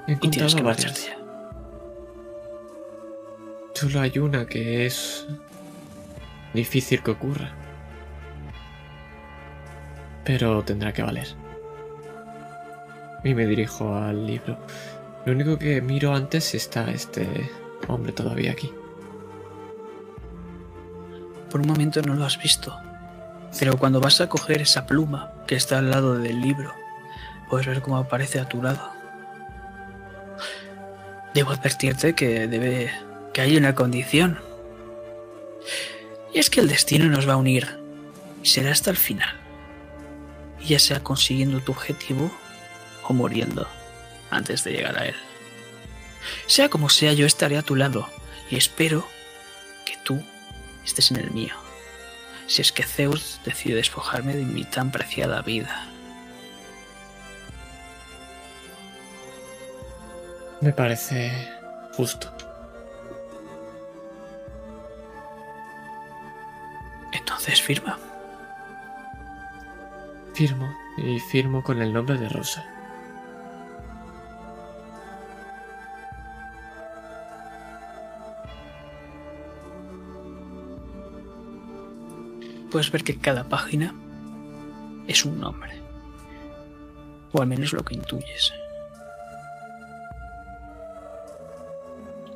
y 0.07 0.15
tienes 0.15 0.55
que 0.55 0.63
marcharte 0.63 1.01
ya. 1.01 1.17
Solo 3.73 4.01
hay 4.01 4.19
una 4.19 4.45
que 4.45 4.85
es 4.85 5.25
difícil 6.53 7.01
que 7.01 7.11
ocurra 7.11 7.51
pero 10.23 10.63
tendrá 10.63 10.93
que 10.93 11.03
valer. 11.03 11.27
Y 13.23 13.33
me 13.33 13.45
dirijo 13.45 13.95
al 13.95 14.25
libro. 14.25 14.57
Lo 15.26 15.34
único 15.34 15.57
que 15.57 15.81
miro 15.81 16.14
antes 16.14 16.56
está 16.56 16.89
este 16.91 17.49
hombre 17.88 18.11
todavía 18.11 18.52
aquí. 18.52 18.72
Por 21.49 21.61
un 21.61 21.68
momento 21.68 22.02
no 22.02 22.15
lo 22.15 22.26
has 22.26 22.41
visto, 22.41 22.76
pero 23.60 23.77
cuando 23.77 23.99
vas 23.99 24.22
a 24.22 24.30
coger 24.30 24.61
esa 24.61 24.85
pluma 24.85 25.34
que 25.48 25.56
está 25.56 25.80
al 25.80 25.91
lado 25.91 26.18
del 26.18 26.41
libro, 26.41 26.73
puedes 27.49 27.68
ver 27.68 27.81
cómo 27.81 27.98
aparece 27.98 28.39
a 28.39 28.48
tu 28.48 28.64
lado. 28.64 28.89
Debo 31.34 31.52
advertirte 31.52 32.14
que 32.14 32.48
debe 32.48 32.91
que 33.34 33.41
hay 33.41 33.57
una 33.57 33.76
condición. 33.76 34.39
Y 36.34 36.39
es 36.39 36.49
que 36.49 36.61
el 36.61 36.68
destino 36.68 37.06
nos 37.06 37.27
va 37.27 37.34
a 37.34 37.38
unir. 37.38 37.80
Será 38.43 38.72
hasta 38.72 38.89
el 38.89 38.98
final 38.98 39.41
ya 40.65 40.80
sea 40.80 41.03
consiguiendo 41.03 41.60
tu 41.60 41.72
objetivo 41.72 42.31
o 43.07 43.14
muriendo 43.14 43.68
antes 44.31 44.63
de 44.63 44.71
llegar 44.71 44.97
a 44.97 45.05
él. 45.05 45.15
Sea 46.47 46.69
como 46.69 46.89
sea, 46.89 47.13
yo 47.13 47.25
estaré 47.25 47.57
a 47.57 47.63
tu 47.63 47.75
lado 47.75 48.07
y 48.49 48.55
espero 48.55 49.07
que 49.85 49.97
tú 50.03 50.21
estés 50.83 51.11
en 51.11 51.17
el 51.17 51.31
mío. 51.31 51.55
Si 52.47 52.61
es 52.61 52.71
que 52.71 52.83
Zeus 52.83 53.39
decide 53.45 53.75
despojarme 53.75 54.35
de 54.35 54.43
mi 54.43 54.63
tan 54.63 54.91
preciada 54.91 55.41
vida. 55.41 55.87
Me 60.59 60.73
parece 60.73 61.31
justo. 61.93 62.31
Entonces 67.13 67.61
firma. 67.61 67.97
Firmo, 70.33 70.73
y 70.97 71.19
firmo 71.19 71.63
con 71.63 71.81
el 71.81 71.91
nombre 71.91 72.17
de 72.17 72.29
Rosa. 72.29 72.65
Puedes 82.72 82.91
ver 82.91 83.03
que 83.03 83.18
cada 83.18 83.43
página 83.43 83.93
es 85.07 85.26
un 85.26 85.39
nombre. 85.39 85.72
O 87.34 87.41
al 87.41 87.48
menos 87.48 87.73
lo 87.73 87.84
que 87.84 87.95
intuyes. 87.95 88.53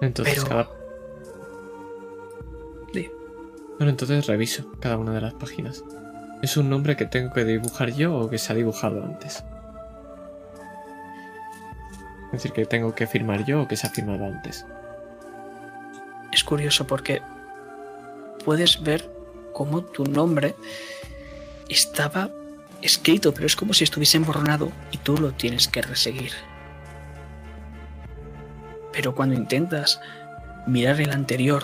Entonces 0.02 0.44
cada... 0.44 0.68
Bueno, 3.78 3.92
entonces 3.92 4.26
reviso 4.28 4.72
cada 4.80 4.98
una 4.98 5.14
de 5.14 5.22
las 5.22 5.34
páginas. 5.34 5.84
¿Es 6.42 6.56
un 6.56 6.70
nombre 6.70 6.96
que 6.96 7.06
tengo 7.06 7.34
que 7.34 7.44
dibujar 7.44 7.92
yo 7.92 8.16
o 8.16 8.30
que 8.30 8.38
se 8.38 8.54
ha 8.54 8.56
dibujado 8.56 9.04
antes? 9.04 9.44
Es 12.28 12.32
decir, 12.32 12.54
que 12.54 12.66
tengo 12.66 12.96
que 12.96 13.06
firmar 13.06 13.46
yo 13.46 13.62
o 13.64 13.68
que 13.68 13.76
se 13.76 13.88
ha 13.88 13.90
firmado 13.90 14.26
antes. 14.26 14.66
Es 16.32 16.44
curioso 16.44 16.88
porque 16.88 17.22
puedes 18.46 18.82
ver 18.82 19.15
cómo 19.56 19.84
tu 19.84 20.04
nombre 20.04 20.54
estaba 21.70 22.30
escrito, 22.82 23.34
pero 23.34 23.48
es 23.48 23.56
como 23.56 23.74
si 23.74 23.86
estuviese 23.86 24.18
emborronado 24.18 24.70
y 24.92 24.98
tú 24.98 25.18
lo 25.18 25.32
tienes 25.32 25.70
que 25.70 25.82
reseguir. 25.82 26.34
Pero 28.92 29.16
cuando 29.16 29.34
intentas 29.34 30.02
mirar 30.68 31.00
el 31.00 31.12
anterior, 31.12 31.64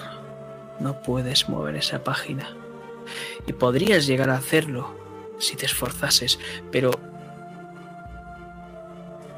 no 0.79 1.01
puedes 1.01 1.49
mover 1.49 1.75
esa 1.75 2.01
página 2.01 2.55
y 3.45 3.51
podrías 3.51 4.07
llegar 4.07 4.29
a 4.29 4.37
hacerlo 4.37 4.95
si 5.37 5.57
te 5.57 5.65
esforzases, 5.65 6.39
pero 6.71 6.91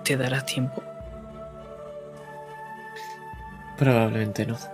¿te 0.03 0.15
dará 0.15 0.45
tiempo? 0.45 0.83
Probablemente 3.79 4.45
no. 4.45 4.72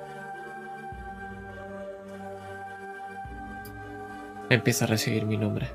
Empieza 4.50 4.86
a 4.86 4.88
reseguir 4.88 5.26
mi 5.26 5.38
nombre. 5.38 5.70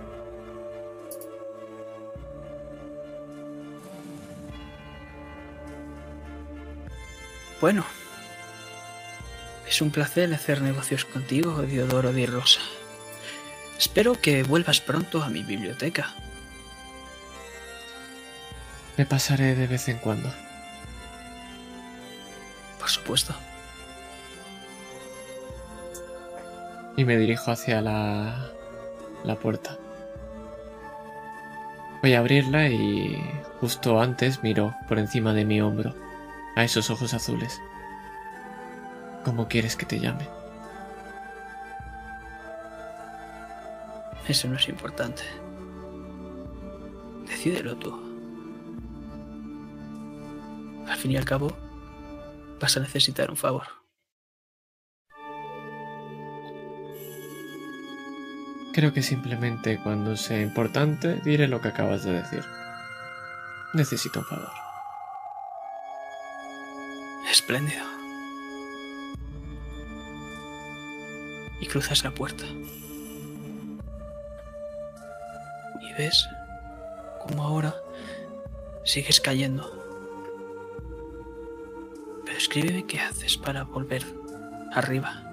Bueno, 7.60 7.84
es 9.68 9.80
un 9.80 9.90
placer 9.90 10.34
hacer 10.34 10.60
negocios 10.60 11.05
contigo, 11.05 11.62
Diodoro 11.62 12.12
Di 12.12 12.26
Rosa. 12.26 12.60
Espero 13.78 14.20
que 14.20 14.42
vuelvas 14.42 14.80
pronto 14.80 15.22
a 15.22 15.28
mi 15.28 15.42
biblioteca. 15.42 16.12
Me 18.96 19.06
pasaré 19.06 19.55
de 19.55 19.66
vez 19.68 19.88
en 19.88 19.98
cuando. 19.98 20.32
Por 22.78 22.88
supuesto. 22.88 23.34
Y 26.96 27.05
me 27.05 27.16
dirijo 27.16 27.51
hacia 27.51 27.80
la, 27.80 28.53
la 29.24 29.36
puerta. 29.36 29.78
Voy 32.02 32.12
a 32.12 32.18
abrirla 32.18 32.68
y 32.68 33.16
justo 33.60 34.01
antes 34.01 34.42
miro 34.42 34.74
por 34.88 34.98
encima 34.98 35.32
de 35.32 35.44
mi 35.44 35.60
hombro 35.60 35.94
a 36.55 36.64
esos 36.64 36.90
ojos 36.90 37.14
azules. 37.14 37.60
¿Cómo 39.24 39.48
quieres 39.48 39.74
que 39.74 39.86
te 39.86 39.98
llame? 39.98 40.28
Eso 44.28 44.48
no 44.48 44.56
es 44.56 44.68
importante. 44.68 45.22
Decídelo 47.26 47.76
tú. 47.76 47.92
Al 50.88 50.96
fin 50.98 51.12
y 51.12 51.16
al 51.16 51.24
cabo, 51.24 51.52
vas 52.60 52.76
a 52.76 52.80
necesitar 52.80 53.30
un 53.30 53.36
favor. 53.36 53.84
Creo 58.74 58.92
que 58.92 59.05
simplemente 59.05 59.78
cuando 59.78 60.16
sea 60.16 60.40
importante 60.40 61.20
diré 61.24 61.46
lo 61.46 61.60
que 61.60 61.68
acabas 61.68 62.02
de 62.02 62.14
decir. 62.14 62.44
Necesito 63.72 64.18
un 64.18 64.24
favor. 64.26 64.51
Espléndido. 67.30 67.84
Y 71.60 71.66
cruzas 71.66 72.02
la 72.02 72.10
puerta. 72.10 72.44
Y 75.80 75.92
ves 75.96 76.28
cómo 77.20 77.44
ahora 77.44 77.76
sigues 78.84 79.20
cayendo. 79.20 79.70
Pero 82.24 82.36
escríbeme 82.36 82.86
qué 82.86 82.98
haces 82.98 83.36
para 83.36 83.62
volver 83.62 84.05
arriba. 84.72 85.23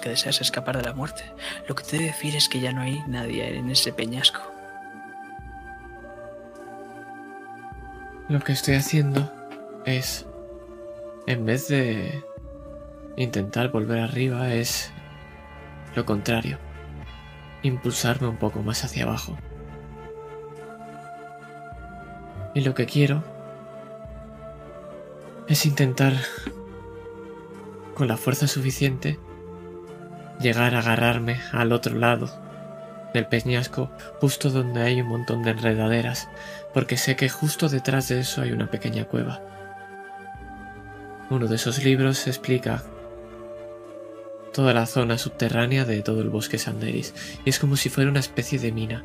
Que 0.00 0.08
deseas 0.08 0.40
escapar 0.40 0.78
de 0.78 0.82
la 0.82 0.94
muerte, 0.94 1.24
lo 1.68 1.74
que 1.74 1.84
te 1.84 1.98
debe 1.98 2.06
decir 2.06 2.34
es 2.34 2.48
que 2.48 2.58
ya 2.58 2.72
no 2.72 2.80
hay 2.80 3.02
nadie 3.06 3.58
en 3.58 3.70
ese 3.70 3.92
peñasco. 3.92 4.40
Lo 8.30 8.40
que 8.40 8.52
estoy 8.52 8.76
haciendo 8.76 9.30
es, 9.84 10.24
en 11.26 11.44
vez 11.44 11.68
de 11.68 12.24
intentar 13.16 13.70
volver 13.70 13.98
arriba, 13.98 14.54
es 14.54 14.90
lo 15.94 16.06
contrario, 16.06 16.58
impulsarme 17.62 18.28
un 18.28 18.38
poco 18.38 18.62
más 18.62 18.82
hacia 18.84 19.04
abajo. 19.04 19.36
Y 22.54 22.62
lo 22.62 22.74
que 22.74 22.86
quiero 22.86 23.22
es 25.46 25.66
intentar, 25.66 26.14
con 27.94 28.08
la 28.08 28.16
fuerza 28.16 28.46
suficiente, 28.46 29.18
llegar 30.40 30.74
a 30.74 30.80
agarrarme 30.80 31.40
al 31.52 31.72
otro 31.72 31.96
lado 31.96 32.30
del 33.12 33.26
peñasco, 33.26 33.90
justo 34.20 34.50
donde 34.50 34.82
hay 34.82 35.00
un 35.00 35.08
montón 35.08 35.42
de 35.42 35.50
enredaderas, 35.50 36.28
porque 36.72 36.96
sé 36.96 37.16
que 37.16 37.28
justo 37.28 37.68
detrás 37.68 38.08
de 38.08 38.20
eso 38.20 38.42
hay 38.42 38.52
una 38.52 38.70
pequeña 38.70 39.04
cueva. 39.04 39.40
Uno 41.28 41.46
de 41.46 41.56
esos 41.56 41.82
libros 41.84 42.26
explica 42.26 42.82
toda 44.52 44.72
la 44.74 44.86
zona 44.86 45.18
subterránea 45.18 45.84
de 45.84 46.02
todo 46.02 46.22
el 46.22 46.28
bosque 46.28 46.58
Sanderis, 46.58 47.14
y 47.44 47.50
es 47.50 47.58
como 47.58 47.76
si 47.76 47.88
fuera 47.88 48.10
una 48.10 48.20
especie 48.20 48.58
de 48.58 48.72
mina. 48.72 49.04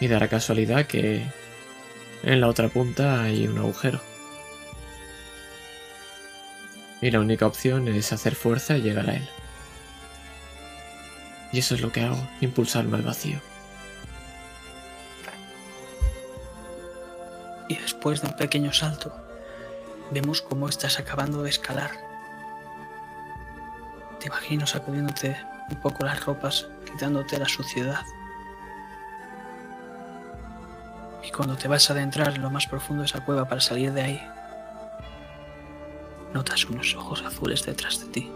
Y 0.00 0.08
dará 0.08 0.28
casualidad 0.28 0.86
que 0.86 1.22
en 2.22 2.40
la 2.40 2.48
otra 2.48 2.68
punta 2.68 3.22
hay 3.22 3.46
un 3.46 3.58
agujero. 3.58 4.11
Y 7.02 7.10
la 7.10 7.20
única 7.20 7.46
opción 7.46 7.88
es 7.88 8.12
hacer 8.12 8.36
fuerza 8.36 8.76
y 8.76 8.82
llegar 8.82 9.10
a 9.10 9.14
él. 9.16 9.28
Y 11.52 11.58
eso 11.58 11.74
es 11.74 11.80
lo 11.82 11.90
que 11.90 12.00
hago, 12.00 12.28
impulsarme 12.40 12.96
al 12.96 13.02
vacío. 13.02 13.40
Y 17.68 17.76
después 17.76 18.22
de 18.22 18.28
un 18.28 18.36
pequeño 18.36 18.72
salto, 18.72 19.12
vemos 20.12 20.42
cómo 20.42 20.68
estás 20.68 21.00
acabando 21.00 21.42
de 21.42 21.50
escalar. 21.50 21.90
Te 24.20 24.28
imagino 24.28 24.66
sacudiéndote 24.66 25.36
un 25.70 25.80
poco 25.80 26.04
las 26.04 26.24
ropas, 26.24 26.68
quitándote 26.84 27.36
la 27.36 27.48
suciedad. 27.48 28.04
Y 31.24 31.32
cuando 31.32 31.56
te 31.56 31.66
vas 31.66 31.90
a 31.90 31.94
adentrar 31.94 32.36
en 32.36 32.42
lo 32.42 32.50
más 32.50 32.68
profundo 32.68 33.02
de 33.02 33.06
esa 33.06 33.24
cueva 33.24 33.48
para 33.48 33.60
salir 33.60 33.92
de 33.92 34.02
ahí, 34.02 34.31
notas 36.32 36.64
unos 36.64 36.94
ojos 36.96 37.22
azules 37.22 37.64
detrás 37.64 38.00
de 38.00 38.06
ti. 38.06 38.30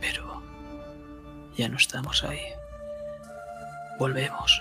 Pero 0.00 0.42
ya 1.56 1.68
no 1.68 1.76
estamos 1.76 2.24
ahí. 2.24 2.40
Volvemos. 3.98 4.60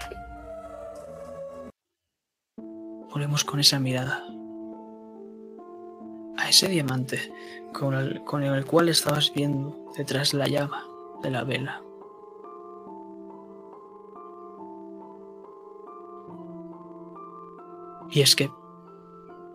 Volvemos 3.11 3.43
con 3.43 3.59
esa 3.59 3.79
mirada. 3.79 4.23
A 6.37 6.49
ese 6.49 6.67
diamante 6.67 7.31
con 7.73 7.93
el, 7.93 8.23
con 8.23 8.43
el 8.43 8.65
cual 8.65 8.89
estabas 8.89 9.31
viendo 9.33 9.91
detrás 9.97 10.33
la 10.33 10.47
llama 10.47 10.85
de 11.23 11.31
la 11.31 11.43
vela. 11.43 11.81
Y 18.11 18.21
es 18.21 18.35
que 18.35 18.49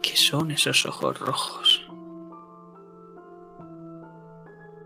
¿Qué 0.02 0.16
son 0.16 0.51
esos 0.51 0.86
ojos 0.86 1.18
rojos? 1.18 1.86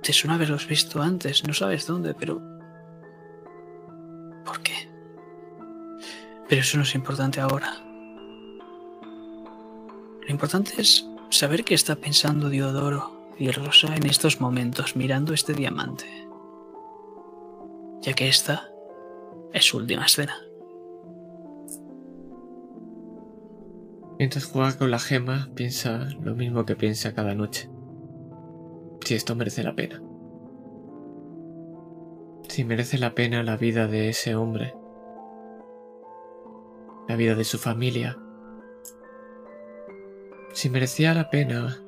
Te 0.02 0.12
suena 0.12 0.34
haberlos 0.34 0.66
visto 0.66 1.00
antes, 1.00 1.44
no 1.46 1.54
sabes 1.54 1.86
dónde, 1.86 2.14
pero... 2.14 2.42
¿Por 4.44 4.60
qué? 4.60 4.90
Pero 6.48 6.60
eso 6.60 6.76
no 6.76 6.82
es 6.82 6.94
importante 6.94 7.40
ahora. 7.40 7.72
Lo 10.20 10.28
importante 10.28 10.74
es 10.78 11.06
saber 11.30 11.64
qué 11.64 11.74
está 11.74 11.96
pensando 11.96 12.48
Diodoro 12.48 13.32
y 13.38 13.50
Rosa 13.50 13.94
en 13.94 14.06
estos 14.06 14.40
momentos 14.40 14.96
mirando 14.96 15.32
este 15.32 15.54
diamante. 15.54 16.06
Ya 18.02 18.12
que 18.12 18.28
esta 18.28 18.68
es 19.52 19.64
su 19.64 19.78
última 19.78 20.04
escena. 20.04 20.36
Mientras 24.18 24.44
juega 24.44 24.76
con 24.78 24.90
la 24.92 25.00
gema, 25.00 25.50
piensa 25.54 26.06
lo 26.22 26.36
mismo 26.36 26.64
que 26.64 26.76
piensa 26.76 27.14
cada 27.14 27.34
noche. 27.34 27.68
Si 29.04 29.14
esto 29.14 29.34
merece 29.34 29.64
la 29.64 29.74
pena. 29.74 30.00
Si 32.48 32.64
merece 32.64 32.96
la 32.98 33.14
pena 33.14 33.42
la 33.42 33.56
vida 33.56 33.88
de 33.88 34.08
ese 34.08 34.36
hombre. 34.36 34.74
La 37.08 37.16
vida 37.16 37.34
de 37.34 37.42
su 37.42 37.58
familia. 37.58 38.16
Si 40.52 40.70
merecía 40.70 41.12
la 41.12 41.28
pena 41.28 41.80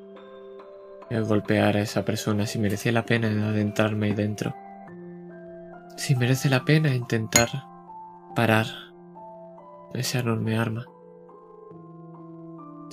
golpear 1.09 1.77
a 1.77 1.81
esa 1.81 2.03
persona, 2.03 2.45
si 2.45 2.59
merecía 2.59 2.91
la 2.91 3.05
pena 3.05 3.29
adentrarme 3.47 4.07
ahí 4.07 4.13
dentro. 4.13 4.53
Si 5.95 6.13
merece 6.17 6.49
la 6.49 6.65
pena 6.65 6.93
intentar 6.93 7.47
parar 8.35 8.65
ese 9.93 10.19
enorme 10.19 10.57
arma 10.57 10.85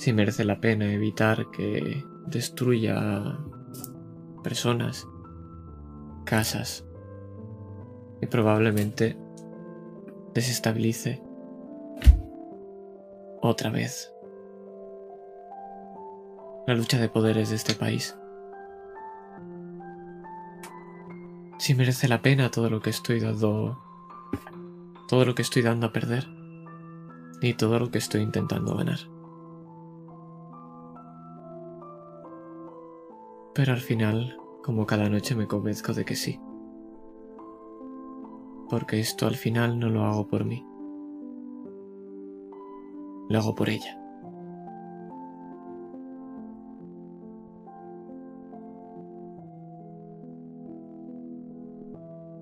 si 0.05 0.13
merece 0.13 0.45
la 0.45 0.61
pena 0.61 0.93
evitar 0.93 1.49
que 1.49 2.05
destruya 2.27 3.39
personas, 4.43 5.07
casas 6.25 6.85
y 8.21 8.27
probablemente 8.27 9.17
desestabilice 10.35 11.23
otra 13.41 13.71
vez 13.71 14.13
la 16.67 16.75
lucha 16.75 16.99
de 16.99 17.09
poderes 17.09 17.49
de 17.49 17.55
este 17.55 17.73
país. 17.73 18.15
Si 21.57 21.73
merece 21.73 22.07
la 22.07 22.21
pena 22.21 22.51
todo 22.51 22.69
lo 22.69 22.79
que 22.79 22.91
estoy 22.91 23.21
dando 23.21 23.81
todo 25.07 25.25
lo 25.25 25.33
que 25.33 25.41
estoy 25.41 25.63
dando 25.63 25.87
a 25.87 25.93
perder 25.93 26.27
y 27.41 27.55
todo 27.55 27.79
lo 27.79 27.89
que 27.89 27.97
estoy 27.97 28.21
intentando 28.21 28.75
ganar. 28.75 29.14
Pero 33.55 33.71
al 33.71 33.79
final, 33.79 34.37
como 34.61 34.85
cada 34.85 35.09
noche 35.09 35.33
me 35.33 35.47
convenzco 35.47 35.93
de 35.93 36.03
que 36.03 36.15
sí. 36.15 36.39
Porque 38.69 38.99
esto 38.99 39.27
al 39.27 39.35
final 39.35 39.79
no 39.79 39.89
lo 39.89 40.03
hago 40.03 40.27
por 40.27 40.43
mí. 40.43 40.65
Lo 43.29 43.39
hago 43.39 43.55
por 43.55 43.69
ella. 43.69 43.97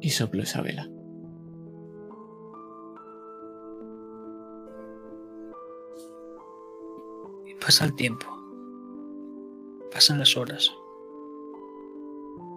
Y 0.02 0.10
soplo 0.10 0.42
esa 0.42 0.62
vela. 0.62 0.90
pasa 7.64 7.86
el 7.86 7.96
tiempo, 7.96 8.26
pasan 9.90 10.20
las 10.20 10.36
horas. 10.36 10.70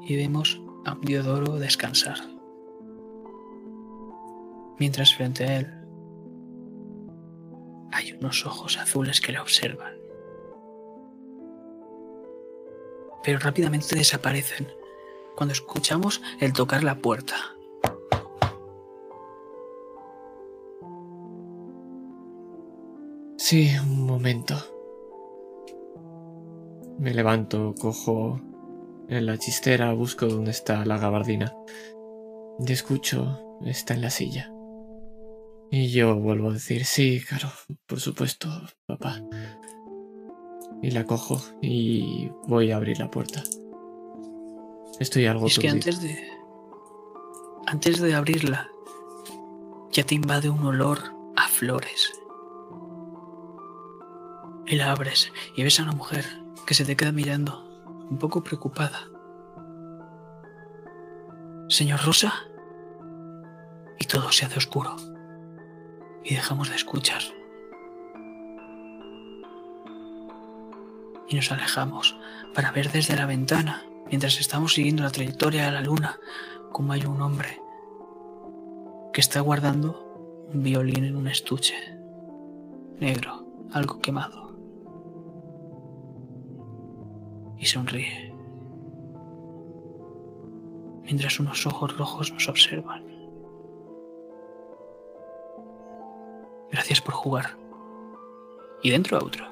Y 0.06 0.16
vemos 0.16 0.60
a 0.84 0.96
Diodoro 1.02 1.56
descansar. 1.56 2.16
Mientras 4.78 5.14
frente 5.14 5.44
a 5.44 5.58
él 5.58 5.66
hay 7.92 8.12
unos 8.12 8.46
ojos 8.46 8.78
azules 8.78 9.20
que 9.20 9.32
le 9.32 9.40
observan. 9.40 9.94
Pero 13.24 13.40
rápidamente 13.40 13.96
desaparecen 13.96 14.68
cuando 15.34 15.52
escuchamos 15.52 16.22
el 16.38 16.52
tocar 16.52 16.84
la 16.84 16.98
puerta. 16.98 17.34
Sí, 23.36 23.70
un 23.82 24.06
momento. 24.06 24.56
Me 26.98 27.12
levanto, 27.12 27.74
cojo 27.78 28.40
en 29.08 29.26
la 29.26 29.38
chistera, 29.38 29.92
busco 29.92 30.26
dónde 30.26 30.50
está 30.50 30.84
la 30.84 30.98
gabardina. 30.98 31.54
Y 32.58 32.72
escucho, 32.72 33.58
está 33.64 33.94
en 33.94 34.02
la 34.02 34.10
silla. 34.10 34.50
Y 35.70 35.88
yo 35.88 36.14
vuelvo 36.16 36.50
a 36.50 36.54
decir, 36.54 36.84
sí, 36.84 37.20
claro, 37.26 37.50
por 37.86 38.00
supuesto, 38.00 38.48
papá. 38.86 39.20
Y 40.82 40.90
la 40.90 41.04
cojo 41.04 41.42
y 41.60 42.30
voy 42.46 42.70
a 42.70 42.76
abrir 42.76 42.98
la 42.98 43.10
puerta. 43.10 43.42
Estoy 45.00 45.26
algo 45.26 45.46
Y 45.46 45.50
es 45.50 45.58
que 45.58 45.68
antes 45.68 46.00
de. 46.00 46.16
Antes 47.66 48.00
de 48.00 48.14
abrirla, 48.14 48.70
ya 49.90 50.04
te 50.04 50.14
invade 50.14 50.48
un 50.48 50.64
olor 50.64 51.00
a 51.34 51.48
flores. 51.48 52.12
Y 54.66 54.76
la 54.76 54.92
abres 54.92 55.32
y 55.56 55.62
ves 55.62 55.80
a 55.80 55.82
una 55.82 55.92
mujer 55.92 56.24
que 56.66 56.74
se 56.74 56.84
te 56.84 56.96
queda 56.96 57.12
mirando, 57.12 57.65
un 58.10 58.18
poco 58.18 58.42
preocupada. 58.42 59.08
Señor 61.68 62.00
Rosa. 62.04 62.32
Y 63.98 64.06
todo 64.06 64.30
se 64.30 64.46
hace 64.46 64.58
oscuro. 64.58 64.96
Y 66.24 66.34
dejamos 66.34 66.70
de 66.70 66.76
escuchar. 66.76 67.22
Y 71.28 71.34
nos 71.34 71.50
alejamos 71.50 72.16
para 72.54 72.70
ver 72.70 72.92
desde 72.92 73.16
la 73.16 73.26
ventana, 73.26 73.84
mientras 74.06 74.38
estamos 74.38 74.74
siguiendo 74.74 75.02
la 75.02 75.10
trayectoria 75.10 75.66
de 75.66 75.72
la 75.72 75.80
luna, 75.80 76.18
como 76.72 76.92
hay 76.92 77.04
un 77.04 77.20
hombre 77.20 77.60
que 79.12 79.20
está 79.20 79.40
guardando 79.40 80.46
un 80.52 80.62
violín 80.62 81.04
en 81.04 81.16
un 81.16 81.26
estuche 81.26 81.74
negro, 83.00 83.46
algo 83.72 84.00
quemado. 84.00 84.45
Y 87.58 87.66
sonríe, 87.66 88.34
mientras 91.04 91.40
unos 91.40 91.66
ojos 91.66 91.96
rojos 91.96 92.32
nos 92.32 92.48
observan. 92.48 93.04
Gracias 96.70 97.00
por 97.00 97.14
jugar. 97.14 97.56
Y 98.82 98.90
dentro 98.90 99.18
otro. 99.18 99.46